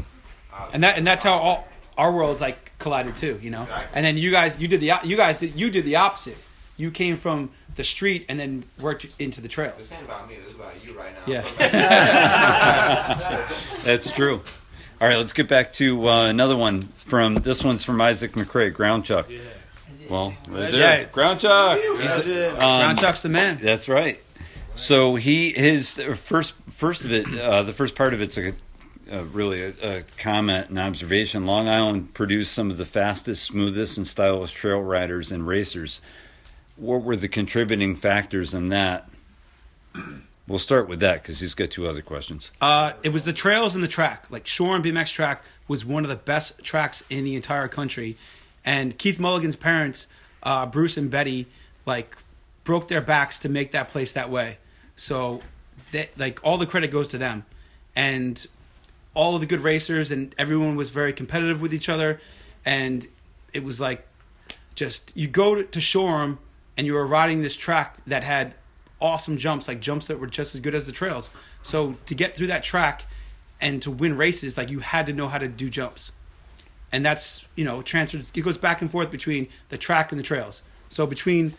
Uh, 0.53 0.69
And 0.73 0.83
that 0.85 0.97
and 0.99 1.07
that's 1.07 1.23
how 1.25 1.33
all 1.35 1.69
our 1.99 2.13
worlds 2.13 2.41
like 2.41 2.71
collided 2.79 3.17
too, 3.17 3.39
you 3.43 3.51
know. 3.51 3.63
Exactly. 3.63 3.89
And 3.95 4.07
then 4.07 4.17
you 4.17 4.31
guys 4.31 4.59
you 4.61 4.69
did 4.69 4.81
the 4.81 4.93
you 5.05 5.17
guys 5.17 5.41
did, 5.41 5.55
you 5.57 5.69
did 5.71 5.85
the 5.85 5.97
opposite. 5.97 6.39
You 6.79 6.91
came 6.91 7.17
from 7.17 7.51
the 7.75 7.85
street 7.85 8.25
and 8.29 8.39
then 8.41 8.65
worked 8.81 9.07
into 9.19 9.41
the 9.41 9.49
This 9.49 9.55
trails. 9.55 9.93
ain't 9.93 10.05
about 10.05 10.29
me. 10.29 10.37
This 10.37 10.53
is 10.53 10.59
about 10.59 10.75
you 10.87 10.97
right 10.99 11.13
now. 11.15 11.33
Yeah. 11.33 11.43
That's 13.85 14.11
true. 14.11 14.43
All 15.03 15.09
right, 15.09 15.17
let's 15.17 15.33
get 15.33 15.49
back 15.49 15.73
to 15.73 16.09
uh, 16.09 16.27
another 16.29 16.57
one 16.57 16.83
from 16.83 17.35
this 17.35 17.65
one's 17.65 17.83
from 17.83 18.01
Isaac 18.01 18.35
McRae, 18.35 18.73
Ground 18.73 19.05
Chuck. 19.05 19.29
Yeah. 19.29 19.41
Well, 20.09 20.29
right 20.47 20.71
there. 20.71 21.01
Yeah. 21.01 21.05
Ground 21.11 21.41
Chuck. 21.41 21.77
He's 21.81 22.25
the, 22.25 22.51
Um, 22.53 22.57
Ground 22.59 22.99
Chuck's 23.01 23.23
the 23.23 23.29
man. 23.29 23.59
That's 23.61 23.89
right. 23.89 24.21
So 24.77 25.17
he 25.17 25.51
his 25.51 25.97
first 26.15 26.55
first 26.71 27.05
of 27.05 27.13
it 27.13 27.27
uh, 27.37 27.65
the 27.65 27.73
first 27.73 27.97
part 27.97 28.15
of 28.15 28.21
it's 28.21 28.39
a, 28.39 28.53
a 29.11 29.25
really 29.25 29.63
a, 29.63 29.73
a 29.83 30.03
comment 30.19 30.69
and 30.69 30.79
observation. 30.79 31.47
Long 31.47 31.69
Island 31.69 32.15
produced 32.15 32.53
some 32.53 32.71
of 32.71 32.77
the 32.77 32.87
fastest, 32.87 33.43
smoothest, 33.43 33.97
and 33.97 34.07
stylish 34.07 34.53
trail 34.53 34.81
riders 34.81 35.33
and 35.33 35.45
racers. 35.49 36.01
What 36.77 37.03
were 37.03 37.17
the 37.17 37.27
contributing 37.27 37.97
factors 37.97 38.55
in 38.55 38.69
that? 38.69 39.11
We'll 40.49 40.59
start 40.59 40.89
with 40.89 41.01
that 41.01 41.23
because 41.23 41.41
he's 41.41 41.55
got 41.55 41.71
two 41.71 41.87
other 41.87 42.03
questions. 42.03 42.51
Uh, 42.61 42.95
it 43.03 43.11
was 43.11 43.25
the 43.25 43.33
trails 43.33 43.75
and 43.75 43.83
the 43.83 43.89
track. 43.89 44.31
Like 44.31 44.47
Shoreham 44.47 44.83
BMX 44.83 45.13
track 45.13 45.43
was 45.69 45.85
one 45.85 46.05
of 46.05 46.11
the 46.11 46.17
best 46.17 46.63
tracks 46.65 47.05
in 47.09 47.25
the 47.25 47.37
entire 47.37 47.69
country, 47.69 48.17
and 48.65 48.99
Keith 48.99 49.21
Mulligan's 49.21 49.57
parents, 49.57 50.09
uh, 50.43 50.67
Bruce 50.67 50.97
and 50.97 51.11
Betty, 51.11 51.47
like 51.87 52.17
broke 52.65 52.89
their 52.89 53.01
backs 53.01 53.39
to 53.41 53.49
make 53.49 53.73
that 53.73 53.89
place 53.89 54.13
that 54.13 54.31
way. 54.31 54.59
So, 54.97 55.41
they, 55.93 56.11
like 56.17 56.41
all 56.43 56.59
the 56.59 56.67
credit 56.67 56.91
goes 56.91 57.09
to 57.09 57.19
them, 57.19 57.45
and 57.95 58.45
all 59.15 59.35
of 59.35 59.41
the 59.41 59.47
good 59.47 59.61
racers 59.61 60.11
and 60.11 60.35
everyone 60.39 60.75
was 60.75 60.91
very 60.91 61.13
competitive 61.13 61.61
with 61.61 61.73
each 61.73 61.89
other, 61.89 62.21
and 62.65 63.07
it 63.53 63.63
was 63.63 63.81
like 63.81 64.07
just 64.75 65.13
you 65.15 65.29
go 65.29 65.55
to, 65.55 65.65
to 65.65 65.81
Shoreham 65.81 66.39
and 66.77 66.87
you 66.87 66.95
were 66.95 67.07
riding 67.07 67.43
this 67.43 67.57
track 67.57 67.99
that 68.07 68.25
had 68.25 68.55
awesome 69.03 69.37
jumps, 69.37 69.69
like 69.69 69.81
jumps 69.81 70.07
that 70.07 70.19
were 70.19 70.27
just 70.27 70.55
as 70.55 70.61
good 70.61 70.75
as 70.75 70.87
the 70.87 70.93
trails. 70.93 71.31
So 71.63 71.97
to 72.07 72.15
get 72.15 72.35
through 72.37 72.47
that 72.47 72.63
track 72.63 73.05
and 73.61 73.83
to 73.83 73.91
win 73.91 74.17
races, 74.17 74.57
like 74.57 74.71
you 74.71 74.79
had 74.81 75.05
to 75.07 75.13
know 75.13 75.29
how 75.29 75.39
to 75.39 75.49
do 75.49 75.69
jumps, 75.69 76.13
and 76.91 77.05
that's 77.05 77.45
you 77.57 77.65
know 77.65 77.83
transferred. 77.83 78.25
It 78.35 78.41
goes 78.41 78.57
back 78.59 78.81
and 78.81 78.91
forth 78.91 79.11
between 79.11 79.49
the 79.69 79.77
track 79.77 80.13
and 80.13 80.19
the 80.19 80.23
trails. 80.25 80.63
So 80.89 81.07
between 81.07 81.55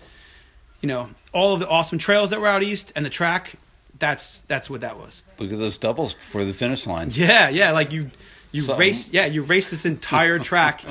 you 0.82 0.88
know 0.88 1.10
all 1.34 1.54
of 1.54 1.60
the 1.60 1.68
awesome 1.70 1.98
trails 2.00 2.30
that 2.32 2.40
were 2.42 2.48
out 2.48 2.64
east 2.64 2.92
and 2.96 3.06
the 3.06 3.10
track, 3.10 3.54
that's 4.00 4.40
that's 4.42 4.70
what 4.70 4.82
that 4.82 4.98
was. 4.98 5.24
Look 5.40 5.52
at 5.52 5.58
those 5.60 5.78
doubles 5.78 6.14
before 6.14 6.44
the 6.46 6.54
finish 6.54 6.88
line. 6.88 7.10
Yeah, 7.12 7.50
yeah, 7.50 7.72
like 7.72 7.92
you 7.92 8.10
you 8.52 8.62
Something. 8.62 8.80
race 8.82 9.12
yeah, 9.12 9.26
you 9.26 9.42
race 9.42 9.70
this 9.72 9.86
entire 9.86 10.38
track 10.52 10.84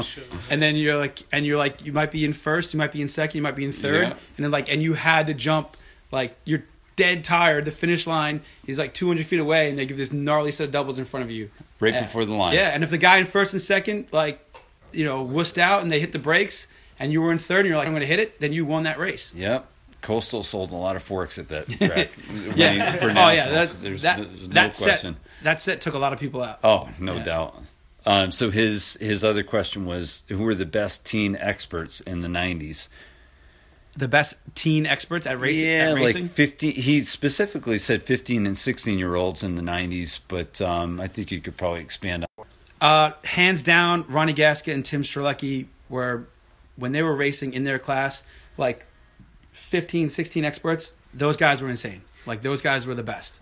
and 0.51 0.61
then 0.61 0.75
you're 0.75 0.97
like 0.97 1.23
and 1.31 1.47
you're 1.47 1.59
like 1.59 1.85
you 1.87 1.93
might 1.93 2.11
be 2.11 2.25
in 2.25 2.33
first, 2.33 2.75
you 2.75 2.79
might 2.79 2.91
be 2.91 3.01
in 3.01 3.07
second, 3.09 3.37
you 3.39 3.43
might 3.43 3.55
be 3.55 3.65
in 3.65 3.73
third, 3.73 4.09
Yeah. 4.09 4.15
and 4.37 4.45
then 4.45 4.51
like 4.51 4.69
and 4.73 4.83
you 4.83 4.95
had 4.95 5.29
to 5.29 5.35
jump 5.35 5.77
like 6.13 6.37
you're 6.45 6.65
dead 6.97 7.25
tired. 7.25 7.65
The 7.65 7.71
finish 7.73 8.07
line 8.07 8.43
is 8.67 8.79
like 8.79 8.95
200 8.95 9.25
feet 9.27 9.41
away, 9.41 9.69
and 9.71 9.79
they 9.79 9.87
give 9.87 9.97
this 9.97 10.13
gnarly 10.13 10.53
set 10.53 10.67
of 10.67 10.71
doubles 10.73 10.99
in 10.99 11.05
front 11.07 11.25
of 11.25 11.31
you. 11.31 11.51
Right 11.81 11.95
Yeah. 11.95 12.03
before 12.03 12.25
the 12.25 12.35
line. 12.35 12.55
Yeah, 12.55 12.69
and 12.69 12.85
if 12.85 12.91
the 12.91 12.99
guy 12.99 13.17
in 13.19 13.27
first 13.27 13.53
and 13.55 13.63
second 13.63 14.07
like 14.13 14.45
you 14.93 15.05
know 15.05 15.27
wussed 15.27 15.59
out 15.59 15.83
and 15.83 15.91
they 15.91 15.99
hit 16.01 16.13
the 16.13 16.19
brakes, 16.19 16.67
and 17.01 17.13
you 17.13 17.21
were 17.23 17.33
in 17.33 17.39
third, 17.39 17.61
and 17.61 17.69
you're 17.69 17.79
like 17.79 17.87
I'm 17.89 17.93
going 17.95 18.03
to 18.03 18.07
hit 18.07 18.21
it, 18.21 18.39
then 18.41 18.53
you 18.53 18.65
won 18.65 18.83
that 18.85 18.99
race. 18.99 19.35
Yep. 19.35 19.67
Coastal 20.03 20.43
sold 20.43 20.73
a 20.73 20.75
lot 20.77 20.97
of 20.97 21.03
forks 21.03 21.39
at 21.39 21.49
that 21.49 21.67
track. 21.71 22.11
Yeah. 22.57 22.85
Winning 22.93 22.99
For 23.01 23.11
oh 23.11 23.31
yeah, 23.31 23.49
that 23.51 23.77
there's, 23.81 24.03
that, 24.03 24.19
there's 24.19 24.49
no 24.49 24.55
that 24.55 24.75
question. 24.77 25.15
set 25.15 25.45
that 25.45 25.61
set 25.61 25.81
took 25.81 25.95
a 25.95 25.99
lot 25.99 26.13
of 26.13 26.19
people 26.21 26.43
out. 26.43 26.59
Oh, 26.65 26.89
no 27.01 27.17
Yeah. 27.17 27.23
doubt. 27.23 27.63
Um, 28.05 28.33
so 28.33 28.51
his 28.51 28.97
his 29.01 29.23
other 29.23 29.45
question 29.45 29.87
was, 29.87 30.25
who 30.29 30.43
were 30.43 30.57
the 30.57 30.67
best 30.67 31.07
teen 31.07 31.37
experts 31.37 32.01
in 32.01 32.23
the 32.23 32.29
'90s? 32.29 32.89
The 33.95 34.09
best 34.09 34.37
teen 34.55 34.87
experts 34.87 35.27
at 35.27 35.39
racing. 35.39 35.69
yeah, 35.69 35.91
at 35.91 35.95
racing? 35.97 36.23
like 36.23 36.31
50. 36.31 36.71
He 36.71 37.03
specifically 37.03 37.77
said 37.77 38.03
15 38.03 38.47
and 38.47 38.57
16 38.57 38.99
year 38.99 39.15
olds 39.15 39.43
in 39.43 39.55
the 39.57 39.63
'90s, 39.63 40.21
but 40.29 40.61
um, 40.63 41.01
I 41.01 41.07
think 41.07 41.31
you 41.31 41.41
could 41.41 41.57
probably 41.57 41.81
expand 41.81 42.25
on. 42.39 42.47
Uh, 42.81 43.13
hands 43.25 43.63
down, 43.63 44.05
Ronnie 44.09 44.33
Gasket 44.33 44.75
and 44.75 44.85
Tim 44.85 45.03
Strzelecki 45.03 45.67
were, 45.89 46.27
when 46.75 46.93
they 46.93 47.03
were 47.03 47.15
racing 47.15 47.55
in 47.55 47.63
their 47.63 47.79
class, 47.79 48.25
like 48.57 48.87
15, 49.53 50.09
16 50.09 50.45
experts, 50.45 50.93
those 51.15 51.37
guys 51.37 51.63
were 51.63 51.69
insane. 51.69 52.03
Like, 52.27 52.43
those 52.43 52.61
guys 52.61 52.87
were 52.87 52.95
the 52.95 53.03
best. 53.03 53.41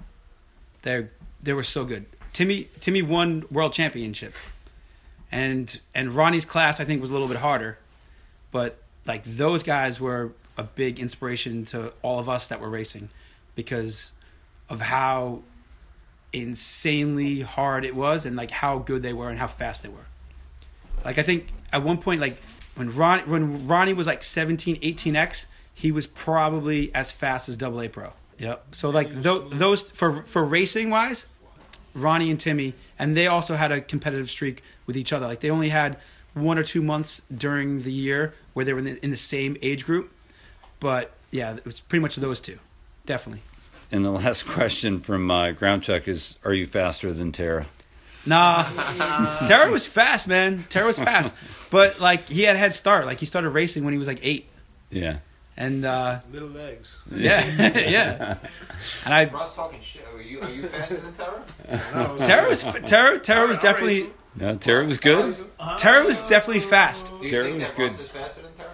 They 0.83 1.07
they 1.43 1.53
were 1.53 1.63
so 1.63 1.85
good. 1.85 2.07
Timmy 2.33 2.69
Timmy 2.81 3.03
won 3.03 3.45
world 3.51 3.73
championship. 3.73 4.35
And 5.33 5.81
and 5.95 6.13
Ronnie's 6.13 6.45
class 6.45 6.81
I 6.81 6.85
think 6.85 7.01
was 7.01 7.11
a 7.11 7.13
little 7.13 7.29
bit 7.29 7.39
harder, 7.39 7.79
but 8.51 8.79
like 9.07 9.25
those 9.25 9.63
guys 9.63 10.01
were 10.01 10.33
a 10.61 10.63
big 10.63 11.01
inspiration 11.01 11.65
to 11.65 11.91
all 12.03 12.19
of 12.19 12.29
us 12.29 12.49
that 12.49 12.61
were 12.61 12.69
racing 12.69 13.09
because 13.55 14.13
of 14.69 14.83
how 14.83 15.43
insanely 16.35 17.41
hard 17.41 17.83
it 17.83 17.97
was 17.97 18.27
and 18.27 18.37
like 18.37 18.51
how 18.51 18.79
good 18.79 19.03
they 19.03 19.15
were 19.15 19.31
and 19.31 19.39
how 19.39 19.47
fast 19.47 19.83
they 19.83 19.89
were. 19.89 20.07
Like 21.03 21.17
I 21.17 21.23
think 21.23 21.49
at 21.73 21.83
one 21.83 21.97
point 21.97 22.21
like 22.21 22.37
when 22.75 22.95
Ron 22.95 23.21
when 23.21 23.67
Ronnie 23.67 23.95
was 23.95 24.07
like 24.07 24.23
17 24.23 24.77
18x, 24.77 25.47
he 25.73 25.91
was 25.91 26.07
probably 26.07 26.95
as 26.95 27.11
fast 27.11 27.49
as 27.49 27.57
double 27.57 27.81
A 27.81 27.89
pro. 27.89 28.13
Yep. 28.39 28.75
So 28.75 28.91
like 28.91 29.11
tho- 29.11 29.49
those 29.49 29.91
for 29.91 30.23
for 30.25 30.45
racing 30.45 30.91
wise, 30.91 31.27
Ronnie 31.95 32.31
and 32.31 32.39
Timmy 32.39 32.75
and 32.99 33.17
they 33.17 33.27
also 33.27 33.57
had 33.57 33.73
a 33.73 33.81
competitive 33.81 34.29
streak 34.29 34.63
with 34.87 34.95
each 34.95 35.11
other. 35.11 35.27
Like 35.27 35.41
they 35.41 35.51
only 35.51 35.71
had 35.71 35.97
one 36.35 36.59
or 36.59 36.63
two 36.63 36.83
months 36.83 37.23
during 37.35 37.83
the 37.83 37.93
year 37.93 38.35
where 38.53 38.65
they 38.65 38.75
were 38.75 38.81
in 38.81 38.85
the, 38.85 39.05
in 39.05 39.11
the 39.11 39.17
same 39.17 39.57
age 39.63 39.87
group. 39.87 40.13
But 40.81 41.13
yeah, 41.31 41.55
it 41.55 41.65
was 41.65 41.81
pretty 41.81 42.03
much 42.03 42.17
those 42.17 42.41
two. 42.41 42.59
Definitely. 43.07 43.43
And 43.93 44.05
the 44.05 44.11
last 44.11 44.47
question 44.49 45.01
from 45.01 45.31
uh, 45.31 45.51
Ground 45.53 45.83
Chuck 45.83 46.09
is, 46.09 46.39
"Are 46.45 46.53
you 46.55 46.67
faster 46.67 47.13
than 47.13 47.33
Tara?" 47.33 47.67
Nah, 48.27 48.65
Tara 49.47 49.71
was 49.71 49.87
fast, 49.87 50.29
man. 50.29 50.63
Tara 50.69 50.87
was 50.87 50.99
fast, 50.99 51.35
but 51.71 52.01
like 52.01 52.29
he 52.29 52.43
had 52.43 52.55
a 52.57 52.59
head 52.59 52.75
start. 52.75 53.07
Like 53.07 53.19
he 53.19 53.27
started 53.27 53.51
racing 53.51 53.85
when 53.85 53.93
he 53.95 53.99
was 53.99 54.07
like 54.09 54.21
eight, 54.23 54.47
Yeah. 54.91 55.19
and 55.57 55.85
uh, 55.87 56.21
Little 56.31 56.49
legs. 56.51 56.99
yeah, 57.11 57.45
yeah. 57.89 58.37
And 59.07 59.15
I 59.15 59.25
Russ 59.25 59.55
talking 59.57 59.81
shit. 59.81 60.05
Are 60.15 60.21
you 60.21 60.41
are 60.43 60.51
you 60.51 60.63
faster 60.65 60.97
than 60.99 61.13
Tara? 61.15 61.43
No. 61.95 62.17
Tara 62.19 62.49
was 62.49 62.63
Tara. 62.85 63.19
Tara 63.19 63.49
was 63.49 63.59
definitely 63.59 64.11
No, 64.37 64.55
Tara 64.55 64.85
was 64.85 64.99
good. 64.99 65.35
Tara 65.79 66.05
was 66.05 66.23
definitely 66.25 66.61
fast. 66.61 67.09
Do 67.19 67.25
you 67.25 67.31
Tara 67.31 67.45
think 67.45 67.59
was 67.61 67.69
that 67.71 67.77
good. 67.77 67.91
Russ 67.93 68.01
is 68.01 68.09
faster 68.11 68.43
than 68.43 68.53
Tara? 68.53 68.71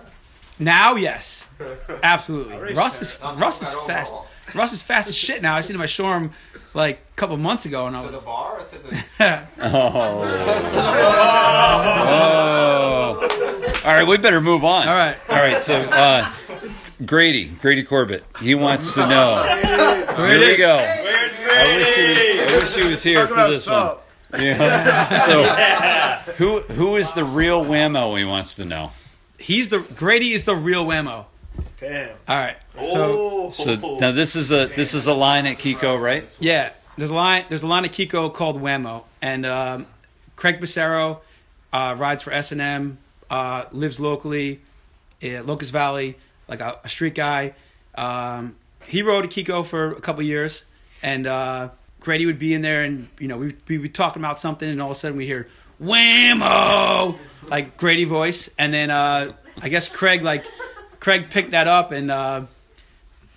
Now, 0.59 0.95
yes, 0.97 1.51
absolutely. 2.03 2.75
Russ 2.75 3.01
is 3.03 3.19
I'm 3.23 3.39
Russ 3.39 3.63
is 3.63 3.75
fast. 3.87 4.13
overall. 4.15 4.29
Russ 4.55 4.73
is 4.73 4.83
fast 4.83 5.09
as 5.09 5.17
shit 5.17 5.43
now. 5.43 5.57
I 5.57 5.61
seen 5.61 5.77
him 5.77 5.83
at 5.83 5.91
Shoreham 5.91 6.31
like 6.73 6.99
a 7.13 7.17
couple 7.17 7.37
months 7.37 7.65
ago, 7.67 7.87
and 7.87 7.97
I 7.97 8.01
To 8.01 8.07
was 8.07 8.15
the 8.15 8.21
bar 8.23 8.59
or 8.61 8.65
to 8.65 8.79
the? 8.79 9.43
Oh. 11.99 13.29
All 13.85 13.93
right, 13.95 14.07
we 14.07 14.19
better 14.19 14.41
move 14.41 14.65
on. 14.65 14.89
All 14.89 14.95
right. 14.95 15.17
All 15.29 15.37
right. 15.37 15.63
So 15.63 15.75
uh, 15.75 16.33
Grady, 17.05 17.45
Grady 17.47 17.83
Corbett, 17.83 18.25
he 18.41 18.55
wants 18.55 18.95
to 18.95 19.07
know. 19.07 19.43
Here 20.17 20.39
we 20.39 20.57
go. 20.57 20.77
I 20.79 21.79
wish 21.79 21.95
he, 21.95 22.41
I 22.41 22.57
wish 22.59 22.75
he 22.75 22.85
was 22.85 23.03
here 23.03 23.27
for 23.27 23.35
this 23.49 23.67
one. 23.69 23.97
Yeah. 24.39 25.09
So, 25.21 25.45
who 26.35 26.61
who 26.75 26.97
is 26.97 27.13
the 27.13 27.25
real 27.25 27.65
whammo? 27.65 28.19
He 28.19 28.25
wants 28.25 28.57
to 28.57 28.65
know. 28.65 28.91
He's 29.47 29.69
the 29.69 29.79
Grady 29.79 30.33
is 30.33 30.43
the 30.43 30.57
real 30.57 30.85
whammo. 30.85 31.27
Damn. 31.77 32.17
All 32.27 32.37
right, 32.37 32.57
so 32.83 33.51
So 33.51 33.97
now 34.01 34.11
this 34.11 34.35
is 34.35 34.51
a 34.51 34.67
this 34.67 34.93
is 34.93 35.07
a 35.07 35.15
line 35.15 35.47
at 35.47 35.57
Keyko, 35.57 36.01
right? 36.01 36.37
Yeah, 36.41 36.73
there's 36.97 37.11
a 37.11 37.15
line. 37.15 37.45
There's 37.49 37.63
a 37.63 37.69
line 37.69 37.85
at 37.85 37.93
Keyko 37.93 38.35
called 38.35 38.61
Whammo, 38.61 39.05
and 39.23 39.47
um, 39.47 39.87
Craig 40.35 40.59
Becerro 40.59 41.21
uh, 41.73 41.95
rides 41.97 42.25
for 42.25 42.33
S 42.33 42.51
and 42.51 42.61
M, 42.61 42.99
uh, 43.31 43.67
lives 43.71 44.01
locally, 44.01 44.63
in 45.21 45.47
Locust 45.47 45.71
Valley, 45.71 46.19
like 46.49 46.61
a, 46.61 46.81
a 46.83 46.89
street 46.89 47.15
guy. 47.15 47.55
Um, 47.95 48.57
he 48.89 49.03
rode 49.03 49.27
a 49.27 49.29
Keyko 49.29 49.65
for 49.65 49.93
a 49.93 50.01
couple 50.01 50.25
years, 50.25 50.65
and 51.05 51.25
uh, 51.25 51.69
Grady 52.01 52.27
would 52.27 52.41
be 52.41 52.53
in 52.53 52.63
there, 52.63 52.83
and 52.83 53.11
you 53.21 53.29
know 53.29 53.37
we 53.39 53.55
we 53.69 53.79
be 53.79 53.89
talking 53.89 54.21
about 54.21 54.41
something, 54.41 54.69
and 54.69 54.83
all 54.83 54.91
of 54.91 54.97
a 54.97 54.99
sudden 54.99 55.17
we 55.17 55.25
hear 55.25 55.49
Whammo, 55.83 57.19
like 57.49 57.77
Grady 57.77 58.05
voice, 58.05 58.51
and 58.59 58.73
then 58.73 58.91
uh, 58.91 59.33
I 59.61 59.69
guess 59.69 59.89
Craig 59.89 60.23
like 60.23 60.47
Craig 61.01 61.31
picked 61.31 61.53
that 61.53 61.69
up 61.69 61.93
and. 61.93 62.11
Uh, 62.11 62.43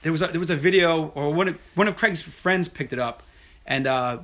there 0.02 0.12
was 0.12 0.22
a, 0.22 0.28
there 0.28 0.40
was 0.40 0.50
a 0.50 0.56
video 0.56 1.08
or 1.16 1.34
one 1.34 1.50
of 1.50 1.58
one 1.76 1.88
of 1.88 1.96
Craig's 1.96 2.22
friends 2.22 2.68
picked 2.68 2.94
it 2.94 3.00
up, 3.00 3.24
and 3.66 3.86
uh, 3.86 4.20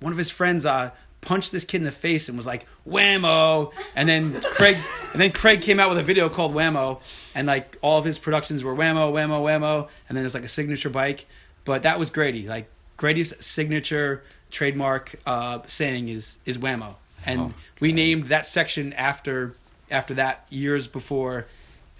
one 0.00 0.12
of 0.12 0.18
his 0.18 0.30
friends 0.30 0.64
uh, 0.64 0.90
punched 1.20 1.52
this 1.52 1.64
kid 1.64 1.78
in 1.78 1.84
the 1.84 1.90
face 1.90 2.28
and 2.28 2.36
was 2.36 2.46
like 2.46 2.66
whammo, 2.88 3.72
and 3.96 4.08
then 4.08 4.40
Craig 4.40 4.76
and 5.12 5.20
then 5.20 5.32
Craig 5.32 5.60
came 5.60 5.80
out 5.80 5.88
with 5.88 5.98
a 5.98 6.02
video 6.02 6.28
called 6.28 6.54
whammo, 6.54 7.00
and 7.34 7.46
like 7.46 7.76
all 7.82 7.98
of 7.98 8.04
his 8.04 8.18
productions 8.18 8.62
were 8.62 8.74
whammo 8.74 9.12
whammo 9.12 9.42
whammo, 9.42 9.88
and 10.08 10.16
then 10.16 10.22
there's 10.22 10.34
like 10.34 10.44
a 10.44 10.48
signature 10.48 10.90
bike, 10.90 11.26
but 11.64 11.82
that 11.82 11.98
was 11.98 12.10
Grady. 12.10 12.46
Like 12.46 12.68
Grady's 12.96 13.34
signature 13.44 14.22
trademark 14.50 15.16
uh, 15.26 15.60
saying 15.66 16.08
is 16.08 16.38
is 16.46 16.58
whammo, 16.58 16.96
and 17.26 17.40
Oh, 17.40 17.54
we 17.80 17.92
named 17.92 18.24
that 18.28 18.46
section 18.46 18.92
after 18.94 19.54
after 19.90 20.14
that 20.14 20.46
years 20.50 20.88
before 20.88 21.46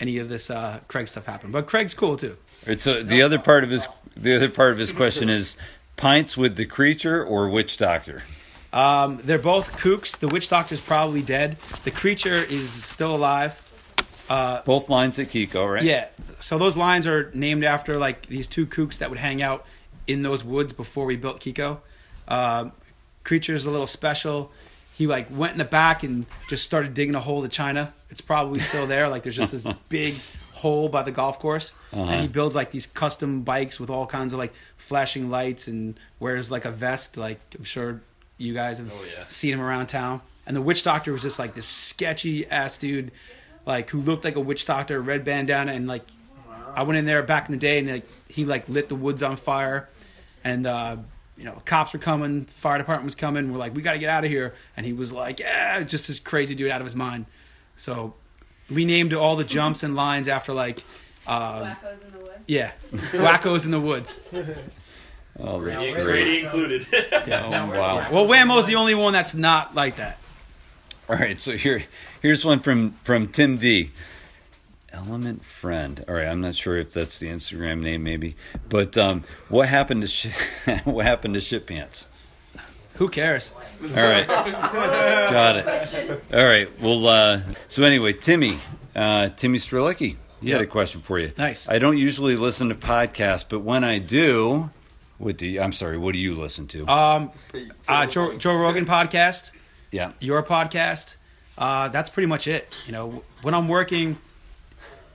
any 0.00 0.18
of 0.18 0.28
this 0.28 0.50
uh, 0.50 0.80
Craig 0.88 1.08
stuff 1.08 1.26
happened, 1.26 1.52
but 1.52 1.66
Craig's 1.66 1.94
cool 1.94 2.16
too. 2.16 2.36
It's 2.66 2.86
a, 2.86 3.02
the 3.02 3.22
other 3.22 3.38
part 3.38 3.64
of 3.64 3.70
his 3.70 3.86
the 4.16 4.36
other 4.36 4.48
part 4.48 4.72
of 4.72 4.78
his 4.78 4.92
question 4.92 5.28
is 5.28 5.56
pints 5.96 6.36
with 6.36 6.56
the 6.56 6.66
creature 6.66 7.24
or 7.24 7.48
witch 7.48 7.76
doctor. 7.76 8.22
Um, 8.72 9.18
they're 9.22 9.38
both 9.38 9.76
kooks. 9.76 10.18
The 10.18 10.28
witch 10.28 10.48
doctor's 10.48 10.80
probably 10.80 11.22
dead. 11.22 11.58
The 11.84 11.90
creature 11.90 12.34
is 12.34 12.70
still 12.70 13.14
alive. 13.14 13.68
Both 14.64 14.88
lines 14.88 15.18
at 15.18 15.28
Keyko, 15.28 15.70
right? 15.74 15.82
Yeah. 15.82 16.08
So 16.40 16.56
those 16.56 16.74
lines 16.76 17.06
are 17.06 17.30
named 17.34 17.64
after 17.64 17.98
like 17.98 18.26
these 18.26 18.48
two 18.48 18.66
kooks 18.66 18.98
that 18.98 19.10
would 19.10 19.18
hang 19.18 19.42
out 19.42 19.66
in 20.06 20.22
those 20.22 20.42
woods 20.42 20.72
before 20.72 21.04
we 21.04 21.16
built 21.16 21.40
Keyko. 21.40 21.78
Um, 22.28 22.72
creature's 23.24 23.66
a 23.66 23.70
little 23.70 23.86
special. 23.86 24.50
He 24.94 25.06
like 25.06 25.28
went 25.30 25.52
in 25.52 25.58
the 25.58 25.64
back 25.64 26.02
and 26.02 26.26
just 26.48 26.64
started 26.64 26.94
digging 26.94 27.14
a 27.14 27.20
hole 27.20 27.42
to 27.42 27.48
China. 27.48 27.92
It's 28.10 28.20
probably 28.20 28.60
still 28.60 28.86
there. 28.86 29.08
Like 29.08 29.22
there's 29.22 29.36
just 29.36 29.52
this 29.52 29.64
big 29.88 30.14
hole 30.52 30.88
by 30.88 31.02
the 31.02 31.10
golf 31.10 31.38
course, 31.38 31.72
and 31.92 32.20
he 32.20 32.28
builds 32.28 32.54
like 32.54 32.70
these 32.70 32.86
custom 32.86 33.42
bikes 33.42 33.80
with 33.80 33.90
all 33.90 34.06
kinds 34.06 34.32
of 34.32 34.38
like 34.38 34.52
flashing 34.76 35.30
lights 35.30 35.66
and 35.66 35.98
wears 36.20 36.50
like 36.50 36.64
a 36.64 36.70
vest. 36.70 37.16
Like 37.16 37.40
I'm 37.56 37.64
sure 37.64 38.02
you 38.36 38.54
guys 38.54 38.78
have 38.78 38.92
seen 39.28 39.54
him 39.54 39.60
around 39.60 39.86
town. 39.86 40.20
And 40.46 40.56
the 40.56 40.62
witch 40.62 40.82
doctor 40.82 41.12
was 41.12 41.22
just 41.22 41.38
like 41.38 41.54
this 41.54 41.66
sketchy 41.66 42.46
ass 42.48 42.76
dude, 42.76 43.12
like 43.64 43.90
who 43.90 44.00
looked 44.00 44.24
like 44.24 44.36
a 44.36 44.40
witch 44.40 44.66
doctor, 44.66 45.00
red 45.00 45.24
bandana, 45.24 45.72
and 45.72 45.86
like 45.86 46.02
I 46.74 46.82
went 46.82 46.98
in 46.98 47.04
there 47.04 47.22
back 47.22 47.46
in 47.48 47.52
the 47.52 47.58
day 47.58 47.78
and 47.78 47.88
like 47.88 48.06
he 48.28 48.44
like 48.44 48.68
lit 48.68 48.88
the 48.88 48.94
woods 48.94 49.22
on 49.22 49.36
fire, 49.36 49.88
and 50.44 50.66
uh, 50.66 50.96
you 51.36 51.44
know 51.44 51.60
cops 51.64 51.92
were 51.92 51.98
coming, 51.98 52.44
fire 52.44 52.78
department 52.78 53.06
was 53.06 53.14
coming. 53.14 53.52
We're 53.52 53.58
like, 53.58 53.74
we 53.74 53.82
got 53.82 53.92
to 53.92 53.98
get 53.98 54.08
out 54.08 54.24
of 54.24 54.30
here, 54.30 54.54
and 54.76 54.84
he 54.86 54.92
was 54.92 55.12
like, 55.12 55.40
yeah, 55.40 55.82
just 55.82 56.08
this 56.08 56.18
crazy 56.20 56.54
dude 56.54 56.70
out 56.70 56.80
of 56.80 56.86
his 56.86 56.96
mind. 56.96 57.26
So 57.76 58.14
we 58.70 58.84
named 58.84 59.12
all 59.14 59.36
the 59.36 59.44
jumps 59.44 59.82
and 59.82 59.94
lines 59.94 60.28
after 60.28 60.52
like, 60.52 60.82
uh, 61.26 61.74
Wackos 61.74 62.04
in 62.04 62.12
the 62.12 62.18
woods. 62.18 62.44
yeah, 62.46 62.72
wackos 62.92 63.64
in 63.64 63.70
the 63.70 63.80
woods. 63.80 64.20
Oh, 65.40 65.58
Grady, 65.58 65.92
great. 65.92 66.04
Grady 66.04 66.40
included. 66.40 66.86
Oh, 66.92 67.50
wow. 67.50 68.10
Well, 68.12 68.26
Whammo's 68.26 68.66
the 68.66 68.74
only 68.74 68.94
one 68.94 69.12
that's 69.14 69.34
not 69.34 69.74
like 69.74 69.96
that. 69.96 70.18
All 71.08 71.16
right, 71.16 71.40
so 71.40 71.52
here, 71.56 71.82
here's 72.20 72.44
one 72.44 72.60
from 72.60 72.92
from 73.02 73.28
Tim 73.28 73.56
D. 73.56 73.90
Element 74.92 75.44
friend. 75.44 76.04
All 76.08 76.14
right, 76.14 76.28
I'm 76.28 76.40
not 76.40 76.54
sure 76.54 76.76
if 76.76 76.92
that's 76.92 77.18
the 77.18 77.28
Instagram 77.28 77.80
name, 77.80 78.02
maybe. 78.02 78.36
But 78.68 78.96
um, 78.98 79.24
what 79.48 79.68
happened 79.68 80.02
to 80.02 80.08
sh- 80.08 80.28
what 80.84 81.04
happened 81.04 81.34
to 81.34 81.40
shit 81.40 81.66
pants? 81.66 82.08
Who 82.94 83.08
cares? 83.08 83.52
All 83.82 83.88
right, 83.88 84.26
got 84.28 85.56
it. 85.56 86.22
All 86.32 86.44
right, 86.44 86.68
well, 86.80 87.06
uh, 87.06 87.40
so 87.68 87.82
anyway, 87.84 88.12
Timmy, 88.12 88.58
uh, 88.94 89.30
Timmy 89.30 89.58
Strelicki, 89.58 90.18
he 90.42 90.50
had 90.50 90.60
a 90.60 90.66
question 90.66 91.00
for 91.00 91.18
you. 91.18 91.32
Nice. 91.38 91.68
I 91.68 91.78
don't 91.78 91.96
usually 91.96 92.36
listen 92.36 92.68
to 92.68 92.74
podcasts, 92.74 93.44
but 93.48 93.60
when 93.60 93.82
I 93.84 93.98
do, 93.98 94.70
what 95.18 95.38
do 95.38 95.46
you? 95.46 95.60
I'm 95.60 95.72
sorry, 95.72 95.96
what 95.96 96.12
do 96.12 96.18
you 96.18 96.34
listen 96.34 96.66
to? 96.68 96.86
Um, 96.86 97.30
uh, 97.88 98.06
Joe, 98.06 98.36
Joe 98.36 98.56
Rogan 98.56 98.84
podcast. 98.84 99.52
yeah. 99.90 100.12
your 100.20 100.42
podcast. 100.42 101.16
Uh, 101.56 101.88
that's 101.88 102.10
pretty 102.10 102.26
much 102.26 102.46
it. 102.46 102.76
You 102.86 102.92
know, 102.92 103.22
when 103.42 103.54
I'm 103.54 103.68
working, 103.68 104.18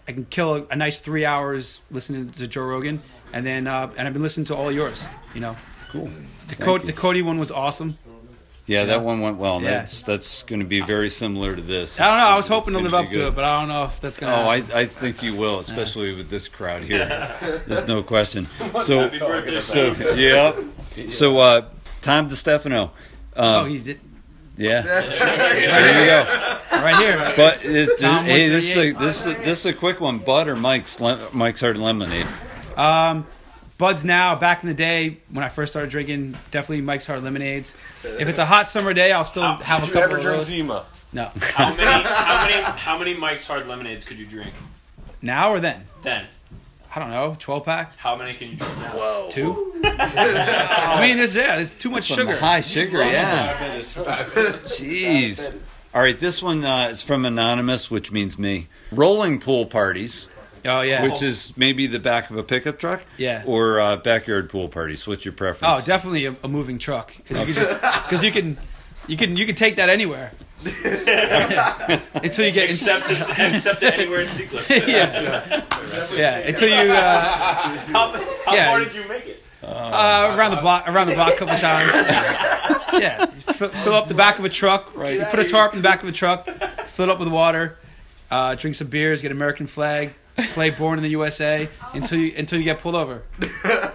I 0.08 0.14
can 0.14 0.26
kill 0.26 0.56
a, 0.56 0.66
a 0.72 0.76
nice 0.76 1.00
three 1.00 1.26
hours 1.26 1.82
listening 1.92 2.30
to 2.32 2.48
Joe 2.48 2.64
Rogan, 2.66 3.02
and 3.34 3.46
then 3.46 3.68
uh, 3.68 3.92
and 3.98 4.08
I've 4.08 4.14
been 4.14 4.22
listening 4.22 4.46
to 4.46 4.56
all 4.56 4.72
yours. 4.72 5.08
You 5.34 5.42
know, 5.42 5.58
Cool. 5.90 6.06
the 6.06 6.56
Thank 6.56 6.62
Cody, 6.62 6.84
you. 6.86 6.92
the 6.92 6.98
Cody 6.98 7.22
one 7.22 7.40
was 7.40 7.52
awesome. 7.52 7.96
Yeah, 8.66 8.84
that 8.86 9.02
one 9.02 9.22
went 9.22 9.38
well. 9.38 9.62
Yeah. 9.62 9.70
That's 9.72 10.04
that's 10.04 10.44
going 10.44 10.60
to 10.60 10.66
be 10.66 10.82
very 10.82 11.10
similar 11.10 11.56
to 11.56 11.62
this. 11.62 12.02
I 12.02 12.10
don't 12.10 12.20
know. 12.20 12.26
I 12.26 12.36
was 12.36 12.50
hoping 12.50 12.74
to 12.74 12.80
live 12.82 12.92
be 12.92 12.98
up 12.98 13.10
to 13.12 13.28
it, 13.28 13.36
but 13.36 13.46
I 13.46 13.60
don't 13.62 13.70
know 13.70 13.86
if 13.86 14.02
that's 14.02 14.18
gonna. 14.20 14.34
Oh, 14.36 14.50
I, 14.50 14.56
I 14.76 14.86
think 14.86 15.24
you 15.24 15.36
will, 15.36 15.60
especially 15.60 16.14
with 16.14 16.30
this 16.30 16.50
crowd 16.50 16.84
here. 16.84 17.34
There's 17.66 17.88
no 17.88 18.04
question. 18.04 18.48
So, 18.82 19.10
so 19.62 20.14
yeah. 20.16 20.54
So, 21.10 21.38
uh, 21.38 21.62
Tom 22.02 22.28
DeStefano. 22.28 22.92
oh, 23.38 23.60
Um, 23.62 23.70
he's 23.70 23.88
it 23.88 24.00
yeah. 24.58 24.82
There 25.08 26.00
you 26.02 26.06
go. 26.08 26.84
right 26.84 26.96
here. 26.98 27.34
But 27.36 27.64
is, 27.66 27.92
Tom 28.00 28.26
hey, 28.26 28.50
this 28.50 28.76
is 28.76 28.78
a, 28.78 28.92
this 28.98 29.26
is 29.26 29.34
a, 29.34 29.36
this 29.42 29.60
is 29.66 29.66
a 29.68 29.74
quick 29.74 30.00
one. 30.02 30.20
Bud 30.20 30.48
or 30.48 30.56
Mike's 30.56 31.00
Mike's 31.34 31.62
Hard 31.62 31.78
Lemonade. 31.78 32.28
Um, 32.76 33.26
Buds 33.78 34.04
now. 34.04 34.36
Back 34.36 34.64
in 34.64 34.70
the 34.70 34.76
day 34.76 35.18
when 35.32 35.44
I 35.44 35.50
first 35.50 35.72
started 35.74 35.90
drinking, 35.92 36.36
definitely 36.52 36.82
Mike's 36.82 37.06
Hard 37.06 37.24
Lemonades. 37.24 37.76
If 38.20 38.28
it's 38.28 38.40
a 38.40 38.46
hot 38.46 38.68
summer 38.68 38.94
day, 38.94 39.12
I'll 39.12 39.24
still 39.24 39.44
have 39.44 39.84
a 39.84 39.86
Did 39.86 39.90
you 39.90 39.94
couple 39.94 40.10
ever 40.10 40.18
of 40.18 40.24
drink 40.24 40.38
those. 40.38 40.48
Zima? 40.48 40.86
No, 41.14 41.32
How 41.40 41.74
many, 41.76 41.86
how 42.04 42.46
many, 42.48 42.64
how 42.64 42.98
many 42.98 43.14
Mike's 43.16 43.48
Hard 43.48 43.66
Lemonades 43.68 44.04
could 44.06 44.20
you 44.20 44.26
drink? 44.26 44.52
now 45.22 45.52
or 45.52 45.60
then. 45.60 45.88
Then, 46.04 46.26
I 46.96 47.00
don't 47.00 47.10
know. 47.10 47.36
Twelve 47.40 47.66
pack, 47.66 47.96
how 47.98 48.16
many 48.16 48.34
can 48.34 48.52
you 48.52 48.58
drink 48.58 48.78
now? 48.78 49.28
two. 49.30 49.74
I 49.84 51.00
mean, 51.02 51.18
there's 51.18 51.36
yeah, 51.36 51.56
there's 51.58 51.74
too 51.74 51.90
much 51.90 52.04
Some 52.06 52.28
sugar. 52.28 52.38
high 52.38 52.62
sugar, 52.62 53.04
yeah. 53.04 53.78
Jeez. 53.80 55.54
All 55.94 56.02
right, 56.02 56.18
this 56.20 56.44
one 56.44 56.64
uh, 56.64 56.90
is 56.92 57.02
from 57.02 57.26
Anonymous, 57.26 57.90
which 57.90 58.12
means 58.12 58.38
me. 58.38 58.68
Rolling 58.92 59.40
pool 59.40 59.66
parties. 59.66 60.30
Oh 60.66 60.82
yeah. 60.82 61.04
Which 61.04 61.22
is 61.22 61.56
maybe 61.58 61.88
the 61.88 62.00
back 62.00 62.30
of 62.30 62.38
a 62.38 62.44
pickup 62.44 62.80
truck? 62.80 63.06
Yeah. 63.18 63.44
Or 63.46 63.80
uh, 63.80 63.98
backyard 63.98 64.50
pool 64.50 64.70
parties. 64.70 65.08
What's 65.08 65.26
your 65.26 65.34
preference? 65.34 65.82
oh, 65.82 65.86
definitely 65.86 66.26
a, 66.26 66.36
a 66.44 66.48
moving 66.48 66.78
truck 66.78 67.14
because 67.16 67.40
you 67.40 67.46
can 67.46 67.56
just 67.56 67.82
because 67.82 68.24
you 68.24 68.32
can 68.32 68.58
you 69.08 69.18
can 69.18 69.38
you 69.38 69.46
can 69.46 69.56
take 69.56 69.78
that 69.78 69.90
anywhere 69.90 70.32
until 70.66 72.46
you 72.46 72.52
get 72.52 72.70
Except, 72.70 73.10
except 73.12 73.84
anywhere 73.84 74.22
in 74.22 74.28
Seacliff. 74.28 74.68
yeah 74.88 75.64
yeah 76.14 76.38
until 76.48 76.68
you 76.70 76.92
uh, 76.92 77.24
How, 77.24 78.12
how 78.46 78.54
Yeah. 78.54 78.66
far 78.72 78.80
did 78.80 78.94
you 78.96 79.08
make 79.08 79.26
it? 79.28 79.44
uh, 79.64 80.36
around 80.38 80.52
the 80.56 80.62
block 80.62 80.88
around 80.88 81.08
the 81.08 81.14
block 81.16 81.34
a 81.34 81.38
couple 81.38 81.58
times. 81.58 81.92
Yeah, 83.02 83.26
you 83.26 83.54
fill, 83.54 83.70
fill 83.70 83.94
up 83.94 84.08
the 84.08 84.14
back 84.16 84.40
of 84.40 84.46
a 84.46 84.50
truck. 84.50 84.96
Right. 84.96 85.20
You 85.20 85.26
put 85.26 85.40
a 85.40 85.46
tarp 85.46 85.74
in 85.74 85.80
the 85.80 85.84
back 85.84 86.02
of 86.04 86.10
a 86.10 86.12
truck, 86.12 86.46
fill 86.86 87.04
it 87.06 87.10
up 87.12 87.20
with 87.20 87.28
water, 87.28 87.78
uh, 88.32 88.56
drink 88.56 88.76
some 88.76 88.88
beers, 88.88 89.22
get 89.22 89.32
American 89.32 89.68
flag, 89.68 90.14
play 90.54 90.70
Born 90.72 90.98
in 90.98 91.04
the 91.04 91.10
USA 91.10 91.68
until 91.94 92.18
you 92.20 92.34
until 92.38 92.58
you 92.60 92.66
get 92.66 92.80
pulled 92.80 92.96
over 92.96 93.22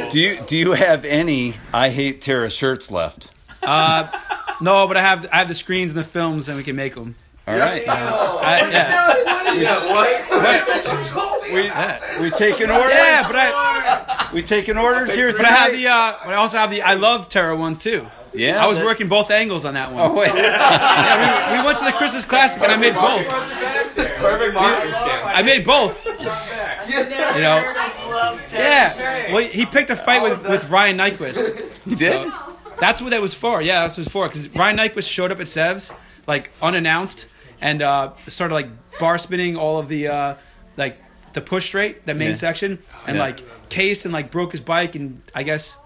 Do 0.09 0.19
you 0.19 0.37
do 0.47 0.57
you 0.57 0.73
have 0.73 1.05
any 1.05 1.55
I 1.73 1.89
hate 1.89 2.21
Terra 2.21 2.49
shirts 2.49 2.91
left? 2.91 3.31
Uh, 3.63 4.07
no, 4.61 4.87
but 4.87 4.97
I 4.97 5.01
have 5.01 5.27
I 5.31 5.37
have 5.37 5.47
the 5.47 5.55
screens 5.55 5.91
and 5.91 5.99
the 5.99 6.03
films, 6.03 6.47
and 6.47 6.57
we 6.57 6.63
can 6.63 6.75
make 6.75 6.95
them. 6.95 7.15
All 7.47 7.57
right, 7.57 7.83
I, 7.87 8.69
yeah. 8.69 9.53
Yeah, 9.59 9.79
what? 9.89 10.07
we 11.51 11.63
Yeah. 11.63 12.21
we 12.21 12.29
taking 12.29 12.69
orders. 12.69 12.91
Yeah, 12.93 13.23
but 13.27 13.35
I 13.35 14.29
we 14.31 14.41
taking 14.43 14.77
orders 14.77 15.15
here 15.15 15.31
but 15.31 15.43
I 15.45 15.49
have 15.49 15.71
tonight. 15.71 15.81
the 15.81 15.87
uh, 15.89 16.13
but 16.25 16.33
I 16.33 16.35
also 16.35 16.57
have 16.57 16.69
the 16.69 16.81
I 16.83 16.93
love 16.93 17.27
Terror 17.29 17.55
ones 17.55 17.79
too. 17.79 18.05
Yeah, 18.33 18.63
I 18.63 18.67
was 18.67 18.77
that- 18.77 18.85
working 18.85 19.07
both 19.07 19.31
angles 19.31 19.65
on 19.65 19.73
that 19.73 19.91
one. 19.91 20.01
Oh 20.11 20.15
wait, 20.17 20.27
Yeah, 20.35 21.51
we, 21.53 21.57
we 21.59 21.65
went 21.65 21.79
to 21.79 21.85
the 21.85 21.91
Christmas 21.93 22.25
Classic 22.25 22.61
and 22.61 22.71
I 22.75 22.77
made 22.77 22.93
both. 22.93 23.27
Perfect 24.19 24.53
marketing 24.53 24.93
scam. 24.93 25.21
I 25.25 25.41
made 25.41 25.65
both. 25.65 26.05
You 26.05 27.41
know, 27.41 27.73
yeah. 28.53 29.33
Well, 29.33 29.43
he 29.43 29.65
picked 29.65 29.89
a 29.89 29.95
fight 29.95 30.21
with, 30.21 30.43
with 30.47 30.69
Ryan 30.69 30.97
Nyquist. 30.97 31.65
He 31.89 31.95
did? 31.95 32.31
that's 32.79 33.01
what 33.01 33.09
that 33.11 33.21
was 33.21 33.33
for. 33.33 33.61
Yeah, 33.61 33.81
that's 33.81 33.93
what 33.97 33.99
it 33.99 34.05
was 34.05 34.13
for. 34.13 34.27
Because 34.27 34.47
Ryan 34.55 34.77
Nyquist 34.77 35.09
showed 35.09 35.31
up 35.31 35.39
at 35.39 35.47
Sev's 35.47 35.91
like 36.27 36.51
unannounced 36.61 37.25
and 37.61 37.81
uh, 37.81 38.11
started 38.27 38.53
like 38.53 38.67
bar 38.99 39.17
spinning 39.17 39.55
all 39.57 39.79
of 39.79 39.87
the 39.87 40.07
uh, 40.09 40.35
like 40.77 41.01
the 41.33 41.41
push 41.41 41.65
straight, 41.65 42.05
that 42.05 42.15
main 42.15 42.29
Yeah. 42.29 42.33
section, 42.35 42.79
and 43.07 43.15
Yeah. 43.17 43.23
like 43.23 43.69
cased 43.69 44.05
and 44.05 44.13
like 44.13 44.29
broke 44.29 44.51
his 44.51 44.61
bike. 44.61 44.93
And 44.95 45.21
I 45.33 45.43
guess 45.43 45.77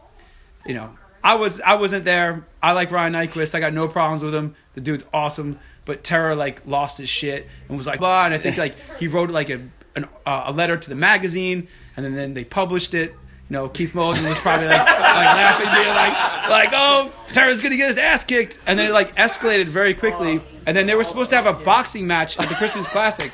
you 0.66 0.74
know, 0.74 0.90
I 1.24 1.36
was 1.36 1.62
I 1.62 1.76
wasn't 1.76 2.06
there. 2.06 2.46
I 2.62 2.74
like 2.74 2.92
Ryan 2.92 3.14
Nyquist. 3.14 3.56
I 3.56 3.60
got 3.60 3.74
no 3.74 3.88
problems 3.88 4.24
with 4.24 4.36
him. 4.36 4.56
The 4.74 4.82
dude's 4.82 5.06
awesome. 5.14 5.60
But 5.86 6.04
Terra 6.04 6.36
like 6.36 6.66
lost 6.66 6.98
his 6.98 7.10
shit 7.10 7.48
and 7.68 7.78
was 7.78 7.88
like 7.88 8.00
blah. 8.00 8.26
And 8.26 8.34
I 8.34 8.38
think 8.38 8.58
like 8.58 8.76
he 9.00 9.08
wrote 9.08 9.30
like 9.30 9.50
a 9.50 9.62
an, 9.96 10.06
uh, 10.26 10.46
a 10.48 10.52
letter 10.52 10.76
to 10.76 10.90
the 10.90 10.96
magazine, 10.96 11.68
and 11.96 12.06
then, 12.06 12.16
then 12.16 12.34
they 12.34 12.44
published 12.44 12.94
it. 12.94 13.12
You 13.12 13.60
know, 13.60 13.70
Keith 13.70 13.94
Mulligan 13.94 14.24
was 14.28 14.40
probably 14.40 14.68
like, 14.68 14.78
like 14.86 14.90
laughing, 14.90 15.68
being 15.72 15.96
like, 15.96 16.50
like, 16.50 16.70
oh, 16.74 17.12
Terra's 17.32 17.62
gonna 17.62 17.76
get 17.78 17.90
his 17.90 17.98
ass 17.98 18.24
kicked, 18.24 18.58
and 18.66 18.80
then 18.80 18.88
it 18.88 18.92
like 18.92 19.16
escalated 19.16 19.66
very 19.66 19.94
quickly. 19.94 20.42
And 20.66 20.76
then 20.76 20.88
they 20.88 20.96
were 20.96 21.04
supposed 21.04 21.30
to 21.30 21.36
have 21.36 21.46
a 21.46 21.54
boxing 21.54 22.08
match 22.08 22.40
at 22.40 22.50
the 22.50 22.56
Christmas 22.56 22.88
Classic, 22.88 23.32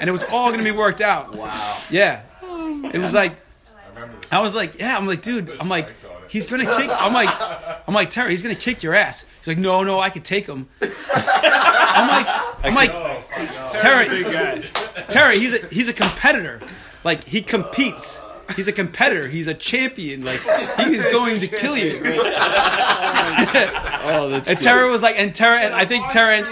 and 0.00 0.08
it 0.08 0.12
was 0.12 0.24
all 0.24 0.50
gonna 0.50 0.62
be 0.64 0.72
worked 0.72 1.00
out. 1.00 1.34
Wow. 1.34 1.78
Yeah. 1.90 2.22
It 2.92 2.98
was 2.98 3.14
like 3.14 3.36
I 4.30 4.40
was 4.40 4.54
like, 4.54 4.78
yeah, 4.78 4.96
I'm 4.96 5.06
like, 5.06 5.22
dude, 5.22 5.50
I'm 5.60 5.68
like, 5.68 5.94
he's 6.34 6.46
gonna 6.48 6.66
kick. 6.66 6.90
I'm 6.92 7.12
like, 7.14 7.28
I'm 7.88 7.94
like, 7.94 8.10
Terry, 8.10 8.30
he's 8.32 8.42
gonna 8.42 8.54
kick 8.56 8.82
your 8.82 8.92
ass. 8.94 9.24
He's 9.38 9.46
like, 9.46 9.58
no, 9.58 9.84
no, 9.84 10.00
I 10.00 10.10
could 10.10 10.24
take 10.24 10.46
him. 10.46 10.68
I'm 10.82 12.08
like, 12.08 12.26
I'm 12.64 12.74
like, 12.74 12.90
Terry, 13.70 14.08
Terry, 15.08 15.38
he's 15.38 15.54
a 15.54 15.66
he's 15.68 15.88
a 15.88 15.92
competitor. 15.92 16.60
Like 17.04 17.22
he 17.24 17.40
competes. 17.40 18.20
he's 18.56 18.66
a 18.68 18.72
competitor. 18.72 19.28
He's 19.28 19.46
a 19.46 19.54
champion. 19.54 20.24
Like 20.24 20.40
he 20.80 20.94
is 20.94 21.04
going 21.06 21.38
to 21.38 21.46
kill 21.48 21.76
you. 21.76 22.00
Oh, 24.06 24.28
that's 24.28 24.50
And 24.50 24.58
good. 24.58 24.64
Tara 24.64 24.90
was 24.90 25.00
like, 25.00 25.18
and 25.18 25.34
Tara, 25.34 25.60
and 25.60 25.72
I 25.74 25.86
think 25.86 26.06
Tara, 26.10 26.42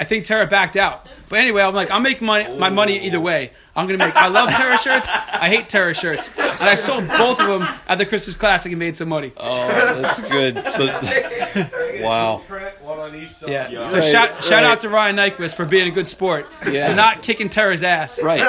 I 0.00 0.04
think 0.04 0.24
Tara 0.24 0.46
backed 0.46 0.74
out. 0.76 1.06
But 1.28 1.40
anyway, 1.40 1.62
I'm 1.62 1.74
like, 1.74 1.90
I'm 1.90 2.02
making 2.02 2.26
money, 2.26 2.56
my 2.56 2.70
money 2.70 2.98
either 3.06 3.20
way. 3.20 3.50
I'm 3.76 3.86
gonna 3.86 3.98
make. 3.98 4.16
I 4.16 4.28
love 4.28 4.50
Tara 4.50 4.76
shirts. 4.78 5.06
I 5.08 5.48
hate 5.48 5.68
Tara 5.68 5.94
shirts, 5.94 6.30
and 6.36 6.62
I 6.68 6.74
sold 6.74 7.06
both 7.06 7.40
of 7.40 7.46
them 7.46 7.68
at 7.86 7.98
the 7.98 8.06
Christmas 8.06 8.34
Classic 8.34 8.72
and 8.72 8.78
made 8.78 8.96
some 8.96 9.08
money. 9.08 9.32
Oh, 9.36 9.68
that's 9.68 10.20
good. 10.20 10.66
So, 10.66 10.86
wow. 12.02 12.38
One 12.82 12.98
on 12.98 13.14
each 13.14 13.30
side. 13.30 13.50
Yeah. 13.50 13.68
Yeah. 13.68 13.84
So 13.84 13.98
Right, 13.98 14.04
shout 14.04 14.42
shout 14.42 14.64
out 14.64 14.80
to 14.80 14.88
Ryan 14.88 15.16
Nyquist 15.16 15.54
for 15.54 15.64
being 15.64 15.86
a 15.86 15.90
good 15.90 16.08
sport 16.08 16.46
Yeah. 16.68 16.88
and 16.88 16.96
not 16.96 17.22
kicking 17.22 17.48
Tara's 17.50 17.82
ass. 17.82 18.20
Right. 18.22 18.40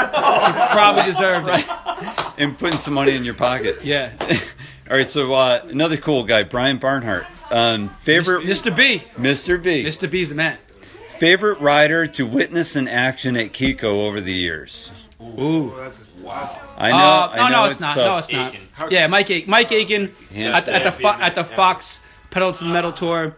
Probably 0.72 1.04
deserved 1.04 1.48
it. 1.50 2.40
And 2.40 2.58
putting 2.58 2.80
some 2.80 2.94
money 2.94 3.16
in 3.16 3.24
your 3.26 3.34
pocket. 3.36 3.84
Yeah. 3.84 4.12
All 4.90 4.98
right. 4.98 5.12
So 5.12 5.34
uh, 5.34 5.62
another 5.70 5.98
cool 5.98 6.24
guy, 6.24 6.44
Brian 6.44 6.78
Barnhart. 6.78 7.26
Um, 7.52 7.90
favorite 8.04 8.46
Mr. 8.46 8.76
B. 8.76 9.00
Mr. 9.16 9.62
B. 9.62 9.84
Mr. 9.84 10.10
B's 10.10 10.30
the 10.30 10.36
man. 10.36 10.58
Favorite 11.20 11.60
rider 11.60 12.08
to 12.08 12.26
witness 12.26 12.76
in 12.76 12.88
action 12.88 13.36
at 13.36 13.52
Keyko 13.54 13.84
over 14.08 14.22
the 14.22 14.34
years. 14.34 14.92
Ooh. 15.22 15.74
That's 15.78 16.02
a, 16.02 16.06
I 16.78 16.92
know. 16.92 16.98
Uh, 16.98 17.30
I 17.34 17.38
no, 17.38 17.44
know 17.44 17.50
no, 17.50 17.66
it's, 17.66 17.80
not. 17.80 17.94
tough. 17.96 18.06
No, 18.06 18.18
it's 18.18 18.32
not. 18.32 18.54
Aiken. 18.56 18.68
Yeah, 18.90 19.08
Mike 19.08 19.30
Aiken. 19.30 19.50
Mike 19.50 19.72
Aiken 19.72 20.16
Yeah. 20.32 20.56
at, 20.58 20.66
the- 20.66 20.74
at 20.74 20.84
the 20.84 20.92
Fo- 20.94 21.08
at 21.20 21.36
the 21.36 21.44
Fox 21.44 22.02
Pedal 22.30 22.54
to 22.54 22.64
the 22.64 22.70
Metal 22.70 22.94
tour. 22.94 23.36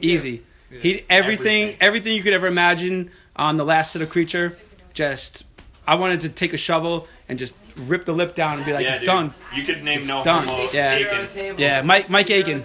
Easy. 0.00 0.42
He 0.70 1.04
everything, 1.10 1.76
everything 1.80 2.16
you 2.16 2.22
could 2.22 2.32
ever 2.32 2.46
imagine 2.46 3.10
on 3.36 3.56
the 3.58 3.64
last 3.64 3.92
set 3.92 4.00
of 4.02 4.08
creature. 4.08 4.56
Just 4.94 5.44
I 5.86 5.96
wanted 5.96 6.20
to 6.20 6.28
take 6.30 6.52
a 6.54 6.56
shovel 6.56 7.06
and 7.28 7.38
just 7.38 7.54
rip 7.76 8.04
the 8.04 8.12
lip 8.12 8.34
down 8.34 8.56
and 8.56 8.64
be 8.64 8.72
like, 8.72 8.84
yeah, 8.84 8.90
it's 8.92 9.00
dude. 9.00 9.06
done. 9.06 9.34
You 9.54 9.64
could 9.64 9.82
name 9.82 10.00
It's 10.00 10.08
no 10.08 10.22
done. 10.24 10.46
homo. 10.48 10.68
Yeah. 10.72 10.94
Aiken. 10.94 11.54
Yeah, 11.58 11.82
Mike 11.82 12.08
Mike 12.08 12.30
Aiken. 12.30 12.62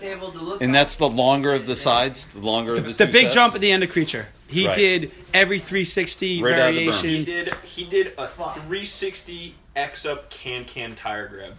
And 0.61 0.73
that's 0.73 0.95
the 0.95 1.09
longer 1.09 1.53
of 1.53 1.65
the 1.65 1.75
sides, 1.75 2.27
the 2.27 2.39
longer 2.39 2.75
of 2.75 2.83
the, 2.85 2.91
The 2.91 3.05
two 3.07 3.11
big 3.11 3.23
sets? 3.23 3.35
jump 3.35 3.55
at 3.55 3.61
the 3.61 3.71
end 3.71 3.83
of 3.83 3.91
creature. 3.91 4.27
He 4.47 4.67
Right. 4.67 4.75
did 4.75 5.11
every 5.33 5.59
360 5.59 6.41
Right 6.43 6.53
out 6.53 6.69
of 6.69 6.75
the 6.75 6.87
berm. 6.87 7.01
variation. 7.01 7.09
He 7.09 7.25
did. 7.25 7.53
He 7.63 7.83
did 7.85 8.13
a 8.17 8.27
360 8.27 9.55
X 9.75 10.05
up 10.05 10.29
can 10.29 10.65
can 10.65 10.95
tire 10.95 11.27
grab. 11.27 11.55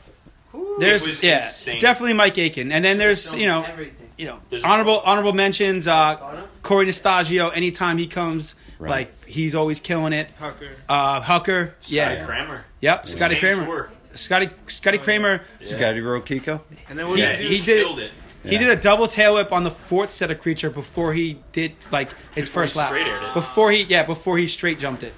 There's 0.79 1.05
It 1.05 1.09
was 1.11 1.23
yeah, 1.23 1.45
insane. 1.45 1.81
definitely 1.81 2.15
Mike 2.15 2.39
Aiken, 2.39 2.73
and 2.73 2.83
then 2.85 2.97
there's 2.97 3.35
you 3.35 3.45
know 3.47 3.63
everything. 3.65 4.09
you 4.17 4.25
know 4.27 4.41
There's 4.49 4.65
honorable 4.65 5.01
honorable 5.01 5.35
mentions. 5.35 5.87
Uh, 5.87 6.45
Corey 6.63 6.87
Nastazio, 6.87 7.55
anytime 7.55 7.99
he 7.99 8.07
comes, 8.07 8.55
Right. 8.79 8.91
like 8.91 9.27
he's 9.27 9.55
always 9.55 9.81
killing 9.81 10.13
it. 10.15 10.31
Hucker. 10.41 10.69
Uh, 10.89 11.21
Hucker, 11.21 11.73
yeah, 11.89 12.13
Scotty 12.15 12.25
Cranmer. 12.27 12.65
yep, 12.81 13.09
Scotty 13.09 13.35
Same 13.35 13.41
Cranmer, 13.41 13.67
tour. 13.67 13.91
Scotty 14.15 14.49
Scotty 14.69 14.99
Cranmer. 14.99 15.43
Scotty 15.63 16.01
Road 16.01 16.25
Keyko. 16.25 16.63
And 16.89 16.99
then 16.99 17.07
what 17.09 17.19
Yeah, 17.19 17.37
do 17.37 17.43
you 17.43 17.49
he 17.51 17.59
do? 17.59 17.65
did- 17.75 17.83
killed 17.85 17.99
it. 18.01 18.13
He 18.47 18.53
Yeah. 18.53 18.59
did 18.61 18.69
a 18.69 18.77
double 18.77 19.07
tail 19.09 19.35
whip 19.35 19.53
on 19.53 19.65
the 19.65 19.71
fourth 19.71 20.13
set 20.13 20.31
of 20.31 20.41
creature 20.41 20.71
before 20.71 21.13
he 21.13 21.39
did 21.53 21.73
like 21.91 22.11
his 22.35 22.49
Before 22.49 22.63
he 22.63 22.67
first 22.67 22.77
lap. 22.77 22.93
it. 22.95 23.35
Before 23.35 23.71
he 23.73 23.83
yeah 23.83 24.05
before 24.05 24.39
he 24.39 24.47
straight 24.47 24.79
jumped 24.79 25.03
it. 25.03 25.13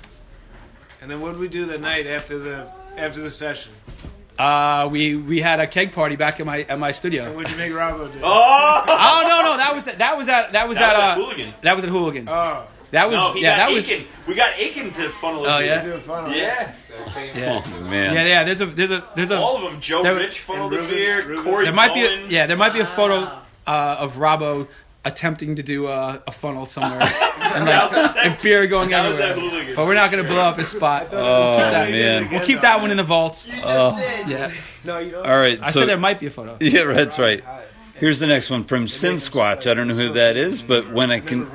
And 1.00 1.10
then 1.10 1.20
what 1.20 1.30
did 1.32 1.38
we 1.40 1.48
do 1.48 1.64
the 1.66 1.78
night 1.78 2.06
after 2.06 2.38
the 2.38 2.66
after 2.96 3.20
the 3.20 3.30
session? 3.30 3.72
Uh, 4.38 4.88
we 4.90 5.14
we 5.16 5.40
had 5.40 5.59
a 5.60 5.66
keg 5.66 5.90
party 5.92 6.14
back 6.16 6.38
at 6.40 6.46
my 6.46 6.62
at 6.68 6.78
my 6.78 6.90
studio. 6.92 7.24
And 7.26 7.34
what'd 7.36 7.50
you 7.50 7.56
make 7.59 7.72
Robbo 7.72 8.10
do? 8.12 8.18
Oh, 8.22 8.84
Oh 8.88 9.22
no 9.24 9.50
no 9.52 9.56
that 9.56 9.74
was 9.74 9.84
that 9.84 10.16
was 10.16 10.28
at 10.28 10.52
that 10.52 10.68
was 10.68 10.78
that 10.78 10.94
at 10.96 10.96
was 10.96 11.18
uh, 11.18 11.20
a 11.20 11.24
hooligan. 11.24 11.55
that 11.62 11.74
was 11.76 11.84
at 11.84 11.90
Hooligan. 11.90 12.28
Oh, 12.28 12.66
That 12.90 13.10
was 13.10 13.16
No, 13.16 13.35
yeah 13.40 13.56
got 13.56 13.69
that 13.69 13.74
was 13.74 13.93
We 14.27 14.35
got 14.35 14.59
Aiken 14.59 14.90
to 14.93 15.10
funnel. 15.10 15.44
Oh, 15.47 15.59
yeah? 15.59 15.82
do 15.82 15.98
funnel. 15.98 16.32
Yeah. 16.35 16.74
yeah. 17.16 17.62
Oh 17.66 17.81
man. 17.82 18.15
Yeah, 18.15 18.24
yeah. 18.27 18.44
There's 18.44 18.60
a 18.60 18.66
there's 18.66 18.90
a 18.90 19.06
there's 19.15 19.31
a 19.31 19.36
All 19.39 19.56
of 19.65 19.70
them. 19.73 19.81
Joe 19.81 20.02
There- 20.02 20.15
Rich 20.15 20.40
funneled 20.40 20.73
and 20.73 20.81
it 20.82 20.85
Ruben- 20.85 20.97
here. 20.98 21.27
Ruben- 21.27 21.44
Corey 21.44 21.65
there 21.65 21.74
might 21.74 21.94
be 21.94 22.05
a, 22.05 22.27
yeah 22.28 22.47
there 22.47 22.56
might 22.56 22.73
be 22.73 22.81
a 22.81 22.86
photo 22.86 23.31
uh, 23.66 23.97
of 24.01 24.15
Robbo 24.16 24.66
attempting 25.05 25.56
to 25.56 25.62
do 25.62 25.86
a, 25.86 26.23
a 26.27 26.32
funnel 26.32 26.66
somewhere 26.66 27.01
and 27.40 27.65
like 27.65 28.16
and 28.16 28.43
beer 28.43 28.66
going 28.66 28.90
That 28.90 29.06
everywhere. 29.06 29.35
hooligan. 29.35 29.74
But 29.77 29.86
we're 29.86 29.94
not 29.94 30.10
gonna 30.10 30.24
blow 30.24 30.40
up 30.40 30.56
his 30.56 30.69
spot. 30.69 31.09
Oh 31.12 31.56
that- 31.59 31.90
man. 31.90 32.31
We'll 32.31 32.44
keep 32.44 32.62
that 32.62 32.81
one 32.81 32.90
in 32.90 32.97
the 32.97 33.05
vault. 33.05 33.47
Oh. 33.65 33.97
Yeah, 34.27 34.51
No, 34.85 34.98
you 34.98 35.10
don't. 35.12 35.27
All 35.27 35.39
right. 35.39 35.59
I 35.62 35.70
so 35.70 35.81
said 35.81 35.89
there 35.89 35.97
might 35.98 36.19
be 36.19 36.27
a 36.27 36.31
photo. 36.31 36.56
yeah, 36.60 36.85
that's 36.85 37.19
right. 37.19 37.44
Here's 37.99 38.20
the 38.20 38.29
next 38.29 38.49
one 38.49 38.62
from 38.62 38.87
Sin 38.87 39.16
Squatch. 39.16 39.69
I 39.69 39.75
don't 39.75 39.89
know 39.89 39.95
who 39.95 40.12
that 40.12 40.37
is, 40.37 40.62
but 40.62 40.93
when 40.93 41.11
I 41.11 41.19
can, 41.19 41.47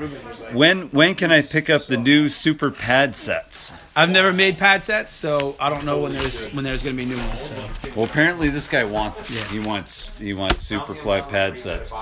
when 0.54 0.90
when 0.90 1.16
can 1.16 1.32
I 1.32 1.42
pick 1.42 1.70
up 1.70 1.86
the 1.86 1.96
new 1.96 2.28
super 2.28 2.70
pad 2.70 3.16
sets? 3.16 3.72
I've 3.96 4.10
never 4.10 4.34
made 4.34 4.58
pad 4.58 4.84
sets, 4.84 5.14
so 5.14 5.56
I 5.58 5.70
don't 5.70 5.86
know 5.86 6.02
when 6.02 6.12
there's 6.12 6.48
when 6.48 6.66
there's 6.66 6.84
gonna 6.84 6.98
be 6.98 7.06
new 7.06 7.18
ones. 7.18 7.42
So. 7.42 7.70
Well, 7.96 8.06
apparently 8.06 8.50
this 8.50 8.68
guy 8.68 8.84
wants 8.84 9.22
it. 9.22 9.48
He 9.48 9.60
wants 9.60 10.20
he 10.20 10.34
wants 10.34 10.64
super 10.64 10.94
fly 10.94 11.22
pad 11.22 11.58
sets. 11.58 11.94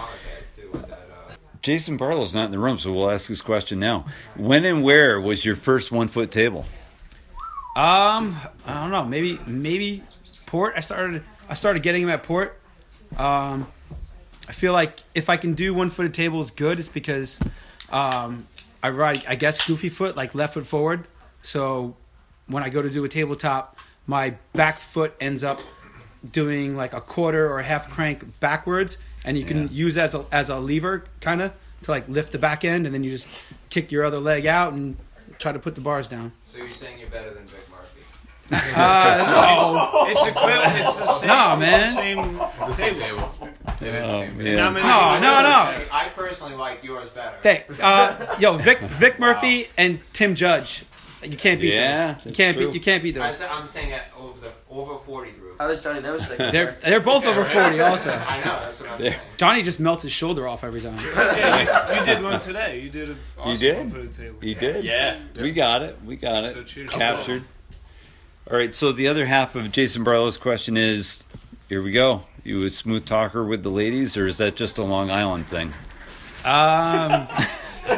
Jason 1.62 1.96
Barlow's 1.96 2.34
not 2.34 2.46
in 2.46 2.52
the 2.52 2.58
room, 2.58 2.80
so 2.80 2.92
we'll 2.92 3.12
ask 3.12 3.28
this 3.28 3.42
question 3.42 3.80
now. 3.80 4.06
When 4.36 4.66
and 4.66 4.84
where 4.84 5.22
was 5.22 5.46
your 5.46 5.56
first 5.56 5.92
one 5.92 6.08
foot 6.08 6.32
table? 6.32 6.66
Um, 7.76 8.36
I 8.66 8.74
don't 8.82 8.90
know. 8.90 9.06
Maybe 9.06 9.40
maybe 9.46 10.02
port. 10.48 10.74
I 10.76 10.80
started 10.80 11.24
I 11.48 11.54
started 11.54 11.84
getting 11.84 12.02
them 12.02 12.10
at 12.10 12.24
port. 12.24 12.60
Um, 13.18 13.68
I 14.52 14.54
feel 14.54 14.74
like 14.74 15.00
if 15.16 15.30
I 15.30 15.38
can 15.38 15.54
do 15.54 15.74
one 15.74 15.90
footed 15.90 16.14
tables 16.14 16.52
good, 16.52 16.78
it's 16.78 16.90
because 16.90 17.40
um, 17.90 18.48
I 18.84 18.90
ride 18.90 19.24
I 19.26 19.36
guess 19.36 19.66
goofy 19.66 19.88
foot 19.88 20.18
like 20.18 20.36
left 20.36 20.56
foot 20.56 20.66
forward. 20.66 21.06
So 21.42 21.96
when 22.48 22.62
I 22.62 22.68
go 22.68 22.82
to 22.82 22.90
do 22.90 23.02
a 23.06 23.08
tabletop, 23.08 23.80
my 24.08 24.34
back 24.52 24.80
foot 24.80 25.14
ends 25.22 25.42
up 25.42 25.62
doing 26.30 26.76
like 26.76 26.92
a 26.92 27.00
quarter 27.00 27.50
or 27.50 27.60
a 27.60 27.64
half 27.64 27.90
crank 27.90 28.42
backwards, 28.42 28.98
and 29.24 29.38
you 29.38 29.46
can 29.46 29.64
Yeah. 29.64 29.70
use 29.72 29.96
it 29.96 30.02
as 30.02 30.16
a 30.16 30.26
as 30.34 30.50
a 30.50 30.60
lever 30.60 31.06
kind 31.22 31.42
of 31.42 31.54
to 31.84 31.92
like 31.92 32.10
lift 32.10 32.34
the 32.34 32.38
back 32.38 32.66
end, 32.66 32.86
and 32.86 32.94
then 32.94 33.06
you 33.06 33.10
just 33.10 33.30
kick 33.70 33.90
your 33.90 34.04
other 34.04 34.20
leg 34.20 34.46
out 34.46 34.74
and 34.74 34.98
try 35.40 35.54
to 35.54 35.60
put 35.60 35.76
the 35.76 35.82
bars 35.82 36.10
down. 36.10 36.34
So 36.44 36.58
you're 36.58 36.68
saying 36.72 37.00
you're 37.00 37.08
better 37.10 37.34
than 37.34 37.46
Vic 37.46 37.71
Murphy? 38.52 38.74
Uh, 38.76 40.06
It's 40.12 40.28
equivalent. 40.28 40.74
It's 40.80 40.98
the 40.98 41.06
same. 41.06 41.28
No, 41.28 41.54
it's 41.54 41.60
man. 41.60 41.80
the 41.82 41.88
same 41.88 42.38
The 42.38 42.74
same 42.74 42.96
table. 42.96 43.30
table. 43.40 43.50
It 43.82 43.88
is 43.88 43.94
the 43.94 44.02
Oh 44.04 44.22
table. 44.22 44.38
many 44.38 44.56
No, 44.56 44.68
people 44.70 44.82
no, 44.84 45.20
no. 45.22 45.86
I 45.92 46.12
personally 46.14 46.56
like 46.56 46.84
yours 46.84 47.10
better. 47.10 47.38
Thank, 47.42 47.66
uh, 47.82 48.36
yo, 48.40 48.58
Vic, 48.58 48.80
Vic 48.82 49.20
Murphy 49.20 49.68
and 49.78 50.00
Tim 50.14 50.36
Judge. 50.36 50.86
You 51.24 51.38
can't 51.38 51.62
beat 51.62 51.74
Yeah, 51.76 52.14
those. 52.14 52.26
You 52.26 52.34
can't 52.34 52.58
true. 52.58 52.68
beat. 52.68 52.74
You 52.74 52.80
can't 52.82 53.04
beat 53.04 53.16
I 53.18 53.28
those. 53.28 53.38
said, 53.38 53.50
I'm 53.52 53.68
saying 53.68 53.92
at 53.92 54.06
over 54.18 54.40
the 54.40 54.52
over 54.72 54.98
40 54.98 55.32
group. 55.34 55.56
I 55.60 55.68
was 55.68 55.80
Johnny. 55.82 56.02
to 56.02 56.08
notice 56.08 56.28
that. 56.30 56.52
They're 56.52 56.76
they're 56.82 57.00
both 57.00 57.24
over 57.28 57.46
forty. 57.46 57.80
Also, 57.80 58.10
I 58.12 58.38
know, 58.40 58.58
that's 58.60 58.80
what 58.82 58.90
I'm 58.90 59.00
There. 59.00 59.12
saying. 59.12 59.24
Johnny 59.38 59.62
just 59.62 59.80
melts 59.80 60.02
his 60.02 60.12
shoulder 60.12 60.48
off 60.48 60.64
every 60.64 60.82
time. 60.82 60.98
Yeah, 61.16 61.94
you, 61.94 62.00
you 62.00 62.06
did 62.06 62.24
one 62.24 62.40
today. 62.40 62.80
You 62.82 62.90
did 62.90 63.12
a 63.12 63.16
awesome 63.38 63.60
did? 63.60 63.78
one 63.78 63.90
for 63.92 64.00
the 64.00 64.08
table. 64.12 64.38
He 64.42 64.56
did. 64.56 64.84
Yeah. 64.84 65.20
We 65.40 65.52
got 65.52 65.84
it. 65.84 66.00
We 66.04 66.16
got 66.16 66.52
So 66.52 66.60
it. 66.62 66.66
cheers. 66.66 66.90
Captured. 66.90 67.44
All 68.50 68.58
right. 68.58 68.74
So 68.74 68.92
the 68.92 69.08
other 69.08 69.26
half 69.26 69.56
of 69.56 69.72
Jason 69.72 70.04
Barlow's 70.04 70.38
question 70.38 70.78
is, 70.78 71.24
here 71.70 71.82
we 71.82 71.92
go. 71.92 72.24
You 72.44 72.64
a 72.66 72.70
smooth 72.70 73.06
talker 73.06 73.44
with 73.44 73.64
the 73.64 73.70
ladies, 73.70 74.18
or 74.18 74.26
is 74.26 74.38
that 74.38 74.56
just 74.56 74.78
a 74.78 74.84
Long 74.84 75.12
Island 75.12 75.48
thing? 75.48 75.74
Um, 76.44 77.28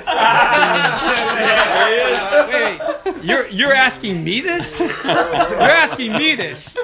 wait, 2.49 3.23
you're 3.23 3.47
you're 3.47 3.73
asking 3.73 4.21
me 4.21 4.41
this? 4.41 4.79
You're 4.79 4.89
asking 4.89 6.11
me 6.13 6.35
this? 6.35 6.63
See 6.73 6.77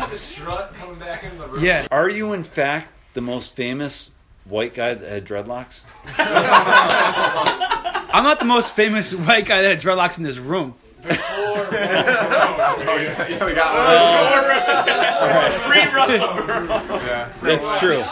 the 0.00 0.16
strut 0.16 0.74
coming 0.74 0.98
back 0.98 1.22
into 1.22 1.36
the 1.36 1.46
room? 1.46 1.62
Yeah. 1.64 1.86
Are 1.92 2.10
you 2.10 2.32
in 2.32 2.42
fact 2.42 2.88
the 3.14 3.20
most 3.20 3.54
famous 3.54 4.10
white 4.44 4.74
guy 4.74 4.94
that 4.94 5.08
had 5.08 5.24
dreadlocks? 5.24 5.84
I'm 8.12 8.24
not 8.24 8.40
the 8.40 8.46
most 8.46 8.74
famous 8.74 9.14
white 9.14 9.46
guy 9.46 9.62
that 9.62 9.70
had 9.70 9.80
dreadlocks 9.80 10.18
in 10.18 10.24
this 10.24 10.38
room. 10.38 10.74
Yeah, 13.30 13.44
we 13.44 13.54
got 13.54 13.70
Free 15.60 15.86
Russell. 15.94 16.34
That's 17.42 17.78
true. 17.78 18.02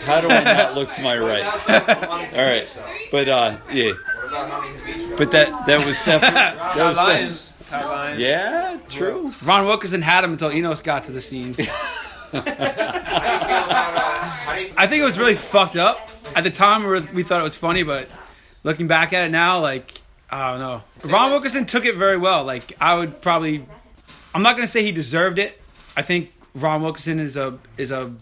How 0.00 0.20
do 0.20 0.28
I 0.28 0.44
not 0.44 0.74
look 0.74 0.92
to 0.92 1.02
my 1.02 1.18
right? 1.18 1.40
about 1.40 1.60
some 1.60 1.82
from 1.82 1.94
Huntington 1.96 2.38
All 2.38 2.46
right. 2.46 2.68
But 3.10 3.28
uh, 3.28 3.58
yeah. 3.72 3.90
What 3.90 4.28
about 4.28 4.50
Huntington 4.50 5.08
Beach? 5.08 5.18
But 5.18 5.30
that 5.32 5.66
that 5.66 5.84
was 5.84 6.04
definitely 6.04 6.34
that 6.34 6.56
Top 6.56 6.76
was 6.76 6.96
definitely, 6.96 7.22
Lions. 7.22 7.52
Top 7.66 7.84
Lions. 7.86 8.20
yeah, 8.20 8.78
true. 8.88 9.32
Ron 9.42 9.66
Wilkerson 9.66 10.02
had 10.02 10.22
him 10.22 10.32
until 10.32 10.52
Enos 10.52 10.82
got 10.82 11.04
to 11.04 11.12
the 11.12 11.20
scene. 11.20 11.54
How 11.54 11.56
do 11.56 11.62
you 11.62 12.52
feel 12.52 12.54
about, 12.54 13.04
how 13.04 14.54
do 14.54 14.62
you 14.62 14.72
I 14.76 14.86
think 14.86 15.02
it 15.02 15.04
was 15.04 15.18
really 15.18 15.34
fucked 15.34 15.76
up. 15.76 16.10
At 16.34 16.44
the 16.44 16.50
time, 16.50 16.82
we, 16.82 16.88
were, 16.88 17.00
we 17.14 17.22
thought 17.22 17.40
it 17.40 17.44
was 17.44 17.56
funny, 17.56 17.82
but 17.82 18.08
looking 18.62 18.86
back 18.88 19.12
at 19.12 19.24
it 19.24 19.30
now, 19.30 19.60
like 19.60 20.02
I 20.30 20.50
don't 20.50 20.60
know. 20.60 20.82
Ron 21.10 21.30
Wilkerson 21.30 21.66
took 21.66 21.84
it 21.84 21.96
very 21.96 22.16
well. 22.16 22.44
Like 22.44 22.76
I 22.80 22.94
would 22.96 23.20
probably, 23.20 23.66
I'm 24.34 24.42
not 24.42 24.56
gonna 24.56 24.66
say 24.66 24.82
he 24.82 24.92
deserved 24.92 25.38
it. 25.38 25.60
I 25.96 26.02
think 26.02 26.32
Ron 26.54 26.82
Wilkerson 26.82 27.20
is 27.20 27.36
a 27.36 27.58
is 27.76 27.90
a 27.90 28.14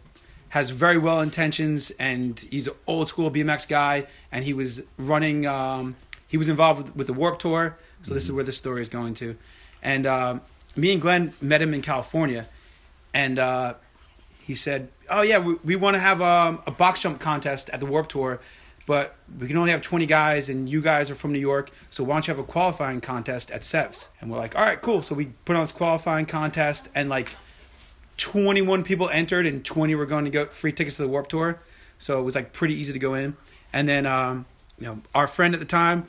has 0.50 0.70
very 0.70 0.98
well 0.98 1.20
intentions 1.20 1.90
and 1.92 2.38
he's 2.50 2.68
an 2.68 2.74
old 2.86 3.08
school 3.08 3.28
BMX 3.30 3.68
guy 3.68 4.06
and 4.30 4.44
he 4.44 4.52
was 4.52 4.82
running. 4.96 5.46
Um, 5.46 5.96
he 6.28 6.36
was 6.36 6.48
involved 6.48 6.82
with, 6.82 6.96
with 6.96 7.06
the 7.06 7.12
Warped 7.12 7.40
Tour, 7.42 7.76
so 8.02 8.14
this 8.14 8.24
is 8.24 8.32
where 8.32 8.44
the 8.44 8.52
story 8.52 8.82
is 8.82 8.88
going 8.88 9.14
to. 9.14 9.36
And 9.82 10.06
um, 10.06 10.40
me 10.76 10.92
and 10.92 11.00
Glenn 11.00 11.32
met 11.40 11.62
him 11.62 11.74
in 11.74 11.82
California, 11.82 12.46
and 13.12 13.38
uh, 13.38 13.74
he 14.42 14.54
said, 14.54 14.88
"Oh 15.08 15.22
yeah, 15.22 15.38
we, 15.38 15.54
we 15.64 15.76
want 15.76 15.94
to 15.94 16.00
have 16.00 16.20
um, 16.20 16.62
a 16.66 16.70
box 16.70 17.02
jump 17.02 17.20
contest 17.20 17.70
at 17.70 17.80
the 17.80 17.86
Warped 17.86 18.10
Tour, 18.10 18.40
but 18.86 19.16
we 19.38 19.46
can 19.46 19.56
only 19.56 19.70
have 19.70 19.80
20 19.80 20.06
guys, 20.06 20.48
and 20.48 20.68
you 20.68 20.80
guys 20.82 21.10
are 21.10 21.14
from 21.14 21.32
New 21.32 21.38
York, 21.38 21.70
so 21.90 22.04
why 22.04 22.14
don't 22.14 22.26
you 22.26 22.34
have 22.34 22.42
a 22.42 22.46
qualifying 22.46 23.00
contest 23.00 23.50
at 23.50 23.62
Sevs?" 23.62 24.08
And 24.20 24.30
we're 24.30 24.38
like, 24.38 24.56
"All 24.56 24.64
right, 24.64 24.80
cool." 24.80 25.02
So 25.02 25.14
we 25.14 25.26
put 25.44 25.56
on 25.56 25.62
this 25.62 25.72
qualifying 25.72 26.26
contest, 26.26 26.88
and 26.94 27.08
like 27.08 27.30
21 28.16 28.84
people 28.84 29.08
entered, 29.10 29.46
and 29.46 29.64
20 29.64 29.94
were 29.94 30.06
going 30.06 30.24
to 30.24 30.30
go 30.30 30.46
free 30.46 30.72
tickets 30.72 30.96
to 30.96 31.02
the 31.02 31.08
Warped 31.08 31.30
Tour, 31.30 31.60
so 31.98 32.20
it 32.20 32.22
was 32.22 32.34
like 32.34 32.52
pretty 32.52 32.74
easy 32.74 32.92
to 32.92 32.98
go 32.98 33.14
in. 33.14 33.36
And 33.72 33.88
then 33.88 34.06
um, 34.06 34.46
you 34.78 34.86
know 34.86 35.00
our 35.14 35.26
friend 35.26 35.54
at 35.54 35.60
the 35.60 35.66
time, 35.66 36.06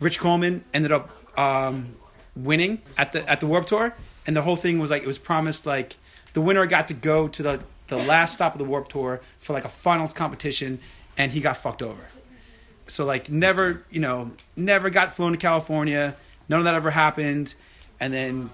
Rich 0.00 0.18
Coleman, 0.18 0.64
ended 0.72 0.92
up 0.92 1.10
um, 1.38 1.96
winning 2.34 2.80
at 2.96 3.12
the 3.12 3.28
at 3.28 3.40
the 3.40 3.46
Warped 3.46 3.68
Tour, 3.68 3.94
and 4.26 4.36
the 4.36 4.42
whole 4.42 4.56
thing 4.56 4.78
was 4.78 4.90
like 4.90 5.02
it 5.02 5.06
was 5.06 5.18
promised 5.18 5.66
like 5.66 5.96
the 6.32 6.40
winner 6.40 6.64
got 6.66 6.88
to 6.88 6.94
go 6.94 7.28
to 7.28 7.42
the 7.42 7.60
the 7.88 7.98
last 7.98 8.34
stop 8.34 8.54
of 8.54 8.58
the 8.58 8.64
Warped 8.64 8.90
Tour 8.90 9.20
for 9.38 9.52
like 9.52 9.64
a 9.64 9.68
finals 9.68 10.12
competition, 10.12 10.80
and 11.16 11.32
he 11.32 11.40
got 11.40 11.56
fucked 11.56 11.82
over. 11.82 12.08
So 12.86 13.04
like 13.04 13.30
never 13.30 13.84
you 13.90 14.00
know 14.00 14.30
never 14.56 14.90
got 14.90 15.14
flown 15.14 15.32
to 15.32 15.38
California. 15.38 16.16
None 16.48 16.58
of 16.58 16.64
that 16.64 16.74
ever 16.74 16.90
happened, 16.90 17.54
and 17.98 18.12
then 18.12 18.50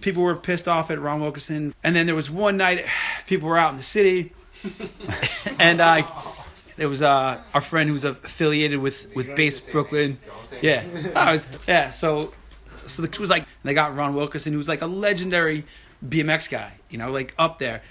people 0.00 0.22
were 0.22 0.36
pissed 0.36 0.68
off 0.68 0.90
at 0.90 1.00
Ron 1.00 1.20
Wilkerson. 1.20 1.74
And 1.82 1.96
then 1.96 2.06
there 2.06 2.14
was 2.14 2.30
one 2.30 2.56
night 2.56 2.84
people 3.26 3.48
were 3.48 3.58
out 3.58 3.70
in 3.70 3.76
the 3.76 3.82
city, 3.82 4.32
and 5.58 5.80
I. 5.80 6.06
There 6.76 6.88
was 6.88 7.02
uh, 7.02 7.40
our 7.54 7.60
friend 7.60 7.86
who 7.86 7.92
was 7.92 8.02
affiliated 8.02 8.80
with 8.80 9.14
with 9.14 9.36
Base 9.36 9.70
Brooklyn. 9.70 10.18
Yeah, 10.60 10.82
was 11.32 11.46
yeah. 11.68 11.90
So 11.90 12.34
so 12.86 13.02
the 13.02 13.20
was 13.20 13.30
like 13.30 13.46
they 13.62 13.74
got 13.74 13.94
Ron 13.94 14.14
Wilkerson, 14.14 14.52
who 14.52 14.58
was 14.58 14.68
like 14.68 14.82
a 14.82 14.86
legendary 14.86 15.64
BMX 16.06 16.50
guy, 16.50 16.72
you 16.90 16.98
know, 16.98 17.10
like 17.10 17.34
up 17.38 17.58
there. 17.58 17.82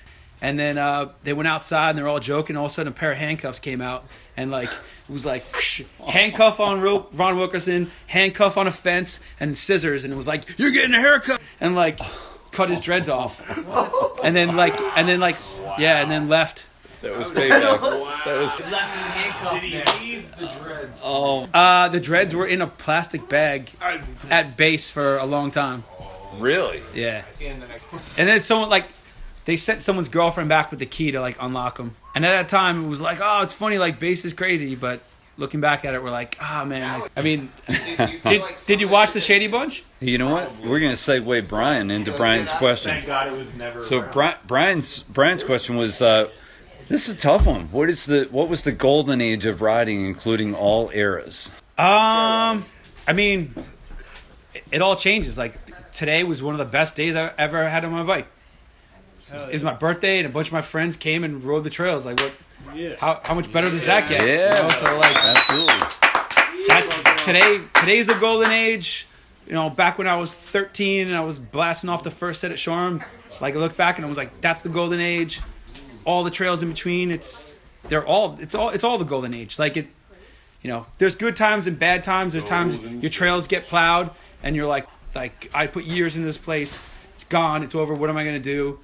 And 0.43 0.59
then 0.59 0.77
uh, 0.77 1.09
they 1.23 1.33
went 1.33 1.47
outside 1.47 1.89
and 1.91 1.97
they're 1.97 2.07
all 2.07 2.19
joking. 2.19 2.55
All 2.57 2.65
of 2.65 2.71
a 2.71 2.73
sudden, 2.73 2.91
a 2.91 2.95
pair 2.95 3.13
of 3.13 3.17
handcuffs 3.17 3.59
came 3.59 3.81
out 3.81 4.03
and 4.37 4.51
like 4.51 4.67
it 4.69 5.11
was 5.11 5.25
like 5.25 5.43
handcuff 6.07 6.59
on 6.59 6.81
Ro- 6.81 7.07
Ron 7.13 7.37
Wilkerson, 7.39 7.89
handcuff 8.07 8.57
on 8.57 8.67
a 8.67 8.71
fence, 8.71 9.19
and 9.39 9.57
scissors. 9.57 10.03
And 10.03 10.13
it 10.13 10.17
was 10.17 10.27
like 10.27 10.43
you're 10.59 10.71
getting 10.71 10.93
a 10.93 10.99
haircut 10.99 11.39
and 11.61 11.75
like 11.75 11.99
cut 12.51 12.69
his 12.69 12.81
dreads 12.81 13.07
off. 13.09 13.41
And 14.23 14.35
then 14.35 14.55
like 14.55 14.79
and 14.97 15.07
then 15.07 15.19
like 15.21 15.37
yeah, 15.79 16.01
and 16.01 16.11
then 16.11 16.27
left. 16.29 16.67
That 17.01 17.17
was 17.17 17.31
payback. 17.31 17.59
That 18.25 18.39
was. 18.39 18.57
Left 18.59 18.71
him 18.71 18.71
handcuffed 19.11 19.61
Did 19.61 19.89
he 19.89 20.15
leave 20.15 20.35
the 20.37 20.47
dreads? 20.61 21.01
Oh, 21.03 21.49
Uh, 21.53 21.89
the 21.89 21.99
dreads 21.99 22.33
were 22.35 22.45
in 22.45 22.61
a 22.61 22.67
plastic 22.67 23.27
bag 23.27 23.69
at 24.29 24.55
base 24.55 24.89
for 24.91 25.17
a 25.17 25.25
long 25.25 25.51
time. 25.51 25.83
really? 26.37 26.81
Yeah. 26.93 27.23
See 27.29 27.45
you 27.45 27.51
in 27.51 27.59
the 27.59 27.67
next 27.67 27.83
one. 27.91 28.01
And 28.17 28.27
then 28.27 28.39
someone 28.41 28.69
like 28.69 28.85
they 29.45 29.57
sent 29.57 29.81
someone's 29.81 30.09
girlfriend 30.09 30.49
back 30.49 30.71
with 30.71 30.79
the 30.79 30.85
key 30.85 31.11
to 31.11 31.19
like 31.19 31.37
unlock 31.39 31.77
them. 31.77 31.95
And 32.15 32.25
at 32.25 32.31
that 32.31 32.49
time, 32.49 32.85
it 32.85 32.87
was 32.87 33.01
like, 33.01 33.19
oh, 33.21 33.41
it's 33.41 33.53
funny, 33.53 33.77
like 33.77 33.99
Base 33.99 34.23
is 34.25 34.33
crazy. 34.33 34.75
But 34.75 35.01
looking 35.37 35.61
back 35.61 35.83
at 35.85 35.93
it, 35.93 36.03
we're 36.03 36.11
like, 36.11 36.37
ah, 36.39 36.63
man. 36.65 37.01
Like, 37.01 37.11
I 37.17 37.21
mean, 37.21 37.51
Did 37.67 37.99
you, 37.99 38.19
did 38.25 38.41
like 38.41 38.65
did 38.65 38.81
you 38.81 38.87
watch 38.87 39.13
the 39.13 39.19
Shady 39.19 39.47
Bunch? 39.47 39.83
You 39.99 40.17
know 40.17 40.31
what? 40.31 40.51
We're 40.59 40.79
going 40.79 40.95
to 40.95 40.97
segue 40.97 41.47
Brian 41.47 41.91
into 41.91 42.11
Brian's 42.11 42.51
question. 42.51 42.91
Thank 42.91 43.07
God 43.07 43.27
it 43.27 43.37
was 43.37 43.53
never. 43.55 43.83
So 43.83 43.99
around. 43.99 44.11
Bri- 44.11 44.35
Brian's 44.47 45.03
Brian's 45.03 45.43
question 45.43 45.75
was, 45.75 46.01
uh, 46.01 46.29
this 46.89 47.07
is 47.07 47.15
a 47.15 47.17
tough 47.17 47.47
one. 47.47 47.71
What 47.71 47.89
is 47.89 48.05
the 48.05 48.27
what 48.31 48.49
was 48.49 48.63
the 48.63 48.71
golden 48.71 49.21
age 49.21 49.45
of 49.45 49.61
riding, 49.61 50.05
including 50.05 50.53
all 50.53 50.91
eras? 50.93 51.51
Um, 51.77 52.65
I 53.07 53.13
mean, 53.13 53.55
it, 54.53 54.63
it 54.71 54.81
all 54.81 54.95
changes. 54.95 55.37
Like 55.37 55.55
today 55.93 56.23
was 56.23 56.43
one 56.43 56.53
of 56.53 56.59
the 56.59 56.65
best 56.65 56.95
days 56.95 57.15
I 57.15 57.31
ever 57.37 57.67
had 57.67 57.85
on 57.85 57.91
my 57.91 58.03
bike. 58.03 58.27
It 59.33 59.35
was, 59.35 59.45
it 59.45 59.53
was 59.53 59.63
my 59.63 59.73
birthday, 59.73 60.19
and 60.19 60.27
a 60.27 60.29
bunch 60.29 60.47
of 60.47 60.53
my 60.53 60.61
friends 60.61 60.95
came 60.95 61.23
and 61.23 61.43
rode 61.43 61.63
the 61.63 61.69
trails. 61.69 62.05
Like, 62.05 62.19
what? 62.19 62.33
Yeah. 62.75 62.95
How 62.99 63.19
how 63.23 63.33
much 63.33 63.51
better 63.51 63.69
does 63.69 63.85
that 63.85 64.07
get? 64.07 64.21
You 64.21 64.27
Yeah. 64.27 64.61
know, 64.61 64.69
so 64.69 64.97
like 64.97 65.15
Absolutely. 65.15 66.67
that's 66.67 67.03
today. 67.25 67.61
Today's 67.75 68.07
the 68.07 68.15
golden 68.15 68.51
age. 68.51 69.07
You 69.47 69.53
know, 69.53 69.69
back 69.69 69.97
when 69.97 70.07
I 70.07 70.15
was 70.15 70.33
13 70.33 71.07
and 71.07 71.15
I 71.15 71.19
was 71.19 71.37
blasting 71.37 71.89
off 71.89 72.03
the 72.03 72.11
first 72.11 72.39
set 72.39 72.51
at 72.51 72.57
Shoreham, 72.59 73.03
like 73.41 73.55
I 73.55 73.57
look 73.57 73.75
back 73.75 73.97
and 73.97 74.05
I 74.05 74.09
was 74.09 74.17
like, 74.17 74.39
that's 74.39 74.61
the 74.61 74.69
golden 74.69 75.01
age. 75.01 75.41
All 76.05 76.23
the 76.23 76.31
trails 76.31 76.63
in 76.63 76.69
between, 76.69 77.11
it's 77.11 77.55
they're 77.89 78.05
all 78.05 78.37
it's 78.39 78.55
all 78.55 78.69
it's 78.69 78.83
all 78.83 78.97
the 78.97 79.03
golden 79.05 79.33
age. 79.33 79.59
Like 79.59 79.75
it, 79.77 79.87
you 80.61 80.69
know, 80.69 80.85
there's 80.97 81.15
good 81.15 81.35
times 81.35 81.67
and 81.67 81.77
bad 81.77 82.03
times. 82.03 82.33
There's 82.33 82.45
times 82.45 82.77
oh, 82.81 82.87
your 82.87 83.11
trails 83.11 83.47
get 83.47 83.65
plowed 83.65 84.11
and 84.41 84.55
you're 84.55 84.67
like, 84.67 84.87
like 85.13 85.51
I 85.53 85.67
put 85.67 85.83
years 85.83 86.15
in 86.15 86.23
this 86.23 86.37
place. 86.37 86.81
It's 87.15 87.25
gone. 87.25 87.63
It's 87.63 87.75
over. 87.75 87.93
What 87.93 88.09
am 88.09 88.15
I 88.17 88.23
gonna 88.23 88.39
do? 88.39 88.79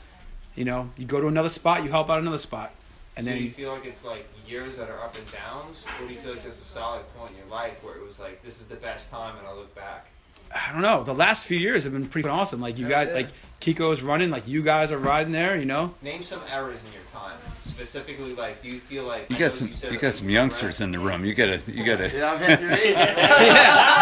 You 0.55 0.65
know, 0.65 0.89
you 0.97 1.05
go 1.05 1.21
to 1.21 1.27
another 1.27 1.49
spot. 1.49 1.83
You 1.83 1.89
help 1.89 2.09
out 2.09 2.19
another 2.19 2.37
spot, 2.37 2.71
and 3.15 3.25
so 3.25 3.31
then 3.31 3.39
do 3.39 3.45
you 3.45 3.51
feel 3.51 3.71
like 3.71 3.85
it's 3.85 4.03
like 4.05 4.27
years 4.47 4.77
that 4.77 4.89
are 4.89 4.99
up 4.99 5.15
and 5.15 5.31
downs, 5.31 5.85
or 6.01 6.07
do 6.07 6.13
you 6.13 6.19
feel 6.19 6.31
like 6.33 6.43
there's 6.43 6.59
a 6.59 6.65
solid 6.65 7.03
point 7.15 7.31
in 7.31 7.37
your 7.37 7.47
life 7.47 7.83
where 7.83 7.95
it 7.95 8.05
was 8.05 8.19
like 8.19 8.43
this 8.43 8.59
is 8.59 8.67
the 8.67 8.75
best 8.75 9.09
time, 9.11 9.37
and 9.37 9.47
I 9.47 9.53
look 9.53 9.73
back? 9.75 10.07
I 10.53 10.71
don't 10.73 10.81
know. 10.81 11.03
The 11.03 11.13
last 11.13 11.45
few 11.45 11.57
years 11.57 11.83
have 11.83 11.93
been 11.93 12.07
pretty 12.07 12.27
awesome. 12.29 12.59
Like 12.61 12.77
you 12.79 12.87
guys, 12.87 13.11
like 13.13 13.27
Keyko's 13.61 14.01
running, 14.01 14.29
like 14.31 14.47
you 14.47 14.63
guys 14.63 14.91
are 14.91 14.97
riding 14.97 15.31
there. 15.31 15.55
You 15.55 15.65
know, 15.65 15.93
Name 16.01 16.23
some 16.23 16.41
errors 16.51 16.83
in 16.85 16.91
your 16.93 17.03
time, 17.11 17.37
specifically. 17.61 18.33
Like, 18.33 18.61
do 18.61 18.67
you 18.69 18.79
feel 18.79 19.03
like 19.05 19.29
You 19.29 19.35
I 19.35 19.39
got 19.39 19.51
some 19.51 19.71
said 19.73 19.91
you 19.93 19.99
got 19.99 20.13
some 20.15 20.29
youngsters 20.29 20.81
in 20.81 20.91
the 20.91 20.99
room. 20.99 21.23
You 21.25 21.33
gotta 21.35 21.59
you 21.71 21.85
gotta. 21.85 22.09
Yeah, 22.15 22.31
I'm 22.33 22.39
half 22.39 22.61
your 22.61 22.71
age. 22.71 22.95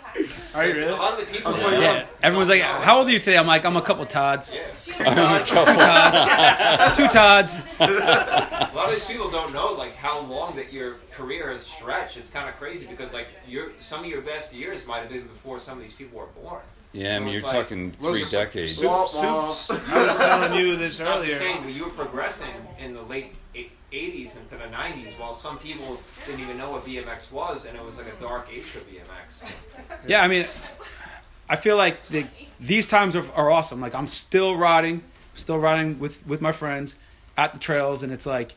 Are 0.55 0.67
you 0.67 0.75
really? 0.75 0.93
A 0.93 0.97
lot 0.97 1.15
of 1.15 1.21
the 1.21 1.27
people. 1.27 1.53
yeah. 1.73 2.07
Everyone's 2.23 2.49
like, 2.49 2.63
"How 2.63 2.99
old 2.99 3.09
are 3.09 3.11
you 3.13 3.19
today?" 3.19 3.37
I'm 3.39 3.47
like, 3.47 3.65
"I'm 3.65 3.77
a 3.77 3.83
couple 3.83 4.05
Tods, 4.07 4.55
I'm 5.01 5.43
a 5.43 5.45
couple- 5.47 6.97
two 6.97 7.07
Tods." 7.13 7.59
A 7.81 8.71
lot 8.75 8.87
of 8.89 8.91
these 8.95 9.05
people 9.05 9.31
don't 9.31 9.53
know 9.53 9.73
like 9.73 9.95
how 9.95 10.21
long 10.21 10.57
that 10.57 10.73
your 10.73 10.97
career 11.17 11.51
has 11.53 11.65
stretched. 11.67 12.17
It's 12.17 12.31
kind 12.31 12.49
of 12.49 12.57
crazy 12.57 12.87
because 12.87 13.13
like 13.13 13.29
your 13.49 13.73
some 13.79 14.01
of 14.01 14.07
your 14.07 14.21
best 14.23 14.55
years 14.55 14.87
might 14.87 15.01
have 15.01 15.09
been 15.09 15.27
before 15.27 15.59
some 15.59 15.79
of 15.79 15.83
these 15.85 15.95
people 15.95 16.19
were 16.19 16.27
born. 16.27 16.61
Yeah, 16.93 17.17
I 17.17 17.19
mean 17.19 17.29
So 17.29 17.33
you're 17.35 17.43
like- 17.43 17.53
talking 17.53 17.91
three 17.93 18.23
decades. 18.31 18.77
Soups. 18.77 19.19
I 19.71 20.07
was 20.07 20.17
telling 20.17 20.55
you 20.61 20.77
this 20.77 21.01
I'm 21.13 21.25
just 21.27 21.39
saying, 21.39 21.63
but 21.63 21.73
you 21.73 21.85
were 21.85 21.91
progressing 21.91 22.55
in 22.79 22.95
the 22.95 23.03
late 23.03 23.35
80s 23.93 24.37
into 24.37 24.57
the 24.57 24.65
90s, 24.65 25.19
while 25.19 25.33
some 25.33 25.59
people 25.59 25.99
didn't 26.27 26.41
even 26.41 26.59
know 26.59 26.71
what 26.73 26.85
BMX 26.85 27.31
was, 27.31 27.67
and 27.67 27.77
it 27.77 27.85
was 27.85 27.99
like 27.99 28.09
a 28.09 28.21
dark 28.21 28.49
age 28.53 28.65
for 28.65 28.81
BMX. 28.81 29.45
Yeah, 30.09 30.23
I 30.23 30.29
mean, 30.29 30.47
I 31.49 31.57
feel 31.57 31.77
like 31.77 32.03
the, 32.09 32.27
these 32.61 32.87
times 32.87 33.15
are, 33.17 33.25
are 33.35 33.51
awesome. 33.51 33.81
Like 33.81 33.95
I'm 33.95 34.09
still 34.09 34.57
riding, 34.57 35.03
still 35.35 35.59
riding 35.59 35.99
with 35.99 36.27
with 36.27 36.41
my 36.41 36.53
friends 36.53 36.97
at 37.37 37.53
the 37.53 37.59
trails, 37.59 38.03
and 38.03 38.13
it's 38.13 38.27
like 38.27 38.55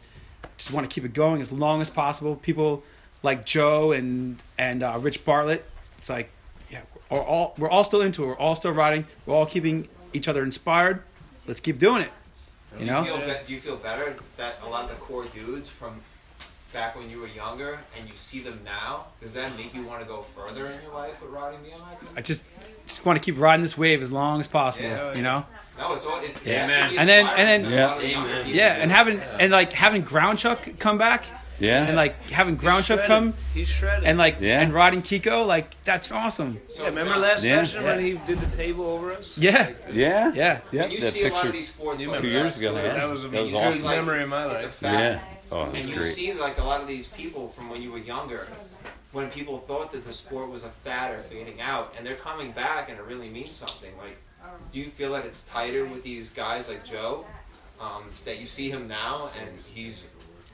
just 0.59 0.71
want 0.73 0.87
to 0.89 0.93
keep 0.93 1.05
it 1.05 1.13
going 1.13 1.41
as 1.41 1.51
long 1.51 1.81
as 1.81 1.89
possible. 1.89 2.35
People 2.35 2.83
like 3.23 3.45
Joe 3.45 3.91
and 3.93 4.37
and 4.57 4.83
uh, 4.83 4.97
Rich 4.99 5.25
Bartlett. 5.25 5.65
It's 5.97 6.09
like, 6.09 6.29
yeah, 6.69 6.81
we're 7.09 7.23
all 7.23 7.55
we're 7.57 7.69
all 7.69 7.83
still 7.83 8.01
into 8.01 8.23
it. 8.23 8.27
We're 8.27 8.37
all 8.37 8.55
still 8.55 8.71
riding. 8.73 9.07
We're 9.25 9.35
all 9.35 9.45
keeping 9.45 9.87
each 10.13 10.27
other 10.27 10.43
inspired. 10.43 11.01
Let's 11.47 11.59
keep 11.61 11.79
doing 11.79 12.03
it. 12.03 12.11
You 12.73 12.85
Do 12.85 12.91
know? 12.91 12.99
you 12.99 13.05
feel 13.07 13.17
be- 13.27 13.35
do 13.47 13.53
you 13.53 13.59
feel 13.59 13.75
better 13.77 14.15
that 14.37 14.59
a 14.63 14.69
lot 14.69 14.83
of 14.83 14.89
the 14.89 14.95
core 14.97 15.25
dudes 15.25 15.69
from 15.69 16.01
back 16.71 16.95
when 16.95 17.09
you 17.09 17.19
were 17.19 17.27
younger 17.27 17.79
and 17.97 18.07
you 18.07 18.13
see 18.15 18.41
them 18.41 18.59
now? 18.63 19.05
Does 19.21 19.33
that 19.33 19.55
make 19.57 19.73
you 19.73 19.83
want 19.85 20.01
to 20.01 20.07
go 20.07 20.21
further 20.21 20.67
in 20.67 20.81
your 20.83 20.93
life 20.93 21.19
with 21.21 21.31
riding 21.31 21.61
BMX? 21.61 22.15
I 22.17 22.21
just 22.21 22.45
just 22.85 23.05
want 23.05 23.17
to 23.17 23.23
keep 23.25 23.39
riding 23.39 23.61
this 23.63 23.77
wave 23.77 24.01
as 24.01 24.11
long 24.11 24.39
as 24.41 24.47
possible. 24.47 24.89
Yeah. 24.89 25.15
You 25.15 25.23
know? 25.23 25.45
No, 25.79 25.95
it's 25.95 26.05
all 26.05 26.19
it's 26.21 26.45
Yeah. 26.45 26.67
actually 26.69 26.97
And 26.99 27.07
then- 27.09 27.27
and 27.27 27.47
then- 27.65 27.73
a 27.79 27.85
lot 27.87 27.95
of 27.97 28.01
the 28.03 28.09
younger 28.09 28.33
Amen. 28.33 28.45
Yeah, 28.53 28.73
and 28.79 28.91
having 28.91 29.19
and 29.39 29.51
like 29.51 29.73
having 29.73 30.01
Ground 30.03 30.37
Chuck 30.39 30.59
come 30.79 30.97
back. 30.97 31.25
Yeah. 31.61 31.83
and 31.87 31.95
like 31.97 32.29
having 32.31 32.55
Ground 32.55 32.85
Chuck 32.85 33.03
come 33.03 33.33
He's 33.53 33.67
shredded. 33.67 34.05
and 34.05 34.17
like 34.17 34.37
Yeah. 34.39 34.61
and 34.61 34.73
riding 34.73 35.01
Keyko, 35.01 35.45
like 35.45 35.71
that's 35.83 36.09
awesome. 36.09 36.57
So, 36.69 36.83
yeah, 36.83 36.89
remember 36.89 37.17
last 37.17 37.43
Yeah. 37.43 37.63
session 37.65 37.83
when 37.83 37.99
he 37.99 38.13
did 38.25 38.39
the 38.39 38.47
table 38.55 38.85
over 38.85 39.11
us? 39.11 39.37
Yeah, 39.37 39.71
Yeah. 39.91 40.31
yeah. 40.33 40.59
Yeah. 40.71 40.85
You 40.85 41.01
That 41.01 41.11
see 41.11 41.25
a 41.25 41.33
lot 41.33 41.45
of 41.47 41.51
these 41.51 41.67
sports 41.67 42.05
like 42.05 42.21
two 42.21 42.29
years 42.29 42.57
ago. 42.57 42.73
that, 42.75 42.85
Yeah. 42.85 42.93
That 42.93 43.09
was 43.09 43.25
a 43.25 43.27
That 43.27 43.41
was 43.41 43.51
good 43.51 43.57
awesome. 43.61 43.87
memory 43.87 44.23
of 44.23 44.29
my 44.29 44.45
It's 44.53 44.63
a 44.63 44.65
life. 44.67 44.73
fact. 44.75 44.93
Yeah. 44.99 45.19
Oh, 45.51 45.63
it 45.63 45.71
was 45.73 45.81
and 45.81 45.89
you 45.89 45.95
great. 45.99 46.13
see 46.15 46.31
like 46.33 46.57
a 46.59 46.63
lot 46.63 46.79
of 46.79 46.87
these 46.87 47.07
people 47.07 47.49
from 47.49 47.69
when 47.69 47.81
you 47.81 47.91
were 47.91 47.97
younger 47.97 48.47
when 49.11 49.29
people 49.29 49.57
thought 49.67 49.91
that 49.91 50.05
the 50.07 50.13
sport 50.13 50.49
was 50.49 50.63
a 50.63 50.69
fad 50.85 51.11
or 51.11 51.23
fading 51.23 51.59
out 51.59 51.93
and 51.97 52.07
they're 52.07 52.15
coming 52.15 52.51
back 52.51 52.89
and 52.89 52.97
it 52.97 53.03
really 53.05 53.27
means 53.29 53.51
something 53.51 53.91
like 53.97 54.15
do 54.71 54.79
you 54.79 54.89
feel 54.89 55.13
that 55.13 55.25
it's 55.25 55.43
tighter 55.43 55.85
with 55.85 56.03
these 56.03 56.29
guys 56.29 56.67
like 56.69 56.85
joe 56.85 57.25
um, 57.79 58.03
that 58.25 58.39
you 58.39 58.47
see 58.47 58.69
him 58.69 58.87
now 58.87 59.29
and 59.39 59.49
he's 59.73 60.05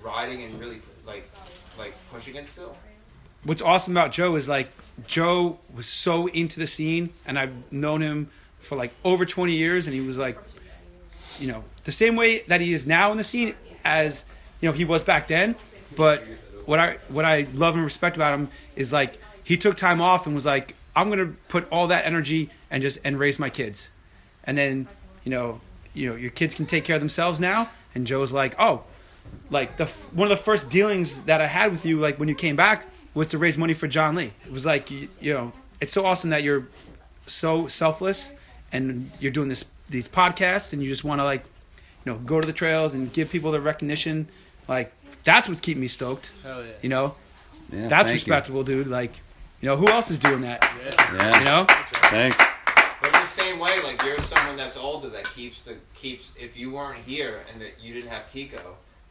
riding 0.03 0.43
and 0.43 0.59
really 0.59 0.79
like 1.05 1.29
like 1.77 1.93
pushing 2.11 2.35
it 2.35 2.45
still 2.45 2.75
What's 3.45 3.61
awesome 3.61 3.95
about 3.95 4.11
Joe 4.11 4.35
is 4.35 4.49
like 4.49 4.69
Joe 5.05 5.59
was 5.75 5.85
so 5.85 6.25
into 6.25 6.59
the 6.59 6.65
scene, 6.65 7.11
and 7.27 7.37
I've 7.37 7.53
known 7.71 8.01
him 8.01 8.31
for 8.59 8.75
like 8.75 8.91
over 9.03 9.23
twenty 9.23 9.53
years, 9.53 9.85
and 9.85 9.93
he 9.93 10.01
was 10.01 10.17
like, 10.17 10.35
you 11.39 11.47
know, 11.47 11.63
the 11.83 11.91
same 11.91 12.15
way 12.15 12.39
that 12.47 12.59
he 12.59 12.73
is 12.73 12.87
now 12.87 13.11
in 13.11 13.17
the 13.17 13.23
scene 13.23 13.53
as 13.83 14.25
you 14.61 14.67
know 14.67 14.73
he 14.73 14.83
was 14.83 15.03
back 15.03 15.27
then. 15.27 15.55
But 15.95 16.23
what 16.65 16.79
I 16.79 16.97
what 17.07 17.23
I 17.23 17.45
love 17.53 17.75
and 17.75 17.83
respect 17.83 18.15
about 18.15 18.33
him 18.33 18.49
is 18.75 18.91
like 18.91 19.19
he 19.43 19.57
took 19.57 19.77
time 19.77 20.01
off 20.01 20.25
and 20.25 20.33
was 20.33 20.45
like, 20.47 20.73
I'm 20.95 21.09
gonna 21.09 21.33
put 21.49 21.67
all 21.71 21.87
that 21.87 22.05
energy 22.05 22.49
and 22.71 22.81
just 22.81 22.99
and 23.03 23.19
raise 23.19 23.37
my 23.39 23.49
kids, 23.49 23.89
and 24.43 24.57
then 24.57 24.87
you 25.23 25.31
know 25.31 25.61
you 25.93 26.09
know 26.09 26.15
your 26.15 26.31
kids 26.31 26.55
can 26.55 26.65
take 26.65 26.83
care 26.85 26.95
of 26.95 27.01
themselves 27.01 27.39
now. 27.39 27.69
And 27.93 28.05
Joe's 28.05 28.31
like, 28.31 28.55
oh, 28.59 28.83
like 29.49 29.77
the 29.77 29.85
one 29.85 30.29
of 30.31 30.37
the 30.37 30.43
first 30.43 30.69
dealings 30.69 31.23
that 31.23 31.41
I 31.41 31.47
had 31.47 31.71
with 31.71 31.85
you, 31.85 31.99
like 31.99 32.19
when 32.19 32.27
you 32.29 32.35
came 32.35 32.55
back, 32.55 32.87
was 33.13 33.27
to 33.29 33.37
raise 33.37 33.57
money 33.57 33.73
for 33.73 33.87
John 33.87 34.15
Lee. 34.15 34.33
It 34.45 34.51
was 34.51 34.65
like 34.65 34.91
you, 34.91 35.07
you 35.21 35.33
know, 35.33 35.51
it's 35.81 35.93
so 35.93 36.05
awesome 36.05 36.29
that 36.31 36.43
you're 36.43 36.67
so 37.27 37.67
selfless 37.67 38.31
and 38.71 39.09
you're 39.19 39.31
doing 39.31 39.49
this 39.49 39.65
these 39.89 40.07
podcasts 40.07 40.73
and 40.73 40.81
you 40.83 40.89
just 40.89 41.03
want 41.03 41.19
to 41.19 41.23
like 41.23 41.43
you 42.05 42.11
know 42.11 42.17
go 42.19 42.39
to 42.41 42.45
the 42.47 42.53
trails 42.53 42.93
and 42.93 43.11
give 43.13 43.29
people 43.31 43.51
the 43.51 43.61
recognition. 43.61 44.27
Like 44.67 44.91
that's 45.23 45.47
what's 45.47 45.61
keeping 45.61 45.81
me 45.81 45.87
stoked. 45.87 46.31
Hell 46.43 46.63
yeah. 46.65 46.71
You 46.81 46.89
know, 46.89 47.15
Yeah, 47.71 47.87
that's 47.87 48.09
thank 48.09 48.27
you. 48.27 48.31
respectable, 48.33 48.63
dude. 48.63 48.87
Like, 48.87 49.11
you 49.61 49.69
know, 49.69 49.77
who 49.77 49.87
else 49.87 50.11
is 50.11 50.19
doing 50.19 50.41
that? 50.41 50.61
Yeah. 50.63 51.39
You 51.39 51.45
know, 51.45 51.65
Thanks. 52.09 52.37
But 53.01 53.13
in 53.13 53.21
the 53.21 53.27
same 53.27 53.59
way, 53.59 53.81
like 53.83 54.03
you're 54.03 54.19
someone 54.19 54.55
that's 54.57 54.77
older 54.77 55.09
that 55.09 55.25
keeps 55.25 55.61
the 55.61 55.77
keeps. 55.93 56.31
If 56.39 56.57
you 56.57 56.71
weren't 56.71 57.03
here 57.03 57.43
and 57.51 57.61
that 57.61 57.81
you 57.81 57.93
didn't 57.93 58.09
have 58.09 58.23
Keyko, 58.33 58.61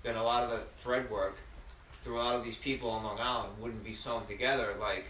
then 0.02 0.16
a 0.16 0.22
lot 0.22 0.42
of 0.44 0.50
the 0.50 0.62
thread 0.76 1.10
work 1.10 1.36
through 2.02 2.20
a 2.20 2.22
lot 2.22 2.34
of 2.34 2.44
these 2.44 2.56
people 2.56 2.90
on 2.90 3.02
Long 3.02 3.18
Island 3.18 3.50
wouldn't 3.60 3.84
be 3.84 3.92
sewn 3.92 4.24
together. 4.26 4.74
Like 4.80 5.06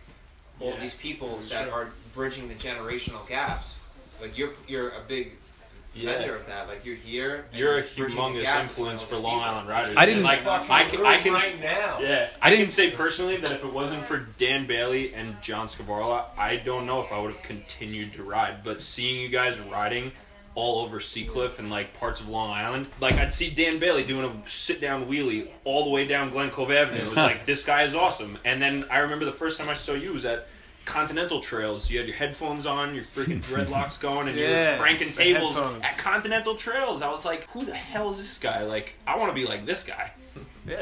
all 0.61 0.71
Yeah, 0.71 0.81
these 0.81 0.95
people 0.95 1.39
that 1.51 1.69
are 1.69 1.89
bridging 2.15 2.49
the 2.49 2.55
generational 2.55 3.27
gaps. 3.29 3.77
Like 4.21 4.39
you're 4.39 4.53
you're 4.69 4.91
a 4.91 5.01
big 5.07 5.33
vendor 5.95 6.37
of 6.37 6.47
that. 6.47 6.69
Like 6.69 6.85
you're 6.85 6.97
here. 6.97 7.47
You're 7.53 7.79
a 7.79 7.83
bridging 7.83 8.17
humongous 8.19 8.61
influence 8.61 9.03
for 9.03 9.17
Long 9.17 9.41
Island 9.41 9.69
Riders. 9.69 9.97
I 9.97 10.07
didn't- 10.07 10.23
like. 10.25 10.45
I 10.47 10.85
can. 10.85 11.05
I 11.05 11.19
can 11.19 11.33
right 11.35 11.59
now. 11.61 11.99
Yeah, 12.01 12.29
I 12.43 12.47
I, 12.49 12.51
didn't- 12.51 12.67
can 12.67 12.73
say 12.73 12.91
personally 12.91 13.37
that 13.39 13.53
if 13.53 13.65
it 13.65 13.73
wasn't 13.73 14.05
for 14.05 14.19
Dan 14.39 14.67
Bailey 14.67 15.15
and 15.15 15.41
John 15.43 15.67
Skvarla, 15.67 16.25
I 16.37 16.57
don't 16.57 16.87
know 16.87 17.01
if 17.03 17.13
I 17.13 17.19
would 17.19 17.33
have 17.33 17.43
continued 17.43 18.13
to 18.15 18.23
ride. 18.23 18.65
But 18.65 18.81
seeing 18.81 19.21
you 19.21 19.29
guys 19.29 19.61
riding 19.61 20.13
all 20.57 20.85
over 20.85 21.01
Seacliff 21.01 21.59
and 21.59 21.69
like 21.69 21.99
parts 21.99 22.21
of 22.21 22.29
Long 22.29 22.51
Island, 22.53 22.87
like 23.01 23.15
I'd 23.17 23.33
see 23.33 23.51
Dan 23.51 23.79
Bailey 23.81 24.05
doing 24.05 24.25
a 24.25 24.49
sit 24.49 24.81
down 24.81 25.07
wheelie 25.07 25.49
all 25.65 25.83
the 25.85 25.91
way 25.91 26.07
down 26.07 26.31
Glen 26.31 26.51
Cove 26.51 26.71
Avenue. 26.71 27.01
It 27.03 27.09
was 27.09 27.17
like 27.17 27.45
this 27.45 27.65
guy 27.65 27.83
is 27.83 27.95
awesome. 27.95 28.39
And 28.45 28.63
then 28.63 28.85
I 28.91 28.99
remember 28.99 29.25
the 29.25 29.33
first 29.33 29.59
time 29.59 29.69
I 29.69 29.75
saw 29.75 29.95
you 29.95 30.13
was 30.13 30.25
at 30.25 30.47
Continental 30.85 31.41
Trails. 31.41 31.91
You 31.91 31.99
had 31.99 32.07
your 32.09 32.17
headphones 32.17 32.67
on, 32.67 32.95
your 32.95 33.05
freaking 33.05 33.41
dreadlocks 33.45 33.99
going, 34.01 34.29
and 34.29 34.37
you 34.37 34.45
Yeah, 34.45 34.73
were 34.73 34.83
cranking 34.83 35.13
tables 35.13 35.55
headphones. 35.55 35.83
at 35.85 35.99
Continental 35.99 36.55
Trails. 36.57 37.03
I 37.03 37.11
was 37.11 37.25
like, 37.25 37.49
who 37.51 37.65
the 37.65 37.75
hell 37.75 38.11
is 38.11 38.19
this 38.19 38.39
guy? 38.39 38.63
Like, 38.65 38.95
I 39.07 39.17
want 39.17 39.31
to 39.31 39.35
be 39.35 39.47
like 39.47 39.67
this 39.67 39.83
guy. 39.85 40.13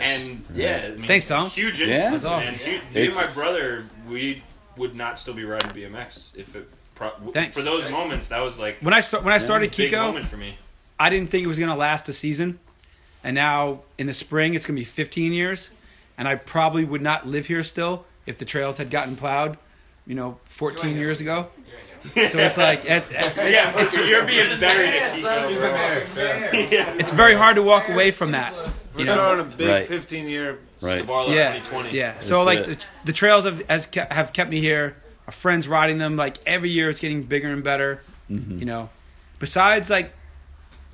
And 0.01 0.45
yeah, 0.55 0.91
I 0.93 0.97
mean, 0.97 1.07
Thanks, 1.07 1.27
Tom. 1.27 1.49
Huge 1.51 1.81
Yeah. 1.81 2.11
That's 2.11 2.25
awesome. 2.25 2.55
And 2.55 2.63
hu- 2.63 2.95
me 2.95 3.07
and 3.07 3.15
my 3.15 3.27
brother, 3.27 3.85
we 4.09 4.43
would 4.77 4.95
not 4.95 5.19
still 5.19 5.35
be 5.35 5.45
riding 5.45 5.71
BMX 5.71 6.37
if 6.37 6.55
it. 6.57 6.69
Pro- 6.95 7.11
Thanks. 7.33 7.57
For 7.57 7.63
those 7.65 7.91
moments, 7.91 8.29
that 8.29 8.41
was 8.41 8.59
like 8.59 8.77
when 8.81 8.95
I 8.95 9.01
start 9.01 9.25
when 9.25 9.33
I 9.35 9.39
started 9.39 9.75
big 9.77 9.91
Keyko, 9.93 10.03
moment 10.07 10.27
for 10.29 10.37
me. 10.37 10.57
I 11.01 11.11
didn't 11.11 11.31
think 11.31 11.45
it 11.45 11.49
was 11.49 11.59
gonna 11.59 11.75
last 11.77 12.09
a 12.09 12.13
season, 12.13 12.59
and 13.25 13.35
now 13.35 13.81
in 13.99 14.07
the 14.07 14.13
spring 14.13 14.55
it's 14.55 14.67
gonna 14.67 14.79
be 14.79 14.85
15 14.85 15.33
years, 15.33 15.71
and 16.17 16.29
I 16.29 16.35
probably 16.37 16.85
would 16.85 17.03
not 17.03 17.27
live 17.27 17.47
here 17.47 17.63
still 17.65 18.05
if 18.27 18.39
the 18.39 18.45
trails 18.45 18.77
had 18.77 18.89
gotten 18.91 19.17
plowed, 19.17 19.57
you 20.07 20.15
know, 20.15 20.39
14 20.45 20.97
years 20.97 21.21
ago. 21.21 21.49
So 22.15 22.39
it's 22.39 22.59
like 22.59 22.85
it, 22.85 23.05
it- 23.11 23.37
Yeah, 23.53 23.73
it's, 23.81 23.97
you're 23.97 24.27
being 24.27 24.59
buried 24.59 24.89
at 24.89 25.13
Keyko, 25.13 25.49
He's 25.49 25.59
bro. 25.59 26.61
in. 26.61 26.73
Yeah. 26.73 26.95
it's 26.99 27.13
very 27.13 27.35
hard 27.35 27.57
to 27.57 27.63
walk 27.63 27.89
away 27.89 28.11
from 28.11 28.33
that. 28.33 28.53
We're 28.95 29.01
You 29.01 29.05
know, 29.07 29.41
a 29.41 29.45
big 29.45 29.69
Right. 29.69 29.87
15 29.87 30.29
year. 30.29 30.59
Right. 30.81 31.07
Skvarla 31.07 31.29
yeah, 31.33 31.53
2020. 31.59 31.97
yeah. 31.97 32.19
So 32.21 32.45
That's 32.45 32.47
like 32.47 32.67
the, 32.67 32.85
the 33.05 33.13
trails 33.13 33.45
have 33.45 33.65
has 33.69 33.87
ke- 33.87 34.11
have 34.11 34.33
kept 34.33 34.51
me 34.51 34.59
here. 34.61 34.97
Our 35.29 35.33
friends 35.33 35.69
riding 35.69 35.99
them 35.99 36.17
like 36.17 36.39
every 36.45 36.71
year. 36.71 36.91
It's 36.91 36.99
getting 36.99 37.23
bigger 37.23 37.47
and 37.53 37.63
better. 37.63 38.03
Mm-hmm. 38.29 38.59
You 38.59 38.65
know, 38.65 38.91
besides 39.39 39.89
like 39.89 40.13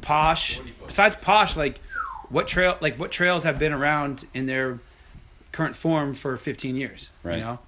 posh, 0.02 0.60
besides 0.86 1.16
posh, 1.24 1.56
like 1.56 1.80
what 2.28 2.46
trail 2.48 2.76
like 2.82 2.98
what 2.98 3.10
trails 3.10 3.44
have 3.44 3.58
been 3.58 3.72
around 3.72 4.26
in 4.34 4.44
their 4.44 4.78
current 5.52 5.74
form 5.74 6.12
for 6.12 6.36
15 6.36 6.76
years. 6.76 7.10
Right. 7.22 7.36
You 7.38 7.44
know, 7.44 7.58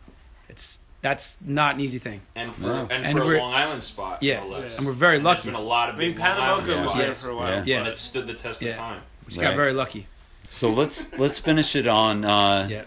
it's 0.51 0.81
that's 1.03 1.39
not 1.45 1.75
an 1.77 1.81
easy 1.81 1.99
thing. 1.99 2.21
And 2.35 2.55
for 2.55 2.67
No. 2.67 2.87
and, 2.91 3.07
And 3.07 3.19
for 3.19 3.25
we're- 3.25 3.39
a 3.39 3.43
Long 3.43 3.55
Island 3.55 3.83
spot, 3.83 4.23
Yeah, 4.23 4.41
no 4.41 4.49
less. 4.49 4.77
and 4.77 4.87
we're 4.87 4.93
very 4.93 5.17
There's 5.17 5.25
lucky. 5.25 5.45
been 5.47 5.55
a 5.55 5.61
lot 5.61 5.89
of 5.89 5.95
I 5.97 5.99
mean, 5.99 6.11
big 6.13 6.19
Long 6.19 6.29
Island 6.29 6.67
Panamoka 6.67 6.67
was 6.83 6.85
spots, 6.91 6.99
there 6.99 7.13
for 7.13 7.29
a 7.31 7.37
while. 7.37 7.49
Yeah. 7.51 7.63
Yeah. 7.67 7.83
but 7.85 7.93
it 7.93 7.99
stood 7.99 8.27
the 8.27 8.35
test 8.35 8.61
Yeah. 8.63 8.71
of 8.71 8.77
time. 8.77 9.03
We 9.27 9.31
just 9.33 9.41
got 9.41 9.57
very 9.57 9.73
lucky. 9.73 10.07
So 10.49 10.71
let's 10.71 11.07
let's 11.19 11.39
finish 11.39 11.75
it 11.77 11.87
on. 11.87 12.25
Uh, 12.25 12.67
Yeah. 12.69 12.83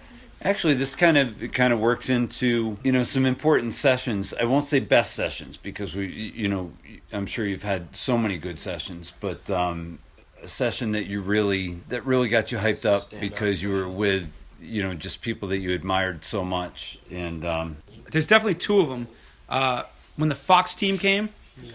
Actually, 0.46 0.74
this 0.74 0.94
kind 0.98 1.18
of 1.18 1.52
kind 1.54 1.72
of 1.72 1.80
works 1.80 2.10
into 2.10 2.78
you 2.84 2.92
know 2.92 3.04
some 3.04 3.26
important 3.26 3.74
sessions. 3.74 4.34
I 4.40 4.44
won't 4.44 4.66
say 4.66 4.80
best 4.80 5.16
sessions 5.16 5.56
because 5.56 5.96
we 5.96 6.08
you 6.08 6.50
know 6.50 6.74
I'm 7.14 7.26
sure 7.26 7.46
you've 7.46 7.64
had 7.64 7.96
so 7.96 8.18
many 8.18 8.38
good 8.38 8.60
sessions, 8.60 9.14
but 9.22 9.50
um, 9.50 10.00
a 10.42 10.48
session 10.50 10.92
that 10.92 11.06
you 11.06 11.22
really 11.22 11.80
that 11.88 12.06
really 12.06 12.28
got 12.28 12.52
you 12.52 12.58
hyped 12.58 12.86
up 12.86 13.04
Stand 13.04 13.22
because 13.22 13.64
you 13.64 13.72
were 13.72 13.88
with 13.88 14.43
you 14.64 14.82
know 14.84 14.94
just 14.94 15.22
people 15.22 15.50
that 15.50 15.58
you 15.58 15.72
admired 15.72 16.24
so 16.26 16.44
much 16.44 16.98
and 17.12 17.46
um, 17.46 17.78
There's 18.12 18.28
definitely 18.28 18.56
two 18.56 18.80
of 18.80 18.90
them. 18.90 19.08
Uh, 19.50 19.84
when 20.16 20.30
the 20.30 20.36
Fox 20.36 20.74
team 20.76 20.98
came, 20.98 21.30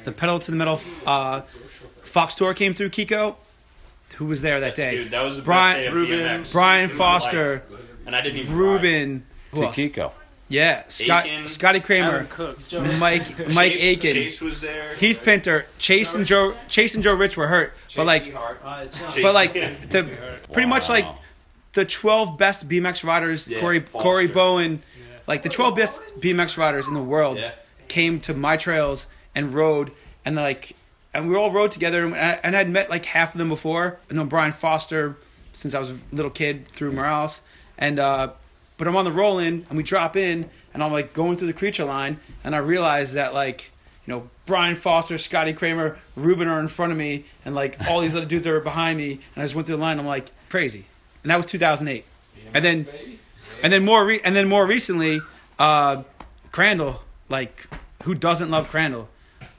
the 0.04 0.12
pedal 0.12 0.38
to 0.38 0.50
the 0.50 0.56
metal 0.56 0.80
uh, 1.06 1.40
Fox 2.02 2.34
tour 2.34 2.54
came 2.54 2.74
through 2.74 2.90
Keyko. 2.90 3.36
Who 4.16 4.24
was 4.26 4.40
there 4.42 4.60
that 4.60 4.74
day? 4.74 4.90
Dude, 4.92 5.10
that 5.10 5.22
was 5.22 5.36
the 5.36 5.42
Brian- 5.42 5.76
best 5.76 5.82
day 5.82 5.86
of 5.88 5.94
Ruben- 5.94 6.40
BMX 6.42 6.52
Brian 6.52 6.88
Foster, 6.88 7.62
life. 7.70 7.80
and 8.06 8.16
I 8.16 8.20
didn't 8.22 8.38
even. 8.38 8.56
Ruben, 8.56 9.26
to? 9.54 9.60
Keyko. 9.60 10.12
Yeah, 10.50 10.84
Scott, 10.88 11.26
Aiken. 11.26 11.46
Scotty 11.46 11.80
Cranmer, 11.80 12.26
Mike, 12.98 13.52
Mike 13.52 13.72
Chase, 13.74 13.82
Aiken, 13.82 14.12
Chase 14.14 14.40
was 14.40 14.62
there. 14.62 14.94
Heath 14.96 15.20
Pinter, 15.22 15.66
Chase 15.76 16.14
and 16.14 16.24
Joe, 16.24 16.54
Chase 16.68 16.94
and 16.94 17.04
Joe 17.04 17.12
Rich 17.14 17.36
were 17.36 17.48
hurt, 17.48 17.74
but 17.94 18.06
like, 18.06 18.24
Chase- 18.24 19.20
but 19.20 19.34
like 19.34 19.52
the 19.52 20.08
pretty 20.50 20.66
much 20.68 20.88
like 20.88 21.04
Wow. 21.04 21.18
The 21.78 21.84
12 21.84 22.36
best 22.36 22.68
BMX 22.68 23.04
riders, 23.04 23.46
Yeah, 23.46 23.60
Corey 23.60 23.78
Foster. 23.78 24.02
Corey 24.02 24.28
Bohan, 24.28 24.80
like 25.28 25.44
the 25.44 25.48
12 25.48 25.76
best 25.76 26.02
BMX 26.18 26.58
riders 26.58 26.88
in 26.88 26.94
the 26.94 27.00
world 27.02 27.38
Yeah. 27.38 27.52
came 27.86 28.18
to 28.22 28.34
my 28.34 28.56
trails 28.56 29.06
and 29.32 29.54
rode 29.54 29.92
and 30.24 30.34
like 30.34 30.74
and 31.14 31.28
we 31.30 31.36
all 31.36 31.52
rode 31.52 31.70
together 31.70 32.04
and 32.04 32.14
I, 32.16 32.40
and 32.42 32.56
I'd 32.56 32.68
met 32.68 32.90
like 32.90 33.04
half 33.04 33.32
of 33.34 33.38
them 33.38 33.48
before. 33.48 34.00
I 34.10 34.14
know 34.14 34.24
Brian 34.24 34.50
Foster 34.50 35.16
since 35.52 35.72
I 35.72 35.78
was 35.78 35.90
a 35.90 35.98
little 36.12 36.32
kid 36.32 36.66
through 36.66 36.90
Morales 36.92 37.42
and 37.78 38.00
uh 38.00 38.30
but 38.76 38.88
I'm 38.88 38.96
on 38.96 39.04
the 39.04 39.12
roll 39.12 39.38
in 39.38 39.64
and 39.68 39.76
we 39.76 39.84
drop 39.84 40.16
in 40.16 40.50
and 40.74 40.82
I'm 40.82 40.90
like 40.92 41.12
going 41.12 41.36
through 41.36 41.46
the 41.46 41.52
creature 41.52 41.84
line 41.84 42.18
and 42.42 42.56
I 42.56 42.58
realize 42.58 43.12
that 43.12 43.34
like 43.34 43.70
you 44.04 44.14
know 44.14 44.28
Brian 44.46 44.74
Foster, 44.74 45.16
Scotty 45.16 45.52
Cranmer, 45.52 45.96
Ruben 46.16 46.48
are 46.48 46.58
in 46.58 46.66
front 46.66 46.90
of 46.90 46.98
me 46.98 47.24
and 47.44 47.54
like 47.54 47.76
all 47.88 48.00
these 48.00 48.16
other 48.16 48.26
dudes 48.26 48.48
are 48.48 48.58
behind 48.58 48.98
me 48.98 49.12
and 49.12 49.42
I 49.42 49.44
just 49.44 49.54
went 49.54 49.68
through 49.68 49.76
the 49.76 49.82
line 49.82 50.00
I'm 50.00 50.06
like 50.06 50.26
crazy. 50.48 50.86
And 51.22 51.30
that 51.30 51.36
was 51.36 51.46
2008. 51.46 52.04
And 52.54 52.64
then 52.64 52.86
and 53.62 53.72
then 53.72 53.84
more 53.84 54.04
re- 54.04 54.20
and 54.24 54.34
then 54.36 54.48
more 54.48 54.66
recently 54.66 55.20
uh 55.58 56.02
Crandall 56.52 57.02
like 57.28 57.66
who 58.04 58.14
doesn't 58.14 58.50
love 58.50 58.68
Crandall? 58.70 59.08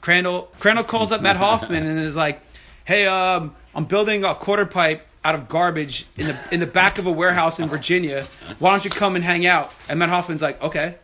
Crandall 0.00 0.50
Crandall 0.58 0.84
calls 0.84 1.12
up 1.12 1.20
Matt 1.22 1.36
Hoffman 1.44 1.86
and 1.86 2.00
is 2.00 2.16
like, 2.16 2.40
"Hey, 2.84 3.06
um, 3.06 3.54
I'm 3.74 3.84
building 3.84 4.24
a 4.24 4.34
quarter 4.34 4.66
pipe 4.66 5.06
out 5.22 5.34
of 5.34 5.48
garbage 5.48 6.06
in 6.16 6.28
the 6.28 6.38
in 6.50 6.60
the 6.60 6.66
back 6.66 6.98
of 6.98 7.06
a 7.06 7.10
warehouse 7.12 7.60
in 7.60 7.68
Virginia. 7.68 8.26
Why 8.58 8.70
don't 8.70 8.84
you 8.84 8.90
come 8.90 9.14
and 9.14 9.22
hang 9.24 9.46
out?" 9.46 9.72
And 9.88 9.98
Matt 9.98 10.08
Hoffman's 10.08 10.42
like, 10.42 10.60
"Okay." 10.62 10.96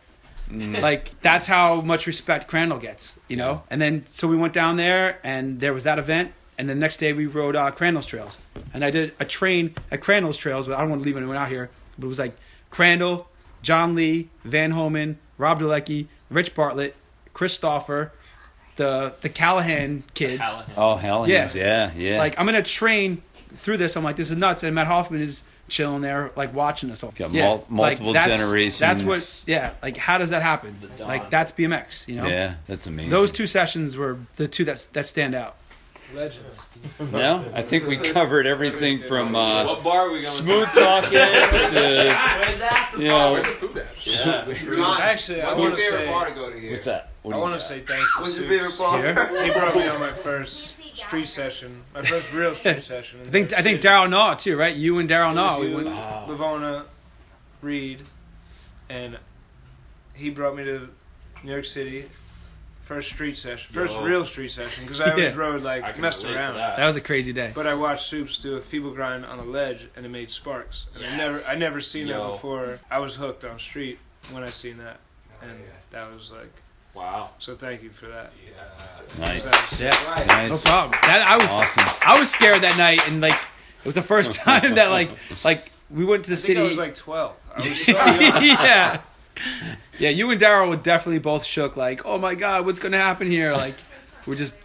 Like 0.49 1.11
that's 1.21 1.45
how 1.45 1.81
much 1.81 2.07
respect 2.07 2.47
Crandall 2.47 2.79
gets, 2.79 3.19
you 3.27 3.35
know. 3.37 3.63
And 3.69 3.81
then 3.81 4.05
so 4.07 4.27
we 4.27 4.37
went 4.37 4.53
down 4.53 4.77
there, 4.77 5.19
and 5.23 5.59
there 5.59 5.73
was 5.73 5.83
that 5.83 5.99
event, 5.99 6.31
and 6.57 6.69
the 6.69 6.75
next 6.75 6.97
day 6.97 7.13
we 7.13 7.25
rode 7.25 7.55
uh, 7.55 7.71
Crandall's 7.71 8.07
trails, 8.07 8.39
and 8.73 8.83
I 8.83 8.91
did 8.91 9.13
a 9.19 9.25
train 9.25 9.75
at 9.91 10.01
Crandall's 10.01 10.37
trails, 10.37 10.67
but 10.67 10.75
I 10.77 10.81
don't 10.81 10.89
want 10.89 11.01
to 11.01 11.05
leave 11.05 11.17
anyone 11.17 11.35
out 11.35 11.49
here. 11.49 11.69
But 11.97 12.05
it 12.05 12.09
was 12.09 12.19
like 12.19 12.35
Crandall, 12.69 13.27
John 13.61 13.95
Lee, 13.95 14.29
Van 14.43 14.71
Homan, 14.71 15.19
Rob 15.37 15.59
Delecki, 15.59 16.07
Rich 16.29 16.55
Bartlett, 16.55 16.95
Chris 17.33 17.57
Stoffer, 17.57 18.11
the 18.75 19.13
the 19.21 19.29
Callahan 19.29 20.03
kids. 20.13 20.41
Callahan. 20.41 20.73
Oh 20.77 20.95
hell 20.95 21.27
Yeah. 21.27 21.49
yeah, 21.53 21.91
yeah. 21.95 22.17
Like 22.19 22.39
I'm 22.39 22.45
gonna 22.45 22.61
train 22.63 23.21
through 23.53 23.77
this. 23.77 23.95
I'm 23.95 24.03
like, 24.03 24.15
this 24.15 24.29
is 24.31 24.37
nuts. 24.37 24.63
And 24.63 24.75
Matt 24.75 24.87
Hoffman 24.87 25.21
is 25.21 25.43
chilling 25.69 26.01
there, 26.01 26.31
like 26.35 26.53
watching 26.53 26.91
us 26.91 27.03
all. 27.03 27.11
Got 27.11 27.31
mul- 27.33 27.65
multiple 27.69 28.13
that's- 28.13 28.39
generations. 28.39 28.79
That's 28.79 29.03
what. 29.03 29.43
Yeah. 29.47 29.73
Like, 29.81 29.97
how 29.97 30.17
does 30.17 30.29
that 30.29 30.41
happen? 30.41 30.77
Like, 30.99 31.29
that's 31.29 31.51
BMX. 31.51 32.07
You 32.07 32.15
know. 32.17 32.27
yeah, 32.27 32.55
that's 32.67 32.87
amazing. 32.87 33.11
Those 33.11 33.31
two 33.31 33.47
sessions 33.47 33.97
were 33.97 34.17
the 34.35 34.47
two 34.47 34.63
that 34.65 34.87
that 34.93 35.05
stand 35.05 35.33
out. 35.35 35.55
Legends. 36.13 36.61
No, 37.11 37.45
I 37.53 37.61
think 37.61 37.85
we 37.87 37.97
covered 37.97 38.47
everything 38.47 38.99
from 38.99 39.35
uh, 39.35 39.65
What 39.65 39.83
bar 39.83 40.07
are 40.07 40.11
we 40.11 40.13
going 40.15 40.23
smooth 40.23 40.67
talking 40.73 41.09
to 41.11 41.17
Where's 41.51 42.59
the 42.59 43.01
you 43.01 43.07
know 43.09 43.33
Where's 43.33 43.45
the 43.47 43.53
food 43.53 43.77
at? 43.77 43.87
Yeah. 44.05 44.73
John, 44.73 45.01
Actually, 45.01 45.41
I 45.41 45.47
what's 45.47 45.59
your 45.59 45.69
want 45.69 45.79
to 45.79 45.85
favorite 45.85 45.99
say. 46.05 46.11
bar 46.11 46.25
to 46.29 46.33
go 46.35 46.49
to 46.51 46.59
here? 46.59 46.71
what's 46.71 46.85
that? 46.85 47.11
What 47.23 47.31
I 47.31 47.33
do 47.33 47.37
you 47.37 47.43
want 47.43 47.53
to 47.55 47.59
got? 47.59 47.67
say 47.67 47.79
thanks 47.81 48.15
to 48.15 48.21
What's 48.21 48.37
your 48.37 48.45
Seuss. 48.45 48.49
favorite 48.49 48.77
bar? 48.77 48.97
Here. 49.01 49.43
He 49.45 49.51
brought 49.51 49.75
me 49.75 49.87
on 49.87 49.99
my 49.99 50.11
first 50.27 50.73
street 50.97 51.27
session, 51.27 51.83
my 51.93 52.01
first 52.01 52.33
real 52.33 52.55
street 52.55 52.83
session. 52.83 53.19
I 53.25 53.29
think 53.29 53.53
I 53.53 53.61
think 53.61 53.81
Daryl 53.81 54.09
Naw 54.09 54.33
too, 54.35 54.57
right? 54.57 54.75
You 54.75 54.99
and 54.99 55.09
Daryl 55.09 55.33
Naw. 55.35 55.59
We 55.59 55.69
you, 55.69 55.75
went, 55.75 55.87
Livona, 55.89 56.85
Reed, 57.61 58.01
and 58.89 59.17
he 60.13 60.29
brought 60.29 60.55
me 60.55 60.63
to. 60.65 60.89
New 61.43 61.51
York 61.51 61.65
City. 61.65 62.05
First 62.87 63.09
street 63.09 63.35
session, 63.35 63.69
first 63.73 63.97
Yo. 63.97 64.03
real 64.05 64.23
street 64.23 64.49
session, 64.49 64.85
because 64.85 65.01
I 65.01 65.09
always 65.11 65.33
Yeah. 65.33 65.39
rode 65.39 65.59
I 65.65 65.79
like 65.81 65.93
can 65.93 66.01
messed 66.01 66.23
relate 66.23 66.35
to 66.35 66.39
around. 66.39 66.55
that. 66.55 66.77
That 66.77 66.85
was 66.85 66.95
a 66.95 67.01
crazy 67.01 67.33
day. 67.33 67.51
But 67.53 67.67
I 67.67 67.73
watched 67.73 68.07
Soups 68.07 68.37
do 68.37 68.55
a 68.55 68.61
feeble 68.61 68.91
grind 68.91 69.25
on 69.25 69.39
a 69.39 69.43
ledge, 69.43 69.89
and 69.97 70.05
it 70.05 70.09
made 70.09 70.31
sparks. 70.31 70.85
And 70.95 71.03
I 71.05 71.09
Yes. 71.09 71.17
never, 71.17 71.41
I 71.49 71.55
never 71.55 71.81
seen 71.81 72.07
Yo. 72.07 72.17
that 72.23 72.31
before. 72.31 72.79
I 72.89 72.99
was 72.99 73.13
hooked 73.15 73.43
on 73.43 73.59
street 73.59 73.99
when 74.31 74.41
I 74.41 74.49
seen 74.51 74.77
that, 74.77 74.99
and 75.41 75.51
that 75.91 76.07
was 76.13 76.31
like, 76.31 76.49
Wow. 76.93 77.31
so 77.39 77.55
thank 77.55 77.83
you 77.83 77.89
for 77.89 78.05
that. 78.05 78.31
Yeah. 78.45 79.19
Nice. 79.19 79.49
Thanks. 79.49 79.79
Yeah. 79.81 80.25
Nice. 80.25 80.49
No 80.65 80.71
problem. 80.71 80.91
That 81.03 81.27
I 81.27 81.35
was 81.35 81.51
Awesome. 81.51 81.85
I 82.01 82.17
was 82.17 82.31
scared 82.31 82.61
that 82.61 82.77
night 82.77 83.05
and 83.09 83.19
like 83.19 83.33
it 83.33 83.85
was 83.85 83.95
the 83.95 84.01
first 84.01 84.31
time 84.45 84.75
that 84.75 84.91
like 84.91 85.09
like 85.43 85.71
we 85.89 86.05
went 86.05 86.23
to 86.23 86.29
the 86.29 86.35
I 86.35 86.37
think 86.37 86.45
city. 86.55 86.59
I 86.61 86.63
was 86.63 86.77
like 86.77 86.95
12. 86.95 87.35
I 87.53 87.57
was 87.57 87.85
so 87.85 87.91
young. 87.91 88.43
yeah. 88.43 89.01
Yeah, 89.99 90.09
you 90.09 90.29
and 90.29 90.39
Daryl 90.39 90.69
were 90.69 90.75
definitely 90.75 91.17
both 91.19 91.43
shook. 91.43 91.75
Like, 91.75 92.05
oh 92.05 92.19
my 92.19 92.35
god, 92.35 92.65
what's 92.67 92.77
gonna 92.77 92.97
happen 92.99 93.29
here? 93.31 93.53
Like, 93.53 93.73
we're 94.27 94.35
just 94.35 94.55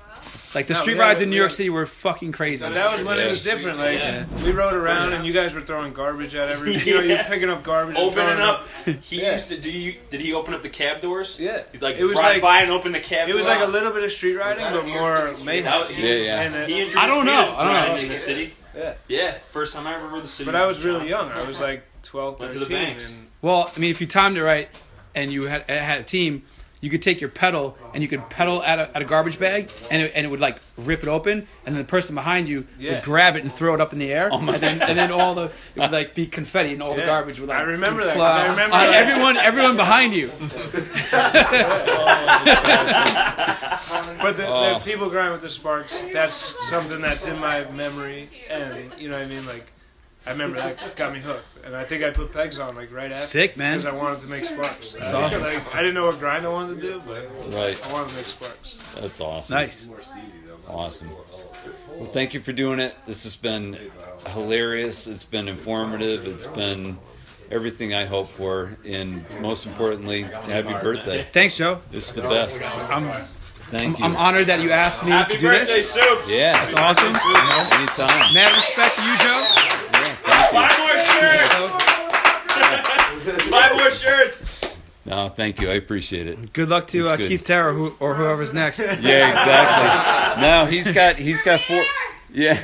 like 0.55 0.66
the 0.66 0.74
No, 0.74 0.81
street 0.81 0.93
we 0.94 0.99
had- 0.99 1.05
rides 1.07 1.20
in 1.23 1.31
New 1.31 1.36
we 1.36 1.39
York 1.39 1.51
had- 1.53 1.57
City 1.57 1.70
were 1.70 1.86
fucking 1.86 2.32
crazy. 2.32 2.62
But 2.62 2.74
that 2.74 2.93
was 2.93 3.03
when 3.03 3.19
it 3.19 3.31
was 3.31 3.43
different. 3.43 3.78
Like 3.78 3.99
Yeah. 3.99 4.27
we 4.44 4.51
rode 4.53 4.74
around, 4.74 5.15
and 5.15 5.24
you 5.27 5.32
guys 5.32 5.55
were 5.55 5.62
throwing 5.62 5.94
garbage 5.94 6.35
at 6.35 6.51
everything. 6.51 6.86
You 6.86 6.94
know, 6.97 7.01
you're 7.01 7.24
picking 7.24 7.49
up 7.49 7.62
garbage, 7.62 7.97
and 7.97 8.05
Opening 8.05 8.27
throwing 8.27 8.39
it 8.40 8.44
up. 8.44 8.69
He 9.05 9.23
Yeah. 9.23 9.32
used 9.32 9.49
to. 9.49 9.57
Did 9.57 9.73
he? 9.73 9.97
Did 10.11 10.20
he 10.20 10.35
open 10.35 10.53
up 10.53 10.62
the 10.62 10.69
cab 10.69 11.01
doors? 11.01 11.39
Yeah, 11.40 11.62
He'd 11.73 11.81
like 11.81 11.97
It 11.97 12.05
was 12.05 12.19
ride 12.19 12.35
like- 12.35 12.43
by 12.43 12.61
and 12.61 12.70
open 12.70 12.93
the 12.93 13.01
cab. 13.01 13.31
it 13.31 13.35
was 13.35 13.47
door. 13.47 13.55
like 13.55 13.65
a 13.66 13.70
little 13.70 13.93
bit 13.93 14.05
of 14.05 14.12
street 14.12 14.35
riding, 14.36 14.62
that 14.62 14.74
but 14.74 14.85
New 14.85 14.93
York 14.93 15.01
more 15.03 15.16
City 15.28 15.32
street? 15.36 15.47
mayhem. 15.47 15.65
That 15.65 15.81
was- 15.89 15.90
Yeah, 15.99 16.15
yeah. 16.15 16.40
And, 16.43 16.55
uh, 16.55 16.66
He 16.66 16.73
introduced 16.74 16.97
I 16.99 17.07
don't 17.07 17.24
me 17.24 17.32
know. 17.32 17.47
to 17.47 17.53
I 17.53 17.65
don't 17.65 17.73
know. 17.73 17.81
riding 17.93 18.05
in 18.05 18.12
the 18.12 18.16
city. 18.19 18.55
Yeah. 18.77 18.93
Yeah. 19.09 19.35
First 19.53 19.73
time 19.74 19.86
I 19.86 19.94
ever 19.97 20.07
rode 20.09 20.24
the 20.24 20.28
city. 20.28 20.44
but 20.44 20.55
I 20.57 20.66
was 20.66 20.85
really 20.85 21.09
young. 21.09 21.32
I 21.32 21.44
was 21.44 21.61
like 21.61 21.82
12, 22.03 22.39
Went 22.40 22.53
to 22.53 22.59
13. 22.61 22.69
the 22.78 22.85
banks. 22.85 23.12
and 23.12 23.27
Well, 23.43 23.70
I 23.74 23.78
mean, 23.78 23.90
if 23.90 24.01
you 24.01 24.06
timed 24.06 24.36
it 24.36 24.43
right 24.44 24.69
and 25.14 25.31
you 25.32 25.43
had 25.47 25.69
had 25.69 26.01
a 26.01 26.05
team, 26.05 26.44
you 26.81 26.90
could 26.90 27.02
take 27.02 27.20
your 27.20 27.31
pedal 27.31 27.77
and 27.94 28.02
you 28.02 28.09
could 28.09 28.28
pedal 28.31 28.60
at 28.62 28.78
a, 28.81 28.97
at 28.97 29.02
a 29.02 29.05
garbage 29.05 29.39
bag 29.39 29.70
and 29.90 30.02
it, 30.02 30.12
and 30.16 30.24
it 30.27 30.28
would 30.28 30.40
like 30.40 30.59
rip 30.77 31.02
it 31.02 31.09
open, 31.09 31.47
and 31.64 31.74
then 31.74 31.82
the 31.82 31.85
person 31.89 32.14
behind 32.16 32.48
you 32.48 32.66
Yeah. 32.78 32.94
would 32.94 33.02
grab 33.05 33.36
it 33.36 33.43
and 33.43 33.52
throw 33.52 33.74
it 33.74 33.81
up 33.81 33.93
in 33.93 33.98
the 34.01 34.12
air, 34.12 34.31
oh 34.32 34.39
and 34.39 34.48
then 34.48 34.82
and 34.82 34.98
then 34.98 35.12
all 35.12 35.35
the 35.35 35.52
it 35.77 35.81
would 35.81 35.93
like 35.93 36.14
be 36.14 36.27
confetti 36.27 36.73
and 36.73 36.82
all 36.82 36.94
the 36.94 37.01
Yeah. 37.01 37.06
garbage 37.06 37.39
would 37.40 37.48
like 37.48 37.59
I 37.59 37.62
remember 37.62 38.02
that, 38.05 38.16
'cause 38.16 38.32
fly 38.32 38.43
I 38.43 38.47
uh, 38.47 38.51
remember 38.51 38.77
on 38.77 38.86
that. 38.86 38.94
everyone 39.09 39.36
everyone 39.36 39.77
behind 39.77 40.14
you. 40.14 40.31
But 44.23 44.36
the, 44.36 44.47
Oh. 44.47 44.74
the 44.74 44.81
feeble 44.81 45.10
grind 45.10 45.32
with 45.32 45.43
the 45.43 45.48
sparks, 45.48 46.01
that's 46.12 46.55
something 46.69 47.01
that's 47.01 47.27
in 47.27 47.39
my 47.40 47.64
memory. 47.73 48.28
And, 48.48 48.93
you 48.98 49.09
know 49.09 49.19
what 49.19 49.27
I 49.27 49.28
mean? 49.28 49.44
Like, 49.47 49.66
I 50.27 50.31
remember 50.31 50.57
that 50.59 50.94
got 50.97 51.12
me 51.12 51.20
hooked. 51.20 51.65
And 51.65 51.74
I 51.74 51.85
think 51.85 52.05
I 52.05 52.11
put 52.11 52.32
pegs 52.32 52.59
on, 52.59 52.74
like, 52.77 52.93
right 52.93 53.11
after. 53.11 53.24
Sick, 53.24 53.57
man. 53.57 53.78
Because 53.78 53.93
I 53.93 53.97
wanted 54.03 54.20
to 54.20 54.27
make 54.28 54.44
sparks. 54.44 54.93
That's 54.93 55.12
awesome. 55.12 55.40
Like, 55.43 55.74
I 55.74 55.78
didn't 55.78 55.94
know 55.94 56.07
what 56.07 56.19
grind 56.20 56.44
I 56.47 56.49
wanted 56.49 56.81
to 56.81 56.81
do, 56.81 57.03
but 57.07 57.28
Right. 57.55 57.81
I 57.86 57.93
wanted 57.93 58.11
to 58.11 58.16
make 58.16 58.24
sparks. 58.27 58.78
That's 59.01 59.20
awesome. 59.20 59.55
Nice. 59.57 59.89
Awesome. 60.69 61.11
Well, 61.97 62.05
thank 62.07 62.35
you 62.35 62.40
for 62.40 62.53
doing 62.53 62.78
it. 62.81 62.94
This 63.07 63.24
has 63.24 63.35
been 63.36 63.78
hilarious. 64.28 65.07
It's 65.07 65.24
been 65.24 65.49
informative. 65.49 66.27
It's 66.27 66.47
been 66.47 66.99
everything 67.51 67.94
I 67.94 68.05
hope 68.05 68.28
for. 68.28 68.77
And 68.86 69.24
most 69.40 69.66
importantly, 69.66 70.23
happy 70.23 70.73
birthday. 70.74 71.27
Thanks, 71.32 71.57
Joe. 71.57 71.81
This 71.90 72.09
is 72.09 72.15
the 72.15 72.23
best. 72.23 72.62
I'm 72.90 73.24
Thank 73.73 73.99
you. 74.01 74.05
I'm 74.05 74.16
honored 74.16 74.49
that 74.49 74.61
you 74.61 74.70
asked 74.70 75.03
me 75.03 75.12
Happy 75.12 75.32
to 75.35 75.40
do 75.40 75.47
birthday, 75.47 75.77
this. 75.77 75.93
Soup. 75.93 76.20
Yeah. 76.28 76.62
It's 76.65 76.74
awesome. 76.74 77.07
Anytime. 77.07 78.35
Mad 78.35 78.55
respect 78.55 78.97
to 78.97 79.03
you, 79.03 79.16
Joe. 79.16 79.44
Buy 80.53 80.69
more 80.78 80.99
shirts. 80.99 81.55
Buy 83.51 83.73
more 83.78 83.90
shirts. 83.90 84.44
No, 85.13 85.29
thank 85.29 85.61
you. 85.61 85.71
I 85.71 85.75
appreciate 85.75 86.27
it. 86.27 86.55
Good 86.55 86.71
luck 86.71 86.87
to 86.89 87.07
uh, 87.07 87.17
good. 87.17 87.29
Keith 87.29 87.45
Terra 87.45 87.75
who, 87.75 87.95
or 88.01 88.15
whoever's 88.15 88.55
next. 88.55 88.79
Yeah, 89.03 89.31
exactly. 89.31 90.43
No, 90.43 90.65
he's 90.67 90.91
got 90.93 91.17
he's 91.17 91.43
got 91.43 91.61
four. 91.61 91.83
Yeah, 92.35 92.55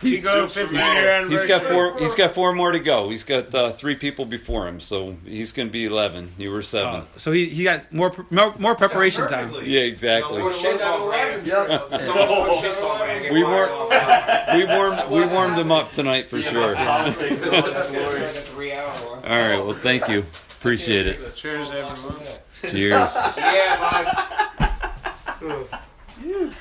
He 0.00 0.18
go 0.18 0.48
50 0.48 0.74
year 0.74 1.28
he's 1.28 1.44
got 1.44 1.62
four. 1.62 1.96
He's 2.00 2.16
got 2.16 2.32
four 2.32 2.52
more 2.52 2.72
to 2.72 2.80
go. 2.80 3.10
He's 3.10 3.22
got 3.22 3.54
uh, 3.54 3.70
three 3.70 3.94
people 3.94 4.24
before 4.24 4.66
him, 4.66 4.80
so 4.80 5.14
he's 5.24 5.52
going 5.52 5.68
to 5.68 5.72
be 5.72 5.84
eleven. 5.84 6.30
You 6.36 6.50
were 6.50 6.62
seven. 6.62 7.02
Uh, 7.02 7.04
so 7.16 7.30
he, 7.30 7.46
he 7.46 7.62
got 7.62 7.92
more 7.92 8.12
more, 8.28 8.52
more 8.58 8.74
preparation 8.74 9.28
time. 9.28 9.52
yeah, 9.62 9.82
exactly. 9.82 10.42
We 13.28 13.32
we 13.32 13.42
warm- 13.44 13.70
we 14.54 14.64
warmed 14.64 15.10
we 15.10 15.26
warmed 15.26 15.58
him 15.58 15.70
up 15.70 15.92
tonight 15.92 16.28
for 16.28 16.42
sure. 16.42 16.76
All 16.76 16.84
Politics. 17.14 18.48
Three 18.48 18.72
hour 18.72 18.88
one. 18.88 19.22
right. 19.22 19.58
Well, 19.58 19.74
thank 19.74 20.08
you. 20.08 20.24
Appreciate 20.66 21.06
it. 21.06 21.18
Cheers, 21.32 21.70
everyone. 21.70 21.96
Cheers. 22.64 23.36
yeah, 23.38 23.78
bye. 25.40 25.78